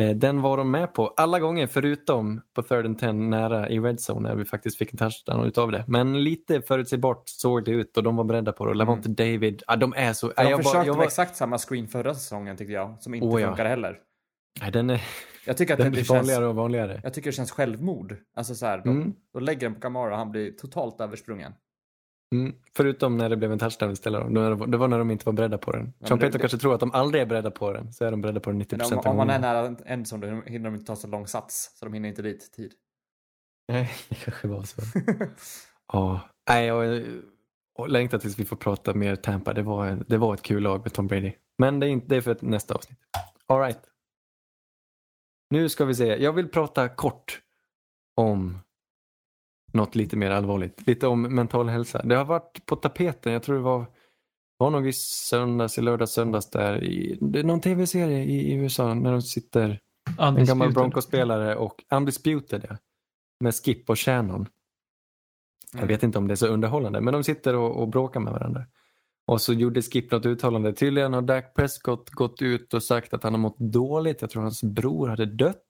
Eh, 0.00 0.10
Den 0.10 0.40
var 0.42 0.56
de 0.56 0.70
med 0.70 0.94
på 0.94 1.06
alla 1.08 1.40
gånger 1.40 1.66
förutom 1.66 2.40
på 2.54 2.62
third 2.62 2.86
and 2.86 2.98
ten 2.98 3.30
nära 3.30 3.68
i 3.68 3.78
red 3.80 3.98
zone 4.10 4.28
när 4.28 4.36
vi 4.36 4.44
faktiskt 4.44 4.78
fick 4.78 4.92
en 4.92 4.98
touchdown 4.98 5.46
utav 5.46 5.70
det. 5.72 5.84
Men 5.88 6.24
lite 6.24 6.62
förutsägbart 6.62 7.22
såg 7.28 7.64
det 7.64 7.70
ut 7.70 7.96
och 7.96 8.02
de 8.02 8.16
var 8.16 8.24
beredda 8.24 8.52
på 8.52 8.66
det. 8.66 8.74
Lavonte 8.74 9.08
David, 9.08 9.62
ja, 9.66 9.76
de 9.76 9.94
är 9.96 10.12
så... 10.12 10.26
Mm. 10.26 10.34
De 10.36 10.50
jag 10.50 10.58
bara- 10.58 10.62
försökte 10.62 10.86
jag 10.86 10.92
med 10.94 10.98
var- 10.98 11.04
exakt 11.04 11.36
samma 11.36 11.58
screen 11.58 11.88
förra 11.88 12.14
säsongen 12.14 12.56
tyckte 12.56 12.72
jag, 12.72 12.96
som 13.02 13.14
inte 13.14 13.26
Åh, 13.26 13.40
ja. 13.40 13.46
funkar 13.48 13.64
heller. 13.64 13.98
Nej, 14.60 14.72
den, 14.72 14.90
är, 14.90 15.02
Jag 15.46 15.56
tycker 15.56 15.74
att 15.74 15.78
den 15.78 15.84
det, 15.86 15.90
blir 15.90 16.00
det 16.00 16.04
känns, 16.06 16.18
vanligare 16.18 16.46
och 16.46 16.54
vanligare. 16.54 17.00
jag 17.04 17.14
tycker 17.14 17.30
det 17.30 17.34
känns 17.36 17.50
självmord. 17.50 18.16
Alltså 18.36 18.54
så 18.54 18.66
här, 18.66 18.78
de, 18.78 18.88
Mm. 18.88 19.14
då 19.32 19.40
lägger 19.40 19.60
den 19.60 19.74
på 19.74 19.80
Kamara 19.80 20.10
och 20.12 20.16
han 20.18 20.30
blir 20.30 20.52
totalt 20.52 21.00
översprungen. 21.00 21.52
Mm. 22.34 22.54
Förutom 22.76 23.16
när 23.16 23.28
det 23.28 23.36
blev 23.36 23.52
en 23.52 23.58
touchdown 23.58 23.90
istället. 23.92 24.34
då. 24.34 24.66
Det 24.66 24.76
var 24.76 24.88
när 24.88 24.98
de 24.98 25.10
inte 25.10 25.26
var 25.26 25.32
beredda 25.32 25.58
på 25.58 25.72
den. 25.72 25.92
Peter 25.92 26.16
det- 26.30 26.38
kanske 26.38 26.58
tror 26.58 26.74
att 26.74 26.80
de 26.80 26.92
aldrig 26.92 27.22
är 27.22 27.26
beredda 27.26 27.50
på 27.50 27.72
den. 27.72 27.92
Så 27.92 28.04
är 28.04 28.10
de 28.10 28.20
beredda 28.20 28.40
på 28.40 28.50
den 28.50 28.58
90 28.58 28.76
Men 28.76 28.84
om, 28.84 28.88
procent 28.90 29.06
av 29.06 29.10
om 29.10 29.16
man 29.16 29.30
är 29.30 29.38
nära 29.38 29.76
endzone 29.86 30.26
då 30.26 30.42
hinner 30.50 30.64
de 30.70 30.74
inte 30.74 30.86
ta 30.86 30.96
så 30.96 31.06
lång 31.06 31.26
sats. 31.26 31.70
Så 31.78 31.84
de 31.84 31.94
hinner 31.94 32.08
inte 32.08 32.22
dit 32.22 32.44
i 32.44 32.56
tid. 32.56 32.72
Nej, 33.68 33.90
det 34.08 34.14
kanske 34.14 34.48
var 34.48 34.62
så. 34.62 34.82
Ja, 35.92 36.20
nej, 36.48 36.66
jag 36.66 37.02
jag 37.78 37.88
längtar 37.90 38.18
tills 38.18 38.38
vi 38.38 38.44
får 38.44 38.56
prata 38.56 38.94
mer 38.94 39.16
Tampa. 39.16 39.52
Det 39.52 39.62
var, 39.62 40.04
det 40.08 40.16
var 40.18 40.34
ett 40.34 40.42
kul 40.42 40.62
lag 40.62 40.80
med 40.80 40.92
Tom 40.92 41.06
Brady. 41.06 41.32
Men 41.58 41.80
det 41.80 41.86
är, 41.86 41.90
inte, 41.90 42.06
det 42.08 42.16
är 42.16 42.20
för 42.20 42.36
nästa 42.40 42.74
avsnitt. 42.74 42.98
All 43.46 43.60
right. 43.60 43.78
Nu 45.54 45.68
ska 45.68 45.84
vi 45.84 45.94
se. 45.94 46.06
Jag 46.06 46.32
vill 46.32 46.48
prata 46.48 46.88
kort 46.88 47.40
om 48.16 48.58
något 49.72 49.94
lite 49.94 50.16
mer 50.16 50.30
allvarligt. 50.30 50.86
Lite 50.86 51.06
om 51.06 51.22
mental 51.22 51.68
hälsa. 51.68 52.02
Det 52.02 52.14
har 52.14 52.24
varit 52.24 52.66
på 52.66 52.76
tapeten. 52.76 53.32
Jag 53.32 53.42
tror 53.42 53.56
det 53.56 53.62
var, 53.62 53.86
var 54.58 54.70
nog 54.70 54.88
i 54.88 54.92
söndags, 54.92 55.78
i 55.78 55.80
lördags, 55.80 56.12
söndags 56.12 56.50
där. 56.50 56.84
I, 56.84 57.18
det 57.20 57.38
är 57.38 57.44
någon 57.44 57.60
tv-serie 57.60 58.24
i, 58.24 58.52
i 58.52 58.54
USA 58.54 58.94
när 58.94 59.12
de 59.12 59.22
sitter 59.22 59.80
en 60.18 60.44
gammal. 60.44 60.72
Broncos-spelare 60.72 61.56
och 61.56 61.84
Undisputed 61.94 62.66
ja. 62.68 62.76
Med 63.40 63.54
Skip 63.54 63.90
och 63.90 63.98
Shannon. 63.98 64.46
Jag 65.72 65.78
Mm. 65.78 65.88
vet 65.88 66.02
inte 66.02 66.18
om 66.18 66.28
det 66.28 66.34
är 66.34 66.36
så 66.36 66.46
underhållande, 66.46 67.00
men 67.00 67.14
de 67.14 67.24
sitter 67.24 67.54
och, 67.54 67.82
och 67.82 67.88
bråkar 67.88 68.20
med 68.20 68.32
varandra. 68.32 68.66
Och 69.26 69.40
så 69.40 69.52
gjorde 69.52 69.82
Skip 69.82 70.10
något 70.12 70.26
uttalande. 70.26 70.72
Tydligen 70.72 71.12
har 71.12 71.22
Dak 71.22 71.54
Prescott 71.54 72.10
gått 72.10 72.42
ut 72.42 72.74
och 72.74 72.82
sagt 72.82 73.14
att 73.14 73.22
han 73.22 73.32
har 73.32 73.40
mått 73.40 73.58
dåligt. 73.58 74.20
Jag 74.20 74.30
tror 74.30 74.42
hans 74.42 74.62
bror 74.62 75.08
hade 75.08 75.26
dött. 75.26 75.64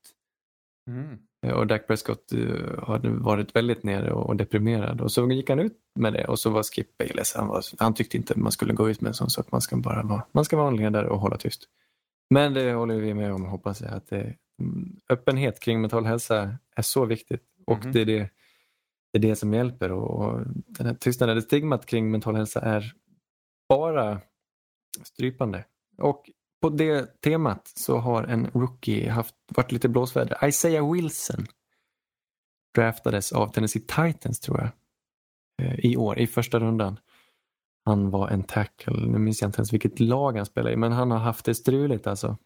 Mm. 0.91 1.19
Och 1.57 1.67
Dak 1.67 1.87
Prescott 1.87 2.33
eh, 2.33 2.85
hade 2.87 3.09
varit 3.11 3.57
väldigt 3.57 3.83
nere 3.83 4.13
och, 4.13 4.37
deprimerad. 4.37 5.01
Och 5.01 5.13
så 5.13 5.31
gick 5.31 5.51
han 5.51 5.59
ut 5.59 5.79
med 5.99 6.13
det 6.13 6.25
och 6.25 6.39
så 6.39 6.51
var 6.51 6.63
Skip 6.63 6.99
Bayless. 6.99 7.35
Han, 7.35 7.49
var, 7.49 7.63
han 7.79 7.95
tyckte 7.95 8.17
inte 8.17 8.39
man 8.39 8.53
skulle 8.53 8.73
gå 8.75 8.91
ut 8.91 9.01
med 9.01 9.09
en 9.09 9.15
sån 9.15 9.31
sak. 9.31 9.53
Man 9.53 9.61
ska 9.61 9.77
bara 9.77 10.03
vara, 10.03 10.23
man 10.33 10.45
ska 10.45 10.57
vara 10.57 10.69
en 10.69 10.77
ledare 10.77 11.09
och 11.09 11.21
hålla 11.21 11.37
tyst. 11.37 11.63
Men 12.31 12.55
det 12.55 12.73
håller 12.73 12.95
vi 12.97 13.15
med 13.15 13.33
om 13.33 13.45
hoppas 13.45 13.81
jag. 13.81 13.91
Att 13.93 14.07
det, 14.09 14.35
mm, 14.61 14.97
öppenhet 15.09 15.61
kring 15.61 15.81
mental 15.81 16.05
hälsa 16.07 16.57
är 16.77 16.83
så 16.83 17.05
viktigt. 17.05 17.43
Och 17.67 17.79
Mhm. 17.85 17.93
det, 17.93 18.01
är 18.01 18.07
det, 18.07 18.31
det 19.13 19.19
är 19.19 19.23
det 19.23 19.37
som 19.37 19.55
hjälper. 19.55 19.93
Och, 19.93 20.11
och 20.11 20.41
den 20.67 20.87
här 20.87 20.95
tystnaden, 20.95 21.37
det 21.37 21.43
stigmat 21.43 21.87
kring 21.87 22.11
mental 22.11 22.37
hälsa 22.37 22.61
är 22.61 22.93
bara 23.69 24.21
strypande. 25.03 25.65
Och 25.99 26.31
på 26.63 26.69
det 26.69 27.21
temat 27.21 27.73
så 27.75 27.99
har 27.99 28.25
en 28.25 28.47
rookie 28.47 29.11
haft, 29.11 29.35
varit 29.49 29.73
lite 29.73 29.89
blåsväder. 29.89 30.49
Isaiah 30.49 30.93
Wilson 30.93 31.47
draftades 32.75 33.33
av 33.33 33.49
Tennessee 33.49 33.83
Titans 33.83 34.41
tror 34.41 34.61
jag. 34.61 34.71
Eh, 35.63 35.79
I 35.79 35.97
år, 35.97 36.19
i 36.19 36.27
första 36.27 36.59
rundan. 36.59 36.99
Han 37.85 38.11
var 38.11 38.29
en 38.29 38.43
tackle, 38.43 39.07
nu 39.07 39.19
minns 39.19 39.41
jag 39.41 39.49
inte 39.49 39.59
ens 39.59 39.73
vilket 39.73 40.01
lag 40.01 40.37
han 40.37 40.47
spelade 40.47 40.75
i, 40.75 40.77
men 40.77 40.93
han 40.93 41.11
har 41.11 41.19
haft 41.19 41.45
det 41.45 41.55
struligt 41.55 42.07
alltså. 42.07 42.39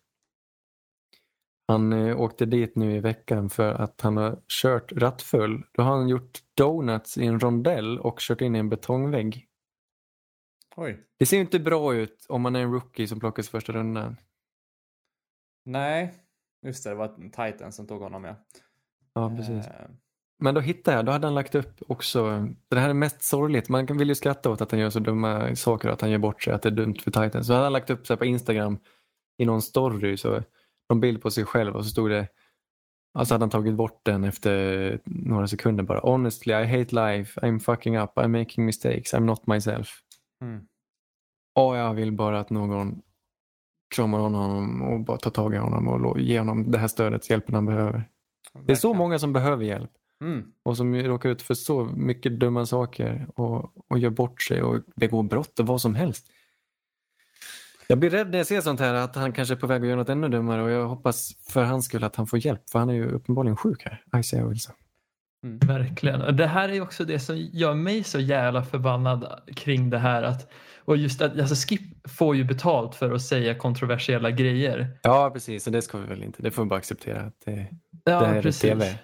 Han 1.69 1.93
eh, 1.93 2.21
åkte 2.21 2.47
dit 2.47 2.77
nu 2.77 2.97
i 2.97 3.01
veckan 3.01 3.51
för 3.51 3.75
att 3.75 4.01
han 4.01 4.17
har 4.17 4.39
kört 4.49 4.93
rattfull. 4.93 5.63
Då 5.73 5.83
har 5.83 5.97
han 5.97 6.09
gjort 6.09 6.39
donuts 6.55 7.19
i 7.19 7.27
en 7.27 7.41
rondell 7.41 7.99
och 7.99 8.19
kört 8.21 8.41
in 8.41 8.57
i 8.57 8.59
en 8.59 8.69
betongvägg. 8.69 9.48
Oj. 10.81 11.05
Det 11.19 11.27
ser 11.27 11.37
ju 11.37 11.41
inte 11.41 11.59
bra 11.59 11.95
ut 11.95 12.27
om 12.29 12.43
man 12.43 12.57
är 12.57 12.61
en 12.61 12.73
rookie 12.73 13.09
som 13.09 13.21
plockas 13.21 13.47
i 13.49 13.51
första 13.51 13.73
rundan. 13.73 14.17
Nej, 15.65 16.15
just 16.63 16.85
det. 16.85 16.91
Det 16.91 16.97
var 16.97 17.09
Titan 17.49 17.73
som 17.73 17.87
tog 17.87 18.01
honom 18.01 18.25
ja. 18.25 18.35
Ja, 19.15 19.37
precis. 19.37 19.67
Eh, 19.67 19.87
Men 20.41 20.55
då 20.55 20.61
hittade 20.61 20.97
jag, 20.97 21.07
då 21.07 21.13
hade 21.13 21.27
han 21.27 21.35
lagt 21.35 21.55
upp 21.55 21.83
också, 21.89 22.49
det 22.69 22.79
här 22.81 22.89
är 22.91 22.95
mest 22.95 23.23
sorgligt, 23.23 23.69
man 23.69 23.87
kan- 23.87 23.99
vill 23.99 24.09
ju 24.09 24.15
skratta 24.15 24.51
åt 24.51 24.61
att 24.61 24.71
han 24.71 24.81
gör 24.81 24.91
så 24.91 24.99
dumma 24.99 25.57
saker, 25.57 25.89
att 25.89 26.01
han 26.01 26.11
gör 26.11 26.19
bort 26.19 26.43
sig, 26.43 26.53
att 26.53 26.63
det 26.63 26.69
är 26.69 26.71
dumt 26.71 26.95
för 26.95 27.11
Titans. 27.11 27.47
Så 27.47 27.53
hade 27.53 27.65
han 27.65 27.73
lagt 27.73 27.91
upp 27.91 28.07
så 28.07 28.17
på 28.17 28.25
Instagram 28.25 28.79
i 29.39 29.45
någon 29.47 29.63
story, 29.63 30.17
så 30.17 30.43
någon 30.89 31.01
bild 31.01 31.23
på 31.23 31.31
sig 31.31 31.45
själv 31.45 31.77
och 31.77 31.85
så 31.85 31.91
stod 31.91 32.11
det, 32.11 32.29
alltså 33.15 33.35
hade 33.35 33.43
han 33.43 33.51
tagit 33.51 33.75
bort 33.75 34.01
den 34.05 34.25
efter 34.25 35.01
några 35.05 35.47
sekunder 35.49 35.85
bara. 35.85 36.01
Honestly, 36.01 36.53
I 36.55 36.65
hate 36.65 36.95
life, 36.95 37.41
I'm 37.41 37.59
fucking 37.59 37.99
up, 37.99 38.11
I'm 38.17 38.29
making 38.41 38.65
mistakes, 38.67 39.15
I'm 39.15 39.21
not 39.25 39.47
myself. 39.47 40.03
Mm. 40.41 40.61
Och 41.55 41.77
jag 41.77 41.95
vill 41.95 42.13
bara 42.13 42.41
att 42.41 42.51
någon 42.51 43.03
kramar 43.95 44.19
honom 44.19 44.83
och 44.83 45.01
bara 45.01 45.17
tar 45.17 45.31
tag 45.31 45.55
i 45.55 45.59
honom 45.59 45.89
och 45.89 46.21
ger 46.21 46.39
honom 46.39 46.71
det 46.71 46.79
här 46.79 46.89
stödet, 46.89 47.31
hjälpen 47.31 47.55
han 47.55 47.67
behöver. 47.67 48.05
Det 48.67 48.73
är 48.73 48.77
så 48.77 48.95
många 48.95 49.19
som 49.19 49.33
behöver 49.33 49.65
hjälp 49.65 49.91
Mm. 50.21 50.53
och 50.63 50.77
som 50.77 50.95
råkar 50.95 51.29
ut 51.29 51.43
för 51.43 51.55
så 51.55 51.85
mycket 51.85 52.41
dumma 52.41 52.67
saker 52.67 53.27
och, 53.35 53.73
och 53.91 53.99
gör 53.99 54.11
bort 54.11 54.43
sig 54.43 54.63
och 54.63 54.81
begår 54.97 55.23
brott 55.23 55.61
och 55.61 55.67
vad 55.67 55.81
som 55.81 55.95
helst. 55.95 56.27
Jag 57.87 57.99
blir 57.99 58.11
rädd 58.11 58.31
när 58.31 58.39
jag 58.39 58.47
ser 58.47 58.61
sånt 58.61 58.81
här 58.81 58.95
att 58.95 59.15
han 59.15 59.33
kanske 59.33 59.55
är 59.55 59.59
på 59.59 59.67
väg 59.67 59.83
att 59.83 59.89
göra 59.89 59.97
något 59.97 60.09
ännu 60.09 60.29
dummare 60.29 60.63
och 60.63 60.71
jag 60.71 60.89
hoppas 60.89 61.35
för 61.49 61.65
hans 61.65 61.85
skull 61.85 62.05
att 62.05 62.17
han 62.17 62.27
får 62.27 62.47
hjälp 62.47 62.71
för 62.71 62.79
han 62.79 62.91
är 62.91 62.95
ju 62.95 63.09
uppenbarligen 63.09 63.57
sjuk 63.57 63.83
här, 63.85 64.21
Isaiah 64.21 64.49
Wilson. 64.49 64.75
Verkligen. 65.43 66.37
Det 66.37 66.47
här 66.47 66.69
är 66.69 66.81
också 66.81 67.05
det 67.05 67.19
som 67.19 67.37
gör 67.37 67.75
mig 67.75 68.05
så 68.05 68.21
jävla 68.21 68.63
förbannad 68.63 69.41
kring 69.57 69.91
det 69.91 69.99
här. 69.99 70.23
Att, 70.23 70.51
och 70.85 70.97
just 70.97 71.23
att 71.23 71.39
alltså 71.41 71.55
Skip 71.69 71.81
får 72.11 72.37
ju 72.37 72.45
betalt 72.45 72.95
för 72.95 73.13
att 73.13 73.23
säga 73.23 73.55
kontroversiella 73.55 74.31
grejer. 74.31 74.99
Ja, 75.03 75.31
precis, 75.33 75.67
och 75.67 75.73
det 75.73 75.83
ska 75.83 75.99
vi 75.99 76.07
väl 76.07 76.23
inte, 76.23 76.43
det 76.43 76.51
får 76.51 76.63
vi 76.63 76.69
bara 76.69 76.79
acceptera. 76.79 77.21
Att 77.21 77.35
det, 77.45 77.67
Ja, 78.05 78.21
Det 78.21 78.27
här 78.27 78.35
är 78.37 78.43
precis. 78.43 78.61
TV. 78.71 78.99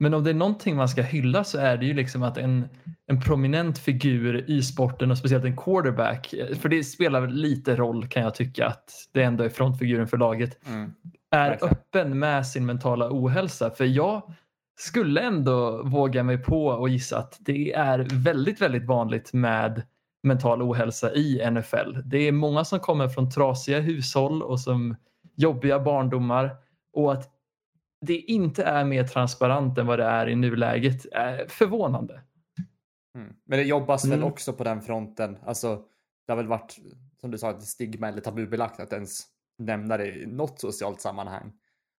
Men 0.00 0.14
om 0.14 0.24
det 0.24 0.30
är 0.30 0.34
någonting 0.34 0.76
man 0.76 0.88
ska 0.88 1.02
hylla 1.02 1.44
så 1.44 1.58
är 1.58 1.76
det 1.76 1.86
ju 1.86 1.94
liksom 1.94 2.22
att 2.22 2.38
en, 2.38 2.68
en 3.06 3.20
prominent 3.20 3.78
figur 3.78 4.50
i 4.50 4.62
sporten 4.62 5.10
och 5.10 5.18
speciellt 5.18 5.44
en 5.44 5.56
quarterback, 5.56 6.34
för 6.60 6.68
det 6.68 6.84
spelar 6.84 7.20
väl 7.20 7.30
lite 7.34 7.76
roll 7.76 8.08
kan 8.08 8.22
jag 8.22 8.34
tycka 8.34 8.66
att 8.66 8.90
det 9.12 9.22
ändå 9.22 9.44
är 9.44 9.48
frontfiguren 9.48 10.08
för 10.08 10.16
laget, 10.16 10.58
Mm. 10.68 10.92
är 11.30 11.48
Verkligen. 11.50 11.72
öppen 11.74 12.18
med 12.18 12.46
sin 12.46 12.66
mentala 12.66 13.08
ohälsa. 13.10 13.70
För 13.70 13.84
jag 13.84 14.34
skulle 14.78 15.20
ändå 15.20 15.82
våga 15.82 16.22
mig 16.22 16.38
på 16.38 16.66
och 16.66 16.88
gissa 16.88 17.18
att 17.18 17.36
det 17.40 17.72
är 17.72 18.08
väldigt, 18.12 18.60
väldigt 18.60 18.86
vanligt 18.86 19.32
med 19.32 19.82
mental 20.22 20.62
ohälsa 20.62 21.12
i 21.14 21.50
NFL. 21.50 21.96
Det 22.04 22.18
är 22.18 22.32
många 22.32 22.64
som 22.64 22.80
kommer 22.80 23.08
från 23.08 23.30
trasiga 23.30 23.80
hushåll 23.80 24.42
och 24.42 24.60
som 24.60 24.96
jobbiga 25.34 25.80
barndomar 25.80 26.56
och 26.92 27.12
att 27.12 27.30
det 28.00 28.16
inte 28.18 28.64
är 28.64 28.84
mer 28.84 29.04
transparent 29.04 29.78
än 29.78 29.86
vad 29.86 29.98
det 29.98 30.04
är 30.04 30.28
i 30.28 30.34
nuläget 30.36 31.06
är 31.12 31.46
förvånande. 31.48 32.20
Mm. 33.14 33.32
Men 33.46 33.58
det 33.58 33.64
jobbas 33.64 34.04
väl 34.04 34.12
Mm. 34.12 34.24
också 34.28 34.52
på 34.52 34.64
den 34.64 34.82
fronten. 34.82 35.36
Alltså, 35.46 35.82
det 36.26 36.32
har 36.32 36.36
väl 36.36 36.46
varit, 36.46 36.76
som 37.20 37.30
du 37.30 37.38
sa, 37.38 37.50
ett 37.50 37.62
stigma 37.62 38.08
eller 38.08 38.20
tabubelagt 38.20 38.80
att 38.80 38.92
ens 38.92 39.20
nämna 39.58 39.96
det 39.96 40.06
i 40.06 40.26
något 40.26 40.60
socialt 40.60 41.00
sammanhang. 41.00 41.52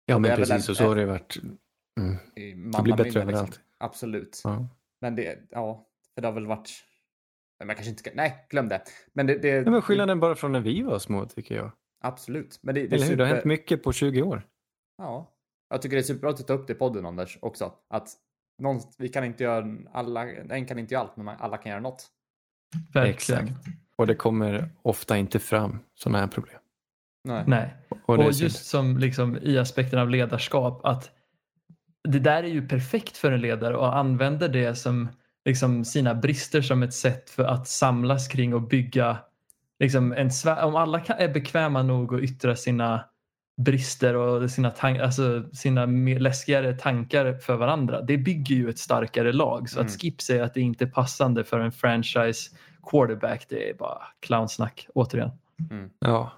ja, 0.05 0.19
men 0.19 0.29
väl 0.29 0.37
precis, 0.39 0.69
en- 0.69 0.75
så 0.75 0.83
har 0.87 0.95
det 0.95 1.05
varit. 1.05 1.37
Mm. 2.01 2.17
I 2.35 2.53
Det 2.53 2.83
blir 2.83 2.95
bättre 2.95 3.21
överallt. 3.21 3.59
Absolut. 3.77 4.41
Ja. 4.43 4.67
Men 5.01 5.15
det, 5.15 5.39
ja, 5.49 5.85
för 6.15 6.21
det 6.21 6.27
har 6.27 6.33
väl 6.33 6.45
varit... 6.47 6.69
Nej, 7.59 7.67
Man 7.67 7.75
kanske 7.75 7.89
inte 7.89 7.99
ska... 7.99 8.11
Nej, 8.13 8.45
glöm 8.49 8.69
det. 8.69 8.81
Men 9.13 9.27
det... 9.27 9.37
det 9.37 9.47
Ja, 9.47 9.71
men 9.71 9.81
skillnaden 9.81 10.19
bara 10.19 10.35
från 10.35 10.51
när 10.51 10.59
vi 10.59 10.81
var 10.81 10.99
små 10.99 11.25
tycker 11.25 11.55
jag. 11.55 11.71
Absolut. 12.01 12.59
Men 12.61 12.75
det, 12.75 12.87
det 12.87 12.95
är 12.95 12.97
Eller 12.97 13.07
hur? 13.07 13.15
Det 13.15 13.23
har 13.23 13.27
super... 13.29 13.35
hänt 13.35 13.45
mycket 13.45 13.83
på 13.83 13.93
20 13.93 14.21
år. 14.21 14.41
Ja. 14.97 15.31
Jag 15.69 15.81
tycker 15.81 15.95
det 15.95 16.01
är 16.01 16.03
superbra 16.03 16.29
att 16.29 16.37
du 16.37 16.43
tar 16.43 16.53
upp 16.53 16.67
det 16.67 16.73
i 16.73 16.75
podden, 16.75 17.05
Anders, 17.05 17.37
också. 17.41 17.73
Att 17.89 18.09
någon, 18.61 18.81
vi 18.97 19.09
kan 19.09 19.23
inte 19.23 19.43
göra... 19.43 19.77
Alla, 19.91 20.31
en 20.31 20.65
kan 20.65 20.79
inte 20.79 20.93
göra 20.93 21.03
allt, 21.03 21.17
men 21.17 21.27
alla 21.27 21.57
kan 21.57 21.69
göra 21.69 21.81
något. 21.81 22.07
Verkligen. 22.93 23.43
Exakt. 23.45 23.67
Och 23.95 24.07
det 24.07 24.15
kommer 24.15 24.69
ofta 24.81 25.17
inte 25.17 25.39
fram 25.39 25.79
sådana 25.95 26.19
här 26.19 26.27
problem. 26.27 26.59
Nej. 27.23 27.43
Nej. 27.47 27.75
Och 27.89 28.19
Och 28.19 28.35
synd. 28.35 28.43
just 28.43 28.65
som 28.65 28.97
liksom 28.97 29.37
i 29.41 29.57
aspekten 29.57 29.99
av 29.99 30.09
ledarskap 30.09 30.85
att 30.85 31.11
det 32.07 32.19
där 32.19 32.43
är 32.43 32.47
ju 32.47 32.67
perfekt 32.67 33.17
för 33.17 33.31
en 33.31 33.41
ledare 33.41 33.75
och 33.75 33.97
använder 33.97 34.49
det 34.49 34.75
som 34.75 35.09
liksom 35.45 35.85
sina 35.85 36.15
brister 36.15 36.61
som 36.61 36.83
ett 36.83 36.93
sätt 36.93 37.29
för 37.29 37.43
att 37.43 37.67
samlas 37.67 38.27
kring 38.27 38.53
och 38.53 38.61
bygga 38.61 39.17
liksom 39.79 40.13
en 40.13 40.29
om 40.63 40.75
alla 40.75 40.99
kan, 40.99 41.17
är 41.17 41.33
bekväma 41.33 41.83
nog 41.83 42.15
att 42.15 42.21
yttra 42.21 42.55
sina 42.55 43.05
brister 43.61 44.15
och 44.15 44.51
sina, 44.51 44.73
alltså 44.81 45.43
sina 45.53 45.85
läskigare 46.19 46.73
tankar 46.73 47.33
för 47.33 47.55
varandra. 47.55 48.01
Det 48.01 48.17
bygger 48.17 48.55
ju 48.55 48.69
ett 48.69 48.79
starkare 48.79 49.31
lag. 49.33 49.69
Så 49.69 49.79
Mm. 49.79 49.87
att 49.87 50.01
Skip 50.01 50.21
säger 50.21 50.43
att 50.43 50.53
det 50.53 50.61
inte 50.61 50.83
är 50.83 50.89
passande 50.89 51.43
för 51.43 51.59
en 51.59 51.71
franchise 51.71 52.55
quarterback, 52.83 53.45
det 53.49 53.69
är 53.69 53.73
bara 53.73 54.01
clownsnack 54.19 54.87
återigen. 54.93 55.31
Ja. 55.99 56.31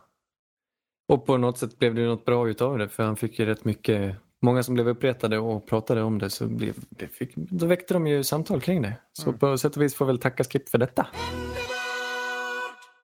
Och 1.08 1.26
på 1.26 1.38
något 1.38 1.58
sätt 1.58 1.80
blev 1.80 1.96
det 1.96 2.06
något 2.06 2.26
bra 2.26 2.50
utav 2.50 2.78
det 2.78 2.90
för 2.90 3.04
han 3.04 3.16
fick 3.16 3.40
ju 3.40 3.46
rätt 3.46 3.66
mycket, 3.66 4.16
många 4.41 4.63
som 4.63 4.73
blev 4.73 4.88
uppretade 4.88 5.38
och 5.39 5.68
pratade 5.68 6.01
om 6.03 6.19
det 6.19 6.30
så 6.30 6.47
blev, 6.47 6.76
det 6.89 7.07
fick, 7.07 7.35
då 7.35 7.65
väckte 7.65 7.93
de 7.93 8.07
ju 8.07 8.23
samtal 8.23 8.61
kring 8.61 8.81
det. 8.81 8.93
Så 9.13 9.30
Mm. 9.30 9.39
på 9.39 9.57
sätt 9.57 9.76
och 9.77 9.81
vis 9.84 9.95
får 9.95 10.05
väl 10.05 10.19
tacka 10.19 10.43
Skip 10.43 10.69
för 10.69 10.77
detta. 10.77 11.07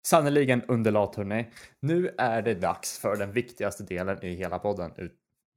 Sannerligen 0.07 0.61
underlat 0.67 1.15
hörni. 1.15 1.47
Nu 1.79 2.09
är 2.17 2.41
det 2.41 2.53
dags 2.53 2.99
för 2.99 3.15
den 3.15 3.31
viktigaste 3.31 3.83
delen 3.83 4.23
i 4.25 4.35
hela 4.35 4.59
podden. 4.59 4.91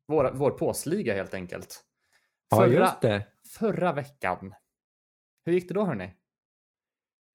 Vår, 0.09 0.31
vår 0.35 0.51
påsliga 0.51 1.15
helt 1.15 1.35
enkelt. 1.35 1.81
Ja, 2.51 2.57
Förra, 2.57 2.69
just 2.73 3.01
det. 3.01 3.27
förra 3.59 3.93
veckan. 3.93 4.55
Hur 5.45 5.53
gick 5.53 5.69
det 5.69 5.75
då 5.75 5.85
hörni? 5.85 6.11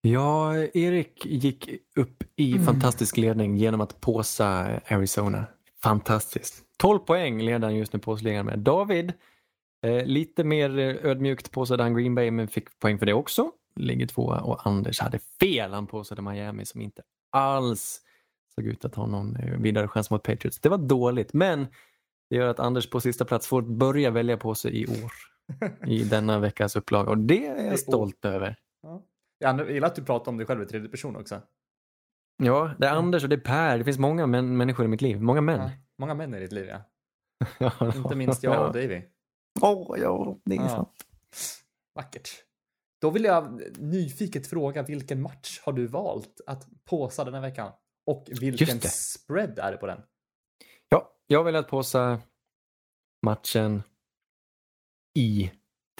Ja, 0.01 0.55
Erik 0.57 1.25
gick 1.25 1.69
upp 1.95 2.23
i 2.35 2.51
Mm. 2.53 2.65
fantastisk 2.65 3.17
ledning 3.17 3.55
genom 3.57 3.81
att 3.81 4.01
påsa 4.01 4.47
Arizona. 4.87 5.45
Fantastiskt. 5.85 6.63
12 6.77 6.99
poäng 6.99 7.41
leder 7.41 7.67
han 7.67 7.75
just 7.75 7.93
nu 7.93 7.99
påsligan 7.99 8.45
med. 8.45 8.59
David, 8.59 9.13
eh, 9.85 10.05
lite 10.05 10.43
mer 10.43 10.79
eh, 10.79 11.11
ödmjukt 11.11 11.51
påsade 11.51 11.83
han 11.83 11.95
Green 11.95 12.15
Bay 12.15 12.31
men 12.31 12.47
fick 12.47 12.79
poäng 12.79 12.99
för 12.99 13.05
det 13.05 13.13
också. 13.13 13.51
Ligger 13.75 14.07
tvåa 14.07 14.41
och 14.41 14.67
Anders 14.67 14.99
hade 14.99 15.19
fel. 15.39 15.73
Han 15.73 15.87
påsade 15.87 16.21
Miami 16.21 16.65
som 16.65 16.81
inte 16.81 17.01
alls 17.31 18.01
såg 18.55 18.65
ut 18.65 18.85
att 18.85 18.95
ha 18.95 19.07
någon 19.07 19.35
eh, 19.35 19.59
vidare 19.59 19.87
chans 19.87 20.09
mot 20.09 20.23
Patriots. 20.23 20.59
Det 20.59 20.69
var 20.69 20.77
dåligt, 20.77 21.33
men 21.33 21.67
det 22.29 22.35
gör 22.35 22.47
att 22.47 22.59
Anders 22.59 22.89
på 22.89 23.01
sista 23.01 23.25
plats 23.25 23.47
får 23.47 23.61
börja 23.61 24.11
välja 24.11 24.37
på 24.37 24.55
sig 24.55 24.81
i 24.81 24.87
år. 24.87 25.11
I 25.87 26.03
denna 26.03 26.39
veckas 26.39 26.75
upplaga 26.75 27.09
och 27.09 27.17
det 27.17 27.47
är 27.47 27.65
jag 27.65 27.79
stolt 27.79 28.25
över. 28.25 28.55
Jag 29.39 29.71
gillar 29.71 29.87
att 29.87 29.95
du 29.95 30.03
pratar 30.03 30.31
om 30.31 30.37
dig 30.37 30.47
själv 30.47 30.61
i 30.61 30.65
tredje 30.65 30.89
person 30.89 31.15
också. 31.15 31.41
Ja, 32.37 32.75
det 32.79 32.87
är 32.87 32.91
Anders 32.91 33.23
och 33.23 33.29
det 33.29 33.35
är 33.35 33.39
Per. 33.39 33.77
Det 33.77 33.83
finns 33.83 33.99
många 33.99 34.27
män, 34.27 34.57
människor 34.57 34.85
i 34.85 34.87
mitt 34.87 35.01
liv. 35.01 35.21
Många 35.21 35.41
män. 35.41 35.59
Ja, 35.59 35.71
många 35.97 36.13
män 36.13 36.33
i 36.33 36.39
ditt 36.39 36.51
liv 36.51 36.67
ja. 36.67 36.81
Ja. 37.79 37.91
Inte 37.95 38.15
minst 38.15 38.43
jag 38.43 38.67
och 38.67 38.73
Davy. 38.73 39.01
Åh, 39.61 39.95
ja, 39.99 40.37
det 40.45 40.55
är 40.55 40.61
Ja. 40.61 40.69
sant. 40.69 41.05
Vackert. 41.95 42.29
Då 43.01 43.09
vill 43.09 43.23
jag 43.23 43.61
nyfiket 43.77 44.47
fråga 44.47 44.83
vilken 44.83 45.21
match 45.21 45.59
har 45.63 45.73
du 45.73 45.87
valt 45.87 46.41
att 46.47 46.67
påsa 46.85 47.23
den 47.23 47.33
här 47.33 47.41
veckan? 47.41 47.71
Och 48.05 48.25
vilken 48.41 48.81
spread 48.81 49.59
är 49.59 49.71
det 49.71 49.77
på 49.77 49.87
den? 49.87 50.01
Ja, 50.89 51.11
jag 51.27 51.43
vill 51.43 51.55
att 51.55 51.67
påsa 51.67 52.19
matchen 53.25 53.83
i 55.17 55.51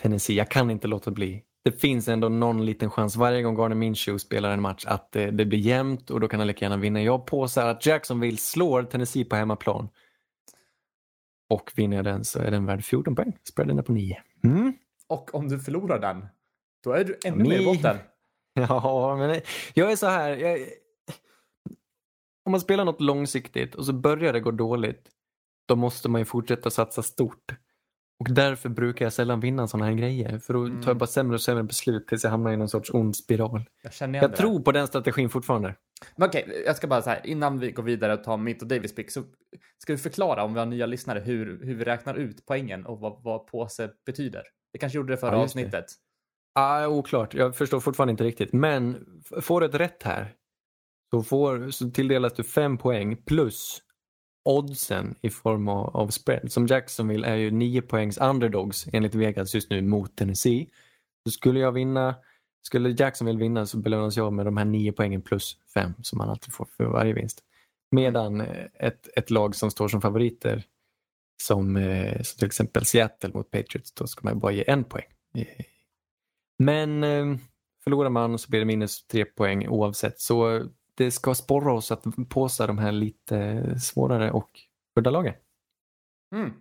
Tennessee. 0.02 0.36
Jag 0.36 0.52
kan 0.52 0.72
inte 0.72 0.88
låta 0.88 1.12
bli. 1.12 1.44
Det 1.66 1.72
finns 1.72 2.08
ändå 2.08 2.30
någon 2.30 2.66
liten 2.66 2.92
chans 2.92 3.16
varje 3.16 3.42
gång 3.42 3.56
Garner 3.56 3.76
Minshew 3.76 4.20
spelar 4.20 4.52
en 4.52 4.62
match 4.62 4.86
att 4.86 5.12
det, 5.12 5.32
det 5.32 5.46
blir 5.46 5.60
jämnt 5.60 6.10
och 6.10 6.20
då 6.20 6.28
kan 6.28 6.40
han 6.40 6.48
lika 6.48 6.66
gärna 6.66 6.78
vinna. 6.78 7.02
Jag 7.02 7.26
påsar 7.26 7.68
att 7.68 7.86
Jacksonville 7.86 8.38
slår 8.38 8.84
Tennessee 8.84 9.26
på 9.26 9.36
hemmaplan. 9.36 9.90
Och 11.50 11.72
vinner 11.76 11.96
jag 11.98 12.06
den 12.06 12.26
så 12.26 12.40
är 12.40 12.52
den 12.52 12.66
värd 12.66 12.84
14 12.84 13.16
poäng. 13.16 13.38
Spreaden 13.44 13.80
är 13.80 13.84
på 13.84 13.92
9. 13.92 14.18
Mm. 14.44 14.74
Och 15.08 15.36
om 15.36 15.50
du 15.50 15.60
förlorar 15.60 16.00
den, 16.00 16.26
då 16.84 16.92
är 16.92 17.04
du 17.04 17.20
ännu 17.26 17.44
Ni- 17.44 17.50
mer 17.50 17.60
i 17.60 17.66
botten. 17.66 17.98
Ja, 18.54 19.16
men 19.16 19.42
jag 19.74 19.92
är 19.92 19.96
så 19.96 20.08
här. 20.08 20.30
Jag, 20.30 20.60
om 22.46 22.52
man 22.52 22.62
spelar 22.62 22.86
något 22.86 23.02
långsiktigt 23.02 23.76
och 23.76 23.86
så 23.86 23.94
börjar 23.94 24.34
det 24.34 24.40
gå 24.40 24.52
dåligt, 24.52 25.10
då 25.68 25.76
måste 25.76 26.10
man 26.10 26.22
ju 26.22 26.26
fortsätta 26.26 26.70
satsa 26.70 27.04
stort. 27.04 27.52
Och 28.20 28.32
därför 28.34 28.70
brukar 28.70 29.06
jag 29.06 29.14
sällan 29.14 29.40
vinna 29.40 29.68
sådana 29.68 29.86
här 29.86 29.94
grejer. 29.94 30.40
För 30.40 30.54
då 30.54 30.66
tar 30.66 30.74
jag 30.74 30.84
Mm. 30.86 30.98
bara 30.98 31.08
sämre 31.08 31.36
och 31.36 31.42
sämre 31.42 31.64
beslut 31.64 32.08
tills 32.08 32.24
jag 32.24 32.32
hamnar 32.32 32.52
i 32.52 32.58
någon 32.58 32.70
sorts 32.70 32.90
ond 32.94 33.16
spiral. 33.16 33.64
Jag 34.00 34.16
Jag 34.16 34.36
tror 34.36 34.60
på 34.60 34.72
den 34.72 34.88
strategin 34.88 35.30
fortfarande. 35.30 35.76
Men 36.16 36.28
okej, 36.30 36.64
jag 36.66 36.76
ska 36.76 36.88
bara 36.88 37.02
så 37.02 37.10
här, 37.10 37.22
innan 37.28 37.60
vi 37.60 37.72
går 37.72 37.84
vidare 37.84 38.14
och 38.14 38.24
tar 38.24 38.38
mitt 38.38 38.62
och 38.62 38.68
Davids 38.68 38.96
pick 38.96 39.12
så 39.12 39.24
ska 39.78 39.94
vi 39.94 39.98
förklara 39.98 40.44
om 40.44 40.54
vi 40.54 40.60
har 40.60 40.66
nya 40.66 40.86
lyssnare 40.86 41.20
hur, 41.20 41.66
hur 41.66 41.76
vi 41.76 41.84
räknar 41.84 42.16
ut 42.16 42.46
poängen 42.46 42.86
och 42.86 43.00
vad, 43.00 43.24
vad 43.24 43.48
påse 43.48 43.90
betyder. 44.06 44.44
Vi 44.74 44.80
kanske 44.80 44.98
gjorde 44.98 45.14
det 45.14 45.18
förra 45.18 45.36
Ja, 45.36 45.42
just 45.42 45.56
det. 45.56 45.60
avsnittet. 45.62 45.86
Ah, 46.56 46.88
oklart, 46.88 47.34
jag 47.34 47.56
förstår 47.56 47.80
fortfarande 47.80 48.12
inte 48.12 48.24
riktigt. 48.24 48.54
Men 48.54 49.06
får 49.42 49.60
du 49.62 49.66
ett 49.68 49.76
rätt 49.76 50.04
här 50.04 50.34
så, 51.12 51.24
får, 51.24 51.70
så 51.72 51.90
tilldelas 51.92 52.34
du 52.34 52.44
fem 52.44 52.78
poäng 52.78 53.18
plus 53.26 53.82
oddsen 54.46 55.16
i 55.22 55.30
form 55.30 55.68
av, 55.68 55.96
av 55.96 56.08
spread. 56.08 56.52
Som 56.52 56.68
Jacksonville 56.68 57.28
är 57.28 57.36
ju 57.36 57.52
nio 57.52 57.82
poängs 57.82 58.18
underdogs 58.18 58.88
enligt 58.94 59.16
Vegas 59.16 59.56
just 59.56 59.70
nu 59.70 59.82
mot 59.82 60.16
Tennessee. 60.16 60.70
Så 61.26 61.32
skulle 61.32 61.60
jag 61.60 61.72
vinna, 61.72 62.16
skulle 62.62 62.96
Jacksonville 62.98 63.40
vinna 63.40 63.66
så 63.66 63.78
belönas 63.78 64.18
jag 64.18 64.34
med 64.34 64.46
de 64.46 64.58
här 64.58 64.66
nio 64.66 64.92
poängen 64.92 65.22
plus 65.22 65.58
fem 65.74 65.94
som 66.02 66.18
man 66.18 66.30
alltid 66.30 66.54
får 66.54 66.68
för 66.78 66.86
varje 66.86 67.14
vinst. 67.14 67.44
Medan 67.92 68.42
eh, 68.42 68.66
ett, 68.74 69.10
ett 69.16 69.30
lag 69.30 69.56
som 69.56 69.72
står 69.72 69.88
som 69.88 70.02
favoriter 70.02 70.64
som, 71.44 71.76
eh, 71.76 72.22
som 72.22 72.38
till 72.38 72.48
exempel 72.48 72.86
Seattle 72.86 73.32
mot 73.34 73.52
Patriots, 73.52 73.92
då 73.92 74.08
ska 74.08 74.28
man 74.28 74.40
bara 74.40 74.52
ge 74.52 74.64
en 74.68 74.84
poäng. 74.84 75.08
Men 76.60 77.04
eh, 77.04 77.38
förlorar 77.84 78.10
man 78.10 78.40
så 78.40 78.50
blir 78.50 78.60
det 78.60 78.66
minus 78.66 79.08
tre 79.08 79.26
poäng 79.26 79.68
oavsett. 79.68 80.20
Så 80.20 80.68
det 80.96 81.12
ska 81.12 81.36
sporra 81.36 81.74
oss 81.74 81.92
att 81.92 82.30
påsa 82.30 82.68
de 82.68 82.78
här 82.78 82.92
lite 82.92 83.80
svårare 83.80 84.32
och 84.32 84.50
udda 85.00 85.10
lagen. 85.10 85.34
Mm. 86.36 86.54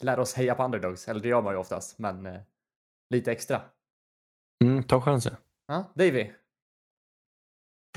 Lär 0.00 0.18
oss 0.18 0.34
heja 0.34 0.54
på 0.54 0.64
underdogs, 0.64 1.08
eller 1.08 1.20
det 1.20 1.28
gör 1.28 1.42
man 1.42 1.54
ju 1.54 1.58
oftast, 1.58 1.98
men 1.98 2.26
eh, 2.26 2.40
lite 3.10 3.32
extra. 3.32 3.60
Mm, 4.64 4.82
ta 4.82 5.00
chansen. 5.00 5.36
Ja, 5.66 5.92
Davy. 5.94 6.30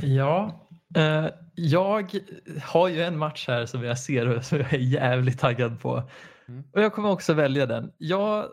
Ja, 0.01 0.67
eh, 0.95 1.27
jag 1.55 2.19
har 2.63 2.87
ju 2.87 3.03
en 3.03 3.17
match 3.17 3.47
här 3.47 3.65
som 3.65 3.83
jag 3.83 3.99
ser 3.99 4.37
och 4.37 4.45
som 4.45 4.57
jag 4.57 4.73
är 4.73 4.77
jävligt 4.77 5.39
taggad 5.39 5.81
på. 5.81 6.03
Mm. 6.47 6.63
Och 6.73 6.81
jag 6.81 6.93
kommer 6.93 7.09
också 7.09 7.33
välja 7.33 7.65
den. 7.65 7.91
Jag 7.97 8.47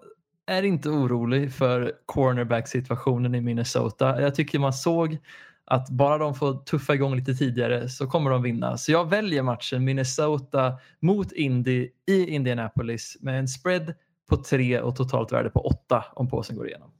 är 0.46 0.62
inte 0.62 0.88
orolig 0.88 1.52
för 1.52 1.92
cornerback-situationen 2.06 3.34
i 3.34 3.40
Minnesota. 3.40 4.20
Jag 4.20 4.34
tycker 4.34 4.58
man 4.58 4.72
såg 4.72 5.18
att 5.66 5.90
bara 5.90 6.18
de 6.18 6.34
får 6.34 6.64
tuffa 6.64 6.94
igång 6.94 7.16
lite 7.16 7.34
tidigare 7.34 7.88
så 7.88 8.06
kommer 8.06 8.30
de 8.30 8.42
vinna. 8.42 8.76
Så 8.78 8.92
jag 8.92 9.10
väljer 9.10 9.42
matchen 9.42 9.84
Minnesota 9.84 10.78
mot 11.00 11.32
Indy 11.32 11.90
i 12.06 12.26
Indianapolis 12.26 13.16
med 13.20 13.38
en 13.38 13.48
spread 13.48 13.94
på 14.28 14.36
tre 14.36 14.80
och 14.80 14.96
totalt 14.96 15.32
värde 15.32 15.50
på 15.50 15.60
åtta 15.60 16.04
om 16.12 16.28
påsen 16.30 16.56
går 16.56 16.68
igenom. 16.68 16.90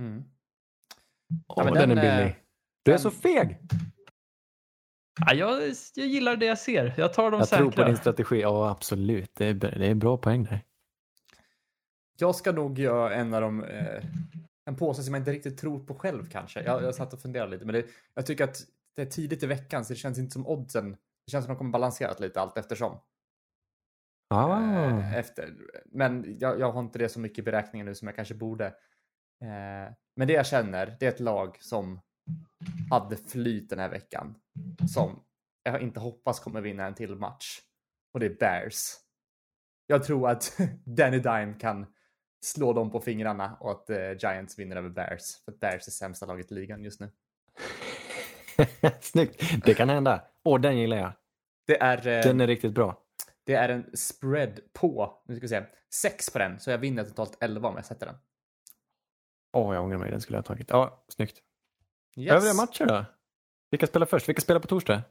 Mm. 0.00 0.24
Åh, 1.48 1.64
men 1.64 1.74
den, 1.74 1.88
den, 1.88 1.98
är 1.98 2.18
billig. 2.18 2.36
Du 2.82 2.90
är 2.90 2.94
den- 2.94 3.02
så 3.02 3.10
feg! 3.10 3.58
Ja, 5.26 5.34
jag, 5.34 5.62
jag 5.94 6.06
gillar 6.06 6.36
det 6.36 6.46
jag 6.46 6.58
ser. 6.58 6.94
Jag 6.96 7.12
tar 7.12 7.30
de 7.30 7.38
Jag 7.40 7.48
säkra. 7.48 7.58
tror 7.62 7.70
på 7.70 7.84
din 7.84 7.96
strategi. 7.96 8.40
Ja, 8.40 8.70
absolut. 8.70 9.30
Det 9.34 9.46
är, 9.46 9.54
det 9.54 9.86
är 9.86 9.94
bra 9.94 10.16
poäng 10.16 10.44
där. 10.44 10.60
Jag 12.18 12.34
ska 12.34 12.52
nog 12.52 12.78
göra 12.78 13.14
en 13.14 13.34
av 13.34 13.40
de, 13.40 13.64
eh, 13.64 14.04
en 14.64 14.76
påse 14.76 15.02
som 15.02 15.14
jag 15.14 15.20
inte 15.20 15.32
riktigt 15.32 15.58
tror 15.58 15.86
på 15.86 15.94
själv 15.94 16.28
kanske. 16.30 16.62
Jag, 16.62 16.82
jag 16.82 16.94
satt 16.94 17.12
och 17.12 17.22
funderade 17.22 17.50
lite, 17.50 17.64
men 17.64 17.74
det, 17.74 17.86
jag 18.14 18.26
tycker 18.26 18.44
att 18.44 18.66
det 18.96 19.02
är 19.02 19.06
tidigt 19.06 19.42
i 19.42 19.46
veckan 19.46 19.84
så 19.84 19.92
det 19.92 19.98
känns 19.98 20.18
inte 20.18 20.32
som 20.32 20.46
oddsen. 20.46 20.90
Det 21.26 21.30
känns 21.30 21.44
som 21.44 21.52
att 21.52 21.58
de 21.58 21.58
kommer 21.58 21.72
balanserat 21.72 22.20
lite 22.20 22.40
allt 22.40 22.58
eftersom. 22.58 22.98
Ah. 24.30 24.88
Eh, 24.88 25.16
efter. 25.16 25.56
Men 25.86 26.36
jag, 26.40 26.60
jag 26.60 26.72
har 26.72 26.80
inte 26.80 26.98
det 26.98 27.08
så 27.08 27.20
mycket 27.20 27.38
i 27.38 27.42
beräkningen 27.42 27.86
nu 27.86 27.94
som 27.94 28.08
jag 28.08 28.16
kanske 28.16 28.34
borde. 28.34 28.66
Eh, 29.42 29.94
men 30.16 30.28
det 30.28 30.32
jag 30.32 30.46
känner, 30.46 30.96
det 31.00 31.06
är 31.06 31.12
ett 31.12 31.20
lag 31.20 31.58
som 31.60 32.00
hade 32.90 33.16
flyt 33.16 33.70
den 33.70 33.78
här 33.78 33.88
veckan. 33.88 34.34
Som 34.94 35.24
jag 35.62 35.82
inte 35.82 36.00
hoppas 36.00 36.40
kommer 36.40 36.60
vinna 36.60 36.86
en 36.86 36.94
till 36.94 37.16
match. 37.16 37.60
Och 38.14 38.20
det 38.20 38.26
är 38.26 38.34
Bears. 38.34 38.94
Jag 39.86 40.04
tror 40.04 40.30
att 40.30 40.58
Danny 40.84 41.18
Dime 41.18 41.54
kan 41.60 41.86
slå 42.44 42.72
dem 42.72 42.90
på 42.90 43.00
fingrarna 43.00 43.56
och 43.60 43.70
att 43.70 43.90
eh, 43.90 44.12
Giants 44.12 44.58
vinner 44.58 44.76
över 44.76 44.88
Bears. 44.88 45.44
För 45.44 45.52
Bears 45.52 45.86
är 45.86 45.90
sämsta 45.90 46.26
laget 46.26 46.52
i 46.52 46.54
ligan 46.54 46.84
just 46.84 47.00
nu. 47.00 47.10
Snyggt. 49.00 49.64
Det 49.64 49.74
kan 49.74 49.88
hända. 49.88 50.24
Och 50.42 50.60
den 50.60 50.78
gillar 50.78 50.96
jag. 50.96 51.12
Det 51.66 51.80
är, 51.80 52.06
eh, 52.08 52.22
Den 52.22 52.40
är 52.40 52.46
riktigt 52.46 52.72
bra. 52.72 53.02
det 53.44 53.54
är 53.54 53.68
en 53.68 53.96
spread 53.96 54.60
på, 54.72 55.22
nu 55.24 55.36
ska 55.36 55.42
vi 55.44 55.48
se, 55.48 55.64
6 55.94 56.30
på 56.30 56.38
den. 56.38 56.60
Så 56.60 56.70
jag 56.70 56.78
vinner 56.78 57.04
totalt 57.04 57.38
11 57.40 57.68
om 57.68 57.76
jag 57.76 57.84
sätter 57.84 58.06
den. 58.06 58.16
Åh, 59.52 59.74
jag 59.74 59.84
ångrar 59.84 59.98
mig. 59.98 60.10
Den 60.10 60.20
skulle 60.20 60.36
jag 60.36 60.42
ha 60.42 60.46
tagit. 60.46 60.70
Ja, 60.70 61.04
snyggt. 61.08 61.42
Yes. 62.16 62.32
Övriga 62.32 62.54
matcher 62.54 62.86
då? 62.86 63.04
Vilka 63.70 63.86
spelar 63.86 64.06
först? 64.06 64.28
Vilka 64.28 64.40
spelar 64.40 64.60
på 64.60 64.66
torsdag? 64.66 65.02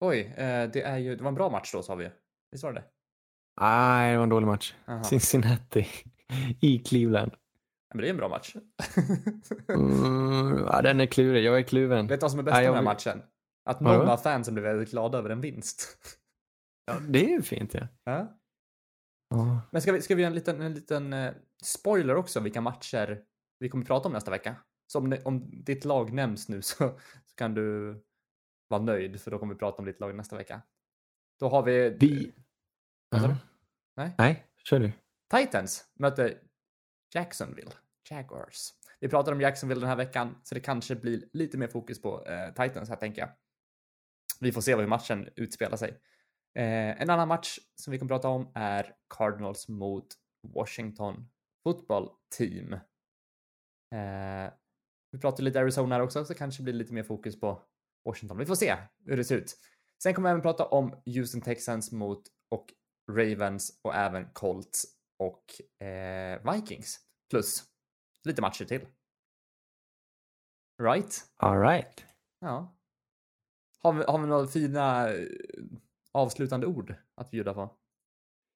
Oj, 0.00 0.34
eh, 0.36 0.70
det, 0.70 0.82
är 0.82 0.98
ju, 0.98 1.16
det 1.16 1.22
var 1.22 1.28
en 1.28 1.34
bra 1.34 1.50
match 1.50 1.72
då 1.72 1.82
sa 1.82 1.94
vi. 1.94 2.10
Visst 2.50 2.64
var 2.64 2.72
det 2.72 2.80
det? 2.80 2.86
Nej, 3.60 4.12
det 4.12 4.16
var 4.16 4.22
en 4.22 4.28
dålig 4.28 4.46
match. 4.46 4.74
Aha. 4.86 5.04
Cincinnati 5.04 5.86
i 6.60 6.78
Cleveland. 6.78 7.32
Men 7.94 8.00
det 8.00 8.08
är 8.08 8.10
en 8.10 8.16
bra 8.16 8.28
match. 8.28 8.56
Mm, 9.68 10.58
ja, 10.58 10.82
den 10.82 11.00
är 11.00 11.06
klurig. 11.06 11.44
Jag 11.44 11.58
är 11.58 11.62
kluven. 11.62 12.06
Vet 12.06 12.20
du 12.20 12.24
vad 12.24 12.30
som 12.30 12.40
är 12.40 12.44
bäst 12.44 12.54
med 12.54 12.64
jag 12.64 12.74
den 12.74 12.76
här 12.76 12.94
matchen? 12.94 13.22
Att 13.64 13.80
många 13.80 14.12
av 14.12 14.16
fansen 14.16 14.54
blev 14.54 14.64
väldigt 14.64 14.90
glada 14.90 15.18
över 15.18 15.30
en 15.30 15.40
vinst. 15.40 15.98
Ja, 16.86 16.98
det 17.08 17.24
är 17.24 17.28
ju 17.28 17.42
fint. 17.42 17.74
Ja. 17.74 17.88
Ja. 18.04 18.38
Ja. 19.30 19.60
Men 19.70 19.82
ska 19.82 19.92
vi, 19.92 20.02
ska 20.02 20.14
vi 20.14 20.22
göra 20.22 20.30
en 20.30 20.34
liten, 20.34 20.60
en 20.60 20.74
liten 20.74 21.12
eh, 21.12 21.32
spoiler 21.62 22.14
också 22.14 22.40
vilka 22.40 22.60
matcher 22.60 23.22
vi 23.58 23.68
kommer 23.68 23.84
prata 23.84 24.08
om 24.08 24.12
nästa 24.12 24.30
vecka? 24.30 24.56
Så 24.86 24.98
om, 24.98 25.16
om 25.24 25.50
ditt 25.64 25.84
lag 25.84 26.12
nämns 26.12 26.48
nu 26.48 26.62
så, 26.62 26.98
så 27.24 27.34
kan 27.34 27.54
du 27.54 27.94
vara 28.68 28.82
nöjd 28.82 29.20
för 29.20 29.30
då 29.30 29.38
kommer 29.38 29.54
vi 29.54 29.58
prata 29.58 29.78
om 29.78 29.84
ditt 29.84 30.00
lag 30.00 30.14
nästa 30.14 30.36
vecka. 30.36 30.62
Då 31.40 31.48
har 31.48 31.62
vi 31.62 31.96
Vi... 32.00 32.34
Ja. 33.10 33.18
du? 33.18 33.34
Nej. 33.96 34.14
Nej, 34.18 34.46
kör 34.64 34.80
du. 34.80 34.92
Titans 35.36 35.84
möter 35.94 36.38
Jacksonville 37.14 37.70
Jaguars. 38.10 38.70
Vi 39.00 39.08
pratar 39.08 39.32
om 39.32 39.40
Jacksonville 39.40 39.80
den 39.80 39.88
här 39.88 39.96
veckan, 39.96 40.40
så 40.42 40.54
det 40.54 40.60
kanske 40.60 40.96
blir 40.96 41.28
lite 41.32 41.58
mer 41.58 41.68
fokus 41.68 42.02
på 42.02 42.26
eh, 42.26 42.48
Titans 42.48 42.88
här 42.88 42.96
tänker 42.96 43.22
jag. 43.22 43.30
Vi 44.40 44.52
får 44.52 44.60
se 44.60 44.76
hur 44.76 44.86
matchen 44.86 45.28
utspelar 45.36 45.76
sig. 45.76 45.90
Eh, 46.54 47.02
en 47.02 47.10
annan 47.10 47.28
match 47.28 47.58
som 47.74 47.90
vi 47.90 47.98
kommer 47.98 48.08
prata 48.08 48.28
om 48.28 48.52
är 48.54 48.94
Cardinals 49.16 49.68
mot 49.68 50.06
Washington 50.54 51.28
Football 51.62 52.10
Team. 52.36 52.72
Eh, 52.72 54.52
vi 55.10 55.18
pratar 55.20 55.42
lite 55.42 55.60
Arizona 55.60 55.94
här 55.94 56.02
också, 56.02 56.24
så 56.24 56.34
kanske 56.34 56.62
blir 56.62 56.74
lite 56.74 56.92
mer 56.92 57.02
fokus 57.02 57.40
på 57.40 57.62
Washington. 58.04 58.38
Vi 58.38 58.46
får 58.46 58.54
se 58.54 58.76
hur 59.06 59.16
det 59.16 59.24
ser 59.24 59.36
ut. 59.36 59.56
Sen 60.02 60.14
kommer 60.14 60.28
vi 60.28 60.30
även 60.30 60.42
prata 60.42 60.64
om 60.64 61.02
Houston 61.06 61.40
Texans 61.40 61.92
mot 61.92 62.22
och 62.48 62.66
Ravens 63.10 63.80
och 63.82 63.94
även 63.94 64.28
Colts 64.32 64.93
och 65.18 65.82
eh, 65.86 66.52
Vikings. 66.52 67.00
Plus 67.30 67.64
lite 68.24 68.42
matcher 68.42 68.64
till. 68.64 68.86
Right? 70.82 71.24
All 71.36 71.60
right. 71.60 72.04
Ja. 72.40 72.76
Har 73.82 73.92
vi, 73.92 74.04
har 74.04 74.18
vi 74.18 74.26
några 74.26 74.46
fina 74.46 75.12
eh, 75.12 75.26
avslutande 76.12 76.66
ord 76.66 76.94
att 77.14 77.30
bjuda 77.30 77.54
på? 77.54 77.76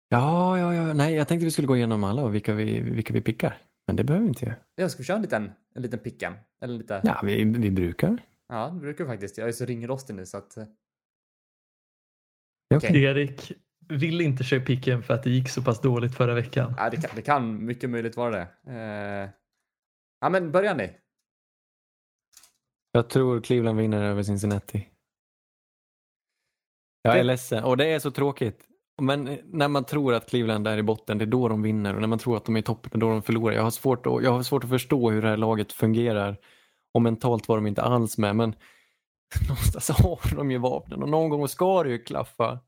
Ja, 0.09 0.59
ja, 0.59 0.75
ja. 0.75 0.95
Nej, 0.95 1.15
jag 1.15 1.29
tänkte 1.29 1.45
vi 1.45 1.51
skulle 1.51 1.69
gå 1.69 1.77
igenom 1.77 2.05
alla 2.05 2.23
och 2.23 2.35
vilka 2.35 2.55
vi, 2.55 2.81
vilka 2.81 3.13
vi 3.13 3.21
pickar. 3.21 3.63
Men 3.87 3.97
det 3.97 4.05
behöver 4.05 4.25
vi 4.25 4.29
inte 4.29 4.45
göra. 4.45 4.57
Jag 4.75 4.91
ska 4.91 5.03
köra 5.03 5.17
en 5.17 5.23
liten, 5.23 5.53
en 5.75 5.83
liten 5.83 5.99
picken? 5.99 6.35
Eller 6.61 6.79
lite... 6.79 7.01
Ja, 7.05 7.21
vi, 7.25 7.45
vi 7.45 7.71
brukar. 7.71 8.25
Ja, 8.49 8.71
det 8.75 8.81
brukar 8.81 9.05
vi 9.05 9.11
faktiskt. 9.11 9.39
Jag 9.39 9.49
är 9.49 9.53
så 9.53 9.65
ringrostig 9.65 10.17
nu 10.17 10.27
så 10.27 10.37
att... 10.37 10.59
okej. 12.75 13.05
Erik 13.05 13.53
vill 13.89 14.21
inte 14.21 14.45
köra 14.45 14.61
picken 14.61 15.03
för 15.03 15.15
att 15.15 15.23
det 15.23 15.31
gick 15.31 15.49
så 15.49 15.63
pass 15.63 15.81
dåligt 15.81 16.15
förra 16.15 16.35
veckan. 16.35 16.75
Ja, 16.79 16.91
det 16.91 16.97
kan, 16.97 17.11
det 17.17 17.23
kan 17.23 17.65
mycket 17.65 17.91
möjligt 17.91 18.17
vara 18.17 18.31
det. 18.31 18.49
Eh, 18.73 19.31
ja, 20.21 20.29
men 20.29 20.53
börja 20.53 20.75
ni. 20.75 20.91
Jag 22.93 23.11
tror 23.11 23.41
Cleveland 23.41 23.79
vinner 23.79 24.03
över 24.03 24.23
Cincinnati. 24.23 24.89
Jag 27.03 27.13
är 27.15 27.19
Det- 27.19 27.23
ledsen 27.25 27.65
och 27.65 27.77
det 27.77 27.87
är 27.87 27.99
så 27.99 28.11
tråkigt. 28.11 28.65
Men 29.03 29.39
när 29.45 29.69
man 29.69 29.85
tror 29.85 30.15
att 30.15 30.29
Cleveland 30.31 30.67
är 30.69 30.79
i 30.79 30.83
botten, 30.83 31.19
det 31.19 31.25
är 31.25 31.27
då 31.27 31.49
de 31.49 31.63
vinner. 31.63 31.95
Och 31.95 32.01
när 32.01 32.09
man 32.09 32.19
tror 32.19 32.37
att 32.37 32.45
de 32.45 32.57
är 32.57 32.61
i 32.61 32.63
toppen, 32.63 32.91
det 32.93 32.97
är 32.97 33.01
då 33.01 33.09
de 33.09 33.23
förlorar. 33.23 33.55
Jag 33.57 33.63
har 33.63 33.71
svårt 33.71 34.07
att, 34.07 34.23
jag 34.23 34.33
har 34.33 34.43
svårt 34.43 34.65
att 34.65 34.71
förstå 34.71 35.11
hur 35.11 35.23
det 35.23 35.29
här 35.29 35.37
laget 35.37 35.73
fungerar. 35.73 36.37
Och 36.95 37.03
mentalt 37.03 37.49
var 37.49 37.57
de 37.57 37.67
inte 37.67 37.83
alls 37.83 38.19
med. 38.19 38.37
Men 38.37 38.55
någonstans 39.49 39.89
har 39.91 40.37
de 40.37 40.51
ju 40.51 40.59
vapnen 40.59 41.03
och 41.03 41.09
någon 41.09 41.29
gång 41.31 41.49
ska 41.49 41.83
det 41.83 41.91
ju 41.91 41.99
klaffa. 41.99 42.61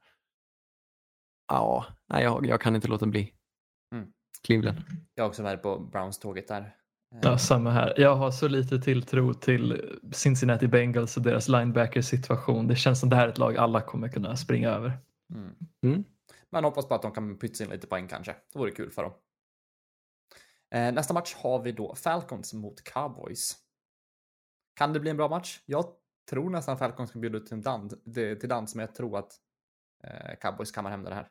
Ja, 1.51 1.86
nej, 2.06 2.22
jag, 2.22 2.47
jag 2.47 2.60
kan 2.60 2.74
inte 2.74 2.89
låta 2.89 3.06
bli. 3.06 3.32
Mm. 3.94 4.12
Cleveland. 4.47 4.78
Jag 5.14 5.24
är 5.24 5.28
också 5.28 5.43
med 5.43 5.62
på 5.62 5.78
Browns-tåget 5.78 6.48
där. 6.48 6.77
Eh, 7.14 7.20
Ja, 7.22 7.39
samma 7.39 7.70
här. 7.70 7.94
Jag 7.97 8.16
har 8.16 8.31
så 8.31 8.48
lite 8.48 8.78
tilltro 8.78 9.35
till 9.35 9.98
Cincinnati 10.12 10.68
Bengals 10.68 11.16
och 11.16 11.22
deras 11.22 11.48
linebackers 11.48 12.06
situation. 12.06 12.66
Det 12.66 12.77
känns 12.77 13.01
som 13.01 13.09
det 13.09 13.16
här 13.16 13.28
är 13.28 13.32
ett 13.32 13.39
lag 13.39 13.56
alla 13.56 13.81
kommer 13.81 14.09
kunna 14.09 14.36
springa 14.36 14.70
över. 14.70 14.98
Mm. 15.35 15.55
Mm. 15.82 16.05
Men 16.51 16.64
hoppas 16.64 16.89
på 16.89 16.94
att 16.94 17.02
de 17.02 17.12
kan 17.12 17.39
pytsa 17.39 17.64
in 17.64 17.70
lite 17.70 17.86
poäng 17.86 18.09
kanske. 18.09 18.36
Det 18.52 18.59
vore 18.59 18.70
kul 18.70 18.90
för 18.90 19.02
dem. 19.02 19.12
Eh, 20.74 20.93
nästa 20.93 21.14
match 21.14 21.35
har 21.35 21.62
vi 21.62 21.72
då 21.72 21.94
Falcons 21.94 22.55
mot 22.55 22.85
Cowboys. 22.85 23.56
Kan 24.74 24.93
det 24.93 25.01
bli 25.01 25.10
en 25.10 25.16
bra 25.16 25.28
match? 25.28 25.60
Jag 25.66 25.85
tror 26.31 26.51
nästan 26.51 26.78
Falcons 26.78 27.12
kan 27.12 27.20
bjuda 27.20 27.39
ut 27.39 27.47
till 28.40 28.48
dans, 28.48 28.74
men 28.74 28.86
jag 28.86 28.94
tror 28.94 29.18
att 29.18 29.32
eh, 30.05 30.36
Cowboys 30.40 30.70
kammar 30.70 30.90
hem 30.90 31.05
det 31.05 31.14
här. 31.14 31.28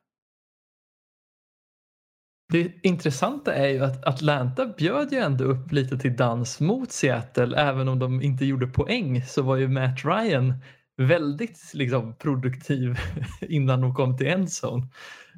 Det 2.51 2.71
intressanta 2.83 3.53
är 3.53 3.67
ju 3.67 3.83
att 3.83 4.05
Atlanta 4.05 4.65
bjöd 4.65 5.11
ju 5.11 5.17
ändå 5.17 5.43
upp 5.43 5.71
lite 5.71 5.97
till 5.97 6.15
dans 6.15 6.59
mot 6.59 6.91
Seattle. 6.91 7.57
Även 7.57 7.87
om 7.87 7.99
de 7.99 8.21
inte 8.21 8.45
gjorde 8.45 8.67
poäng 8.67 9.23
så 9.25 9.41
var 9.41 9.55
ju 9.55 9.67
Matt 9.67 10.05
Ryan 10.05 10.53
väldigt 10.97 11.71
liksom, 11.73 12.15
produktiv 12.15 12.97
innan 13.41 13.81
de 13.81 13.95
kom 13.95 14.17
till 14.17 14.27
endzone. 14.27 14.87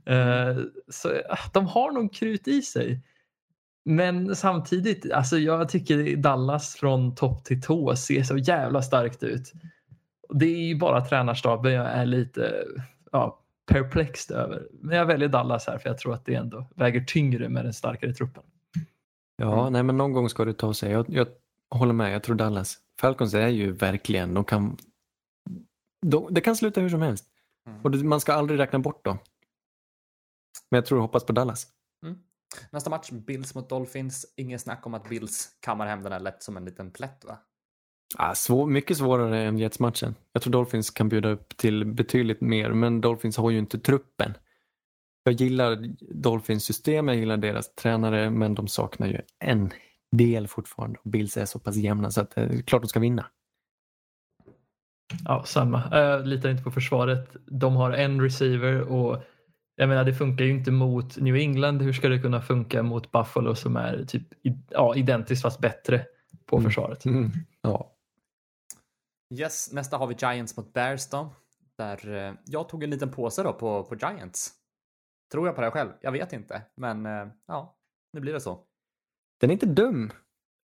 Eh, 0.06 0.58
så 0.90 1.10
ah, 1.30 1.50
de 1.54 1.66
har 1.66 1.92
nog 1.92 2.14
krut 2.14 2.48
i 2.48 2.62
sig. 2.62 3.02
Men 3.86 4.36
samtidigt, 4.36 5.12
alltså 5.12 5.38
jag 5.38 5.70
tycker 5.70 6.18
Dallas 6.18 6.76
från 6.76 7.16
topp 7.16 7.44
till 7.44 7.62
tå 7.62 7.96
ser 7.96 8.24
så 8.24 8.38
jävla 8.38 8.82
starkt 8.82 9.24
ut. 9.24 9.54
Det 10.30 10.46
är 10.46 10.68
ju 10.68 10.76
bara 10.76 11.06
tränarstaben 11.06 11.74
jag 11.74 11.88
är 11.88 12.06
lite 12.06 12.64
ja, 13.12 13.41
perplext 13.74 14.32
över. 14.32 14.68
Men 14.72 14.98
jag 14.98 15.06
väljer 15.06 15.30
Dallas 15.30 15.68
här 15.68 15.78
för 15.78 15.90
jag 15.90 15.98
tror 15.98 16.14
att 16.14 16.26
det 16.26 16.36
ändå 16.36 16.68
väger 16.76 17.02
tyngre 17.02 17.50
med 17.50 17.66
den 17.66 17.74
starkare 17.74 18.14
truppen. 18.14 18.44
Ja, 19.36 19.70
nej 19.70 19.84
men 19.84 19.98
någon 19.98 20.14
gång 20.14 20.30
ska 20.30 20.46
det 20.46 20.54
ta 20.54 20.74
sig. 20.74 20.92
Jag, 20.92 21.10
jag 21.10 21.28
håller 21.70 21.94
med, 21.94 22.14
jag 22.14 22.24
tror 22.24 22.36
Dallas. 22.36 22.78
Falcons 23.00 23.34
är 23.34 23.48
ju 23.48 23.72
verkligen, 23.72 24.34
de 24.34 24.44
kan... 24.44 24.78
De, 26.06 26.34
det 26.34 26.42
kan 26.42 26.56
sluta 26.56 26.82
hur 26.82 26.90
som 26.90 27.02
helst. 27.02 27.26
Mm. 27.68 27.82
Och 27.82 27.96
man 27.96 28.22
ska 28.22 28.34
aldrig 28.34 28.60
räkna 28.60 28.80
bort 28.80 29.06
dem. 29.06 29.18
Men 30.70 30.78
jag 30.78 30.86
tror 30.86 30.98
och 30.98 31.02
hoppas 31.02 31.24
på 31.24 31.34
Dallas. 31.34 31.68
Nästa 32.70 32.90
match, 32.90 33.12
Bills 33.12 33.56
mot 33.56 33.70
Dolphins. 33.70 34.26
Ingen 34.36 34.60
snack 34.60 34.86
om 34.86 34.94
att 34.94 35.10
Bills 35.10 35.50
kammar 35.60 35.88
hem 35.88 36.04
den 36.04 36.12
här 36.12 36.20
lätt 36.20 36.44
som 36.44 36.58
en 36.58 36.66
liten 36.66 36.92
plätt 36.92 37.26
va? 37.26 37.38
Ah, 38.18 38.36
svår, 38.36 38.68
mycket 38.68 38.98
svårare 38.98 39.42
än 39.42 39.58
Jets-matchen. 39.58 40.16
Jag 40.34 40.42
tror 40.42 40.52
Dolphins 40.54 40.90
kan 40.90 41.10
bjuda 41.10 41.30
upp 41.30 41.58
till 41.58 41.86
betydligt 41.86 42.42
mer, 42.42 42.70
men 42.72 43.02
Dolphins 43.02 43.38
har 43.38 43.50
ju 43.52 43.60
inte 43.60 43.80
truppen. 43.80 44.34
Jag 45.24 45.34
gillar 45.34 45.78
Dolphins 46.14 46.64
system, 46.66 47.08
jag 47.08 47.18
gillar 47.18 47.38
deras 47.38 47.76
tränare, 47.76 48.30
men 48.30 48.56
de 48.56 48.68
saknar 48.68 49.08
ju 49.08 49.22
en 49.40 49.70
del 50.12 50.48
fortfarande. 50.48 51.00
Bills 51.04 51.38
är 51.38 51.46
så 51.46 51.60
pass 51.60 51.76
jämna 51.76 52.12
så 52.12 52.22
att 52.22 52.36
det 52.36 52.42
är 52.42 52.62
klart 52.62 52.82
de 52.82 52.88
ska 52.88 53.00
vinna. 53.00 53.26
Ja, 55.26 55.44
samma. 55.46 55.84
Jag 55.92 56.28
litar 56.28 56.50
inte 56.50 56.64
på 56.64 56.72
försvaret. 56.72 57.36
De 57.46 57.76
har 57.76 57.92
en 57.92 58.22
receiver 58.22 58.82
och 58.82 59.24
jag 59.76 59.90
menar 59.90 60.04
det 60.04 60.14
funkar 60.14 60.46
ju 60.46 60.52
inte 60.52 60.72
mot 60.72 61.18
New 61.18 61.36
England. 61.36 61.82
Hur 61.82 61.94
ska 61.94 62.10
det 62.10 62.20
kunna 62.20 62.42
funka 62.42 62.84
mot 62.84 63.12
Buffalo 63.12 63.56
som 63.56 63.76
är 63.76 64.06
typ 64.06 64.24
ja, 64.70 64.96
identiskt 64.96 65.42
fast 65.42 65.60
bättre 65.60 66.06
på 66.46 66.58
Mm. 66.58 66.70
försvaret? 66.70 67.06
Mm. 67.06 67.32
Ja. 67.62 67.92
Yes, 69.40 69.74
nästa 69.74 69.98
har 69.98 70.08
vi 70.08 70.16
Giants 70.20 70.58
mot 70.58 70.74
Bears 70.74 71.10
då. 71.10 71.36
Där 71.78 72.14
eh, 72.14 72.34
jag 72.46 72.70
tog 72.70 72.84
en 72.84 72.90
liten 72.90 73.12
påse 73.12 73.44
då 73.44 73.54
på, 73.54 73.84
på 73.84 73.96
Giants. 73.96 74.52
Tror 75.32 75.48
jag 75.48 75.56
på 75.56 75.62
det 75.62 75.72
själv? 75.72 75.90
Jag 76.02 76.12
vet 76.12 76.34
inte, 76.34 76.62
men 76.78 77.06
eh, 77.06 77.28
ja, 77.48 77.78
nu 78.14 78.20
blir 78.20 78.34
det 78.34 78.42
så. 78.42 78.64
Den 79.40 79.50
är 79.50 79.54
inte 79.54 79.66
dum. 79.66 80.12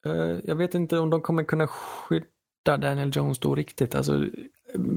Eh, 0.06 0.40
Jag 0.44 0.56
vet 0.56 0.76
inte 0.76 1.00
om 1.00 1.10
de 1.10 1.22
kommer 1.22 1.44
kunna 1.44 1.68
skydda 1.68 2.78
Daniel 2.78 3.12
Jones 3.14 3.40
då 3.40 3.56
riktigt. 3.56 3.96
Alltså, 3.96 4.26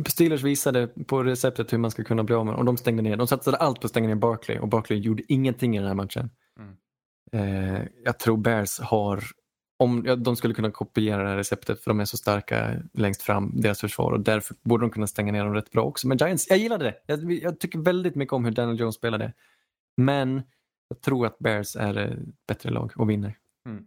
Steelers 0.09 0.43
visade 0.43 0.87
på 0.87 1.23
receptet 1.23 1.73
hur 1.73 1.79
man 1.79 1.91
ska 1.91 2.05
kunna 2.05 2.25
bli 2.25 2.35
av 2.35 2.47
med 2.47 2.55
och 2.55 2.65
de 2.65 2.77
stängde 2.77 3.03
ner. 3.03 3.17
De 3.17 3.27
satsade 3.27 3.57
allt 3.57 3.81
på 3.81 3.85
att 3.87 3.91
stänga 3.91 4.09
ner 4.09 4.15
Barkley 4.15 4.59
och 4.59 4.69
Barkley 4.69 4.99
gjorde 4.99 5.23
ingenting 5.33 5.77
i 5.77 5.79
den 5.79 5.89
här 5.89 5.95
matchen. 5.95 6.31
Mm. 6.59 7.89
Jag 8.05 8.19
tror 8.19 8.37
Bears 8.37 8.81
har, 8.81 9.25
om 9.81 10.03
ja, 10.07 10.17
de 10.17 10.37
skulle 10.37 10.55
kunna 10.55 10.71
kopiera 10.71 11.23
det 11.23 11.29
här 11.29 11.37
receptet 11.37 11.81
för 11.81 11.91
de 11.91 12.01
är 12.01 12.05
så 12.05 12.17
starka 12.17 12.83
längst 12.93 13.23
fram, 13.23 13.61
deras 13.61 13.81
försvar 13.81 14.13
och 14.13 14.21
därför 14.21 14.57
borde 14.63 14.85
de 14.85 14.91
kunna 14.91 15.07
stänga 15.07 15.33
ner 15.33 15.45
dem 15.45 15.55
rätt 15.55 15.71
bra 15.71 15.83
också. 15.83 16.09
Men 16.09 16.19
Giants, 16.19 16.47
jag 16.49 16.59
gillade 16.59 16.85
det. 16.85 16.95
Jag, 17.07 17.33
jag 17.33 17.61
tycker 17.61 17.79
väldigt 17.79 18.15
mycket 18.15 18.33
om 18.33 18.45
hur 18.45 18.53
Daniel 18.53 18.81
Jones 18.81 18.95
spelade. 18.95 19.33
Men 19.97 20.43
jag 20.89 21.01
tror 21.01 21.27
att 21.27 21.39
Bears 21.39 21.77
är 21.77 21.97
ett 21.97 22.19
bättre 22.49 22.71
lag 22.71 22.93
och 22.97 23.11
vinner. 23.11 23.37
Mm. 23.67 23.87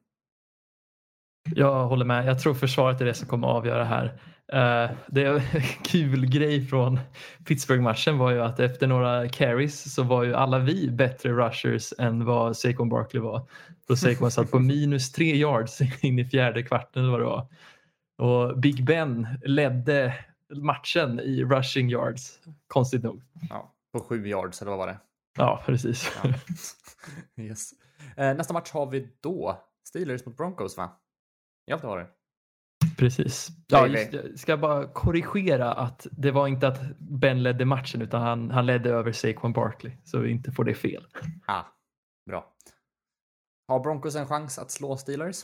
Jag 1.55 1.87
håller 1.87 2.05
med. 2.05 2.25
Jag 2.25 2.39
tror 2.39 2.53
försvaret 2.53 3.01
är 3.01 3.05
det 3.05 3.13
som 3.13 3.27
kommer 3.27 3.47
att 3.47 3.55
avgöra 3.55 3.83
här. 3.83 4.21
Eh, 4.51 4.91
det 5.07 5.23
är 5.23 5.33
en 5.33 5.61
kul 5.83 6.25
grej 6.25 6.65
från 6.65 6.99
Pittsburgh-matchen 7.45 8.17
var 8.17 8.31
ju 8.31 8.41
att 8.41 8.59
efter 8.59 8.87
några 8.87 9.29
carries 9.29 9.93
så 9.93 10.03
var 10.03 10.23
ju 10.23 10.33
alla 10.33 10.59
vi 10.59 10.91
bättre 10.91 11.31
rushers 11.31 11.93
än 11.97 12.25
vad 12.25 12.57
Saquon 12.57 12.89
Barkley 12.89 13.21
var. 13.21 13.47
Då 13.87 13.95
Saquon 13.95 14.31
satt 14.31 14.51
på 14.51 14.59
minus 14.59 15.11
tre 15.11 15.35
yards 15.35 15.81
in 16.01 16.19
i 16.19 16.25
fjärde 16.25 16.63
kvarten 16.63 17.03
eller 17.03 17.11
vad 17.11 17.21
det 17.21 17.25
var. 17.25 17.47
Och 18.17 18.57
Big 18.57 18.85
Ben 18.85 19.27
ledde 19.43 20.13
matchen 20.49 21.19
i 21.19 21.43
rushing 21.43 21.89
yards, 21.89 22.39
konstigt 22.67 23.03
nog. 23.03 23.21
Ja, 23.49 23.73
på 23.93 23.99
sju 23.99 24.27
yards 24.27 24.61
eller 24.61 24.71
vad 24.71 24.79
var 24.79 24.87
det? 24.87 24.97
Ja, 25.37 25.63
precis. 25.65 26.11
Ja. 26.23 26.33
yes. 27.43 27.71
eh, 28.17 28.35
nästa 28.35 28.53
match 28.53 28.71
har 28.71 28.85
vi 28.85 29.09
då 29.21 29.61
Steelers 29.87 30.25
mot 30.25 30.37
Broncos 30.37 30.77
va? 30.77 30.89
Ja, 31.65 31.77
det 31.77 31.87
var 31.87 31.99
det. 31.99 32.07
Precis. 32.97 33.47
Ja, 33.67 33.87
just, 33.87 34.13
jag 34.13 34.39
ska 34.39 34.57
bara 34.57 34.87
korrigera 34.87 35.73
att 35.73 36.07
det 36.11 36.31
var 36.31 36.47
inte 36.47 36.67
att 36.67 36.97
Ben 36.97 37.43
ledde 37.43 37.65
matchen 37.65 38.01
utan 38.01 38.21
han, 38.21 38.51
han 38.51 38.65
ledde 38.65 38.89
över 38.89 39.11
Saquon 39.11 39.53
Barkley. 39.53 39.93
Så 40.03 40.19
vi 40.19 40.31
inte 40.31 40.51
får 40.51 40.63
det 40.63 40.73
fel. 40.73 41.07
Ah, 41.45 41.63
bra. 42.29 42.53
Har 43.67 43.79
Broncos 43.79 44.15
en 44.15 44.27
chans 44.27 44.59
att 44.59 44.71
slå 44.71 44.97
Steelers? 44.97 45.41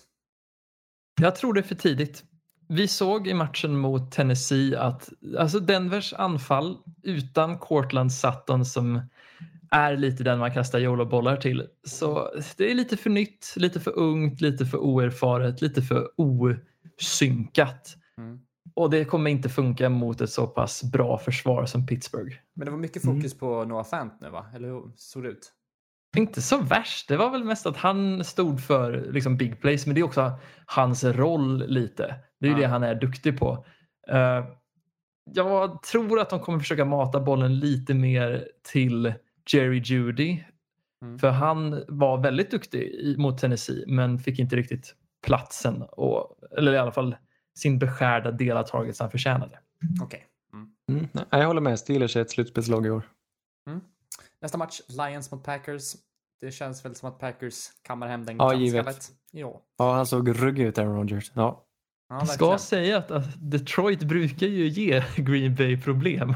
Jag 1.21 1.35
tror 1.35 1.53
det 1.53 1.59
är 1.59 1.63
för 1.63 1.75
tidigt. 1.75 2.23
vi 2.67 2.87
såg 2.87 3.27
i 3.27 3.33
matchen 3.33 3.77
mot 3.77 4.11
Tennessee 4.11 4.75
att 4.77 5.09
alltså 5.37 5.59
Denvers 5.59 6.13
anfall 6.13 6.77
utan 7.03 7.57
Cortland 7.59 8.13
Sutton 8.13 8.65
som 8.65 9.01
är 9.71 9.97
lite 9.97 10.23
den 10.23 10.39
man 10.39 10.53
kastar 10.53 10.79
YOLO-bollar 10.79 11.37
till. 11.37 11.67
Så 11.83 12.31
det 12.57 12.71
är 12.71 12.75
lite 12.75 12.97
för 12.97 13.09
nytt, 13.09 13.53
lite 13.55 13.79
för 13.79 13.99
ungt, 13.99 14.41
lite 14.41 14.65
för 14.65 14.77
oerfaret, 14.77 15.61
lite 15.61 15.81
för 15.81 16.09
osynkat. 16.99 17.95
Mm. 18.17 18.39
Och 18.75 18.89
det 18.89 19.05
kommer 19.05 19.31
inte 19.31 19.49
funka 19.49 19.89
mot 19.89 20.21
ett 20.21 20.29
så 20.29 20.47
pass 20.47 20.83
bra 20.83 21.17
försvar 21.17 21.65
som 21.65 21.87
Pittsburgh. 21.87 22.35
Men 22.55 22.65
det 22.65 22.71
var 22.71 22.77
mycket 22.77 23.03
Mm. 23.03 23.15
fokus 23.15 23.37
på 23.37 23.65
Noah 23.65 23.85
Fant 23.85 24.21
nu 24.21 24.29
va? 24.29 24.45
Eller 24.55 24.67
hur 24.67 24.91
såg 24.95 25.23
det 25.23 25.29
ut? 25.29 25.53
Inte 26.17 26.41
så 26.41 26.61
värst. 26.61 27.07
Det 27.07 27.17
var 27.17 27.29
väl 27.29 27.43
mest 27.43 27.65
att 27.65 27.77
han 27.77 28.23
stod 28.23 28.61
för 28.63 29.11
liksom 29.11 29.37
big 29.37 29.61
plays, 29.61 29.85
men 29.85 29.95
det 29.95 30.01
är 30.01 30.05
också 30.05 30.31
hans 30.65 31.03
roll 31.03 31.67
lite. 31.67 32.15
Det 32.39 32.45
är 32.47 32.49
ju 32.49 32.55
Ja. 32.55 32.61
det 32.61 32.67
han 32.67 32.83
är 32.83 32.95
duktig 32.95 33.39
på. 33.39 33.65
Eh, 34.11 34.45
jag 35.31 35.83
tror 35.83 36.19
att 36.19 36.29
de 36.29 36.39
kommer 36.39 36.59
försöka 36.59 36.85
mata 36.85 37.19
bollen 37.19 37.59
lite 37.59 37.93
mer 37.93 38.47
till 38.71 39.13
Jerry 39.53 39.81
Judy. 39.85 40.43
Mm. 41.05 41.19
För 41.19 41.29
han 41.29 41.83
var 41.87 42.17
väldigt 42.17 42.51
duktig 42.51 43.15
mot 43.17 43.37
Tennessee, 43.37 43.83
men 43.87 44.19
fick 44.19 44.39
inte 44.39 44.55
riktigt 44.55 44.95
platsen. 45.25 45.81
Och, 45.81 46.35
eller 46.57 46.73
i 46.73 46.77
alla 46.77 46.91
fall 46.91 47.15
sin 47.59 47.79
beskärda 47.79 48.31
del 48.31 48.57
av 48.57 48.63
targets 48.63 48.99
han 48.99 49.11
förtjänade. 49.11 49.59
Okej. 50.01 50.25
Mm. 50.53 50.69
Mm. 50.89 51.27
Jag 51.29 51.47
håller 51.47 51.61
med. 51.61 51.79
Steelers 51.79 52.15
är 52.15 52.21
ett 52.21 52.31
slutspelslag 52.31 52.85
i 52.85 52.89
år. 52.89 53.03
Nästa 54.41 54.57
match, 54.57 54.81
Lions 54.87 55.31
mot 55.31 55.43
Packers. 55.43 55.95
Det 56.41 56.51
känns 56.51 56.85
väl 56.85 56.95
som 56.95 57.09
att 57.09 57.19
Packers 57.19 57.67
kammar 57.81 58.07
hem 58.07 58.25
den 58.25 58.37
Ja, 58.37 58.43
ganska 58.43 58.59
givet. 58.59 58.85
lätt. 58.85 59.09
Ja. 59.31 59.61
Ja, 59.77 59.93
han 59.93 60.05
såg 60.05 60.41
ruggig 60.43 60.63
ut, 60.65 60.77
Aaron 60.77 60.95
Rodgers. 60.95 61.31
Ja. 61.33 61.65
ja 62.09 62.25
Ska 62.25 62.57
säga 62.57 62.97
att, 62.97 63.11
att 63.11 63.51
Detroit 63.51 64.03
brukar 64.03 64.47
ju 64.47 64.67
ge 64.67 65.03
Green 65.17 65.55
Bay 65.55 65.81
problem. 65.81 66.35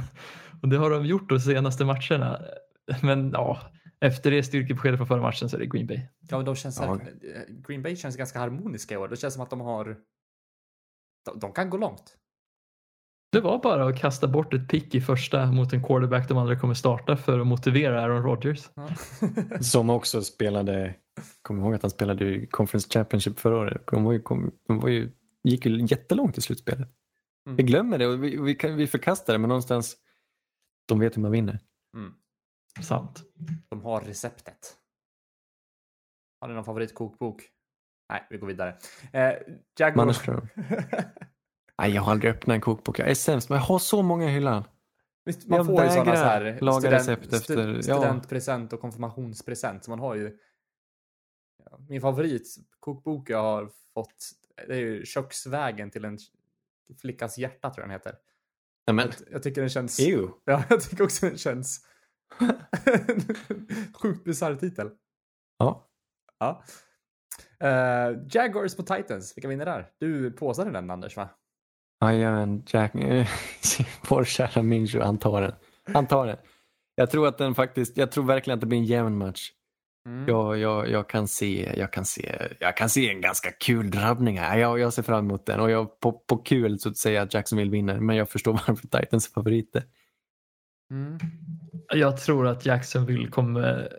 Och 0.61 0.69
det 0.69 0.77
har 0.77 0.89
de 0.89 1.05
gjort 1.05 1.29
de 1.29 1.39
senaste 1.39 1.85
matcherna. 1.85 2.41
Men 3.01 3.31
ja, 3.31 3.59
efter 4.03 4.31
det 4.31 4.43
styrkebeskedet 4.43 4.97
från 4.97 5.07
förra 5.07 5.21
matchen 5.21 5.49
så 5.49 5.55
är 5.55 5.59
det 5.59 5.65
Green 5.65 5.87
Bay. 5.87 5.99
Ja, 6.29 6.41
de 6.43 6.55
känns 6.55 6.79
Ja. 6.81 6.93
verkligen- 6.93 7.63
Green 7.67 7.81
Bay 7.83 7.95
känns 7.95 8.17
ganska 8.17 8.39
harmoniska 8.39 8.93
i 8.93 8.97
år. 8.97 9.07
Det 9.07 9.15
känns 9.17 9.33
som 9.33 9.43
att 9.43 9.49
de 9.49 9.61
har... 9.61 9.97
De, 11.25 11.39
de 11.39 11.51
kan 11.53 11.69
gå 11.69 11.77
långt. 11.77 12.17
Det 13.31 13.41
var 13.41 13.59
bara 13.61 13.87
att 13.87 13.99
kasta 13.99 14.27
bort 14.27 14.53
ett 14.53 14.69
pick 14.69 14.95
i 14.95 15.01
första 15.01 15.45
mot 15.51 15.73
en 15.73 15.83
quarterback 15.83 16.27
de 16.27 16.37
andra 16.37 16.59
kommer 16.59 16.73
starta 16.73 17.17
för 17.17 17.39
att 17.39 17.47
motivera 17.47 18.01
Aaron 18.01 18.23
Rodgers. 18.23 18.69
Ja. 18.75 18.89
Som 19.61 19.89
också 19.89 20.21
spelade, 20.21 20.95
kom 21.41 21.59
ihåg 21.59 21.73
att 21.73 21.81
han 21.81 21.91
spelade 21.91 22.25
i 22.35 22.47
Conference 22.47 22.89
Championship 22.89 23.39
förra 23.39 23.57
året. 23.57 23.83
De, 23.91 24.03
var 24.03 24.11
ju, 24.13 24.19
kom, 24.21 24.51
de 24.67 24.79
var 24.79 24.89
ju, 24.89 25.11
gick 25.43 25.65
ju 25.65 25.85
jättelångt 25.85 26.37
i 26.37 26.41
slutspelet. 26.41 26.89
Mm. 27.45 27.55
Vi 27.55 27.63
glömmer 27.63 27.97
det 27.97 28.07
och 28.07 28.23
vi, 28.23 28.37
vi, 28.37 28.55
kan, 28.55 28.75
vi 28.75 28.87
förkastar 28.87 29.33
det 29.33 29.39
men 29.39 29.47
någonstans, 29.47 29.97
de 30.87 30.99
vet 30.99 31.17
hur 31.17 31.21
man 31.21 31.31
vinner. 31.31 31.59
Mm. 31.97 32.13
Sant. 32.81 33.23
De 33.69 33.81
har 33.81 34.01
receptet. 34.01 34.77
Har 36.39 36.47
ni 36.47 36.53
någon 36.53 36.65
favoritkokbok? 36.65 37.49
Nej, 38.09 38.27
vi 38.29 38.37
går 38.37 38.47
vidare. 38.47 38.77
Eh, 39.13 39.33
Jaguar... 39.79 39.95
Mannerström. 39.95 40.47
Nej, 41.77 41.91
jag 41.91 42.01
har 42.01 42.11
aldrig 42.11 42.31
öppnat 42.31 42.55
en 42.55 42.61
kokbok. 42.61 42.99
Jag 42.99 43.09
är 43.09 43.15
sämst, 43.15 43.49
men 43.49 43.57
jag 43.57 43.65
har 43.65 43.79
så 43.79 44.01
många 44.01 44.25
i 44.29 44.31
hyllan. 44.33 44.63
Visst, 45.25 45.47
man 45.47 45.57
Jag 45.57 45.65
får 45.65 45.83
ju 45.83 45.89
sådana 45.89 46.15
så 46.15 46.23
här 46.23 46.59
laga 46.61 46.91
recept 46.91 47.33
efter- 47.33 47.55
stu- 47.55 47.81
ja. 47.87 47.97
studentpresent 48.01 48.73
och 48.73 48.81
konfirmationspresent. 48.81 49.83
Så 49.83 49.89
man 49.91 49.99
har 49.99 50.15
ju... 50.15 50.37
Ja, 51.65 51.79
Min 51.89 52.01
favoritkokbok 52.01 53.29
jag 53.29 53.41
har 53.43 53.71
fått 53.93 54.15
det 54.67 54.73
är 54.73 54.77
ju 54.79 55.05
Köksvägen 55.05 55.91
till 55.91 56.05
en 56.05 56.17
flickas 57.01 57.37
hjärta 57.37 57.69
tror 57.69 57.81
jag 57.83 57.89
den 57.89 57.93
heter. 57.99 58.15
Nej, 58.87 58.93
men, 58.95 59.07
Jag, 59.07 59.33
jag 59.33 59.43
tycker 59.43 59.61
den 59.61 59.69
känns... 59.69 59.99
ew. 59.99 60.27
Ja, 60.45 60.63
jag 60.69 60.81
tycker 60.81 61.03
också 61.03 61.25
den 61.25 61.37
känns... 61.37 61.87
Sjukt 64.01 64.23
bisarr 64.23 64.55
titel. 64.55 64.89
Ja. 65.59 65.89
Ja. 66.39 66.63
Eh, 67.59 68.17
Jaguars 68.29 68.75
på 68.75 68.83
Titans, 68.83 69.37
vilka 69.37 69.47
vinner 69.47 69.65
där? 69.65 69.89
Du 69.99 70.31
påsade 70.31 70.71
den 70.71 70.89
Anders 70.89 71.17
va? 71.17 71.29
Jajamän, 72.01 72.63
Jack, 72.67 72.93
vår 74.09 74.23
kära 74.23 74.61
Minju, 74.61 75.01
han 75.01 75.17
tar 75.17 75.41
den. 75.41 75.53
Han 75.93 76.07
tar 76.07 76.27
den. 76.27 76.37
Jag 76.95 77.11
tror 77.11 77.27
att 77.27 77.37
den 77.37 77.55
faktiskt, 77.55 77.97
jag 77.97 78.11
tror 78.11 78.23
verkligen 78.23 78.55
att 78.57 78.61
det 78.61 78.67
blir 78.67 78.79
en 78.79 78.85
jämn 78.85 79.17
match. 79.17 79.51
Mm. 80.05 80.27
Jag, 80.27 80.57
jag, 80.57 80.89
jag, 80.89 81.09
kan 81.09 81.27
se, 81.27 81.73
jag, 81.77 81.93
kan 81.93 82.05
se, 82.05 82.55
jag 82.59 82.77
kan 82.77 82.89
se 82.89 83.09
en 83.09 83.21
ganska 83.21 83.51
kul 83.51 83.91
drabbning 83.91 84.39
här. 84.39 84.57
Jag, 84.57 84.79
jag 84.79 84.93
ser 84.93 85.03
fram 85.03 85.25
emot 85.25 85.45
den 85.45 85.59
och 85.59 85.71
jag, 85.71 85.99
på, 85.99 86.11
på 86.11 86.37
kul 86.37 86.79
så 86.79 86.93
säger 86.93 87.17
jag 87.17 87.25
att 87.25 87.33
Jacksonville 87.33 87.71
vinner, 87.71 87.99
men 87.99 88.15
jag 88.15 88.29
förstår 88.29 88.53
varför 88.67 88.87
Titans 88.87 89.27
är 89.27 89.31
favoriter. 89.31 89.83
Mm. 90.91 91.17
Jag 91.89 92.17
tror 92.17 92.47
att 92.47 92.65
Jacksonville 92.65 93.27
kommer... 93.27 93.93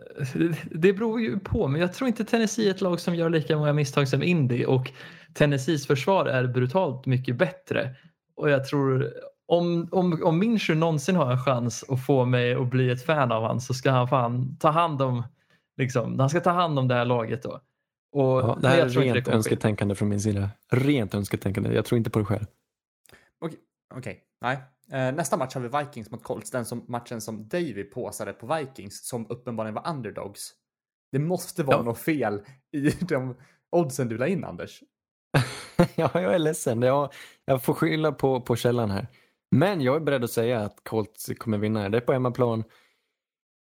Det 0.71 0.93
beror 0.93 1.21
ju 1.21 1.39
på, 1.39 1.67
men 1.67 1.81
jag 1.81 1.93
tror 1.93 2.07
inte 2.07 2.25
Tennessee 2.25 2.67
är 2.67 2.71
ett 2.71 2.81
lag 2.81 2.99
som 2.99 3.15
gör 3.15 3.29
lika 3.29 3.57
många 3.57 3.73
misstag 3.73 4.07
som 4.07 4.23
Indy 4.23 4.65
och 4.65 4.91
Tennessees 5.33 5.87
försvar 5.87 6.25
är 6.25 6.47
brutalt 6.47 7.05
mycket 7.05 7.35
bättre. 7.35 7.95
Och 8.35 8.49
jag 8.49 8.67
tror 8.67 9.13
om, 9.47 9.87
om, 9.91 10.23
om 10.23 10.39
Minshew 10.39 10.79
någonsin 10.79 11.15
har 11.15 11.31
en 11.31 11.43
chans 11.43 11.85
att 11.89 12.05
få 12.05 12.25
mig 12.25 12.53
att 12.53 12.67
bli 12.67 12.89
ett 12.89 13.05
fan 13.05 13.31
av 13.31 13.43
han 13.43 13.61
så 13.61 13.73
ska 13.73 13.91
han 13.91 14.07
fan 14.07 14.57
ta 14.57 14.69
hand 14.69 15.01
om 15.01 15.23
liksom, 15.77 16.19
han 16.19 16.29
ska 16.29 16.39
ta 16.39 16.51
hand 16.51 16.79
om 16.79 16.87
det 16.87 16.95
här 16.95 17.05
laget 17.05 17.43
då. 17.43 17.59
Och 18.11 18.41
Ja, 18.41 18.57
det 18.61 18.67
här 18.67 18.77
jag 18.77 18.95
är 18.95 19.13
rent 19.13 19.27
önsketänkande 19.27 19.95
från 19.95 20.09
min 20.09 20.21
sida. 20.21 20.49
Rent 20.71 21.15
önsketänkande. 21.15 21.73
Jag 21.73 21.85
tror 21.85 21.97
inte 21.97 22.09
på 22.09 22.19
det 22.19 22.25
själv. 22.25 22.45
Okej, 23.39 23.59
okej. 23.95 24.23
nej. 24.41 24.57
Eh, 24.91 25.11
nästa 25.15 25.37
match 25.37 25.53
har 25.55 25.61
vi 25.61 25.67
Vikings 25.85 26.11
mot 26.11 26.23
Colts. 26.23 26.51
Den 26.51 26.65
som, 26.65 26.85
matchen 26.87 27.21
som 27.21 27.47
Davy 27.47 27.83
påsade 27.83 28.33
på 28.33 28.55
Vikings 28.55 29.07
som 29.07 29.27
uppenbarligen 29.29 29.75
var 29.75 29.89
underdogs. 29.89 30.51
Det 31.11 31.19
måste 31.19 31.63
vara 31.63 31.77
Ja. 31.77 31.83
något 31.83 31.99
fel 31.99 32.41
i 32.71 32.89
de 32.99 33.35
oddsen 33.71 34.07
du 34.07 34.17
la 34.17 34.27
in 34.27 34.43
Anders. 34.43 34.83
ja, 35.95 36.09
jag 36.13 36.33
är 36.35 36.39
ledsen. 36.39 36.81
Jag, 36.81 37.13
jag 37.45 37.63
får 37.63 37.73
skylla 37.73 38.11
på, 38.11 38.41
på 38.41 38.55
källan 38.55 38.91
här. 38.91 39.07
Men 39.51 39.81
jag 39.81 39.95
är 39.95 39.99
beredd 39.99 40.23
att 40.23 40.31
säga 40.31 40.59
att 40.61 40.83
Colts 40.83 41.29
kommer 41.37 41.57
vinna. 41.57 41.89
Det 41.89 41.97
är 41.97 42.01
på 42.01 42.13
hemmaplan. 42.13 42.63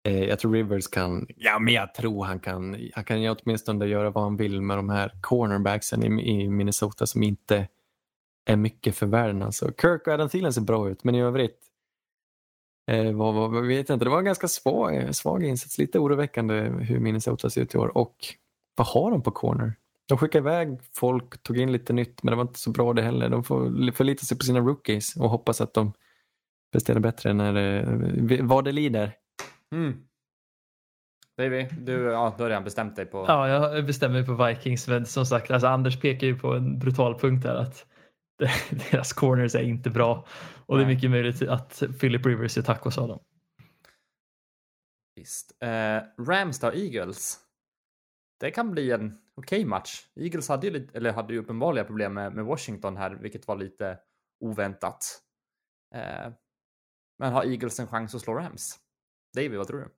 Eh, 0.07 0.23
jag 0.23 0.39
tror 0.39 0.53
Rivers 0.53 0.87
kan, 0.87 1.27
ja 1.37 1.59
men 1.59 1.73
jag 1.73 1.93
tror 1.93 2.25
han 2.25 2.39
kan, 2.39 2.89
han 2.93 3.03
kan 3.03 3.37
åtminstone 3.37 3.85
göra 3.85 4.09
vad 4.09 4.23
han 4.23 4.37
vill 4.37 4.61
med 4.61 4.77
de 4.77 4.89
här 4.89 5.11
cornerbacksen 5.21 6.03
i, 6.19 6.31
i 6.31 6.49
Minnesota 6.49 7.05
som 7.05 7.23
inte 7.23 7.67
är 8.45 8.55
mycket 8.55 8.95
för 8.95 9.05
världen. 9.05 9.41
Alltså. 9.41 9.71
Kirk 9.81 10.07
och 10.07 10.13
Adam 10.13 10.29
Thielen 10.29 10.53
ser 10.53 10.61
bra 10.61 10.89
ut, 10.89 11.03
men 11.03 11.15
i 11.15 11.21
övrigt 11.21 11.59
eh, 12.91 13.11
vad, 13.11 13.33
vad, 13.33 13.51
vad 13.51 13.67
vet 13.67 13.89
jag 13.89 13.95
inte. 13.95 14.05
Det 14.05 14.09
var 14.11 14.19
en 14.19 14.25
ganska 14.25 14.47
svag, 14.47 15.15
svag 15.15 15.43
insats, 15.43 15.77
lite 15.77 15.99
oroväckande 15.99 16.61
hur 16.61 16.99
Minnesota 16.99 17.49
ser 17.49 17.61
ut 17.61 17.75
i 17.75 17.77
år. 17.77 17.97
Och 17.97 18.15
vad 18.75 18.87
har 18.87 19.11
de 19.11 19.21
på 19.21 19.31
corner? 19.31 19.73
De 20.05 20.17
skickade 20.17 20.49
iväg 20.49 20.79
folk, 20.93 21.43
tog 21.43 21.57
in 21.57 21.71
lite 21.71 21.93
nytt, 21.93 22.23
men 22.23 22.31
det 22.31 22.35
var 22.35 22.41
inte 22.43 22.59
så 22.59 22.71
bra 22.71 22.93
det 22.93 23.01
heller. 23.01 23.29
De 23.29 23.43
får 23.43 23.91
förlita 23.91 24.25
sig 24.25 24.37
på 24.37 24.43
sina 24.43 24.59
rookies 24.59 25.15
och 25.15 25.29
hoppas 25.29 25.61
att 25.61 25.73
de 25.73 25.93
presterar 26.71 26.99
bättre 26.99 27.33
när 27.33 27.53
det, 27.53 28.43
vad 28.43 28.65
det 28.65 28.71
lider. 28.71 29.15
Mm. 29.71 30.03
Davy, 31.37 31.67
du, 31.81 31.93
ja, 31.93 32.33
du 32.37 32.43
har 32.43 32.49
redan 32.49 32.63
bestämt 32.63 32.95
dig 32.95 33.05
på... 33.05 33.25
Ja, 33.27 33.47
jag 33.47 33.85
bestämmer 33.85 34.15
mig 34.15 34.25
på 34.25 34.45
Vikings, 34.45 34.87
men 34.87 35.05
som 35.05 35.25
sagt, 35.25 35.51
alltså 35.51 35.67
Anders 35.67 36.01
pekar 36.01 36.27
ju 36.27 36.39
på 36.39 36.53
en 36.53 36.79
brutal 36.79 37.19
punkt 37.19 37.45
här 37.45 37.55
att 37.55 37.85
deras 38.91 39.13
corners 39.13 39.55
är 39.55 39.63
inte 39.63 39.89
bra 39.89 40.25
och 40.65 40.77
det 40.77 40.83
är 40.83 40.85
Nej. 40.85 40.95
mycket 40.95 41.11
möjligt 41.11 41.41
att 41.41 41.83
Philip 41.99 42.25
Rivers 42.25 42.57
är 42.57 42.61
tacos 42.61 42.97
av 42.97 43.07
dem. 43.07 43.23
Visst. 45.15 45.57
Eh, 45.63 46.01
Rams 46.27 46.59
då, 46.59 46.73
Eagles. 46.73 47.39
Det 48.39 48.51
kan 48.51 48.71
bli 48.71 48.91
en 48.91 49.17
okej 49.35 49.65
match. 49.65 50.07
Eagles 50.15 50.49
hade 50.49 50.67
ju, 50.67 50.73
lite, 50.73 50.97
eller 50.97 51.13
hade 51.13 51.33
ju 51.33 51.39
uppenbarliga 51.39 51.85
problem 51.85 52.13
med, 52.13 52.33
med 52.33 52.45
Washington 52.45 52.97
här, 52.97 53.11
vilket 53.11 53.47
var 53.47 53.55
lite 53.55 53.99
oväntat. 54.39 55.21
Eh, 55.95 56.31
men 57.19 57.33
har 57.33 57.43
Eagles 57.43 57.79
en 57.79 57.87
chans 57.87 58.15
att 58.15 58.21
slå 58.21 58.33
Rams? 58.33 58.79
David, 59.35 59.57
vad 59.57 59.67
tror 59.67 59.79
du? 59.79 59.89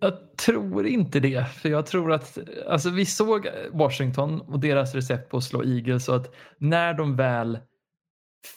Jag 0.00 0.31
tror 0.46 0.86
inte 0.86 1.20
det, 1.20 1.48
för 1.48 1.68
jag 1.68 1.86
tror 1.86 2.12
att 2.12 2.38
alltså 2.68 2.90
vi 2.90 3.06
såg 3.06 3.48
Washington 3.72 4.40
och 4.40 4.60
deras 4.60 4.94
recept 4.94 5.30
på 5.30 5.36
att 5.36 5.44
slå 5.44 5.64
Eagles 5.64 6.04
så 6.04 6.14
att 6.14 6.34
när 6.58 6.94
de 6.94 7.16
väl 7.16 7.58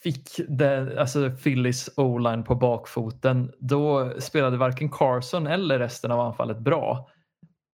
fick 0.04 0.30
det, 0.48 1.00
alltså 1.00 1.30
Phillies 1.30 1.90
o-line 1.98 2.44
på 2.44 2.56
bakfoten, 2.56 3.52
då 3.60 4.14
spelade 4.20 4.58
varken 4.58 4.90
Carson 4.90 5.48
eller 5.48 5.80
resten 5.80 6.12
av 6.12 6.20
anfallet 6.20 6.60
bra. 6.60 7.10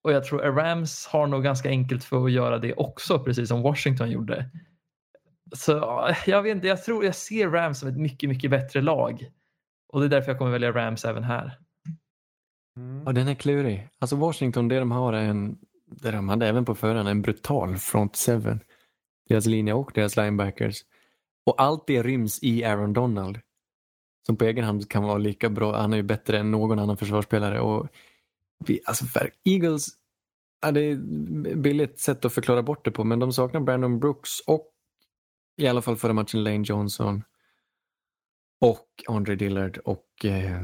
Och 0.03 0.11
jag 0.11 0.23
tror 0.23 0.39
Rams 0.39 1.07
har 1.07 1.27
nog 1.27 1.43
ganska 1.43 1.69
enkelt 1.69 2.03
för 2.03 2.25
att 2.25 2.31
göra 2.31 2.57
det 2.57 2.73
också, 2.73 3.19
precis 3.19 3.49
som 3.49 3.61
Washington 3.61 4.11
gjorde. 4.11 4.49
Så 5.55 5.71
jag 6.25 6.41
vet 6.41 6.55
inte, 6.55 6.67
jag 6.67 6.83
tror 6.83 7.05
jag 7.05 7.15
ser 7.15 7.49
Rams 7.49 7.79
som 7.79 7.89
ett 7.89 7.97
mycket, 7.97 8.29
mycket 8.29 8.51
bättre 8.51 8.81
lag. 8.81 9.29
Och 9.93 9.99
det 9.99 10.05
är 10.05 10.09
därför 10.09 10.31
jag 10.31 10.37
kommer 10.37 10.51
välja 10.51 10.71
Rams 10.71 11.05
även 11.05 11.23
här. 11.23 11.57
Mm. 12.77 13.03
Ja, 13.05 13.11
den 13.11 13.27
är 13.27 13.35
klurig. 13.35 13.89
Alltså 13.99 14.15
Washington, 14.15 14.67
det 14.67 14.79
de 14.79 14.91
har 14.91 15.13
är 15.13 15.23
en, 15.23 15.57
det 15.85 16.11
de 16.11 16.29
hade 16.29 16.47
även 16.47 16.65
på 16.65 16.75
förhand, 16.75 17.09
en 17.09 17.21
brutal 17.21 17.77
front 17.77 18.15
seven. 18.15 18.59
Deras 19.29 19.45
linje 19.45 19.73
och 19.73 19.91
deras 19.93 20.17
linebackers. 20.17 20.81
Och 21.43 21.61
allt 21.61 21.87
det 21.87 22.03
ryms 22.03 22.43
i 22.43 22.63
Aaron 22.63 22.93
Donald. 22.93 23.39
Som 24.25 24.37
på 24.37 24.45
egen 24.45 24.65
hand 24.65 24.89
kan 24.89 25.03
vara 25.03 25.17
lika 25.17 25.49
bra. 25.49 25.77
Han 25.77 25.93
är 25.93 25.97
ju 25.97 26.03
bättre 26.03 26.39
än 26.39 26.51
någon 26.51 26.79
annan 26.79 26.97
försvarsspelare. 26.97 27.59
Och 27.59 27.87
vi, 28.65 28.79
alltså 28.85 29.05
för 29.05 29.31
Eagles, 29.43 29.87
ja, 30.61 30.71
det 30.71 30.81
är 30.81 30.93
ett 30.93 31.57
billigt 31.57 31.99
sätt 31.99 32.25
att 32.25 32.33
förklara 32.33 32.63
bort 32.63 32.85
det 32.85 32.91
på, 32.91 33.03
men 33.03 33.19
de 33.19 33.33
saknar 33.33 33.61
Brandon 33.61 33.99
Brooks 33.99 34.39
och 34.47 34.67
i 35.57 35.67
alla 35.67 35.81
fall 35.81 35.95
förra 35.95 36.13
matchen 36.13 36.43
Lane 36.43 36.63
Johnson 36.65 37.23
och 38.59 38.87
Andre 39.07 39.35
Dillard 39.35 39.77
och 39.77 40.25
eh, 40.25 40.61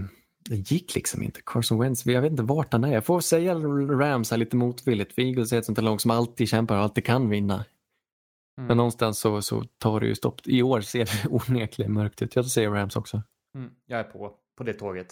det 0.50 0.72
gick 0.72 0.96
liksom 0.96 1.24
inte. 1.24 1.42
Carson 1.46 1.80
Wentz, 1.80 2.06
jag 2.06 2.22
vet 2.22 2.32
inte 2.32 2.44
vart 2.44 2.74
han 2.74 2.84
är. 2.84 2.94
Jag 2.94 3.06
får 3.06 3.20
säga 3.20 3.56
Rams 3.56 4.32
här 4.32 4.38
lite 4.38 4.56
motvilligt, 4.56 5.14
för 5.14 5.22
Eagles 5.22 5.54
är 5.54 5.58
ett 5.58 5.66
sånt 5.66 5.78
här 5.78 5.86
lag 5.86 6.02
som 6.02 6.12
alltid 6.12 6.50
kämpar 6.50 6.76
och 6.76 6.82
alltid 6.82 7.06
kan 7.06 7.30
vinna. 7.30 7.54
Mm. 7.56 8.68
Men 8.68 8.78
någonstans 8.78 9.20
så, 9.20 9.42
så 9.42 9.64
tar 9.78 10.00
det 10.00 10.08
ju 10.08 10.16
stopp. 10.16 10.42
I 10.46 10.62
år 10.62 10.82
ser 10.82 11.06
det 11.06 11.30
onekligen 11.52 11.94
mörkt 11.94 12.22
ut. 12.22 12.36
Jag 12.36 12.46
säger 12.46 12.70
Rams 12.70 12.96
också. 12.96 13.22
Mm, 13.56 13.72
jag 13.86 14.00
är 14.00 14.04
på, 14.04 14.34
på 14.58 14.64
det 14.64 14.74
tåget. 14.74 15.08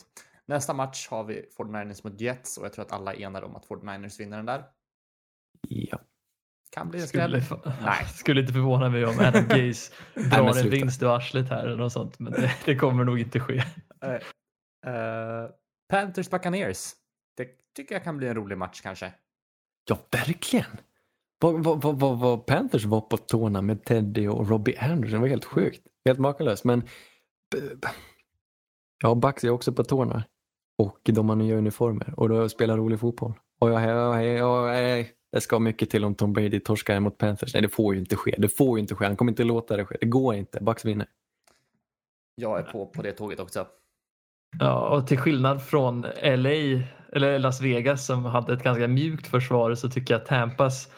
Nästa 0.45 0.73
match 0.73 1.07
har 1.09 1.23
vi 1.23 1.45
49ers 1.57 2.09
mot 2.09 2.21
Jets 2.21 2.57
och 2.57 2.65
jag 2.65 2.73
tror 2.73 2.85
att 2.85 2.91
alla 2.91 3.13
är 3.13 3.21
enade 3.21 3.45
om 3.45 3.55
att 3.55 3.67
49ers 3.67 4.19
vinner 4.19 4.37
den 4.37 4.45
där. 4.45 4.63
Ja. 5.67 5.99
Kan 6.71 6.89
bli 6.89 7.01
en 7.01 7.07
skräll. 7.07 7.31
Nej. 7.31 7.75
Nej. 7.81 8.05
skulle 8.15 8.41
inte 8.41 8.53
förvåna 8.53 8.89
mig 8.89 9.05
om 9.05 9.19
Adam 9.19 9.47
Gaze 9.49 9.93
drar 10.13 10.59
en 10.59 10.69
vinst 10.69 11.03
ur 11.03 11.15
arslet 11.15 11.49
här 11.49 11.65
eller 11.65 11.77
något 11.77 11.93
sånt. 11.93 12.19
Men 12.19 12.33
det, 12.33 12.51
det 12.65 12.75
kommer 12.75 13.03
nog 13.03 13.19
inte 13.19 13.39
ske. 13.39 13.63
Eh, 14.85 15.49
Panthers 15.89 16.29
Buccaneers. 16.29 16.93
Det 17.37 17.47
tycker 17.75 17.95
jag 17.95 18.03
kan 18.03 18.17
bli 18.17 18.27
en 18.27 18.35
rolig 18.35 18.57
match 18.57 18.81
kanske. 18.81 19.13
Ja, 19.89 19.97
verkligen. 20.11 20.77
Vad, 21.39 22.45
Panthers 22.45 22.85
var 22.85 23.01
på 23.01 23.17
tårna 23.17 23.61
med 23.61 23.83
Teddy 23.85 24.27
och 24.27 24.49
Robbie 24.49 24.77
Anderson 24.77 25.11
det 25.11 25.17
var 25.17 25.27
helt 25.27 25.45
sjukt. 25.45 25.87
Helt 26.05 26.19
makalöst. 26.19 26.63
Men 26.63 26.83
ja, 29.03 29.15
Bucks 29.15 29.43
är 29.43 29.49
också 29.49 29.73
på 29.73 29.83
tårna. 29.83 30.23
Och 30.77 30.99
de 31.03 31.29
har 31.29 31.35
nya 31.35 31.55
uniformer 31.55 32.13
och 32.17 32.29
då 32.29 32.49
spelar 32.49 32.77
rolig 32.77 32.99
fotboll. 32.99 33.33
Och 33.59 33.71
jag, 33.71 33.81
jag, 33.81 34.25
jag, 34.25 34.37
jag, 34.37 34.83
jag, 34.83 35.07
det 35.31 35.41
ska 35.41 35.59
mycket 35.59 35.89
till 35.89 36.05
om 36.05 36.15
Tom 36.15 36.33
Brady 36.33 36.59
torskar 36.59 36.99
mot 36.99 37.17
Panthers. 37.17 37.53
Nej, 37.53 37.61
det 37.61 37.69
får 37.69 37.93
ju 37.93 37.99
inte 37.99 38.15
ske. 38.15 38.35
Det 38.37 38.49
får 38.49 38.77
ju 38.77 38.81
inte 38.81 38.95
ske. 38.95 39.05
Han 39.05 39.15
kommer 39.15 39.31
inte 39.31 39.43
låta 39.43 39.77
det 39.77 39.85
ske. 39.85 39.97
Det 39.99 40.05
går 40.05 40.35
inte. 40.35 40.59
Bucks 40.61 40.85
vinner. 40.85 41.07
Jag 42.35 42.59
är 42.59 42.63
på 42.63 42.85
på 42.85 43.01
det 43.01 43.11
tåget 43.11 43.39
också. 43.39 43.67
Ja, 44.59 44.89
och 44.89 45.07
till 45.07 45.17
skillnad 45.17 45.63
från 45.63 46.01
LA 46.23 46.83
eller 47.11 47.39
Las 47.39 47.61
Vegas 47.61 48.05
som 48.05 48.25
hade 48.25 48.53
ett 48.53 48.63
ganska 48.63 48.87
mjukt 48.87 49.27
försvar 49.27 49.75
så 49.75 49.89
tycker 49.89 50.13
jag 50.13 50.21
att 50.21 50.27
Tampas 50.27 50.89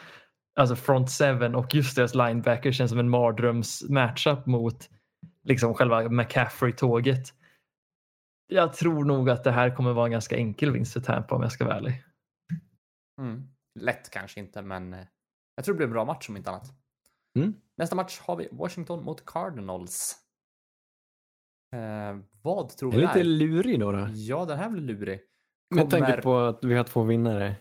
alltså 0.58 0.76
front 0.76 1.10
seven 1.10 1.54
och 1.54 1.74
just 1.74 1.96
deras 1.96 2.14
linebacker 2.14 2.72
känns 2.72 2.90
som 2.90 3.00
en 3.00 3.10
mardröms 3.10 3.84
matchup 3.88 4.46
mot 4.46 4.88
liksom 5.44 5.74
själva 5.74 6.08
McCaffrey-tåget. 6.08 7.34
Jag 8.46 8.72
tror 8.72 9.04
nog 9.04 9.30
att 9.30 9.44
det 9.44 9.50
här 9.50 9.76
kommer 9.76 9.92
vara 9.92 10.06
en 10.06 10.12
ganska 10.12 10.36
enkel 10.36 10.72
vinst 10.72 10.92
för 10.92 11.00
Tampa 11.00 11.34
om 11.34 11.42
jag 11.42 11.52
ska 11.52 11.64
vara 11.64 11.76
ärlig. 11.76 12.04
Mm. 13.20 13.48
Lätt 13.80 14.10
kanske 14.10 14.40
inte, 14.40 14.62
men 14.62 14.94
eh, 14.94 15.04
jag 15.54 15.64
tror 15.64 15.74
det 15.74 15.76
blir 15.76 15.86
en 15.86 15.92
bra 15.92 16.04
match 16.04 16.28
om 16.28 16.36
inte 16.36 16.50
annat. 16.50 16.72
Mm. 17.36 17.54
Nästa 17.76 17.96
match 17.96 18.18
har 18.20 18.36
vi 18.36 18.48
Washington 18.52 19.04
mot 19.04 19.26
Cardinals. 19.26 20.16
Eh, 21.76 22.18
vad 22.42 22.68
tror 22.76 22.92
Det 22.92 22.96
är 22.98 23.00
lite 23.00 23.22
lurig 23.24 23.80
då. 23.80 23.92
då. 23.92 24.08
Ja, 24.14 24.44
den 24.44 24.58
här 24.58 24.70
blir 24.70 24.82
lurig. 24.82 25.20
Med 25.74 25.90
tanke 25.90 26.06
Kommer- 26.06 26.22
på 26.22 26.36
att 26.38 26.64
vi 26.64 26.74
har 26.74 26.84
två 26.84 27.02
vinnare. 27.02 27.56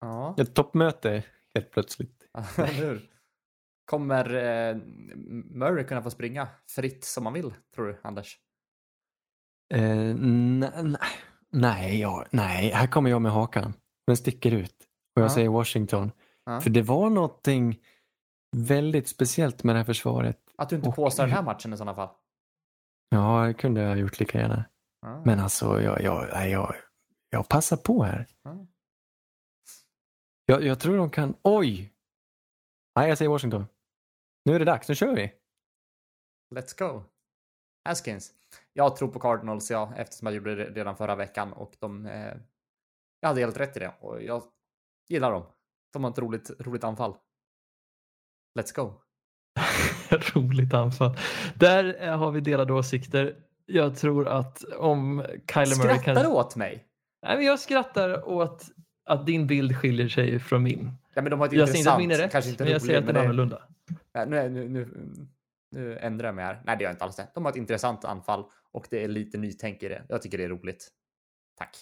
Ja, 0.00 0.34
Ett 0.38 0.54
toppmöte 0.54 1.24
helt 1.54 1.70
plötsligt. 1.70 2.24
Kommer 3.90 4.34
eh, 4.34 4.76
Murray 5.44 5.84
kunna 5.84 6.02
få 6.02 6.10
springa 6.10 6.48
fritt 6.70 7.04
som 7.04 7.24
man 7.24 7.32
vill, 7.32 7.54
tror 7.74 7.86
du, 7.86 7.98
Anders? 8.02 8.38
Eh, 9.74 10.14
nej, 11.50 12.00
ja, 12.00 12.26
nej, 12.30 12.70
här 12.70 12.86
kommer 12.86 13.10
jag 13.10 13.22
med 13.22 13.32
hakan. 13.32 13.72
Den 14.06 14.16
sticker 14.16 14.50
ut. 14.52 14.74
Och 15.16 15.22
jag 15.22 15.24
Ja. 15.30 15.34
säger 15.34 15.48
Washington. 15.48 16.10
Ja. 16.44 16.60
För 16.60 16.70
det 16.70 16.82
var 16.82 17.10
någonting 17.10 17.78
väldigt 18.56 19.08
speciellt 19.08 19.64
med 19.64 19.74
det 19.74 19.78
här 19.78 19.84
försvaret. 19.84 20.38
Att 20.58 20.68
du 20.68 20.76
inte 20.76 20.88
Och- 20.88 20.94
påstår 20.96 21.24
den 21.24 21.32
här 21.32 21.42
matchen 21.42 21.72
i 21.72 21.76
sådana 21.76 21.94
fall. 21.94 22.08
Ja, 23.08 23.46
det 23.46 23.54
kunde 23.54 23.80
jag 23.80 23.88
ha 23.88 23.96
gjort 23.96 24.20
lika 24.20 24.38
gärna. 24.38 24.64
Ja. 25.00 25.22
Men 25.24 25.40
alltså, 25.40 25.82
jag, 25.82 26.02
jag, 26.02 26.48
jag, 26.50 26.74
jag 27.30 27.48
passar 27.48 27.76
på 27.76 28.02
här. 28.02 28.26
Ja. 28.42 28.66
Jag, 30.46 30.62
jag 30.62 30.80
tror 30.80 30.96
de 30.96 31.10
kan... 31.10 31.34
Oj! 31.42 31.94
Nej, 32.96 33.08
jag 33.08 33.18
säger 33.18 33.28
Washington. 33.28 33.66
Nu 34.44 34.54
är 34.54 34.58
det 34.58 34.64
dags, 34.64 34.88
nu 34.88 34.94
kör 34.94 35.14
vi. 35.14 35.32
Let's 36.54 36.78
go. 36.78 37.02
Haskins. 37.84 38.32
Jag 38.72 38.96
tror 38.96 39.08
på 39.08 39.20
Cardinals, 39.20 39.70
ja, 39.70 39.92
eftersom 39.96 40.26
jag 40.26 40.34
gjorde 40.34 40.54
det 40.54 40.64
redan 40.64 40.96
förra 40.96 41.16
veckan 41.16 41.52
och 41.52 41.76
de... 41.78 42.06
Eh, 42.06 42.36
jag 43.20 43.28
hade 43.28 43.40
helt 43.40 43.56
rätt 43.56 43.76
i 43.76 43.80
det 43.80 43.94
och 44.00 44.22
jag 44.22 44.42
gillar 45.08 45.32
dem. 45.32 45.46
De 45.92 46.04
har 46.04 46.10
ett 46.10 46.18
roligt, 46.18 46.50
roligt 46.60 46.84
anfall. 46.84 47.16
Let's 48.58 48.74
go. 48.74 49.00
Roligt 50.34 50.74
anfall. 50.74 51.16
Där 51.54 51.96
eh, 52.00 52.18
har 52.18 52.30
vi 52.30 52.40
delade 52.40 52.72
åsikter. 52.72 53.36
Jag 53.66 53.96
tror 53.96 54.28
att 54.28 54.64
om 54.64 55.24
Kyler 55.54 55.66
Murray 55.66 55.98
Skrattar 55.98 56.14
kan... 56.14 56.24
du 56.24 56.28
åt 56.28 56.56
mig? 56.56 56.84
Nej, 57.22 57.36
men 57.36 57.46
jag 57.46 57.58
skrattar 57.58 58.28
åt 58.28 58.66
att 59.04 59.26
din 59.26 59.46
bild 59.46 59.76
skiljer 59.76 60.08
sig 60.08 60.38
från 60.38 60.62
min. 60.62 60.90
Ja, 61.14 61.22
men 61.22 61.30
de 61.30 61.40
har 61.40 61.46
ett 61.46 61.52
Jag 61.52 61.68
säger 61.68 61.78
inte 61.78 61.92
att 61.92 61.98
min 61.98 62.10
är 62.10 62.18
rätt, 62.18 62.32
kanske 62.32 62.50
inte 62.50 62.64
men 62.64 62.72
jag 62.72 62.82
säger 62.82 62.98
att 62.98 63.06
den 63.06 63.16
är 63.16 63.20
annorlunda. 63.20 63.62
Ja, 64.12 64.24
nu, 64.24 64.48
nu, 64.48 64.68
nu, 64.68 64.88
nu 65.70 65.98
ändrar 65.98 66.28
jag 66.28 66.34
mig 66.34 66.44
här. 66.44 66.62
Nej, 66.64 66.76
det 66.76 66.82
gör 66.82 66.90
jag 66.90 66.94
inte 66.94 67.04
alls 67.04 67.16
det. 67.16 67.28
De 67.34 67.44
har 67.44 67.52
ett 67.52 67.56
intressant 67.56 68.04
anfall 68.04 68.44
och 68.72 68.86
det 68.90 69.04
är 69.04 69.08
lite 69.08 69.38
nytänk 69.38 69.82
i 69.82 69.88
det. 69.88 70.02
Jag 70.08 70.22
tycker 70.22 70.38
det 70.38 70.44
är 70.44 70.48
roligt. 70.48 70.88
Tack. 71.58 71.76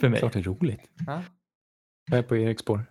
För 0.00 0.08
mig. 0.08 0.18
Klart 0.18 0.32
det 0.32 0.38
är 0.38 0.42
roligt. 0.42 0.90
Ja. 1.06 1.22
Jag 2.10 2.18
är 2.18 2.22
på 2.22 2.36
Eriks 2.36 2.62
spår. 2.62 2.86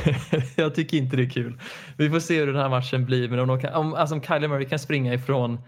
jag 0.56 0.74
tycker 0.74 0.96
inte 0.96 1.16
det 1.16 1.22
är 1.22 1.30
kul. 1.30 1.60
Vi 1.98 2.10
får 2.10 2.20
se 2.20 2.40
hur 2.40 2.46
den 2.46 2.56
här 2.56 2.68
matchen 2.68 3.04
blir. 3.04 3.28
Men 3.28 3.38
om, 3.38 3.48
de 3.48 3.60
kan, 3.60 3.74
om, 3.74 3.94
alltså 3.94 4.14
om 4.14 4.22
Kyler 4.22 4.48
Murray 4.48 4.68
kan 4.68 4.78
springa 4.78 5.14
ifrån 5.14 5.58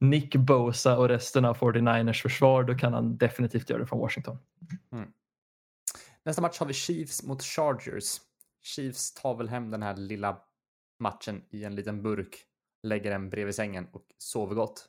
Nick 0.00 0.36
Bosa 0.36 0.98
och 0.98 1.08
resten 1.08 1.44
av 1.44 1.56
49ers 1.56 2.22
försvar 2.22 2.64
då 2.64 2.74
kan 2.74 2.92
han 2.92 3.16
definitivt 3.16 3.70
göra 3.70 3.80
det 3.80 3.86
från 3.86 3.98
Washington. 3.98 4.38
Nästa 6.24 6.42
match 6.42 6.58
har 6.58 6.66
vi 6.66 6.74
Chiefs 6.74 7.22
mot 7.22 7.42
Chargers. 7.42 8.20
Chiefs 8.62 9.14
tar 9.14 9.34
väl 9.36 9.48
hem 9.48 9.70
den 9.70 9.82
här 9.82 9.96
lilla 9.96 10.38
matchen 10.98 11.42
i 11.50 11.64
en 11.64 11.74
liten 11.74 12.02
burk, 12.02 12.36
lägger 12.82 13.10
den 13.10 13.30
bredvid 13.30 13.54
sängen 13.54 13.86
och 13.92 14.06
sover 14.18 14.54
gott. 14.54 14.88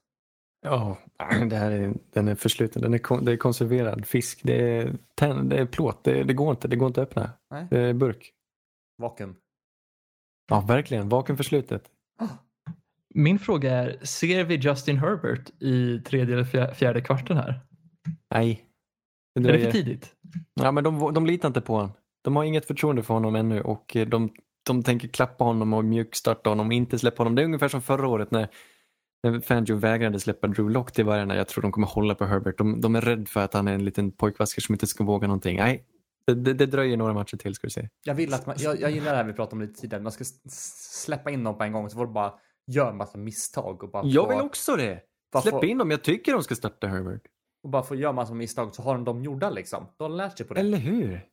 Ja, 0.65 0.97
det 1.49 1.55
här 1.55 1.71
är, 1.71 1.93
den 2.13 2.27
är 2.27 2.35
försluten. 2.35 2.81
Den 2.81 2.93
är, 2.93 3.21
det 3.21 3.31
är 3.31 3.37
konserverad 3.37 4.05
fisk. 4.05 4.39
Det 4.43 4.77
är, 4.77 4.93
tenn, 5.15 5.49
det 5.49 5.57
är 5.57 5.65
plåt. 5.65 6.03
Det, 6.03 6.23
det 6.23 6.33
går 6.33 6.51
inte. 6.51 6.67
Det 6.67 6.75
går 6.75 6.87
inte 6.87 7.01
att 7.01 7.07
öppna. 7.09 7.29
Nej. 7.51 7.67
Det 7.69 7.79
är 7.79 7.93
burk. 7.93 8.31
Vakuum. 9.01 9.35
Ja, 10.49 10.61
verkligen. 10.61 11.09
Vakuum 11.09 11.37
förslutet. 11.37 11.83
Min 13.13 13.39
fråga 13.39 13.71
är, 13.71 14.05
ser 14.05 14.43
vi 14.43 14.55
Justin 14.55 14.97
Herbert 14.97 15.49
i 15.59 15.99
tredje 15.99 16.35
eller 16.35 16.43
fjär- 16.43 16.73
fjärde 16.73 17.01
kvarten 17.01 17.37
här? 17.37 17.59
Nej. 18.33 18.65
Det 19.35 19.49
Är 19.49 19.53
det 19.53 19.59
för 19.59 19.71
tidigt? 19.71 20.15
Ja, 20.53 20.71
men 20.71 20.83
de, 20.83 21.13
de 21.13 21.25
litar 21.25 21.47
inte 21.47 21.61
på 21.61 21.73
honom. 21.73 21.91
De 22.23 22.35
har 22.35 22.43
inget 22.43 22.65
förtroende 22.65 23.03
för 23.03 23.13
honom 23.13 23.35
ännu 23.35 23.61
och 23.61 23.95
eh, 23.95 24.07
de, 24.07 24.33
de 24.65 24.83
tänker 24.83 25.07
klappa 25.07 25.43
honom 25.43 25.73
och 25.73 25.85
mjukstarta 25.85 26.49
honom 26.49 26.67
och 26.67 26.73
inte 26.73 26.99
släppa 26.99 27.23
honom. 27.23 27.35
Det 27.35 27.41
är 27.41 27.45
ungefär 27.45 27.67
som 27.67 27.81
förra 27.81 28.07
året 28.07 28.31
när, 28.31 28.47
när 29.31 29.39
Fangio 29.39 29.75
vägrade 29.75 30.19
släppa 30.19 30.47
Drew 30.47 30.69
Lock 30.71 30.91
till 30.91 31.05
vargarna. 31.05 31.35
Jag 31.35 31.47
tror 31.47 31.61
de 31.61 31.71
kommer 31.71 31.87
hålla 31.87 32.15
på 32.15 32.25
Herbert. 32.25 32.57
De, 32.57 32.81
de 32.81 32.95
är 32.95 33.01
rädda 33.01 33.25
för 33.25 33.39
att 33.39 33.53
han 33.53 33.67
är 33.67 33.73
en 33.73 33.85
liten 33.85 34.11
pojkvasker 34.11 34.61
som 34.61 34.75
inte 34.75 34.87
ska 34.87 35.03
våga 35.03 35.27
någonting. 35.27 35.57
Nej, 35.57 35.85
det, 36.27 36.35
det, 36.35 36.53
det 36.53 36.65
dröjer 36.65 36.97
några 36.97 37.13
matcher 37.13 37.37
till 37.37 37.55
ska 37.55 37.67
du 37.67 37.71
se. 37.71 37.89
Jag 38.03 38.15
vill 38.15 38.33
att 38.33 38.45
man, 38.45 38.55
jag, 38.59 38.81
jag 38.81 38.91
gillar 38.91 39.11
det 39.11 39.17
här 39.17 39.23
vi 39.23 39.33
pratade 39.33 39.55
om 39.55 39.61
lite 39.61 39.81
tidigare, 39.81 40.03
man 40.03 40.11
ska 40.11 40.23
släppa 41.05 41.31
in 41.31 41.43
dem 41.43 41.57
på 41.57 41.63
en 41.63 41.71
gång 41.71 41.89
så 41.89 41.97
får 41.97 42.05
du 42.05 42.11
bara 42.11 42.33
göra 42.67 42.89
en 42.89 42.97
massa 42.97 43.17
misstag 43.17 43.83
och 43.83 43.91
bara 43.91 44.05
Jag 44.05 44.25
få, 44.25 44.29
vill 44.29 44.41
också 44.41 44.75
det. 44.75 45.01
Släpp 45.41 45.53
få, 45.53 45.65
in 45.65 45.77
dem. 45.77 45.91
Jag 45.91 46.03
tycker 46.03 46.33
de 46.33 46.43
ska 46.43 46.55
starta 46.55 46.87
Herbert. 46.87 47.21
och 47.63 47.69
bara 47.69 47.83
få 47.83 47.95
göra 47.95 48.13
massa 48.13 48.33
misstag 48.33 48.75
så 48.75 48.81
har 48.81 48.93
de 48.93 49.03
dem 49.03 49.23
gjorda 49.23 49.49
liksom. 49.49 49.87
De 49.97 50.11
har 50.11 50.17
lärt 50.17 50.37
sig 50.37 50.47
på 50.47 50.53
det. 50.53 50.59
Eller 50.59 50.77
hur? 50.77 51.25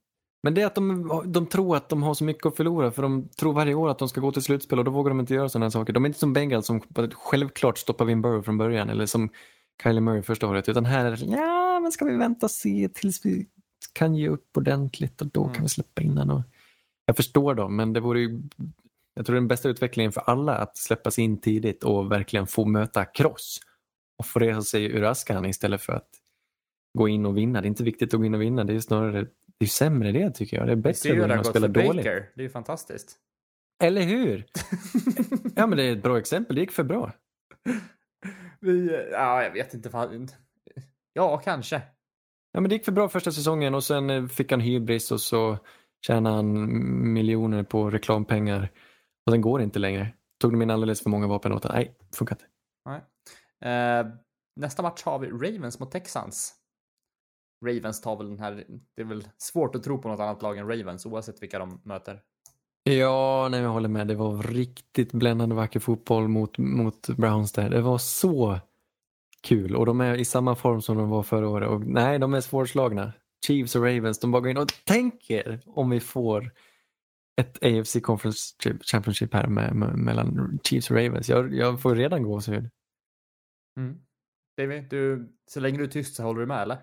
Men 0.43 0.55
det 0.55 0.63
är 0.63 0.67
att 0.67 0.75
de, 0.75 1.23
de 1.27 1.47
tror 1.47 1.77
att 1.77 1.89
de 1.89 2.03
har 2.03 2.15
så 2.15 2.25
mycket 2.25 2.47
att 2.47 2.57
förlora 2.57 2.91
för 2.91 3.03
de 3.03 3.29
tror 3.29 3.53
varje 3.53 3.75
år 3.75 3.89
att 3.89 3.99
de 3.99 4.09
ska 4.09 4.21
gå 4.21 4.33
till 4.33 4.43
slutspel 4.43 4.79
och 4.79 4.85
då 4.85 4.91
vågar 4.91 5.11
de 5.11 5.21
inte 5.21 5.35
göra 5.35 5.49
sådana 5.49 5.67
här 5.67 5.71
saker. 5.71 5.93
De 5.93 6.05
är 6.05 6.09
inte 6.09 6.19
som 6.19 6.33
Bengals 6.33 6.67
som 6.67 6.81
självklart 7.13 7.79
stoppar 7.79 8.05
Vin 8.05 8.23
Burrow 8.23 8.43
från 8.43 8.59
början 8.59 8.91
eller 8.91 9.07
som 9.07 9.31
Kyler 9.83 10.01
Murray 10.01 10.23
första 10.23 10.47
året 10.49 10.69
utan 10.69 10.85
här 10.85 11.05
är 11.05 11.11
det 11.11 11.25
ja 11.25 11.81
men 11.81 11.93
ska 11.93 12.05
vi 12.05 12.17
vänta 12.17 12.47
och 12.47 12.51
se 12.51 12.89
tills 12.95 13.27
vi 13.27 13.47
kan 13.93 14.15
ge 14.15 14.29
upp 14.29 14.57
ordentligt 14.57 15.21
och 15.21 15.27
då 15.27 15.43
Mm. 15.43 15.55
kan 15.55 15.63
vi 15.63 15.69
släppa 15.69 16.03
in 16.03 16.15
den. 16.15 16.31
Och... 16.31 16.43
Jag 17.07 17.17
förstår 17.17 17.55
dem 17.55 17.77
men 17.77 17.93
det 17.93 18.01
vore 18.01 18.21
ju 18.21 18.43
jag 19.15 19.27
tror 19.27 19.35
den 19.35 19.49
bästa 19.49 19.69
utvecklingen 19.69 20.13
för 20.13 20.21
alla 20.21 20.55
att 20.55 20.77
släppas 20.77 21.19
in 21.19 21.41
tidigt 21.41 21.85
och 21.85 22.13
verkligen 22.13 22.47
få 22.47 22.65
möta 22.65 23.05
kross 23.05 23.61
och 24.19 24.27
få 24.27 24.39
resa 24.39 24.63
sig 24.63 24.85
ur 24.85 25.05
askan 25.05 25.45
istället 25.45 25.83
för 25.83 25.93
att 25.93 26.09
gå 26.99 27.09
in 27.09 27.27
och 27.27 27.37
vinna. 27.37 27.61
Det 27.61 27.67
är 27.67 27.69
inte 27.69 27.85
viktigt 27.85 28.15
att 28.15 28.21
gå 28.21 28.27
in 28.27 28.35
och 28.35 28.43
vinna, 28.43 28.65
det 28.65 28.75
är 28.75 28.81
snarare 28.81 29.27
det 29.63 29.67
är 29.67 29.69
sämre 29.69 30.13
det 30.13 30.31
tycker 30.31 30.57
jag. 30.57 30.67
Det 30.67 30.73
är 30.73 30.77
bättre 30.77 31.11
att 31.11 31.17
det 31.17 31.23
har 31.23 31.31
och 31.31 31.37
gått 31.37 31.47
spela 31.47 31.69
dåligt. 31.69 31.97
Baker. 31.97 32.31
Det 32.35 32.41
är 32.41 32.43
ju 32.43 32.51
fantastiskt. 32.51 33.17
Eller 33.83 34.03
hur? 34.03 34.47
ja 35.57 35.67
men 35.67 35.79
det 35.79 35.85
är 35.85 35.93
ett 35.93 36.03
bra 36.03 36.19
exempel, 36.19 36.57
det 36.57 36.61
gick 36.61 36.73
för 36.73 36.85
bra. 36.85 37.13
Vi, 38.61 39.07
ja, 39.13 39.43
jag 39.43 39.51
vet 39.51 39.75
inte. 39.75 39.91
Fan. 39.91 40.29
Ja, 41.13 41.39
kanske. 41.39 41.83
Ja, 42.53 42.61
men 42.61 42.69
det 42.69 42.75
gick 42.75 42.85
för 42.85 42.93
bra 42.93 43.09
första 43.09 43.33
säsongen 43.33 43.75
och 43.75 43.85
sen 43.85 44.11
eh, 44.11 44.27
fick 44.27 44.51
han 44.51 44.61
hybris 44.61 45.13
och 45.13 45.21
så 45.21 45.59
tjänade 46.07 46.37
han 46.37 46.69
miljoner 47.13 47.63
på 47.63 47.91
reklampengar. 47.91 48.71
Och 49.27 49.33
sen 49.33 49.41
går 49.41 49.59
det 49.59 49.65
inte 49.65 49.79
längre. 49.79 50.09
Tog 50.41 50.53
de 50.53 50.63
in 50.63 50.71
alldeles 50.71 51.03
för 51.03 51.11
många 51.11 51.27
vapen 51.27 51.53
åt 51.53 51.65
honom. 51.65 51.77
Nej, 51.77 51.95
funkar 52.15 52.37
inte. 52.37 52.47
Nej. 52.85 53.01
Eh, 53.73 54.07
nästa 54.57 54.83
match 54.83 55.03
har 55.03 55.19
vi 55.19 55.29
Ravens 55.29 55.79
mot 55.79 55.91
Texans. 55.91 56.55
Ravens 57.63 58.01
tar 58.01 58.17
väl 58.17 58.29
den 58.29 58.39
här, 58.39 58.65
det 58.97 59.03
är 59.03 59.07
väl 59.07 59.29
svårt 59.39 59.75
att 59.75 59.83
tro 59.83 59.99
på 60.03 60.09
något 60.09 60.21
annat 60.21 60.43
lag 60.43 60.59
än 60.59 60.69
Ravens 60.69 61.07
oavsett 61.07 61.43
vilka 61.43 61.59
de 61.59 61.81
möter. 61.85 62.21
Ja, 62.85 63.49
nej, 63.51 63.61
jag 63.61 63.71
håller 63.71 63.89
med. 63.89 64.09
Det 64.09 64.15
var 64.15 64.43
riktigt 64.43 65.13
bländande 65.13 65.55
vacker 65.55 65.81
fotboll 65.81 66.29
mot, 66.29 66.59
mot 66.59 67.09
Browns 67.09 67.53
där. 67.53 67.71
Det 67.71 67.81
var 67.81 67.99
så 67.99 68.59
kul 69.43 69.77
och 69.77 69.87
de 69.87 70.01
är 70.01 70.15
i 70.15 70.25
samma 70.25 70.55
form 70.55 70.83
som 70.83 70.97
de 70.97 71.11
var 71.11 71.23
förra 71.23 71.49
året. 71.49 71.69
Och 71.69 71.87
nej, 71.87 72.19
de 72.19 72.35
är 72.35 72.41
svårslagna. 72.41 73.13
Chiefs 73.47 73.77
och 73.77 73.83
Ravens, 73.83 74.19
de 74.19 74.31
bara 74.31 74.41
går 74.41 74.51
in 74.51 74.57
och 74.57 74.73
tänker 74.85 75.61
om 75.67 75.91
vi 75.91 76.01
får 76.01 76.53
ett 77.41 77.65
AFC 77.65 77.97
Conference 78.03 78.55
Championship 78.81 79.35
här 79.35 79.47
med, 79.47 79.75
med, 79.75 79.99
mellan 79.99 80.59
Chiefs 80.65 80.91
och 80.91 80.97
Ravens. 80.97 81.29
Jag, 81.29 81.55
jag 81.55 81.83
får 81.83 81.95
redan 81.95 82.23
gåshud. 82.23 82.71
Mm. 83.77 83.99
David, 84.57 84.85
du, 84.91 85.33
så 85.51 85.61
länge 85.61 85.79
du 85.79 85.85
är 85.85 85.89
tyst 85.89 86.15
så 86.15 86.23
håller 86.23 86.41
du 86.41 86.47
med 86.47 86.63
eller? 86.63 86.79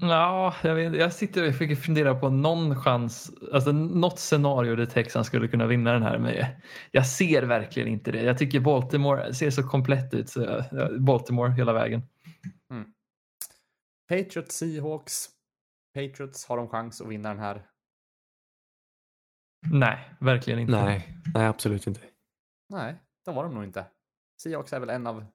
Ja, 0.00 0.54
jag, 0.62 0.74
vet, 0.74 0.94
jag 0.94 1.12
sitter 1.12 1.48
och 1.48 1.52
försöker 1.52 1.76
fundera 1.76 2.14
på 2.14 2.30
någon 2.30 2.76
chans, 2.76 3.32
alltså 3.52 3.72
något 3.72 4.18
scenario 4.18 4.76
där 4.76 4.86
Texans 4.86 5.26
skulle 5.26 5.48
kunna 5.48 5.66
vinna 5.66 5.92
den 5.92 6.02
här. 6.02 6.18
Men 6.18 6.44
jag 6.90 7.06
ser 7.06 7.42
verkligen 7.42 7.88
inte 7.88 8.12
det. 8.12 8.22
Jag 8.22 8.38
tycker 8.38 8.60
Baltimore 8.60 9.34
ser 9.34 9.50
så 9.50 9.62
komplett 9.62 10.14
ut. 10.14 10.28
Så 10.28 10.64
Baltimore 10.98 11.52
hela 11.52 11.72
vägen. 11.72 12.02
Mm. 12.70 12.92
Patriots 14.08 14.56
Seahawks. 14.56 15.28
Patriots 15.94 16.46
har 16.46 16.56
de 16.56 16.68
chans 16.68 17.00
att 17.00 17.08
vinna 17.08 17.28
den 17.28 17.38
här? 17.38 17.66
Nej, 19.70 20.10
verkligen 20.20 20.60
inte. 20.60 20.72
Nej, 20.72 21.14
nej 21.34 21.46
absolut 21.46 21.86
inte. 21.86 22.00
Nej, 22.68 22.96
det 23.24 23.32
var 23.32 23.44
de 23.44 23.54
nog 23.54 23.64
inte. 23.64 23.86
Seahawks 24.42 24.72
är 24.72 24.80
väl 24.80 24.90
en 24.90 25.06
av, 25.06 25.26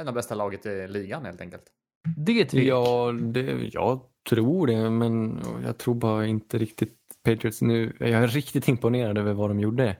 en 0.00 0.08
av 0.08 0.14
bästa 0.14 0.34
laget 0.34 0.66
i 0.66 0.88
ligan 0.88 1.24
helt 1.24 1.40
enkelt. 1.40 1.72
Det 2.16 2.40
är 2.40 2.44
tvek. 2.44 2.64
Ja, 2.64 3.12
det, 3.12 3.68
jag 3.72 4.00
tror 4.28 4.66
det, 4.66 4.90
men 4.90 5.40
jag 5.64 5.78
tror 5.78 5.94
bara 5.94 6.26
inte 6.26 6.58
riktigt 6.58 6.96
Patriots 7.22 7.62
nu. 7.62 7.96
Jag 7.98 8.10
är 8.10 8.28
riktigt 8.28 8.68
imponerad 8.68 9.18
över 9.18 9.32
vad 9.32 9.50
de 9.50 9.60
gjorde 9.60 9.96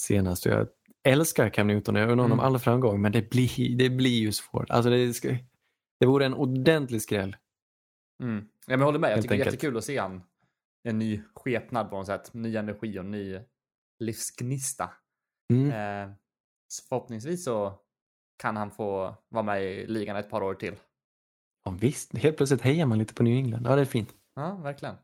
senast. 0.00 0.46
Jag 0.46 0.68
älskar 1.08 1.48
Cam 1.48 1.66
Newton 1.66 1.96
och 1.96 2.02
jag 2.02 2.10
undrar 2.10 2.24
honom 2.24 2.38
mm. 2.38 2.54
all 2.54 2.58
framgång, 2.58 3.00
men 3.00 3.12
det 3.12 3.30
blir, 3.30 3.76
det 3.76 3.90
blir 3.90 4.20
ju 4.20 4.32
svårt. 4.32 4.70
Alltså 4.70 4.90
det, 4.90 5.14
ska, 5.14 5.28
det 6.00 6.06
vore 6.06 6.26
en 6.26 6.34
ordentlig 6.34 7.02
skräll. 7.02 7.36
Mm. 8.22 8.36
Ja, 8.38 8.44
men 8.66 8.78
jag 8.78 8.86
håller 8.86 8.98
med. 8.98 9.12
Jag 9.12 9.22
tycker 9.22 9.36
det 9.36 9.42
är 9.42 9.44
jättekul 9.44 9.76
att 9.76 9.84
se 9.84 9.98
han 9.98 10.22
en 10.84 10.98
ny 10.98 11.22
skepnad 11.34 11.90
på 11.90 11.96
något 11.96 12.06
sätt. 12.06 12.34
Ny 12.34 12.56
energi 12.56 12.98
och 12.98 13.04
ny 13.04 13.38
livsgnista. 13.98 14.90
Mm. 15.52 15.70
Eh, 15.70 16.14
så 16.68 16.84
förhoppningsvis 16.88 17.44
så 17.44 17.80
kan 18.42 18.56
han 18.56 18.70
få 18.70 19.14
vara 19.28 19.42
med 19.42 19.64
i 19.64 19.86
ligan 19.86 20.16
ett 20.16 20.30
par 20.30 20.42
år 20.42 20.54
till. 20.54 20.74
Ja, 21.64 21.76
visst, 21.80 22.18
helt 22.18 22.36
plötsligt 22.36 22.60
hejar 22.60 22.86
man 22.86 22.98
lite 22.98 23.14
på 23.14 23.22
New 23.22 23.36
England. 23.36 23.66
Ja, 23.66 23.74
det 23.76 23.80
är 23.80 23.86
fint. 23.86 24.14
Ja, 24.34 24.54
verkligen. 24.54 24.94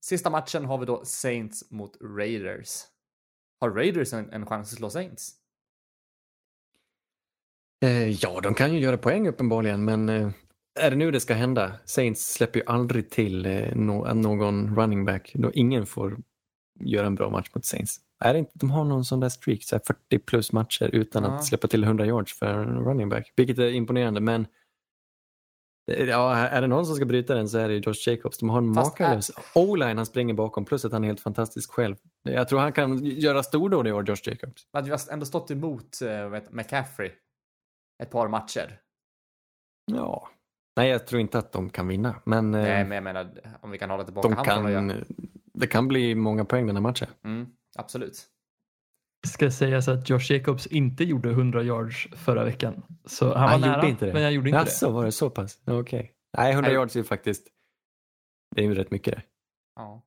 Sista 0.00 0.30
matchen 0.30 0.64
har 0.64 0.78
vi 0.78 0.86
då 0.86 1.04
Saints 1.04 1.70
mot 1.70 1.96
Raiders. 2.00 2.82
Har 3.60 3.70
Raiders 3.70 4.12
en, 4.12 4.30
en 4.30 4.46
chans 4.46 4.72
att 4.72 4.78
slå 4.78 4.90
Saints? 4.90 5.34
Eh, 7.82 8.08
ja, 8.08 8.40
de 8.40 8.54
kan 8.54 8.74
ju 8.74 8.80
göra 8.80 8.98
poäng 8.98 9.28
uppenbarligen, 9.28 9.84
men 9.84 10.08
eh, 10.08 10.30
är 10.80 10.90
det 10.90 10.96
nu 10.96 11.10
det 11.10 11.20
ska 11.20 11.34
hända? 11.34 11.72
Saints 11.84 12.32
släpper 12.32 12.58
ju 12.58 12.66
aldrig 12.66 13.10
till 13.10 13.46
eh, 13.46 13.74
no 13.74 14.14
någon 14.14 14.76
running 14.76 15.04
back. 15.04 15.32
Då 15.34 15.52
ingen 15.52 15.86
får 15.86 16.16
göra 16.80 17.06
en 17.06 17.14
bra 17.14 17.30
match 17.30 17.50
mot 17.54 17.64
Saints. 17.64 18.00
Är 18.20 18.32
det 18.32 18.38
inte, 18.38 18.52
de 18.54 18.70
har 18.70 18.84
någon 18.84 19.04
sån 19.04 19.20
där 19.20 19.28
streak, 19.28 19.62
så 19.62 19.78
40 19.86 20.18
plus 20.18 20.52
matcher 20.52 20.90
utan 20.92 21.24
ja. 21.24 21.30
att 21.30 21.44
släppa 21.44 21.68
till 21.68 21.84
100 21.84 22.06
yards 22.06 22.38
för 22.38 22.46
en 22.46 22.84
running 22.84 23.08
back. 23.08 23.32
Vilket 23.36 23.58
är 23.58 23.70
imponerande, 23.70 24.20
men 24.20 24.46
Ja, 25.88 26.36
är 26.36 26.60
det 26.60 26.66
någon 26.66 26.86
som 26.86 26.96
ska 26.96 27.04
bryta 27.04 27.34
den 27.34 27.48
så 27.48 27.58
är 27.58 27.68
det 27.68 27.74
Josh 27.74 28.08
Jacobs. 28.08 28.38
De 28.38 28.50
har 28.50 28.58
en 28.58 28.72
makalös 28.72 29.30
o-line 29.54 29.96
han 29.96 30.06
springer 30.06 30.34
bakom 30.34 30.64
plus 30.64 30.84
att 30.84 30.92
han 30.92 31.04
är 31.04 31.08
helt 31.08 31.20
fantastisk 31.20 31.72
själv. 31.72 31.96
Jag 32.22 32.48
tror 32.48 32.60
han 32.60 32.72
kan 32.72 33.04
göra 33.04 33.42
stordåd 33.42 33.86
i 33.86 33.92
år, 33.92 34.08
Josh 34.08 34.16
Jacobs. 34.24 34.66
Men 34.72 34.84
vi 34.84 34.90
har 34.90 35.00
ändå 35.12 35.26
stått 35.26 35.50
emot 35.50 36.02
äh, 36.02 36.40
McCaffrey 36.50 37.10
ett 38.02 38.10
par 38.10 38.28
matcher. 38.28 38.80
Ja. 39.92 40.28
Nej, 40.76 40.90
jag 40.90 41.06
tror 41.06 41.20
inte 41.20 41.38
att 41.38 41.52
de 41.52 41.70
kan 41.70 41.88
vinna. 41.88 42.14
Men, 42.24 42.50
Nej, 42.50 42.80
eh, 42.80 42.86
men 42.86 42.92
jag 42.94 43.04
menar 43.04 43.30
om 43.60 43.70
vi 43.70 43.78
kan 43.78 43.90
hålla 43.90 44.04
tillbaka 44.04 44.28
de 44.28 44.44
kan, 44.44 45.04
Det 45.54 45.66
kan 45.66 45.88
bli 45.88 46.14
många 46.14 46.44
poäng 46.44 46.66
den 46.66 46.76
här 46.76 46.82
matchen. 46.82 47.08
Mm, 47.24 47.46
absolut. 47.78 48.26
Ska 49.28 49.50
sägas 49.50 49.88
att 49.88 50.10
Josh 50.10 50.32
Jacobs 50.32 50.66
inte 50.66 51.04
gjorde 51.04 51.30
100 51.30 51.62
yards 51.62 52.08
förra 52.12 52.44
veckan. 52.44 52.82
Så 53.06 53.24
han 53.24 53.34
var 53.34 53.48
han 53.48 53.60
nära, 53.60 53.76
gjorde 53.76 53.88
inte 53.88 54.06
det. 54.06 54.12
men 54.12 54.22
jag 54.22 54.32
gjorde 54.32 54.48
inte 54.48 54.60
Asså, 54.60 54.86
det. 54.86 54.92
var 54.92 55.04
det 55.04 55.12
så 55.12 55.30
pass? 55.30 55.58
Okej. 55.64 55.80
Okay. 55.80 56.08
Nej, 56.38 56.52
100 56.52 56.72
yards 56.72 56.96
är 56.96 57.00
ju 57.00 57.04
faktiskt, 57.04 57.46
det 58.56 58.62
är 58.62 58.66
ju 58.66 58.74
rätt 58.74 58.90
mycket 58.90 59.14
det. 59.14 59.22
Ja. 59.76 60.02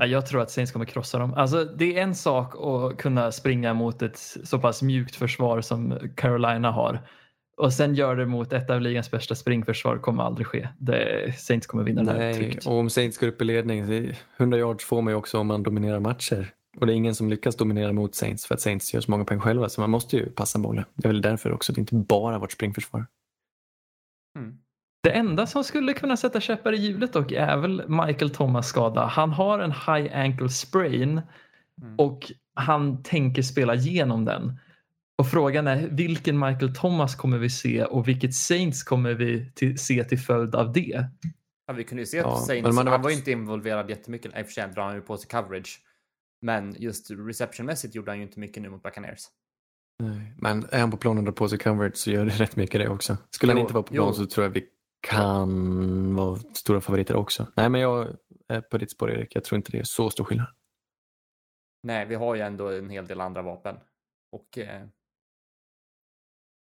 Jag 0.00 0.26
tror 0.26 0.40
att 0.40 0.50
Saints 0.50 0.72
kommer 0.72 0.84
krossa 0.84 1.18
dem. 1.18 1.34
Alltså, 1.34 1.64
det 1.64 1.98
är 1.98 2.02
en 2.02 2.14
sak 2.14 2.54
att 2.56 2.98
kunna 2.98 3.32
springa 3.32 3.74
mot 3.74 4.02
ett 4.02 4.18
så 4.44 4.58
pass 4.58 4.82
mjukt 4.82 5.16
försvar 5.16 5.60
som 5.60 5.98
Carolina 6.16 6.70
har. 6.70 7.00
Och 7.56 7.72
sen 7.72 7.94
gör 7.94 8.16
det 8.16 8.26
mot 8.26 8.52
ett 8.52 8.70
av 8.70 8.80
ligans 8.80 9.10
bästa 9.10 9.34
springförsvar 9.34 9.98
kommer 9.98 10.22
aldrig 10.22 10.46
ske. 10.46 10.68
Det, 10.78 11.32
Saints 11.38 11.66
kommer 11.66 11.84
vinna 11.84 12.02
Nej, 12.02 12.14
det 12.14 12.24
här 12.24 12.34
trycket. 12.34 12.66
och 12.66 12.78
om 12.78 12.90
Saints 12.90 13.18
går 13.18 13.26
upp 13.26 13.42
i 13.42 13.44
ledning, 13.44 14.12
100 14.36 14.58
yards 14.58 14.84
får 14.84 15.02
man 15.02 15.12
ju 15.12 15.16
också 15.16 15.38
om 15.38 15.46
man 15.46 15.62
dominerar 15.62 16.00
matcher. 16.00 16.54
Och 16.76 16.86
det 16.86 16.92
är 16.92 16.94
ingen 16.94 17.14
som 17.14 17.30
lyckas 17.30 17.56
dominera 17.56 17.92
mot 17.92 18.14
Saints 18.14 18.46
för 18.46 18.54
att 18.54 18.60
Saints 18.60 18.94
gör 18.94 19.00
så 19.00 19.10
många 19.10 19.24
poäng 19.24 19.40
själva 19.40 19.68
så 19.68 19.80
man 19.80 19.90
måste 19.90 20.16
ju 20.16 20.30
passa 20.30 20.58
bollen. 20.58 20.84
Det 20.94 21.06
är 21.06 21.12
väl 21.12 21.22
därför 21.22 21.52
också, 21.52 21.72
det 21.72 21.78
är 21.78 21.80
inte 21.80 21.94
bara 21.94 22.38
vårt 22.38 22.52
springförsvar. 22.52 23.06
Mm. 24.38 24.58
Det 25.02 25.10
enda 25.10 25.46
som 25.46 25.64
skulle 25.64 25.92
kunna 25.92 26.16
sätta 26.16 26.40
käppar 26.40 26.72
i 26.72 26.76
hjulet 26.76 27.12
dock 27.12 27.32
är 27.32 27.56
väl 27.56 27.88
Michael 27.88 28.30
Thomas 28.30 28.68
skada. 28.68 29.06
Han 29.06 29.30
har 29.30 29.58
en 29.58 29.72
high 29.72 30.18
ankle 30.18 30.48
sprain 30.48 31.20
mm. 31.82 31.94
och 31.98 32.32
han 32.54 33.02
tänker 33.02 33.42
spela 33.42 33.74
igenom 33.74 34.24
den. 34.24 34.58
Och 35.18 35.26
frågan 35.26 35.66
är 35.66 35.88
vilken 35.88 36.38
Michael 36.38 36.74
Thomas 36.74 37.14
kommer 37.14 37.38
vi 37.38 37.50
se 37.50 37.84
och 37.84 38.08
vilket 38.08 38.34
Saints 38.34 38.82
kommer 38.82 39.14
vi 39.14 39.52
till, 39.54 39.78
se 39.78 40.04
till 40.04 40.18
följd 40.18 40.54
av 40.54 40.72
det? 40.72 41.06
Ja, 41.66 41.72
vi 41.74 41.84
kunde 41.84 42.02
ju 42.02 42.06
se 42.06 42.18
att 42.18 42.26
ja, 42.26 42.36
Saints, 42.36 42.76
han 42.76 42.86
varit... 42.86 43.02
var 43.02 43.10
inte 43.10 43.30
involverad 43.30 43.90
jättemycket, 43.90 44.38
i 44.38 44.42
och 44.42 44.46
för 44.46 44.52
sig 44.52 44.68
drar 44.74 44.82
han 44.82 44.94
ju 44.94 45.00
på 45.00 45.16
sig 45.16 45.28
coverage. 45.28 45.80
Men 46.42 46.74
just 46.78 47.10
receptionmässigt 47.10 47.94
gjorde 47.94 48.10
han 48.10 48.18
ju 48.18 48.24
inte 48.24 48.40
mycket 48.40 48.62
nu 48.62 48.70
mot 48.70 48.82
Buccaneers. 48.82 49.20
Nej, 50.02 50.34
men 50.36 50.66
är 50.70 50.80
han 50.80 50.90
på 50.90 50.96
planen 50.96 51.28
och 51.28 51.36
på 51.36 51.48
sig 51.48 51.58
coverage 51.58 51.96
så 51.96 52.10
gör 52.10 52.24
det 52.24 52.30
rätt 52.30 52.56
mycket 52.56 52.80
det 52.80 52.88
också. 52.88 53.16
Skulle 53.30 53.52
jo, 53.52 53.58
han 53.58 53.60
inte 53.60 53.74
vara 53.74 53.82
på 53.82 53.94
plan 53.94 54.14
så 54.14 54.26
tror 54.26 54.44
jag 54.44 54.50
vi 54.50 54.68
kan 55.00 56.14
vara 56.14 56.36
stora 56.36 56.80
favoriter 56.80 57.16
också. 57.16 57.46
Nej, 57.56 57.68
men 57.68 57.80
jag 57.80 58.16
är 58.48 58.60
på 58.60 58.78
ditt 58.78 58.90
spår 58.90 59.10
Erik. 59.10 59.36
Jag 59.36 59.44
tror 59.44 59.56
inte 59.56 59.72
det 59.72 59.78
är 59.78 59.84
så 59.84 60.10
stor 60.10 60.24
skillnad. 60.24 60.46
Nej, 61.82 62.06
vi 62.06 62.14
har 62.14 62.34
ju 62.34 62.40
ändå 62.40 62.68
en 62.68 62.90
hel 62.90 63.06
del 63.06 63.20
andra 63.20 63.42
vapen. 63.42 63.76
Och 64.32 64.58
eh, 64.58 64.86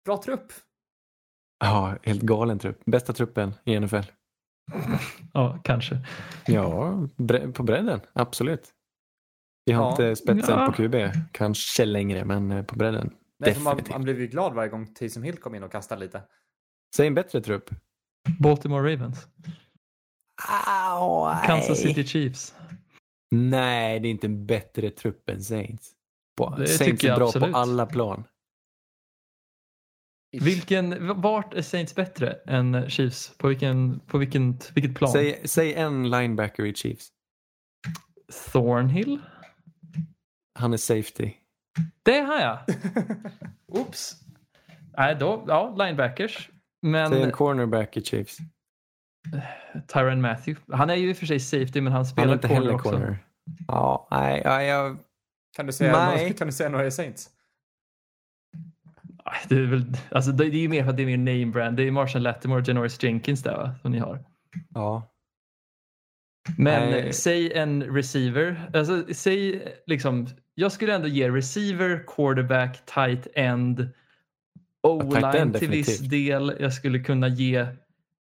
bra 0.06 0.22
trupp. 0.24 0.54
Ja, 1.60 1.98
helt 2.04 2.22
galen 2.22 2.60
trupp. 2.60 2.86
Bästa 2.86 3.14
truppen 3.14 3.54
i 3.66 3.80
NFL. 3.80 3.96
ja, 5.34 5.60
kanske. 5.64 6.06
Ja, 6.48 6.94
på 7.54 7.64
bredden, 7.64 8.00
absolut. 8.14 8.74
Vi 9.72 9.76
har 9.76 9.86
ja. 9.86 9.92
inte 9.92 10.16
spetsen 10.16 10.60
ja. 10.60 10.66
på 10.66 10.72
QB, 10.72 10.96
kanske 11.32 11.86
längre, 11.86 12.26
men 12.26 12.52
eh, 12.52 12.64
på 12.64 12.76
bredden. 12.76 13.14
Nej, 13.40 13.60
man, 13.60 13.82
man 13.90 14.04
blev 14.04 14.20
ju 14.20 14.28
glad 14.28 14.54
varje 14.54 14.70
gång 14.70 14.94
Taysom 14.94 15.24
Hill 15.24 15.38
kom 15.38 15.56
in 15.56 15.64
och 15.64 15.72
kastade 15.72 16.02
lite. 16.02 16.24
Säg 16.96 17.08
en 17.08 17.14
bättre 17.14 17.42
trupp. 17.42 17.70
Baltimore 18.40 18.94
Ravens. 18.94 19.28
Ow, 21.00 21.36
Kansas 21.46 21.80
City 21.80 22.04
Chiefs. 22.04 22.56
Nej, 23.32 24.00
det 24.00 24.08
är 24.08 24.10
inte 24.10 24.28
en 24.28 24.46
bättre 24.46 24.90
trupp 24.90 25.30
än 25.30 25.44
Saints. 25.44 25.92
det 26.58 26.68
Saints 26.68 27.04
är 27.04 27.16
bra 27.16 27.28
absolut. 27.28 27.52
på 27.52 27.58
alla 27.58 27.86
plan. 27.86 28.24
Vilken, 30.32 31.22
vart 31.22 31.54
är 31.54 31.62
Saints 31.62 31.96
bättre 31.96 32.32
än 32.32 32.90
Chiefs? 32.90 33.38
På, 33.38 33.48
vilken, 33.48 34.00
på 34.00 34.18
vilken, 34.18 34.60
vilket 34.76 34.96
plan? 34.96 35.12
Säg, 35.12 35.42
säg 35.46 35.74
en 35.74 36.10
linebacker 36.10 36.66
i 36.66 36.74
Chiefs. 36.74 37.08
Thornhill? 38.52 39.20
Han 40.60 40.74
är 40.74 40.78
safety. 40.78 41.34
Det 42.04 42.20
har 42.20 42.40
jag. 42.40 42.60
Oops. 43.80 44.16
Nej, 44.98 45.16
då, 45.16 45.46
ja, 45.48 45.76
linebackers. 45.78 46.50
Men... 46.82 47.10
Säg 47.10 47.24
en 47.24 47.32
cornerback 47.32 47.98
i 47.98 48.04
Chiefs. 48.04 48.38
Tyron 49.88 50.22
Matthew. 50.22 50.76
Han 50.76 50.90
är 50.90 50.96
ju 50.96 51.10
i 51.10 51.14
och 51.14 51.18
för 51.18 51.26
sig 51.26 51.40
safety 51.40 51.82
men 51.82 51.94
han 51.94 52.06
spelar 52.06 52.28
han 52.28 52.38
inte 52.38 52.48
corner 52.48 52.62
heller 52.62 52.76
också. 52.76 52.90
Corner. 52.90 53.18
Ja, 53.68 54.08
nej, 54.12 54.42
ja, 54.46 54.64
jag... 54.64 54.98
Kan 55.56 55.66
du 55.66 55.74
säga. 55.74 55.92
Några, 55.92 56.34
kan 56.34 56.48
du 56.48 56.54
säga 56.54 56.70
några 56.70 56.86
i 56.86 56.92
Saints? 56.92 57.30
Det 59.50 59.56
är, 59.56 59.66
väl, 59.66 59.98
alltså 60.12 60.32
det 60.32 60.50
det 60.50 60.58
är 60.58 60.62
ju 60.62 60.70
mer 60.70 60.84
för 60.84 60.90
att 60.90 60.98
det 60.98 61.04
är 61.04 61.18
mer 61.18 61.18
name 61.18 61.46
brand. 61.46 61.78
Det 61.78 61.84
är 61.84 61.92
Marshall 61.92 62.22
Lattimore 62.22 62.62
och 62.62 62.68
Janoris 62.68 63.04
Jenkins 63.04 63.44
där 63.44 63.58
va? 63.58 63.76
Som 63.82 63.92
ni 63.92 64.00
har. 64.00 64.24
Ja. 64.74 65.12
Men 66.58 66.90
Nej. 66.90 67.14
säg 67.14 67.54
en 67.54 67.84
receiver. 67.84 68.70
Alltså, 68.74 69.14
säg 69.14 69.68
liksom, 69.86 70.28
jag 70.56 70.72
skulle 70.72 70.96
ändå 70.96 71.08
ge 71.08 71.30
receiver, 71.30 72.04
quarterback, 72.08 72.86
tight 72.86 73.28
end, 73.34 73.90
o-line 74.82 75.54
till 75.54 75.70
viss 75.70 76.00
del. 76.00 76.58
Jag 76.60 76.74
skulle 76.74 77.00
kunna 77.00 77.28
ge 77.28 77.68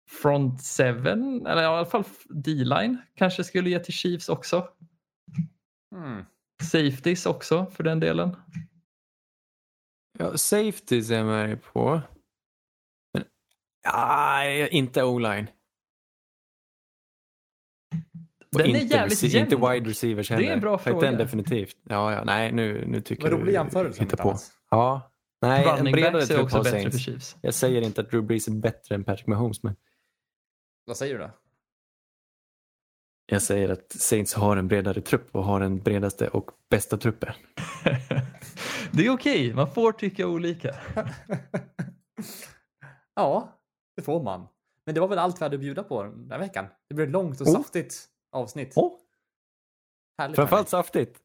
front 0.09 0.63
seven, 0.63 1.47
eller 1.47 1.63
i 1.63 1.67
alla 1.67 1.87
fall 1.87 2.05
d-line 2.29 2.99
kanske 3.15 3.45
skulle 3.45 3.71
ge 3.71 3.79
till 3.79 3.95
Chiefs 3.95 4.29
också. 4.29 4.69
Mm. 5.95 6.25
Safeties 6.63 7.27
också 7.27 7.67
för 7.67 7.85
den 7.85 8.01
delen. 8.01 8.37
ja 10.19 10.37
safeties 10.37 11.11
är 11.11 11.17
jag 11.17 11.27
med 11.27 11.63
på. 11.63 12.01
Men, 13.15 13.25
nej, 13.93 14.69
inte 14.69 15.03
o-line. 15.03 15.47
Och 18.53 18.59
Den 18.59 18.77
är 18.77 18.81
inte 18.81 18.95
jävligt 18.97 19.19
rece- 19.23 19.27
jämn. 19.27 19.53
Inte 19.53 19.69
wide 19.73 19.91
receivers 19.91 20.29
Det 20.29 20.35
är 20.35 20.37
heller. 20.39 20.53
en 20.53 20.61
bra 20.61 20.79
Tight 20.79 20.87
end 20.95 21.01
fråga. 21.03 21.13
definitivt. 21.19 21.77
Ja, 21.89 22.13
ja, 22.13 22.25
nej 22.25 22.53
nu, 22.53 22.85
nu 22.87 23.01
tycker 23.01 23.23
Vad 23.31 23.41
rolig 23.41 23.53
jämförelse. 23.53 24.03
inte 24.03 24.17
om 24.17 24.23
på. 24.33 24.39
Ja. 24.71 25.13
Nej, 25.43 25.65
en 25.69 25.77
Running 25.77 25.93
bredare 25.93 26.13
backs 26.13 26.31
är 26.31 26.35
trupp 26.35 26.45
också 26.45 26.59
bättre 26.63 26.71
för 26.71 26.81
Saints. 26.81 26.99
Chiefs. 27.05 27.37
Jag 27.41 27.55
säger 27.55 27.83
inte 27.83 28.01
att 28.01 28.11
Drew 28.11 28.27
Brees 28.27 28.49
är 28.49 28.53
bättre 28.53 28.95
än 28.95 29.05
Patrick 29.05 29.27
Mahomes, 29.27 29.63
men 29.63 29.77
Vad 30.85 30.97
säger 30.97 31.15
du 31.15 31.21
då? 31.21 31.31
jag 33.31 33.43
säger 33.43 33.69
att 33.69 33.93
Saints 33.93 34.35
har 34.35 34.57
en 34.57 34.69
bredare 34.69 35.01
trupp 35.01 35.29
och 35.33 35.45
har 35.45 35.61
den 35.61 35.79
bredaste 35.79 36.29
och 36.29 36.51
bästa 36.71 36.97
truppen. 36.97 37.35
det 38.91 39.07
är 39.07 39.11
okej, 39.11 39.55
man 39.55 39.71
får 39.71 39.93
tycka 39.93 40.27
olika. 40.27 40.75
ja, 43.15 43.59
det 43.97 44.03
får 44.03 44.23
man. 44.23 44.47
Men 44.87 44.95
det 44.95 45.01
var 45.01 45.09
väl 45.09 45.19
allt 45.19 45.41
vi 45.41 45.45
hade 45.45 45.55
att 45.55 45.61
bjuda 45.61 45.83
på 45.83 46.03
den 46.03 46.31
här 46.31 46.39
veckan. 46.39 46.67
Det 46.89 46.95
blev 46.95 47.11
långt 47.11 47.41
och 47.41 47.47
Oh. 47.47 47.53
saftigt 47.53 48.05
avsnitt. 48.33 48.77
Oh. 48.77 48.99
Härligt. 50.19 50.37
Framförallt 50.37 50.71
hörni. 50.73 50.83
saftigt. 50.85 51.23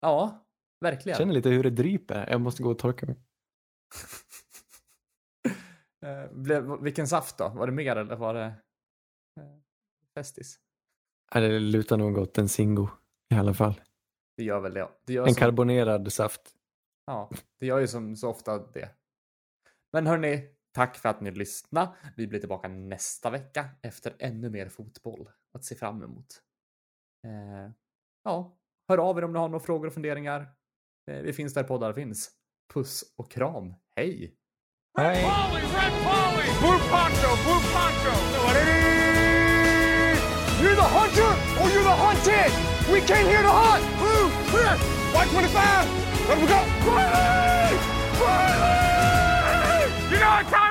Ja, 0.00 0.46
verkligen. 0.80 1.12
Jag 1.14 1.18
känner 1.18 1.34
lite 1.34 1.48
hur 1.48 1.62
det 1.62 1.70
dryper. 1.70 2.30
Jag 2.30 2.40
måste 2.40 2.62
gå 2.62 2.70
och 2.70 2.78
torka 2.78 3.06
mig. 3.06 3.16
Eh, 6.02 6.32
blev, 6.32 6.82
vilken 6.82 7.08
saft 7.08 7.38
då? 7.38 7.48
Var 7.48 7.66
det 7.66 7.72
mer 7.72 7.96
eller 7.96 8.16
var 8.16 8.34
det 8.34 8.44
eh, 9.40 9.58
Festis? 10.14 10.60
Nej, 11.34 11.48
Det 11.48 11.58
lutar 11.58 11.96
nog 11.96 12.18
åt 12.18 12.38
en 12.38 12.48
Singo 12.48 12.88
i 13.34 13.36
alla 13.36 13.54
fall. 13.54 13.80
Det 14.36 14.42
gör 14.44 14.60
väl 14.60 14.74
det. 14.74 14.88
Det 15.06 15.12
gör, 15.12 15.26
En 15.26 15.34
som, 15.34 15.40
karbonerad 15.40 16.12
saft. 16.12 16.40
ja, 17.06 17.30
det 17.60 17.66
gör 17.66 17.78
ju 17.78 17.86
som 17.86 18.16
så 18.16 18.28
ofta 18.28 18.58
det. 18.58 18.90
Men 19.92 20.06
hörni, 20.06 20.48
tack 20.72 20.96
för 20.96 21.08
att 21.08 21.20
ni 21.20 21.30
lyssnade. 21.30 21.92
Vi 22.16 22.26
blir 22.26 22.40
tillbaka 22.40 22.68
nästa 22.68 23.30
vecka 23.30 23.68
efter 23.82 24.16
ännu 24.18 24.50
mer 24.50 24.68
fotboll 24.68 25.30
att 25.54 25.64
se 25.64 25.74
fram 25.74 26.02
emot. 26.02 26.42
Eh, 27.26 27.70
ja, 28.24 28.58
hör 28.88 28.98
av 28.98 29.18
er 29.18 29.24
om 29.24 29.32
ni 29.32 29.38
har 29.38 29.48
några 29.48 29.64
frågor 29.64 29.86
och 29.86 29.92
funderingar. 29.94 30.40
Eh, 31.10 31.22
vi 31.22 31.32
finns 31.32 31.54
där 31.54 31.64
poddar 31.64 31.92
finns. 31.92 32.30
Puss 32.74 33.04
och 33.16 33.30
kram. 33.30 33.74
Hej! 33.96 34.34
Nej. 34.98 35.22
Polly, 35.22 35.62
red 35.62 35.92
Polly! 36.04 36.48
Blue 36.60 36.78
poncho, 36.90 37.30
blue 37.44 37.62
poncho! 37.74 38.14
You're 40.62 40.74
the 40.74 40.82
hunter 40.82 41.32
or 41.60 41.70
you're 41.70 41.84
the 41.84 41.98
hunted. 42.04 42.52
We 42.92 43.00
came 43.00 43.26
here 43.26 43.42
to 43.42 43.48
hunt. 43.48 43.84
Blue, 44.00 44.28
clear. 44.50 44.74
White 45.14 45.30
25. 45.30 45.88
Let 46.28 46.38
we 46.40 46.46
go. 46.46 46.60
Riley! 46.84 47.78
Riley! 48.20 49.92
You 50.10 50.18
know 50.18 50.30
what 50.30 50.48
time 50.48 50.67